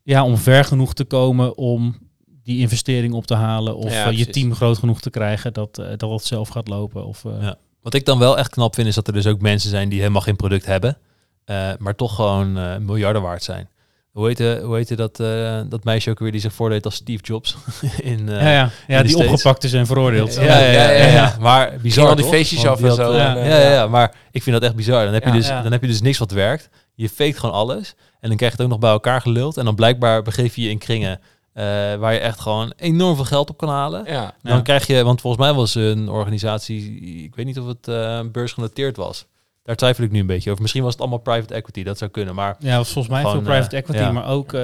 ja, 0.02 0.24
om 0.24 0.36
ver 0.36 0.64
genoeg 0.64 0.94
te 0.94 1.04
komen 1.04 1.56
om 1.56 1.98
die 2.42 2.58
investering 2.60 3.14
op 3.14 3.26
te 3.26 3.34
halen 3.34 3.76
of 3.76 3.92
Ja, 3.92 4.08
je 4.08 4.26
team 4.26 4.54
groot 4.54 4.78
genoeg 4.78 5.00
te 5.00 5.10
krijgen 5.10 5.52
dat, 5.52 5.74
dat 5.96 6.10
het 6.10 6.24
zelf 6.24 6.48
gaat 6.48 6.68
lopen. 6.68 7.06
Of, 7.06 7.24
eh, 7.24 7.32
Ja. 7.40 7.56
Wat 7.82 7.94
ik 7.94 8.04
dan 8.04 8.18
wel 8.18 8.38
echt 8.38 8.50
knap 8.50 8.74
vind, 8.74 8.88
is 8.88 8.94
dat 8.94 9.06
er 9.06 9.12
dus 9.12 9.26
ook 9.26 9.40
mensen 9.40 9.70
zijn 9.70 9.88
die 9.88 9.98
helemaal 9.98 10.20
geen 10.20 10.36
product 10.36 10.66
hebben, 10.66 10.98
eh, 11.44 11.70
maar 11.78 11.94
toch 11.94 12.14
gewoon 12.14 12.84
miljarden 12.84 13.22
waard 13.22 13.42
zijn. 13.42 13.68
Hoe 14.16 14.26
heette, 14.26 14.60
hoe 14.64 14.74
heette 14.76 14.96
dat, 14.96 15.20
eh, 15.20 15.60
dat 15.68 15.84
meisje 15.84 16.10
ook 16.10 16.18
weer 16.18 16.32
die 16.32 16.40
zich 16.40 16.52
voordeed 16.52 16.84
als 16.84 16.94
Steve 16.94 17.22
Jobs? 17.22 17.56
in, 18.02 18.28
eh, 18.28 18.40
ja, 18.40 18.50
ja. 18.52 18.70
ja 18.86 18.96
de 18.96 19.02
die 19.02 19.12
States. 19.12 19.30
opgepakt 19.30 19.64
is 19.64 19.72
en 19.72 19.86
veroordeeld. 19.86 20.34
Ja, 20.34 20.42
ja, 20.42 20.58
ja, 20.70 20.90
ja, 20.90 21.06
ja. 21.06 21.36
Maar 21.40 21.72
Bizar 21.82 22.08
al 22.08 22.14
die 22.14 22.24
feestjes 22.24 22.66
af 22.66 22.82
en 22.82 22.92
zo. 22.94 23.10
eh, 23.12 23.18
ja, 23.18 23.34
ja, 23.36 23.70
ja, 23.72 23.86
maar 23.86 24.14
ik 24.30 24.42
vind 24.42 24.56
dat 24.56 24.64
echt 24.64 24.74
bizar. 24.76 25.04
Dan 25.04 25.14
heb, 25.14 25.22
je 25.22 25.28
Ja. 25.28 25.34
dus, 25.34 25.48
Ja. 25.48 25.62
dan 25.62 25.72
heb 25.72 25.80
je 25.80 25.86
dus 25.86 26.00
niks 26.00 26.18
wat 26.18 26.30
werkt. 26.30 26.68
Je 26.94 27.08
faked 27.08 27.38
gewoon 27.38 27.54
alles. 27.54 27.94
En 28.20 28.28
dan 28.28 28.36
krijg 28.36 28.52
je 28.52 28.56
het 28.56 28.66
ook 28.66 28.72
nog 28.72 28.78
bij 28.78 28.90
elkaar 28.90 29.20
geluld. 29.20 29.56
En 29.56 29.64
dan 29.64 29.74
blijkbaar 29.74 30.22
begeef 30.22 30.56
je 30.56 30.62
je 30.62 30.70
in 30.70 30.78
kringen 30.78 31.20
eh, 31.52 31.64
waar 31.94 32.12
je 32.12 32.18
echt 32.18 32.40
gewoon 32.40 32.72
enorm 32.76 33.14
veel 33.16 33.24
geld 33.24 33.50
op 33.50 33.56
kan 33.56 33.68
halen. 33.68 34.04
Ja. 34.04 34.12
Ja. 34.12 34.32
Dan 34.42 34.62
krijg 34.62 34.86
je, 34.86 35.04
want 35.04 35.20
volgens 35.20 35.42
mij 35.42 35.52
was 35.54 35.74
een 35.74 36.08
organisatie, 36.08 37.00
ik 37.24 37.34
weet 37.34 37.46
niet 37.46 37.58
of 37.60 37.66
het 37.66 37.88
eh 37.88 38.20
beursgenoteerd 38.32 38.96
was. 38.96 39.26
Daar 39.66 39.76
twijfel 39.76 40.04
ik 40.04 40.10
nu 40.10 40.20
een 40.20 40.26
beetje 40.26 40.50
over. 40.50 40.62
Misschien 40.62 40.82
was 40.82 40.92
het 40.92 41.00
allemaal 41.00 41.18
private 41.18 41.54
equity, 41.54 41.82
dat 41.82 41.98
zou 41.98 42.10
kunnen. 42.10 42.34
Maar 42.34 42.56
Ja, 42.58 42.76
was 42.76 42.92
volgens 42.92 43.14
mij 43.14 43.22
Gewoon, 43.22 43.36
veel 43.36 43.46
private 43.52 43.76
eh, 43.76 43.82
equity, 43.82 44.00
ja. 44.00 44.12
maar 44.12 44.28
ook, 44.28 44.52
eh 44.52 44.60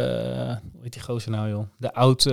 hoe 0.72 0.80
heet 0.82 0.92
die 0.92 1.02
gozer 1.02 1.30
nou 1.30 1.48
joh? 1.48 1.62
De 1.78 1.94
oud 1.94 2.26
eh, 2.26 2.32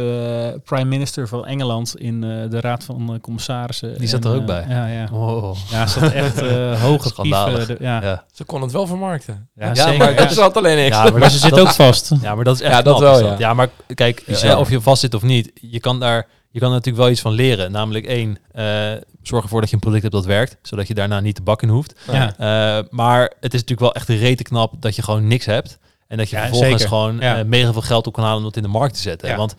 prime 0.64 0.84
minister 0.86 1.28
van 1.28 1.46
Engeland 1.46 1.96
in 1.98 2.24
eh, 2.24 2.50
de 2.50 2.60
raad 2.60 2.84
van 2.84 3.18
commissarissen. 3.22 3.98
Die 3.98 4.08
zat 4.08 4.26
En, 4.26 4.32
er 4.32 4.38
ook 4.38 4.46
bij. 4.46 4.66
Ja, 4.70 4.88
ja. 4.88 5.08
oh, 5.12 5.58
Ja, 5.70 5.88
zat 5.88 6.12
echt 6.12 6.42
eh 6.42 6.82
hoge 6.84 7.08
Schandalig. 7.10 7.58
pief. 7.68 7.78
de- 7.78 7.84
ja. 7.84 8.02
ja. 8.02 8.24
Ze 8.34 8.44
kon 8.44 8.62
het 8.62 8.72
wel 8.72 8.88
vermarkten. 8.88 9.50
Ja, 9.56 9.68
Ja, 9.68 9.74
zeker. 9.74 9.98
maar 9.98 10.12
ja. 10.12 10.18
Dat 10.18 10.34
zat 10.34 10.58
alleen 10.58 10.78
niks. 10.78 10.96
Ja, 10.96 11.10
maar 11.10 11.30
ze 11.32 11.38
zit 11.38 11.60
ook 11.60 11.70
vast. 11.72 12.12
Ja, 12.22 12.36
maar 12.36 12.44
dat 12.44 12.56
is 12.56 12.62
echt 12.62 12.72
Ja, 12.76 12.82
dat 12.82 12.98
knap, 12.98 13.20
wel, 13.20 13.32
is 13.34 13.40
ja. 13.40 13.54
maar 13.54 13.70
kijk, 13.94 14.24
of 14.58 14.70
je 14.70 14.82
vast 14.82 15.02
zit 15.02 15.14
of 15.14 15.22
niet, 15.24 15.52
je 15.54 15.80
kan 15.80 16.00
daar 16.00 16.28
je 16.52 16.60
kan 16.60 16.68
er 16.68 16.74
natuurlijk 16.76 17.04
wel 17.04 17.12
iets 17.12 17.22
van 17.22 17.32
leren. 17.32 17.72
Namelijk 17.72 18.06
één, 18.06 18.38
eh, 18.52 18.92
zorg 19.22 19.44
ervoor 19.44 19.60
dat 19.62 19.70
je 19.70 19.76
een 19.76 19.82
product 19.82 20.02
hebt 20.02 20.14
dat 20.16 20.26
werkt, 20.26 20.58
zodat 20.62 20.88
je 20.88 20.94
daarna 20.94 21.20
niet 21.20 21.36
de 21.36 21.42
bak 21.42 21.62
in 21.62 21.70
hoeft. 21.70 21.96
Ja. 22.12 22.34
Eh, 22.38 22.84
maar 22.90 23.22
het 23.22 23.54
is 23.54 23.60
natuurlijk 23.62 23.80
wel 23.80 23.94
echt 23.94 24.10
een 24.10 24.18
rete 24.18 24.44
knap 24.44 24.82
dat 24.82 24.96
je 24.96 25.02
gewoon 25.02 25.28
niks 25.28 25.46
hebt. 25.46 25.78
En 26.08 26.18
dat 26.18 26.30
je 26.30 26.36
Ja, 26.36 26.42
vervolgens 26.42 26.72
zeker. 26.72 26.88
gewoon 26.88 27.18
Ja. 27.20 27.38
eh, 27.40 27.46
mega 27.46 27.72
veel 27.72 27.82
geld 27.82 28.08
op 28.08 28.14
kan 28.14 28.24
halen 28.24 28.38
om 28.38 28.44
dat 28.44 28.56
in 28.56 28.62
de 28.64 28.68
markt 28.70 28.94
te 28.94 29.00
zetten. 29.02 29.38
Want 29.38 29.56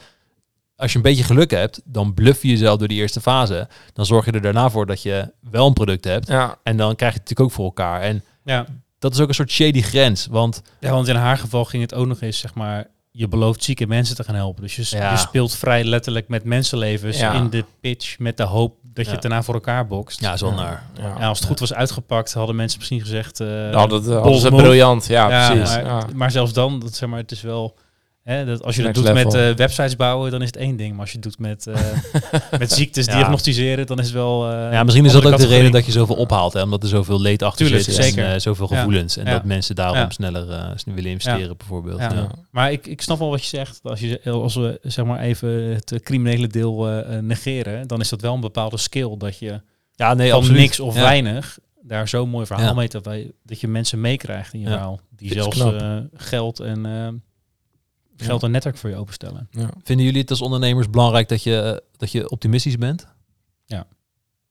als 0.77 0.91
je 0.91 0.97
een 0.97 1.03
beetje 1.05 1.25
geluk 1.25 1.51
hebt, 1.51 1.81
dan 1.85 2.15
bluff 2.15 2.43
je 2.43 2.49
jezelf 2.49 2.79
door 2.79 2.89
die 2.89 2.99
eerste 3.01 3.21
fase. 3.21 3.69
Dan 3.93 4.07
zorg 4.07 4.25
je 4.25 4.33
er 4.33 4.43
daarna 4.43 4.71
voor 4.71 4.87
dat 4.87 5.03
je 5.03 5.33
wel 5.51 5.67
een 5.67 5.73
product 5.73 6.05
hebt. 6.05 6.29
En 6.63 6.77
dan 6.77 6.97
krijg 6.97 7.13
je 7.13 7.19
het 7.21 7.29
natuurlijk 7.29 7.41
ook 7.41 7.51
voor 7.53 7.65
elkaar. 7.65 8.01
En 8.01 8.25
Ja. 8.45 8.67
dat 8.99 9.13
is 9.15 9.21
ook 9.21 9.29
een 9.29 9.35
soort 9.35 9.51
shady 9.51 9.83
grens. 9.83 10.27
Want 10.27 10.63
ja, 10.81 10.91
want 10.91 11.09
in 11.09 11.15
haar 11.17 11.39
geval 11.39 11.65
ging 11.65 11.83
het 11.83 11.95
ook 11.95 12.07
nog 12.07 12.21
eens, 12.21 12.39
zeg 12.39 12.55
maar, 12.55 12.87
je 13.13 13.29
belooft 13.29 13.65
zieke 13.65 13.87
mensen 13.87 14.17
te 14.17 14.25
gaan 14.25 14.35
helpen. 14.35 14.63
Dus 14.63 14.77
je, 14.77 14.97
Ja. 14.97 15.11
je 15.11 15.17
speelt 15.17 15.55
vrij 15.55 15.85
letterlijk 15.85 16.29
met 16.29 16.45
mensenlevens 16.45 17.19
Ja. 17.19 17.33
in 17.33 17.51
de 17.51 17.65
pitch 17.81 18.19
met 18.19 18.37
de 18.37 18.43
hoop 18.43 18.75
dat 18.83 19.07
je 19.07 19.13
het 19.13 19.23
daarna 19.23 19.43
voor 19.43 19.55
elkaar 19.55 19.87
bokst. 19.87 20.21
ja, 20.21 20.33
is. 20.33 20.41
Ja, 21.19 21.27
als 21.29 21.39
het 21.39 21.49
goed 21.49 21.59
was 21.61 21.73
uitgepakt, 21.75 22.33
hadden 22.33 22.57
mensen 22.57 22.79
misschien 22.79 23.01
gezegd... 23.01 23.41
eh, 23.41 23.47
Nou, 23.47 23.89
dat 23.89 24.05
was 24.05 24.43
move. 24.43 24.57
briljant. 24.57 25.07
Ja, 25.07 25.31
Ja, 25.31 25.51
precies. 25.51 25.75
Maar, 25.75 25.85
Ja. 25.85 26.07
maar 26.15 26.31
zelfs 26.31 26.53
dan, 26.53 26.79
dat, 26.81 26.95
zeg 26.95 27.09
maar, 27.09 27.19
het 27.19 27.31
is 27.33 27.43
wel... 27.43 27.77
Hè, 28.31 28.45
dat 28.45 28.63
als 28.65 28.77
je 28.77 28.83
dat 28.83 28.95
Next 28.95 29.07
doet 29.15 29.25
met 29.25 29.35
eh, 29.35 29.55
websites 29.57 29.97
bouwen, 29.97 30.31
dan 30.31 30.41
is 30.41 30.47
het 30.47 30.57
één 30.57 30.77
ding. 30.77 30.91
Maar 30.91 31.01
als 31.01 31.11
je 31.11 31.15
het 31.15 31.25
doet 31.25 31.39
met, 31.39 31.67
eh, 31.67 31.81
met 32.59 32.73
ziektes 32.73 33.07
Ja. 33.07 33.13
diagnosticeren, 33.15 33.87
dan 33.87 33.99
is 33.99 34.05
het 34.05 34.15
wel... 34.15 34.51
eh, 34.53 34.73
Ja, 34.73 34.83
misschien 34.83 35.05
is 35.05 35.13
dat 35.13 35.27
ook 35.27 35.37
de 35.37 35.47
reden 35.47 35.73
dat 35.73 35.87
je 35.87 35.93
zoveel 35.93 36.17
ophaalt. 36.17 36.53
Hè? 36.53 36.63
Omdat 36.63 36.83
er 36.83 36.89
zoveel 36.89 37.21
leed 37.21 37.43
achter 37.43 37.65
Tuurlijk, 37.67 37.85
zit. 37.85 37.95
zeker. 37.95 38.25
En 38.25 38.35
eh, 38.35 38.41
zoveel 38.41 38.67
Ja. 38.71 38.77
gevoelens. 38.77 39.17
En 39.17 39.25
Ja. 39.27 39.33
dat 39.33 39.45
mensen 39.45 39.75
daarom 39.75 39.97
Ja. 39.97 40.11
sneller 40.11 40.51
eh, 40.51 40.71
snel 40.75 40.95
willen 40.95 41.11
investeren, 41.11 41.57
bijvoorbeeld. 41.57 41.99
Ja. 42.01 42.13
Ja. 42.13 42.31
Maar 42.51 42.73
ik, 42.73 42.87
ik 42.87 43.03
snap 43.03 43.19
wel 43.19 43.31
wat 43.31 43.41
je 43.43 43.49
zegt. 43.57 43.81
Als, 43.83 44.01
je, 44.01 44.21
als 44.25 44.55
we 44.55 44.79
zeg 44.83 45.05
maar 45.05 45.21
even 45.21 45.49
het 45.51 46.01
criminele 46.03 46.47
deel 46.47 47.03
negeren, 47.21 47.87
dan 47.89 48.01
is 48.01 48.09
dat 48.09 48.21
wel 48.21 48.35
een 48.35 48.41
bepaalde 48.41 48.77
skill. 48.79 49.15
Dat 49.19 49.39
je 49.39 49.61
Ja, 49.95 50.15
nee, 50.15 50.29
van 50.31 50.39
absoluut. 50.39 50.61
niks 50.61 50.81
of 50.81 50.95
Ja. 50.95 51.01
weinig 51.01 51.59
daar 51.83 52.09
zo'n 52.09 52.29
mooi 52.29 52.47
verhaal 52.47 52.67
Ja. 52.67 52.73
mee 52.75 52.89
dat, 52.89 53.05
wij, 53.05 53.31
dat 53.45 53.61
je 53.61 53.69
mensen 53.69 54.01
meekrijgt 54.01 54.53
in 54.55 54.61
je 54.61 54.67
Ja. 54.67 54.73
verhaal. 54.73 55.01
Die 55.17 55.33
zelfs 55.33 55.61
eh, 55.61 55.97
geld 56.15 56.61
en 56.61 56.87
geld 58.21 58.43
en 58.43 58.51
netwerk 58.51 58.77
voor 58.77 58.91
je 58.91 58.97
openstellen. 58.97 59.49
Vinden 59.83 60.07
jullie 60.07 60.21
het 60.21 60.31
als 60.31 60.41
ondernemers 60.43 60.91
belangrijk 60.91 61.29
dat 61.29 61.43
je, 61.43 61.83
dat 61.97 62.13
je 62.13 62.31
optimistisch 62.31 62.79
bent? 62.79 63.07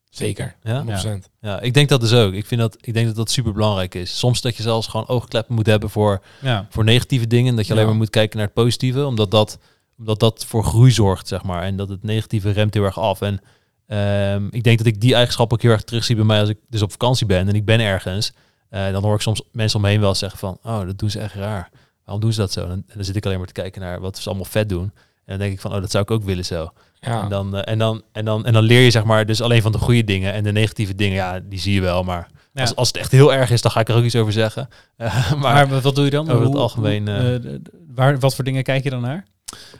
Zeker. 0.09 0.55
Ja? 0.63 0.83
100%. 0.83 1.29
ja, 1.41 1.59
ik 1.59 1.73
denk 1.73 1.89
dat 1.89 2.01
dus 2.01 2.13
ook. 2.13 2.33
Ik, 2.33 2.45
vind 2.45 2.61
dat, 2.61 2.77
ik 2.81 2.93
denk 2.93 3.07
dat 3.07 3.15
dat 3.15 3.31
super 3.31 3.53
belangrijk 3.53 3.95
is. 3.95 4.17
Soms 4.19 4.41
dat 4.41 4.55
je 4.55 4.63
zelfs 4.63 4.87
gewoon 4.87 5.07
oogkleppen 5.07 5.55
moet 5.55 5.65
hebben 5.65 5.89
voor, 5.89 6.21
Ja, 6.41 6.67
voor 6.69 6.83
negatieve 6.83 7.27
dingen. 7.27 7.55
Dat 7.55 7.65
je 7.65 7.71
alleen 7.71 7.83
Ja. 7.83 7.89
maar 7.89 7.99
moet 7.99 8.09
kijken 8.09 8.37
naar 8.37 8.45
het 8.45 8.55
positieve. 8.55 9.05
Omdat 9.05 9.31
dat, 9.31 9.57
omdat 9.97 10.19
dat 10.19 10.45
voor 10.45 10.63
groei 10.63 10.91
zorgt, 10.91 11.27
zeg 11.27 11.43
maar. 11.43 11.63
En 11.63 11.75
dat 11.75 11.89
het 11.89 12.03
negatieve 12.03 12.49
remt 12.51 12.73
heel 12.73 12.83
erg 12.83 12.99
af. 12.99 13.21
En 13.21 13.41
ehm, 13.87 14.47
ik 14.51 14.63
denk 14.63 14.77
dat 14.77 14.87
ik 14.87 15.01
die 15.01 15.13
eigenschap 15.13 15.53
ook 15.53 15.61
heel 15.61 15.71
erg 15.71 15.83
terugzie 15.83 16.15
bij 16.15 16.25
mij 16.25 16.39
als 16.39 16.49
ik 16.49 16.57
dus 16.69 16.81
op 16.81 16.91
vakantie 16.91 17.25
ben 17.25 17.47
en 17.47 17.55
ik 17.55 17.65
ben 17.65 17.79
ergens. 17.79 18.33
Eh, 18.69 18.91
dan 18.91 19.03
hoor 19.03 19.15
ik 19.15 19.21
soms 19.21 19.41
mensen 19.51 19.77
om 19.79 19.85
me 19.85 19.91
heen 19.91 19.99
wel 20.01 20.15
zeggen 20.15 20.39
van, 20.39 20.57
oh, 20.63 20.85
dat 20.85 20.99
doen 20.99 21.09
ze 21.09 21.19
echt 21.19 21.33
raar. 21.35 21.69
Waarom 22.09 22.27
doen 22.27 22.33
ze 22.33 22.39
dat 22.39 22.51
zo? 22.51 22.61
En 22.61 22.85
dan, 22.95 23.03
zit 23.03 23.15
ik 23.15 23.25
alleen 23.25 23.37
maar 23.37 23.47
te 23.47 23.53
kijken 23.53 23.81
naar 23.81 23.99
wat 23.99 24.17
ze 24.17 24.27
allemaal 24.27 24.45
vet 24.45 24.69
doen. 24.69 24.83
En 24.83 24.91
dan 25.25 25.37
denk 25.37 25.53
ik 25.53 25.59
van, 25.59 25.73
oh, 25.73 25.81
dat 25.81 25.91
zou 25.91 26.03
ik 26.03 26.11
ook 26.11 26.23
willen 26.23 26.45
zo. 26.45 26.71
Ja. 26.99 27.23
En, 27.23 27.29
dan, 27.29 27.55
eh, 27.55 27.71
en, 27.71 27.79
dan, 27.79 28.01
en, 28.11 28.25
dan, 28.25 28.45
en 28.45 28.53
dan 28.53 28.63
leer 28.63 28.81
je 28.81 28.91
zeg 28.91 29.03
maar 29.03 29.25
dus 29.25 29.41
alleen 29.41 29.61
van 29.61 29.71
de 29.71 29.77
goede 29.77 30.03
dingen. 30.03 30.33
En 30.33 30.43
de 30.43 30.51
negatieve 30.51 30.95
dingen, 30.95 31.15
ja, 31.15 31.39
die 31.39 31.59
zie 31.59 31.73
je 31.73 31.81
wel. 31.81 32.03
Maar 32.03 32.27
Ja. 32.53 32.61
als, 32.61 32.75
als 32.75 32.87
het 32.87 32.97
echt 32.97 33.11
heel 33.11 33.33
erg 33.33 33.51
is, 33.51 33.61
dan 33.61 33.71
ga 33.71 33.79
ik 33.79 33.89
er 33.89 33.95
ook 33.95 34.03
iets 34.03 34.15
over 34.15 34.33
zeggen. 34.33 34.67
Eh, 34.97 35.33
maar 35.33 35.67
maar, 35.67 35.81
wat 35.81 35.95
doe 35.95 36.05
je 36.05 36.11
dan? 36.11 36.29
over 36.29 36.45
het 36.45 36.55
algemeen, 36.55 37.07
eh, 37.07 37.53
waar, 37.95 38.19
wat 38.19 38.35
voor 38.35 38.43
dingen 38.43 38.63
kijk 38.63 38.83
je 38.83 38.89
dan 38.89 39.01
naar? 39.01 39.25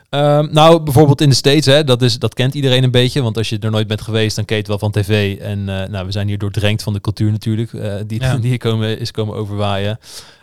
Ehm, 0.09 0.47
nou, 0.51 0.79
bijvoorbeeld 0.81 1.21
in 1.21 1.29
de 1.29 1.35
States, 1.35 1.65
hè, 1.65 1.83
dat, 1.83 2.01
is, 2.01 2.19
dat 2.19 2.33
kent 2.33 2.53
iedereen 2.53 2.83
een 2.83 2.91
beetje. 2.91 3.21
Want 3.21 3.37
als 3.37 3.49
je 3.49 3.59
er 3.59 3.71
nooit 3.71 3.87
bent 3.87 4.01
geweest, 4.01 4.35
dan 4.35 4.45
ken 4.45 4.55
je 4.55 4.61
het 4.61 4.71
wel 4.71 4.79
van 4.79 4.91
tv. 4.91 5.37
En 5.39 5.63
nou, 5.63 6.05
we 6.05 6.11
zijn 6.11 6.27
hier 6.27 6.37
doordrenkt 6.37 6.83
van 6.83 6.93
de 6.93 7.01
cultuur 7.01 7.31
natuurlijk, 7.31 7.71
die, 8.07 8.21
Ja. 8.21 8.37
die 8.41 8.49
hier 8.49 8.57
komen, 8.57 8.99
is 8.99 9.11
komen 9.11 9.35
overwaaien. 9.35 9.99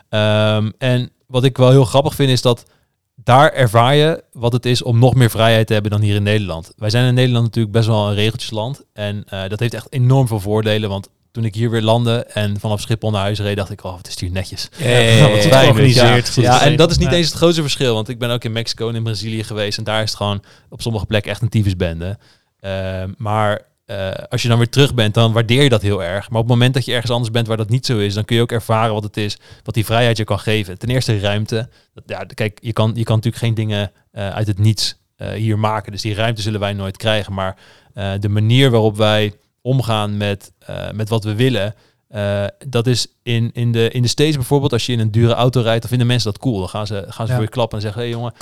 Ehm, 0.08 0.70
en 0.78 1.10
wat 1.26 1.44
ik 1.44 1.56
wel 1.56 1.70
heel 1.70 1.84
grappig 1.84 2.14
vind, 2.14 2.30
is 2.30 2.42
dat 2.42 2.64
daar 3.14 3.52
ervaar 3.52 3.94
je 3.94 4.24
wat 4.32 4.52
het 4.52 4.66
is 4.66 4.82
om 4.82 4.98
nog 4.98 5.14
meer 5.14 5.30
vrijheid 5.30 5.66
te 5.66 5.72
hebben 5.72 5.90
dan 5.90 6.00
hier 6.00 6.14
in 6.14 6.22
Nederland. 6.22 6.72
Wij 6.76 6.90
zijn 6.90 7.06
in 7.06 7.14
Nederland 7.14 7.44
natuurlijk 7.44 7.74
best 7.74 7.86
wel 7.86 8.08
een 8.08 8.14
regeltjesland. 8.14 8.82
En 8.92 9.24
eh, 9.26 9.48
dat 9.48 9.60
heeft 9.60 9.74
echt 9.74 9.92
enorm 9.92 10.26
veel 10.26 10.40
voordelen. 10.40 10.88
Want 10.88 11.08
toen 11.30 11.44
ik 11.44 11.54
hier 11.54 11.70
weer 11.70 11.82
landde 11.82 12.24
en 12.24 12.60
vanaf 12.60 12.80
Schiphol 12.80 13.10
naar 13.10 13.20
huis 13.20 13.38
reed, 13.38 13.56
dacht 13.56 13.70
ik, 13.70 13.84
oh, 13.84 13.96
het 13.96 14.08
is 14.08 14.20
hier 14.20 14.30
netjes. 14.30 14.68
Ja, 14.76 15.30
Wat 15.30 15.44
georganiseerd. 15.44 16.34
Ja, 16.34 16.62
en 16.62 16.76
dat 16.76 16.90
is 16.90 16.98
niet 16.98 17.12
eens 17.12 17.26
het 17.26 17.36
grootste 17.36 17.62
verschil. 17.62 17.94
Want 17.94 18.08
ik 18.08 18.18
ben 18.18 18.30
ook 18.30 18.44
in 18.44 18.52
Mexico 18.52 18.88
en 18.88 18.94
in 18.94 19.02
Brazilië 19.02 19.44
geweest. 19.44 19.78
En 19.78 19.84
daar 19.84 20.02
is 20.02 20.08
het 20.08 20.16
gewoon 20.16 20.42
op 20.68 20.82
sommige 20.82 21.06
plekken 21.06 21.30
echt 21.30 21.42
een 21.42 21.48
tyfusbende. 21.48 22.18
Ehm 22.60 23.12
maar 23.16 23.62
eh, 23.86 24.10
als 24.28 24.42
je 24.42 24.48
dan 24.48 24.58
weer 24.58 24.68
terug 24.68 24.94
bent, 24.94 25.14
dan 25.14 25.32
waardeer 25.32 25.62
je 25.62 25.68
dat 25.68 25.82
heel 25.82 26.04
erg. 26.04 26.30
Maar 26.30 26.40
op 26.40 26.46
het 26.48 26.54
moment 26.56 26.74
dat 26.74 26.84
je 26.84 26.92
ergens 26.92 27.10
anders 27.10 27.30
bent 27.30 27.46
waar 27.46 27.56
dat 27.56 27.68
niet 27.68 27.86
zo 27.86 27.98
is, 27.98 28.14
dan 28.14 28.24
kun 28.24 28.36
je 28.36 28.42
ook 28.42 28.52
ervaren 28.52 28.94
wat 28.94 29.02
het 29.02 29.16
is, 29.16 29.38
wat 29.62 29.74
die 29.74 29.84
vrijheid 29.84 30.16
je 30.16 30.24
kan 30.24 30.38
geven. 30.38 30.78
Ten 30.78 30.88
eerste 30.88 31.20
ruimte. 31.20 31.68
Ja, 32.06 32.24
kijk, 32.34 32.58
je 32.62 32.72
kan, 32.72 32.92
je 32.94 33.04
kan 33.04 33.16
natuurlijk 33.16 33.42
geen 33.44 33.54
dingen 33.54 33.92
eh, 34.10 34.30
uit 34.30 34.46
het 34.46 34.58
niets 34.58 34.96
eh, 35.16 35.28
hier 35.28 35.58
maken. 35.58 35.92
Dus 35.92 36.02
die 36.02 36.14
ruimte 36.14 36.42
zullen 36.42 36.60
wij 36.60 36.72
nooit 36.72 36.96
krijgen. 36.96 37.32
Maar 37.32 37.56
de 38.20 38.28
manier 38.28 38.70
waarop 38.70 38.96
wij 38.96 39.32
omgaan 39.60 40.16
met, 40.16 40.52
met 40.92 41.08
wat 41.08 41.24
we 41.24 41.34
willen, 41.34 41.74
dat 42.68 42.86
is 42.86 43.06
in, 43.22 43.50
in, 43.52 43.72
de, 43.72 43.90
in 43.90 44.02
de 44.02 44.08
States 44.08 44.34
bijvoorbeeld, 44.34 44.72
als 44.72 44.86
je 44.86 44.92
in 44.92 45.00
een 45.00 45.10
dure 45.10 45.32
auto 45.32 45.60
rijdt, 45.60 45.80
dan 45.80 45.88
vinden 45.88 46.06
mensen 46.06 46.32
dat 46.32 46.40
cool. 46.40 46.58
Dan 46.58 46.68
gaan 46.68 46.86
ze, 46.86 47.04
gaan 47.08 47.26
ze 47.26 47.32
Ja. 47.32 47.38
voor 47.38 47.46
je 47.46 47.50
klappen 47.50 47.78
en 47.78 47.84
zeggen, 47.84 48.02
hé 48.02 48.08
hey, 48.08 48.16
jongen, 48.16 48.32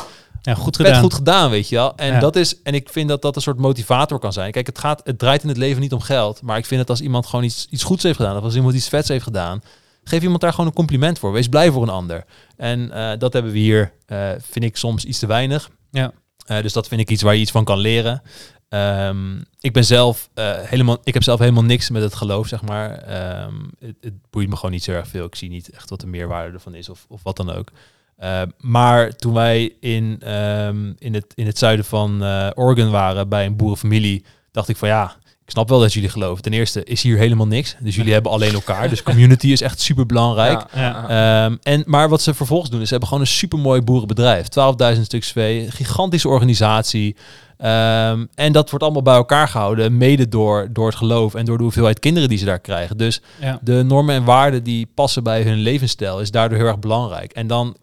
Ja, 0.45 0.55
goed 0.55 0.77
vet 0.77 0.87
gedaan. 0.87 1.03
goed 1.03 1.15
gedaan, 1.15 1.51
weet 1.51 1.69
je 1.69 1.75
wel. 1.75 1.97
En, 1.97 2.13
Ja. 2.13 2.19
dat 2.19 2.37
is, 2.37 2.63
en 2.63 2.75
ik 2.75 2.89
vind 2.89 3.09
dat 3.09 3.23
dat 3.23 3.37
een 3.37 3.43
soort 3.43 3.59
motivator 3.59 4.19
kan 4.19 4.33
zijn. 4.33 4.53
Kijk, 4.53 4.67
het, 4.67 4.79
gaat, 4.79 5.01
het 5.05 5.19
draait 5.19 5.43
in 5.43 5.49
het 5.49 5.57
leven 5.57 5.81
niet 5.81 5.93
om 5.93 6.01
geld, 6.01 6.43
maar 6.43 6.59
ik 6.59 6.67
vind 6.67 6.81
het 6.81 6.91
als 6.91 7.01
iemand 7.01 7.27
gewoon 7.27 7.45
iets, 7.45 7.67
iets 7.71 7.83
goeds 7.83 8.03
heeft 8.03 8.17
gedaan, 8.17 8.37
of 8.37 8.43
als 8.43 8.55
iemand 8.55 8.75
iets 8.75 8.89
vets 8.89 9.09
heeft 9.09 9.25
gedaan, 9.25 9.63
geef 10.05 10.23
iemand 10.23 10.41
daar 10.41 10.51
gewoon 10.51 10.67
een 10.67 10.73
compliment 10.73 11.19
voor. 11.19 11.33
Wees 11.33 11.49
blij 11.49 11.71
voor 11.71 11.83
een 11.83 11.89
ander. 11.89 12.25
En 12.57 12.91
eh, 12.91 13.19
dat 13.19 13.33
hebben 13.33 13.53
we 13.53 13.59
hier, 13.59 13.93
eh, 14.07 14.31
vind 14.51 14.65
ik 14.65 14.77
soms 14.77 15.05
iets 15.05 15.19
te 15.19 15.27
weinig. 15.27 15.71
Ja. 15.91 16.13
Eh, 16.47 16.63
dus 16.63 16.73
dat 16.73 16.89
vind 16.89 17.01
ik 17.01 17.11
iets 17.11 17.23
waar 17.23 17.35
je 17.35 17.41
iets 17.41 17.51
van 17.51 17.65
kan 17.65 17.79
leren. 17.79 18.23
Ehm, 18.69 19.41
ik 19.61 19.73
ben 19.73 19.85
zelf 19.85 20.31
helemaal, 20.35 20.99
ik 21.05 21.15
heb 21.15 21.23
zelf 21.23 21.39
helemaal 21.39 21.63
niks 21.63 21.91
met 21.91 22.03
het 22.03 22.15
geloof, 22.15 22.47
zeg 22.49 22.63
maar. 22.63 22.91
Ehm, 22.93 23.55
het, 23.79 23.97
het 24.01 24.15
boeit 24.31 24.49
me 24.49 24.57
gewoon 24.57 24.71
niet 24.71 24.85
zo 24.85 24.93
erg 24.93 25.09
veel. 25.09 25.25
Ik 25.25 25.35
zie 25.35 25.51
niet 25.51 25.71
echt 25.71 25.91
wat 25.91 26.01
de 26.01 26.07
meerwaarde 26.07 26.53
ervan 26.53 26.75
is 26.75 26.89
of, 26.89 27.07
of 27.09 27.23
wat 27.23 27.37
dan 27.37 27.51
ook. 27.51 27.71
Eh, 28.17 28.43
maar 28.61 29.11
toen 29.17 29.33
wij 29.33 29.73
in, 29.81 30.17
ehm, 30.21 30.93
in, 30.99 31.15
het, 31.15 31.27
in 31.35 31.47
het 31.47 31.59
zuiden 31.59 31.85
van 31.85 32.25
eh, 32.25 32.49
Oregon 32.55 32.91
waren 32.91 33.29
bij 33.29 33.47
een 33.47 33.57
boerenfamilie, 33.57 34.25
dacht 34.53 34.69
ik 34.69 34.77
van 34.77 34.89
ja, 34.89 35.17
ik 35.45 35.51
snap 35.51 35.69
wel 35.69 35.81
dat 35.81 35.93
jullie 35.93 36.09
geloven. 36.09 36.43
Ten 36.43 36.53
eerste 36.53 36.85
is 36.85 37.03
hier 37.03 37.19
helemaal 37.19 37.47
niks. 37.47 37.77
Dus 37.81 37.95
jullie 37.95 38.13
hebben 38.19 38.33
alleen 38.33 38.53
elkaar. 38.55 38.89
Dus 38.89 39.03
community 39.03 39.49
is 39.49 39.61
echt 39.61 39.81
super 39.81 40.07
belangrijk. 40.07 40.65
Ja, 40.75 40.81
Ja. 40.81 41.05
ja. 41.09 41.45
Ehm, 41.45 41.57
en, 41.63 41.83
maar 41.87 42.09
wat 42.09 42.23
ze 42.23 42.35
vervolgens 42.35 42.71
doen, 42.71 42.81
is 42.81 42.85
ze 42.85 42.91
hebben 42.91 43.09
gewoon 43.09 43.25
een 43.25 43.31
supermooi 43.33 43.81
boerenbedrijf. 43.83 44.47
12.000 44.95 45.01
stuks 45.01 45.33
vee, 45.33 45.71
gigantische 45.71 46.29
organisatie. 46.29 47.17
Ehm, 47.59 48.25
en 48.35 48.53
dat 48.53 48.69
wordt 48.71 48.85
allemaal 48.85 49.03
bij 49.03 49.15
elkaar 49.15 49.49
gehouden, 49.49 49.97
mede 49.97 50.29
door, 50.29 50.69
door 50.73 50.87
het 50.87 50.97
geloof 50.97 51.35
en 51.35 51.45
door 51.45 51.57
de 51.57 51.63
hoeveelheid 51.63 51.99
kinderen 51.99 52.29
die 52.29 52.39
ze 52.39 52.45
daar 52.45 52.61
krijgen. 52.61 52.97
Dus 52.97 53.21
Ja. 53.41 53.59
de 53.63 53.83
normen 53.83 54.15
en 54.15 54.25
waarden 54.25 54.63
die 54.63 54.89
passen 54.95 55.23
bij 55.23 55.43
hun 55.43 55.59
levensstijl 55.59 56.21
is 56.21 56.31
daardoor 56.31 56.59
heel 56.59 56.67
erg 56.67 56.79
belangrijk. 56.79 57.33
En 57.33 57.47
dan, 57.47 57.77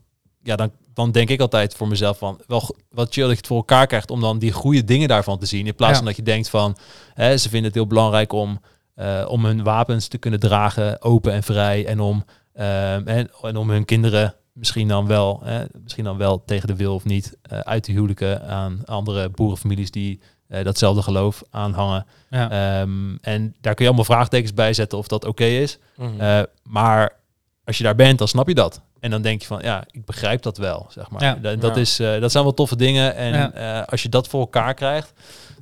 ja, 0.43 0.55
dan, 0.55 0.71
dan 0.93 1.11
denk 1.11 1.29
ik 1.29 1.39
altijd 1.41 1.75
voor 1.75 1.87
mezelf 1.87 2.17
van, 2.17 2.39
wel 2.47 2.75
wat 2.89 3.13
chill 3.13 3.23
dat 3.23 3.31
je 3.31 3.37
het 3.37 3.47
voor 3.47 3.57
elkaar 3.57 3.87
krijgt 3.87 4.11
om 4.11 4.21
dan 4.21 4.39
die 4.39 4.51
goede 4.51 4.83
dingen 4.83 5.07
daarvan 5.07 5.39
te 5.39 5.45
zien. 5.45 5.67
In 5.67 5.75
plaats 5.75 5.91
Ja. 5.91 5.97
van 5.97 6.05
dat 6.05 6.15
je 6.15 6.23
denkt 6.23 6.49
van, 6.49 6.77
hè, 7.13 7.37
ze 7.37 7.49
vinden 7.49 7.65
het 7.67 7.75
heel 7.75 7.87
belangrijk 7.87 8.33
om, 8.33 8.59
eh, 8.95 9.25
om 9.27 9.45
hun 9.45 9.63
wapens 9.63 10.07
te 10.07 10.17
kunnen 10.17 10.39
dragen, 10.39 11.01
open 11.01 11.33
en 11.33 11.43
vrij. 11.43 11.85
En 11.85 11.99
om, 11.99 12.25
ehm, 12.53 13.07
en, 13.07 13.29
en 13.41 13.57
om 13.57 13.69
hun 13.69 13.85
kinderen 13.85 14.35
misschien 14.53 14.87
dan 14.87 15.07
wel, 15.07 15.41
eh, 15.45 15.59
misschien 15.83 16.03
dan 16.03 16.17
wel 16.17 16.43
tegen 16.45 16.67
de 16.67 16.75
wil 16.75 16.93
of 16.93 17.05
niet, 17.05 17.37
eh, 17.41 17.59
uit 17.59 17.83
te 17.83 17.91
huwelijken 17.91 18.47
aan 18.47 18.81
andere 18.85 19.29
boerenfamilies 19.29 19.91
die 19.91 20.19
eh, 20.47 20.63
datzelfde 20.63 21.01
geloof 21.01 21.41
aanhangen. 21.49 22.05
Ja. 22.29 22.49
Ehm, 22.49 23.15
en 23.21 23.55
daar 23.61 23.73
kun 23.73 23.85
je 23.85 23.91
allemaal 23.91 24.15
vraagtekens 24.15 24.53
bij 24.53 24.73
zetten 24.73 24.97
of 24.97 25.07
dat 25.07 25.25
oké 25.25 25.43
is. 25.45 25.77
Mhm. 25.97 26.19
Eh, 26.21 26.41
maar 26.63 27.19
als 27.63 27.77
je 27.77 27.83
daar 27.83 27.95
bent, 27.95 28.17
dan 28.19 28.27
snap 28.27 28.47
je 28.47 28.53
dat. 28.53 28.81
En 29.01 29.11
dan 29.11 29.21
denk 29.21 29.41
je 29.41 29.47
van, 29.47 29.59
ja, 29.61 29.83
ik 29.91 30.05
begrijp 30.05 30.41
dat 30.41 30.57
wel, 30.57 30.85
zeg 30.89 31.09
maar. 31.09 31.23
Ja. 31.23 31.55
Dat, 31.55 31.75
Ja. 31.75 31.81
is, 31.81 31.99
eh, 31.99 32.19
dat 32.21 32.31
zijn 32.31 32.43
wel 32.43 32.53
toffe 32.53 32.75
dingen. 32.75 33.15
En 33.15 33.33
Ja. 33.33 33.51
eh, 33.53 33.87
als 33.87 34.03
je 34.03 34.09
dat 34.09 34.27
voor 34.27 34.39
elkaar 34.39 34.73
krijgt, 34.73 35.13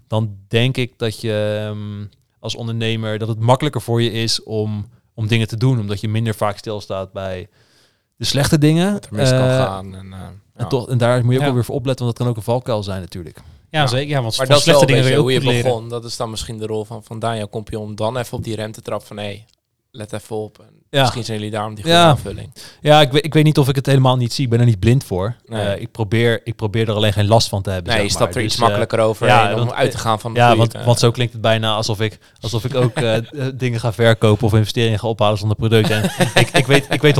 dan 0.08 0.36
denk 0.48 0.78
ik 0.78 0.94
dat 0.98 1.22
je 1.22 1.66
ehm, 1.68 2.06
als 2.40 2.56
ondernemer, 2.56 3.18
dat 3.20 3.28
het 3.28 3.40
makkelijker 3.40 3.82
voor 3.82 4.02
je 4.02 4.12
is 4.12 4.44
om, 4.44 4.90
om 5.14 5.28
dingen 5.28 5.48
te 5.48 5.58
doen. 5.58 5.80
Omdat 5.80 6.02
je 6.02 6.08
minder 6.08 6.36
vaak 6.36 6.58
stilstaat 6.58 7.12
bij 7.12 7.48
de 8.16 8.26
slechte 8.26 8.58
dingen. 8.58 8.92
dat 8.94 9.06
er 9.06 9.14
mis 9.14 9.30
kan 9.30 9.40
Eh, 9.40 9.66
gaan. 9.66 9.96
En, 9.96 10.14
eh, 10.14 10.20
En, 10.20 10.42
ja. 10.58 10.68
toch, 10.68 10.90
en 10.90 10.98
daar 10.98 11.16
moet 11.24 11.30
je 11.30 11.34
ook 11.34 11.40
Ja. 11.40 11.46
wel 11.46 11.54
weer 11.56 11.66
voor 11.66 11.76
opletten, 11.76 12.06
want 12.06 12.18
dat 12.18 12.26
kan 12.28 12.36
ook 12.36 12.40
een 12.46 12.52
valkuil 12.54 12.84
zijn 12.84 13.02
natuurlijk. 13.02 13.38
ja, 13.38 13.44
Ja. 13.82 13.88
zeker. 13.88 14.08
Ja, 14.10 14.22
want 14.22 14.38
Maar 14.38 14.46
van 14.46 14.56
dat 14.56 14.58
is 14.58 14.66
wel 14.72 14.80
slechte 14.80 14.96
een 14.98 15.04
dingen 15.04 15.20
hoe 15.20 15.32
je 15.32 15.40
leren. 15.42 15.64
begon. 15.64 15.90
Dat 15.90 16.06
is 16.06 16.18
dan 16.18 16.30
misschien 16.30 16.58
de 16.58 16.66
rol 16.66 16.86
van, 16.86 17.04
van 17.04 17.20
Daniel 17.20 17.48
Kompje 17.48 17.80
om 17.80 17.96
dan 17.96 18.18
even 18.18 18.38
op 18.38 18.44
die 18.44 18.56
rem 18.56 18.72
te 18.72 18.82
trappen 18.82 19.08
van 19.08 19.18
hé, 19.18 19.24
hey, 19.24 19.46
let 19.92 20.14
even 20.14 20.36
op. 20.36 20.60
En 20.60 20.79
Ja. 20.92 21.02
Misschien 21.02 21.24
zijn 21.24 21.38
jullie 21.38 21.52
daarom 21.54 21.74
die 21.76 21.84
goede 21.84 21.98
Ja. 22.00 22.06
aanvulling. 22.08 22.54
Ja, 22.82 23.02
ik 23.02 23.12
weet, 23.12 23.26
ik 23.26 23.34
weet 23.34 23.44
niet 23.44 23.58
of 23.58 23.70
ik 23.70 23.76
het 23.76 23.86
helemaal 23.86 24.18
niet 24.18 24.34
zie. 24.34 24.44
Ik 24.44 24.50
ben 24.50 24.60
er 24.60 24.66
niet 24.66 24.80
blind 24.80 25.04
voor. 25.04 25.36
Nee. 25.46 25.62
Eh, 25.62 25.82
ik, 25.82 25.92
probeer, 25.92 26.42
ik 26.44 26.56
probeer 26.56 26.88
er 26.90 26.94
alleen 26.96 27.14
geen 27.14 27.28
last 27.28 27.50
van 27.50 27.62
te 27.62 27.70
hebben. 27.70 27.94
Nee, 27.94 28.04
je 28.04 28.10
stapt 28.10 28.36
er 28.36 28.42
Dus, 28.42 28.44
iets 28.52 28.56
eh, 28.56 28.62
makkelijker 28.62 29.00
over 29.00 29.28
ja, 29.28 29.52
om 29.54 29.58
want- 29.60 29.74
uit 29.74 29.92
te 29.92 29.98
gaan 29.98 30.20
van 30.20 30.34
de 30.34 30.40
Ja, 30.40 30.46
goede, 30.46 30.60
want, 30.62 30.74
eh, 30.76 30.86
want 30.86 31.00
zo 31.00 31.12
klinkt 31.12 31.34
het 31.34 31.42
bijna 31.42 31.74
alsof 31.74 32.00
ik, 32.02 32.20
alsof 32.40 32.64
ik 32.66 32.76
ook 32.76 32.94
eh, 32.96 33.16
eh, 33.18 33.24
dingen 33.54 33.80
ga 33.80 33.94
verkopen 33.94 34.46
of 34.48 34.54
investeringen 34.54 35.00
ga 35.00 35.08
ophalen 35.08 35.38
zonder 35.38 35.58
product. 35.58 35.90
En 35.90 36.04
ik, 36.44 36.50
ik, 36.50 36.66
weet, 36.68 36.86
ik 36.90 37.02
weet 37.02 37.16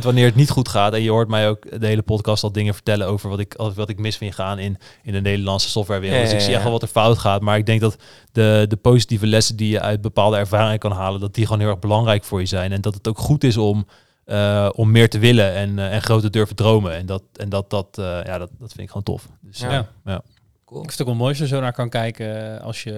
100% 0.00 0.02
wanneer 0.04 0.24
het 0.26 0.34
niet 0.36 0.50
goed 0.50 0.68
gaat. 0.68 0.92
En 0.92 1.02
je 1.02 1.10
hoort 1.10 1.28
mij 1.28 1.48
ook 1.48 1.80
de 1.80 1.86
hele 1.86 2.02
podcast 2.02 2.42
al 2.42 2.52
dingen 2.52 2.74
vertellen 2.74 3.06
over 3.06 3.28
wat 3.30 3.38
ik, 3.38 3.54
wat 3.74 3.88
ik 3.88 3.98
mis 3.98 4.16
vind 4.16 4.34
gaan 4.34 4.58
in, 4.58 4.78
in 5.02 5.12
de 5.12 5.20
Nederlandse 5.20 5.68
softwarewereld. 5.68 6.22
Dus 6.22 6.32
ik 6.32 6.40
zie 6.40 6.54
echt 6.54 6.62
wel 6.62 6.72
wat 6.72 6.82
er 6.82 6.88
fout 6.88 7.18
gaat. 7.18 7.40
Maar 7.40 7.56
ik 7.58 7.66
denk 7.66 7.80
dat 7.80 7.96
de, 8.34 8.64
de 8.68 8.76
positieve 8.76 9.26
lessen 9.26 9.56
die 9.56 9.68
je 9.68 9.80
uit 9.80 10.00
bepaalde 10.00 10.36
ervaringen 10.36 10.78
kan 10.78 10.92
halen, 10.92 11.20
dat 11.20 11.34
die 11.34 11.44
gewoon 11.44 11.60
heel 11.60 11.70
erg 11.70 11.78
belangrijk 11.78 12.24
voor 12.24 12.40
je 12.40 12.46
zijn. 12.46 12.72
En 12.72 12.80
dat 12.80 12.94
het 12.94 13.08
ook 13.08 13.18
goed 13.18 13.44
is 13.44 13.56
om, 13.56 13.86
eh, 14.24 14.68
om 14.72 14.90
meer 14.90 15.08
te 15.08 15.18
willen 15.18 15.54
en, 15.54 15.78
eh, 15.78 15.94
en 15.94 16.02
groter 16.02 16.30
durven 16.30 16.56
dromen. 16.56 16.92
En 16.92 17.06
dat, 17.06 17.22
en 17.32 17.48
dat, 17.48 17.70
dat, 17.70 17.98
eh, 17.98 18.04
ja, 18.24 18.38
dat, 18.38 18.50
dat 18.58 18.68
vind 18.68 18.80
ik 18.80 18.88
gewoon 18.88 19.02
tof. 19.02 19.28
Dus, 19.40 19.58
Ja. 19.58 19.72
Ja. 19.72 19.88
ja. 20.04 20.22
cool. 20.64 20.82
Ik 20.82 20.86
vind 20.86 20.98
het 20.98 21.00
ook 21.00 21.06
wel 21.06 21.16
mooi 21.16 21.30
als 21.30 21.38
je 21.38 21.46
zo 21.46 21.60
naar 21.60 21.72
kan 21.72 21.88
kijken 21.88 22.60
als 22.60 22.82
je, 22.82 22.92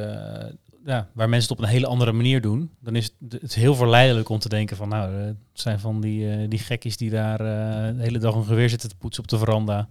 ja, 0.85 1.09
waar 1.13 1.29
mensen 1.29 1.49
het 1.51 1.59
op 1.59 1.65
een 1.65 1.71
hele 1.71 1.87
andere 1.87 2.13
manier 2.13 2.41
doen. 2.41 2.71
Dan 2.81 2.97
is 2.97 3.05
het, 3.05 3.33
het 3.33 3.51
is 3.51 3.55
heel 3.55 3.75
verleidelijk 3.75 4.29
om 4.29 4.39
te 4.39 4.49
denken 4.49 4.77
van, 4.77 4.89
nou, 4.89 5.13
het 5.13 5.37
zijn 5.53 5.81
van 5.81 6.01
die, 6.01 6.49
die 6.49 6.59
gekkies 6.59 6.97
die 6.97 7.11
daar 7.11 7.39
de 7.39 8.03
hele 8.03 8.19
dag 8.19 8.35
een 8.35 8.45
geweer 8.45 8.69
zitten 8.69 8.89
te 8.89 8.97
poetsen 8.97 9.23
op 9.23 9.29
de 9.29 9.39
veranda. 9.39 9.89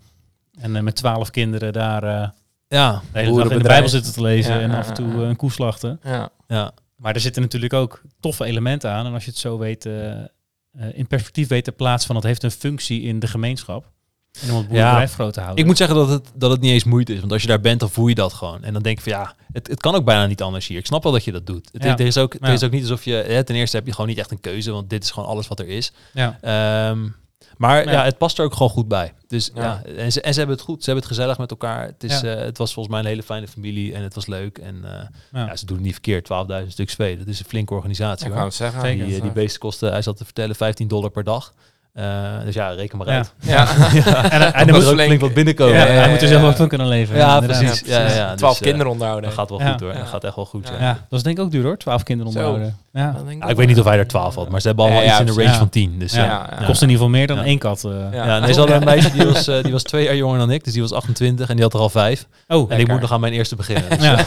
En 0.60 0.84
met 0.84 0.96
twaalf 0.96 1.30
kinderen 1.30 1.74
daar 1.74 2.34
ja, 2.76 3.02
de 3.14 3.20
hele 3.20 3.36
dag 3.44 3.52
in 3.52 3.58
de. 3.58 3.64
Bijbel 3.64 3.90
zitten 3.90 4.14
te 4.14 4.22
lezen 4.22 4.54
Ja, 4.56 4.60
en 4.62 4.72
ja, 4.72 4.78
af 4.78 4.88
en 4.88 4.94
toe 4.94 5.08
ja. 5.08 5.22
eh, 5.22 5.28
een 5.28 5.36
koe 5.36 5.52
slachten. 5.52 6.00
Ja. 6.04 6.30
ja. 6.48 6.72
Maar 6.96 7.14
er 7.14 7.20
zitten 7.20 7.42
natuurlijk 7.42 7.74
ook 7.74 8.02
toffe 8.20 8.46
elementen 8.46 8.92
aan. 8.92 9.06
En 9.06 9.14
als 9.14 9.24
je 9.26 9.30
het 9.30 9.40
zo 9.40 9.58
weet, 9.58 9.86
eh, 9.86 10.12
eh, 10.12 10.26
in 10.94 11.08
perspectief 11.08 11.48
weet 11.48 11.64
te 11.64 11.72
plaatsen 11.72 12.08
van, 12.08 12.16
het 12.16 12.26
heeft 12.26 12.44
een 12.44 12.52
functie 12.52 13.02
in 13.02 13.20
de 13.20 13.28
gemeenschap. 13.28 13.92
En 14.42 14.50
om 14.52 14.58
het 14.58 14.68
boerenbedrijf 14.68 15.14
groot 15.14 15.34
te 15.34 15.40
houden. 15.40 15.60
Ik 15.62 15.66
moet 15.70 15.78
zeggen 15.78 15.96
dat 15.96 16.10
het, 16.10 16.32
dat 16.36 16.52
het 16.52 16.62
niet 16.62 16.72
eens 16.72 16.84
moeite 16.84 17.14
is. 17.14 17.20
Want 17.20 17.32
als 17.32 17.42
je 17.42 17.48
daar 17.48 17.60
bent, 17.62 17.80
dan 17.80 17.90
voel 17.90 18.08
je 18.08 18.16
dat 18.16 18.34
gewoon. 18.34 18.64
En 18.64 18.74
dan 18.74 18.82
denk 18.82 18.98
je 18.98 19.04
van 19.04 19.12
ja, 19.22 19.36
het, 19.52 19.68
het 19.68 19.80
kan 19.80 19.96
ook 19.96 20.06
bijna 20.06 20.26
niet 20.26 20.42
anders 20.42 20.68
hier. 20.68 20.78
Ik 20.78 20.86
snap 20.86 21.04
wel 21.04 21.12
dat 21.12 21.24
je 21.24 21.32
dat 21.32 21.46
doet. 21.46 21.70
Het, 21.72 21.84
Ja. 21.84 21.90
het 21.90 22.00
is, 22.00 22.18
ook, 22.18 22.34
het 22.34 22.42
Ja. 22.46 22.52
is 22.52 22.64
ook 22.64 22.72
niet 22.72 22.82
alsof 22.82 23.04
je... 23.06 23.14
Hè, 23.14 23.44
ten 23.44 23.56
eerste 23.56 23.76
heb 23.78 23.86
je 23.86 23.92
gewoon 23.92 24.08
niet 24.10 24.18
echt 24.18 24.32
een 24.32 24.40
keuze. 24.40 24.72
Want 24.72 24.90
dit 24.90 25.04
is 25.04 25.12
gewoon 25.12 25.30
alles 25.30 25.48
wat 25.48 25.60
er 25.60 25.68
is. 25.68 25.92
ja. 26.14 26.38
Ehm, 26.42 27.08
maar 27.58 27.86
Ja. 27.86 27.92
ja. 27.92 28.04
het 28.04 28.18
past 28.18 28.38
er 28.40 28.46
ook 28.46 28.54
gewoon 28.54 28.70
goed 28.70 28.88
bij. 28.88 29.14
Dus 29.28 29.52
Ja. 29.54 29.64
ja, 29.64 29.92
en, 29.92 30.12
ze, 30.12 30.22
en 30.22 30.32
ze 30.34 30.40
hebben 30.40 30.56
het 30.58 30.66
goed. 30.66 30.84
Ze 30.84 30.86
hebben 30.90 31.04
het 31.10 31.14
gezellig 31.18 31.38
met 31.38 31.52
elkaar. 31.52 31.86
Het, 31.86 32.04
is, 32.04 32.22
Ja. 32.22 32.36
eh, 32.36 32.44
het 32.46 32.58
was 32.58 32.74
volgens 32.74 32.96
mij 32.96 33.04
een 33.04 33.10
hele 33.12 33.24
fijne 33.24 33.48
familie. 33.48 33.94
En 33.94 34.04
het 34.04 34.16
was 34.16 34.26
leuk. 34.26 34.58
En 34.58 34.82
eh, 34.84 35.08
Ja. 35.32 35.56
ze 35.56 35.66
doen 35.66 35.76
het 35.76 35.86
niet 35.86 35.94
verkeerd. 35.94 36.26
12.000 36.26 36.72
stuks 36.72 36.94
vee. 36.96 37.18
Dat 37.18 37.28
is 37.28 37.40
een 37.40 37.46
flinke 37.46 37.74
organisatie. 37.74 38.28
Ik 38.28 38.34
hoor. 38.34 38.52
zeggen. 38.52 38.84
Die, 38.98 39.16
eh, 39.16 39.22
die 39.22 39.32
beesten 39.32 39.60
kosten, 39.60 39.92
hij 39.92 40.02
zat 40.02 40.18
te 40.18 40.24
vertellen, 40.26 40.56
15 40.56 40.88
dollar 40.88 41.10
per 41.10 41.24
dag. 41.24 41.54
Eh, 41.96 42.06
dus 42.46 42.54
ja, 42.54 42.70
reken 42.70 42.98
maar 42.98 43.08
Ja. 43.08 43.14
uit. 43.16 43.34
Ja. 43.40 43.54
ja. 44.06 44.24
En, 44.30 44.42
en, 44.42 44.54
En 44.54 44.68
dan 44.68 44.76
er 44.76 44.82
moet, 44.82 44.86
ook 44.86 45.00
flink 45.02 45.22
wat 45.22 45.34
binnenkomen. 45.34 45.74
ja, 45.74 45.80
ja, 45.86 45.92
hij 45.92 46.04
ja, 46.04 46.08
moet 46.10 46.22
er 46.22 46.28
zelf 46.28 46.44
ook 46.44 46.56
van 46.56 46.68
kunnen 46.68 46.88
leven. 46.88 47.18
Ja, 47.18 47.34
inderdaad. 47.34 47.60
precies. 47.62 47.84
Ja, 47.90 48.00
ja, 48.00 48.14
ja. 48.16 48.36
Twaalf 48.36 48.52
Dus, 48.58 48.62
eh, 48.62 48.68
kinderen 48.68 48.92
onderhouden. 48.92 49.30
Dat 49.30 49.40
gaat 49.40 49.50
wel 49.50 49.60
Ja. 49.60 49.72
goed 49.72 49.80
hoor. 49.80 49.92
Ja. 49.92 49.98
Dat 50.00 50.08
gaat 50.08 50.24
echt 50.24 50.36
wel 50.36 50.46
goed. 50.46 50.68
Ja. 50.80 50.86
Ja, 50.86 50.92
dat 51.10 51.18
is 51.20 51.24
denk 51.24 51.38
ik 51.38 51.44
ook 51.44 51.52
duur 51.52 51.64
hoor. 51.64 51.78
12 51.78 52.04
kinderen 52.04 52.32
onderhouden. 52.34 52.78
Ja. 52.94 53.16
Ik 53.48 53.56
weet 53.56 53.68
niet 53.68 53.80
of 53.80 53.86
hij 53.86 53.98
er 53.98 54.08
12 54.08 54.36
had, 54.36 54.50
maar 54.50 54.62
ze 54.62 54.68
hebben 54.68 54.86
allemaal 54.86 55.04
Ja, 55.04 55.08
ja, 55.10 55.20
iets 55.22 55.30
in 55.30 55.36
de 55.36 55.42
range 55.42 55.54
ja. 55.54 55.58
van 55.58 55.70
10. 55.70 56.00
Dus 56.00 56.14
Ja. 56.14 56.24
ja. 56.24 56.26
Ja, 56.30 56.58
ja. 56.60 56.66
Kost 56.66 56.82
in 56.82 56.90
ieder 56.90 57.04
geval 57.04 57.10
meer 57.20 57.28
dan 57.28 57.38
Ja. 57.38 57.44
één 57.44 57.58
kat. 57.58 57.84
eh. 57.84 57.92
Ja. 58.14 58.26
Ja, 58.26 58.40
nee, 58.40 58.54
ze 58.54 58.60
hadden 58.60 58.78
een 58.82 58.84
meisje 58.84 59.12
die 59.12 59.26
was, 59.26 59.48
eh, 59.48 59.64
die 59.64 59.72
was 59.72 59.84
twee 59.84 60.04
jaar 60.04 60.16
jonger 60.16 60.38
dan 60.40 60.52
ik, 60.52 60.64
dus 60.64 60.74
die 60.74 60.82
was 60.82 60.94
28 60.94 61.50
en 61.50 61.54
die 61.56 61.64
had 61.64 61.74
er 61.74 61.80
al 61.80 61.90
vijf. 61.90 62.26
Oh, 62.48 62.72
En 62.72 62.80
ik 62.80 62.88
moet 62.88 63.02
nog 63.02 63.12
aan 63.12 63.20
mijn 63.20 63.34
eerste 63.34 63.56
beginnen. 63.56 63.90
Dus, 63.90 64.04
ja. 64.06 64.18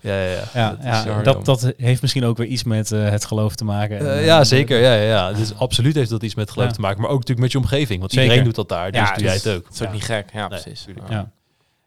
ja, 0.00 0.14
ja, 0.14 0.24
ja. 0.54 0.76
Ja, 0.84 1.22
Dat 1.42 1.62
is 1.62 1.72
heeft 1.86 2.02
misschien 2.02 2.24
ook 2.24 2.36
weer 2.36 2.46
iets 2.46 2.64
met 2.64 2.92
eh, 2.92 3.08
het 3.08 3.24
geloof 3.24 3.54
te 3.54 3.64
maken. 3.64 3.98
Eh, 4.00 4.18
En, 4.18 4.24
ja, 4.24 4.38
eh, 4.38 4.44
zeker. 4.44 4.80
Ja, 4.80 4.92
ja, 4.94 5.02
ja. 5.02 5.32
Dus 5.32 5.52
absoluut 5.58 5.94
heeft 5.94 6.10
dat 6.10 6.22
iets 6.22 6.34
met 6.34 6.49
geloof 6.50 6.68
Ja. 6.68 6.74
te 6.74 6.80
maken, 6.80 7.00
maar 7.00 7.10
ook 7.10 7.18
natuurlijk 7.18 7.40
met 7.40 7.52
je 7.52 7.58
omgeving. 7.58 7.98
Want 8.00 8.10
Zeker. 8.10 8.22
iedereen 8.24 8.44
doet 8.44 8.54
dat 8.54 8.68
daar, 8.68 8.92
dus 8.92 9.00
Ja, 9.00 9.14
doe 9.14 9.24
jij 9.24 9.32
dus 9.32 9.44
het 9.44 9.54
ook. 9.56 9.64
Dat 9.64 9.72
is 9.74 9.80
ook 9.80 9.86
Ja. 9.86 9.92
niet 9.92 10.04
gek. 10.04 10.30
Ja, 10.32 10.48
Nee, 10.48 10.60
precies. 10.60 10.86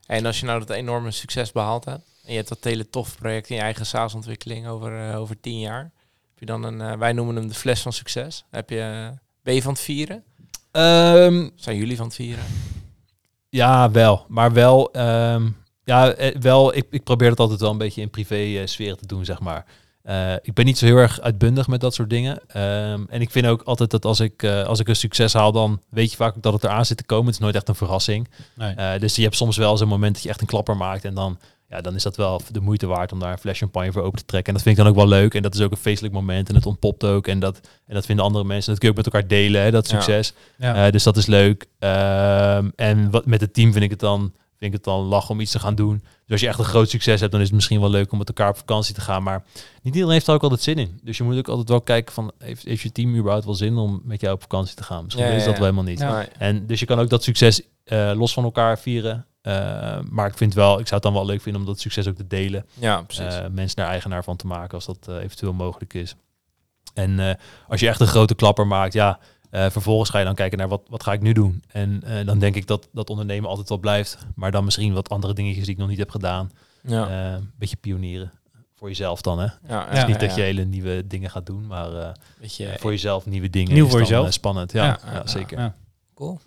En 0.07 0.25
als 0.25 0.39
je 0.39 0.45
nou 0.45 0.59
dat 0.59 0.69
enorme 0.69 1.11
succes 1.11 1.51
behaald 1.51 1.85
hebt 1.85 2.01
en 2.25 2.29
je 2.31 2.35
hebt 2.37 2.49
dat 2.49 2.57
hele 2.63 2.89
tof 2.89 3.15
project 3.19 3.49
in 3.49 3.55
je 3.55 3.61
eigen 3.61 3.85
SaaS-ontwikkeling 3.85 4.67
over, 4.67 5.09
eh, 5.09 5.19
over 5.19 5.39
tien 5.39 5.59
jaar, 5.59 5.81
heb 6.29 6.39
je 6.39 6.45
dan 6.45 6.63
een, 6.63 6.81
eh, 6.81 6.97
wij 6.97 7.13
noemen 7.13 7.35
hem 7.35 7.47
de 7.47 7.53
fles 7.53 7.81
van 7.81 7.93
succes. 7.93 8.45
Heb 8.49 8.69
je, 8.69 9.11
ben 9.43 9.53
je 9.53 9.61
van 9.61 9.73
het 9.73 9.81
vieren? 9.81 10.23
Ehm, 10.71 11.49
Zijn 11.55 11.77
jullie 11.77 11.95
van 11.97 12.05
het 12.05 12.15
vieren? 12.15 12.43
Ja, 13.49 13.91
wel. 13.91 14.25
Maar 14.27 14.53
wel, 14.53 14.91
ehm, 14.91 15.49
ja, 15.83 16.11
eh, 16.13 16.35
wel 16.39 16.75
ik, 16.75 16.85
ik 16.89 17.03
probeer 17.03 17.29
dat 17.29 17.39
altijd 17.39 17.59
wel 17.59 17.71
een 17.71 17.77
beetje 17.77 18.01
in 18.01 18.09
privé 18.09 18.35
eh, 18.35 18.65
sfeer 18.65 18.95
te 18.95 19.05
doen, 19.07 19.25
zeg 19.25 19.39
maar. 19.39 19.65
Eh, 20.03 20.33
ik 20.41 20.53
ben 20.53 20.65
niet 20.65 20.77
zo 20.77 20.85
heel 20.85 20.97
erg 20.97 21.21
uitbundig 21.21 21.67
met 21.67 21.81
dat 21.81 21.93
soort 21.93 22.09
dingen. 22.09 22.39
Ehm, 22.47 23.03
en 23.09 23.21
ik 23.21 23.29
vind 23.29 23.45
ook 23.45 23.61
altijd 23.61 23.91
dat 23.91 24.05
als 24.05 24.19
ik, 24.19 24.43
eh, 24.43 24.63
als 24.63 24.79
ik 24.79 24.87
een 24.87 24.95
succes 24.95 25.33
haal, 25.33 25.51
dan 25.51 25.81
weet 25.89 26.11
je 26.11 26.17
vaak 26.17 26.35
ook 26.35 26.43
dat 26.43 26.53
het 26.53 26.63
eraan 26.63 26.85
zit 26.85 26.97
te 26.97 27.03
komen. 27.03 27.25
Het 27.25 27.35
is 27.35 27.39
nooit 27.39 27.55
echt 27.55 27.67
een 27.67 27.75
verrassing. 27.75 28.29
Nee. 28.55 28.75
Eh, 28.75 28.99
dus 28.99 29.15
je 29.15 29.21
hebt 29.21 29.35
soms 29.35 29.57
wel 29.57 29.77
zo'n 29.77 29.87
moment 29.87 30.13
dat 30.13 30.23
je 30.23 30.29
echt 30.29 30.41
een 30.41 30.47
klapper 30.47 30.77
maakt. 30.77 31.05
En 31.05 31.13
dan, 31.13 31.39
ja, 31.69 31.81
dan 31.81 31.95
is 31.95 32.03
dat 32.03 32.15
wel 32.15 32.41
de 32.51 32.59
moeite 32.59 32.87
waard 32.87 33.11
om 33.11 33.19
daar 33.19 33.31
een 33.31 33.37
fles 33.37 33.57
champagne 33.57 33.91
voor 33.91 34.01
open 34.01 34.19
te 34.19 34.25
trekken. 34.25 34.47
En 34.47 34.53
dat 34.53 34.63
vind 34.63 34.77
ik 34.77 34.83
dan 34.83 34.91
ook 34.91 34.99
wel 34.99 35.19
leuk. 35.19 35.33
En 35.33 35.41
dat 35.41 35.55
is 35.55 35.61
ook 35.61 35.71
een 35.71 35.77
feestelijk 35.77 36.13
moment. 36.13 36.49
En 36.49 36.55
het 36.55 36.65
ontpopt 36.65 37.03
ook. 37.03 37.27
En 37.27 37.39
dat, 37.39 37.59
en 37.87 37.93
dat 37.93 38.05
vinden 38.05 38.25
andere 38.25 38.43
mensen. 38.43 38.71
Dat 38.71 38.79
kun 38.79 38.87
je 38.87 38.97
ook 38.97 39.03
met 39.05 39.13
elkaar 39.13 39.29
delen, 39.29 39.61
hè, 39.61 39.71
dat 39.71 39.87
succes. 39.87 40.33
Ja. 40.57 40.91
Dus 40.91 41.03
dat 41.03 41.17
is 41.17 41.25
leuk. 41.25 41.67
Ehm, 41.79 42.69
en 42.75 43.11
wat, 43.11 43.25
met 43.25 43.41
het 43.41 43.53
team 43.53 43.71
vind 43.71 43.83
ik 43.83 43.89
het 43.89 43.99
dan 43.99 44.33
vind 44.63 44.75
ik 44.75 44.85
het 44.85 44.95
dan 44.95 45.05
lachen 45.05 45.29
om 45.29 45.39
iets 45.39 45.51
te 45.51 45.59
gaan 45.59 45.75
doen. 45.75 45.99
Dus 46.01 46.31
als 46.31 46.41
je 46.41 46.47
echt 46.47 46.59
een 46.59 46.65
groot 46.65 46.89
succes 46.89 47.19
hebt, 47.19 47.31
dan 47.31 47.41
is 47.41 47.47
het 47.47 47.55
misschien 47.55 47.79
wel 47.79 47.89
leuk 47.89 48.11
om 48.11 48.17
met 48.17 48.27
elkaar 48.27 48.49
op 48.49 48.57
vakantie 48.57 48.95
te 48.95 49.01
gaan. 49.01 49.23
Maar 49.23 49.43
niet 49.81 49.93
iedereen 49.93 50.13
heeft 50.13 50.27
er 50.27 50.33
ook 50.33 50.43
altijd 50.43 50.61
zin 50.61 50.77
in. 50.77 50.99
Dus 51.03 51.17
je 51.17 51.23
moet 51.23 51.37
ook 51.37 51.47
altijd 51.47 51.69
wel 51.69 51.81
kijken 51.81 52.13
van, 52.13 52.31
heeft, 52.37 52.63
heeft 52.63 52.81
je 52.81 52.91
team 52.91 53.15
überhaupt 53.15 53.45
wel 53.45 53.55
zin 53.55 53.77
om 53.77 54.01
met 54.03 54.21
jou 54.21 54.33
op 54.33 54.41
vakantie 54.41 54.75
te 54.75 54.83
gaan? 54.83 55.03
Misschien 55.03 55.25
Ja, 55.25 55.31
is 55.31 55.39
ja, 55.39 55.45
dat 55.45 55.53
ja. 55.53 55.61
wel 55.61 55.69
helemaal 55.69 55.91
niet. 55.91 55.99
Ja. 55.99 56.27
En 56.37 56.65
dus 56.67 56.79
je 56.79 56.85
kan 56.85 56.99
ook 56.99 57.09
dat 57.09 57.23
succes 57.23 57.61
eh, 57.83 58.11
los 58.15 58.33
van 58.33 58.43
elkaar 58.43 58.79
vieren. 58.79 59.25
Eh, 59.41 59.99
maar 60.09 60.27
ik 60.27 60.37
vind 60.37 60.53
wel, 60.53 60.79
ik 60.79 60.87
zou 60.87 60.93
het 60.93 61.03
dan 61.03 61.13
wel 61.13 61.25
leuk 61.25 61.41
vinden 61.41 61.61
om 61.61 61.67
dat 61.67 61.79
succes 61.79 62.07
ook 62.07 62.15
te 62.15 62.27
delen. 62.27 62.65
Ja, 62.73 63.01
precies. 63.01 63.35
Eh, 63.35 63.45
mensen 63.51 63.75
daar 63.75 63.87
eigenaar 63.87 64.23
van 64.23 64.35
te 64.35 64.47
maken 64.47 64.73
als 64.73 64.85
dat 64.85 65.07
eventueel 65.07 65.53
mogelijk 65.53 65.93
is. 65.93 66.15
En 66.93 67.19
eh, 67.19 67.35
als 67.67 67.79
je 67.79 67.87
echt 67.87 67.99
een 67.99 68.07
grote 68.07 68.35
klapper 68.35 68.67
maakt, 68.67 68.93
ja, 68.93 69.19
eh, 69.53 69.69
vervolgens 69.69 70.09
ga 70.09 70.19
je 70.19 70.25
dan 70.25 70.35
kijken 70.35 70.57
naar 70.57 70.67
wat, 70.67 70.81
wat 70.89 71.03
ga 71.03 71.13
ik 71.13 71.21
nu 71.21 71.33
doen. 71.33 71.63
En 71.67 72.03
eh, 72.05 72.25
dan 72.25 72.39
denk 72.39 72.55
ik 72.55 72.67
dat 72.67 72.87
dat 72.91 73.09
ondernemen 73.09 73.49
altijd 73.49 73.69
wel 73.69 73.77
blijft. 73.77 74.17
Maar 74.35 74.51
dan 74.51 74.63
misschien 74.63 74.93
wat 74.93 75.09
andere 75.09 75.33
dingetjes 75.33 75.63
die 75.65 75.73
ik 75.73 75.79
nog 75.79 75.89
niet 75.89 75.97
heb 75.97 76.09
gedaan. 76.09 76.51
ja. 76.81 77.07
Eh, 77.09 77.31
een 77.33 77.51
beetje 77.57 77.75
pionieren. 77.75 78.31
Voor 78.75 78.87
jezelf 78.87 79.21
dan, 79.21 79.39
hè. 79.39 79.43
ja, 79.45 79.53
ja, 79.67 79.85
Het 79.87 79.97
is 79.97 80.05
niet 80.05 80.21
ja, 80.21 80.27
dat 80.27 80.35
je 80.35 80.41
hele 80.41 80.63
nieuwe 80.65 81.07
dingen 81.07 81.29
gaat 81.29 81.45
doen, 81.45 81.67
maar 81.67 81.93
eh, 81.95 82.09
Weet 82.39 82.55
je, 82.55 82.75
voor 82.79 82.91
jezelf 82.91 83.25
nieuwe 83.25 83.49
dingen 83.49 83.73
Nieuw 83.73 83.85
is 83.85 83.89
voor 83.91 83.99
dan, 83.99 84.09
jezelf. 84.09 84.33
spannend. 84.33 84.71
Ja, 84.71 84.83
Ja, 84.85 84.99
ja, 85.05 85.13
ja, 85.13 85.27
zeker. 85.27 85.59
Ja. 85.59 85.75
cool. 86.15 86.39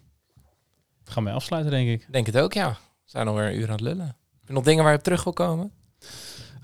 Gaan 1.05 1.25
wij 1.25 1.33
afsluiten, 1.33 1.73
denk 1.73 1.89
ik. 1.89 2.07
Denk 2.11 2.27
het 2.27 2.39
ook, 2.39 2.53
ja. 2.53 2.69
We 2.71 2.77
zijn 3.05 3.29
alweer 3.29 3.47
een 3.47 3.57
uur 3.59 3.65
aan 3.67 3.73
het 3.73 3.81
lullen. 3.81 4.07
Heb 4.07 4.47
je 4.47 4.53
nog 4.53 4.65
dingen 4.65 4.83
waar 4.83 4.93
je 4.93 4.99
op 4.99 5.05
terug 5.05 5.25
wil 5.25 5.33
komen? 5.33 5.73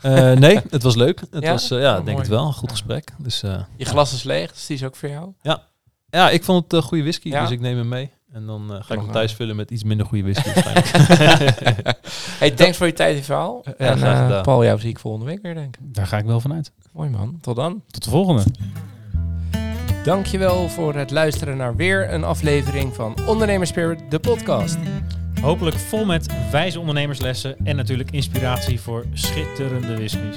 Eh, 0.02 0.32
nee, 0.32 0.60
het 0.70 0.82
was 0.82 0.94
leuk. 0.94 1.20
Het 1.30 1.42
Ja? 1.42 1.50
was, 1.50 1.68
ja, 1.68 1.76
Oh, 1.92 1.98
ik 1.98 2.04
denk 2.04 2.04
mooi. 2.04 2.18
het 2.18 2.28
wel. 2.28 2.46
Een 2.46 2.52
goed 2.52 2.70
gesprek. 2.70 3.08
Dus 3.18 3.42
eh, 3.42 3.62
Je 3.76 3.84
glas 3.84 4.12
is 4.12 4.22
leeg, 4.22 4.52
dus 4.52 4.66
die 4.66 4.76
is 4.76 4.84
ook 4.84 4.96
voor 4.96 5.08
jou. 5.08 5.32
ja, 5.42 5.62
ik 6.30 6.44
vond 6.44 6.62
het 6.62 6.72
een 6.72 6.82
goede 6.82 7.02
whisky, 7.02 7.28
Ja? 7.28 7.40
dus 7.40 7.50
ik 7.50 7.60
neem 7.60 7.76
hem 7.76 7.88
mee. 7.88 8.10
En 8.32 8.46
dan 8.46 8.74
eh, 8.74 8.82
ga 8.82 8.94
ik 8.94 9.00
hem 9.00 9.10
thuis 9.12 9.32
vullen 9.32 9.56
met 9.56 9.70
iets 9.70 9.84
minder 9.84 10.06
goede 10.06 10.22
whisky 10.22 10.48
waarschijnlijk. 10.54 11.96
hey, 12.38 12.50
thanks 12.50 12.76
voor 12.76 12.86
je 12.86 12.92
tijd 12.92 13.16
en 13.16 13.24
verhaal. 13.24 13.62
Ja, 13.64 13.72
en 13.74 14.02
eh. 14.02 14.42
Paul, 14.42 14.64
jou 14.64 14.78
zie 14.80 14.90
ik 14.90 14.98
volgende 14.98 15.26
week 15.26 15.42
weer, 15.42 15.54
denk 15.54 15.76
ik. 15.76 15.94
Daar 15.94 16.06
ga 16.06 16.18
ik 16.18 16.24
wel 16.24 16.40
vanuit. 16.40 16.72
Mooi 16.92 17.10
man, 17.10 17.38
tot 17.40 17.56
dan. 17.56 17.82
Tot 17.90 18.04
de 18.04 18.10
volgende. 18.10 18.42
Dankjewel 20.04 20.68
voor 20.68 20.94
het 20.94 21.10
luisteren 21.10 21.56
naar 21.56 21.76
weer 21.76 22.12
een 22.12 22.24
aflevering 22.24 22.94
van 22.94 23.16
Ondernemer 23.26 23.66
Spirit, 23.66 24.00
de 24.10 24.18
podcast. 24.18 24.76
Hopelijk 25.40 25.76
vol 25.76 26.04
met 26.04 26.50
wijze 26.50 26.80
ondernemerslessen 26.80 27.56
en 27.64 27.76
natuurlijk 27.76 28.10
inspiratie 28.10 28.80
voor 28.80 29.04
schitterende 29.12 29.96
whiskies. 29.96 30.36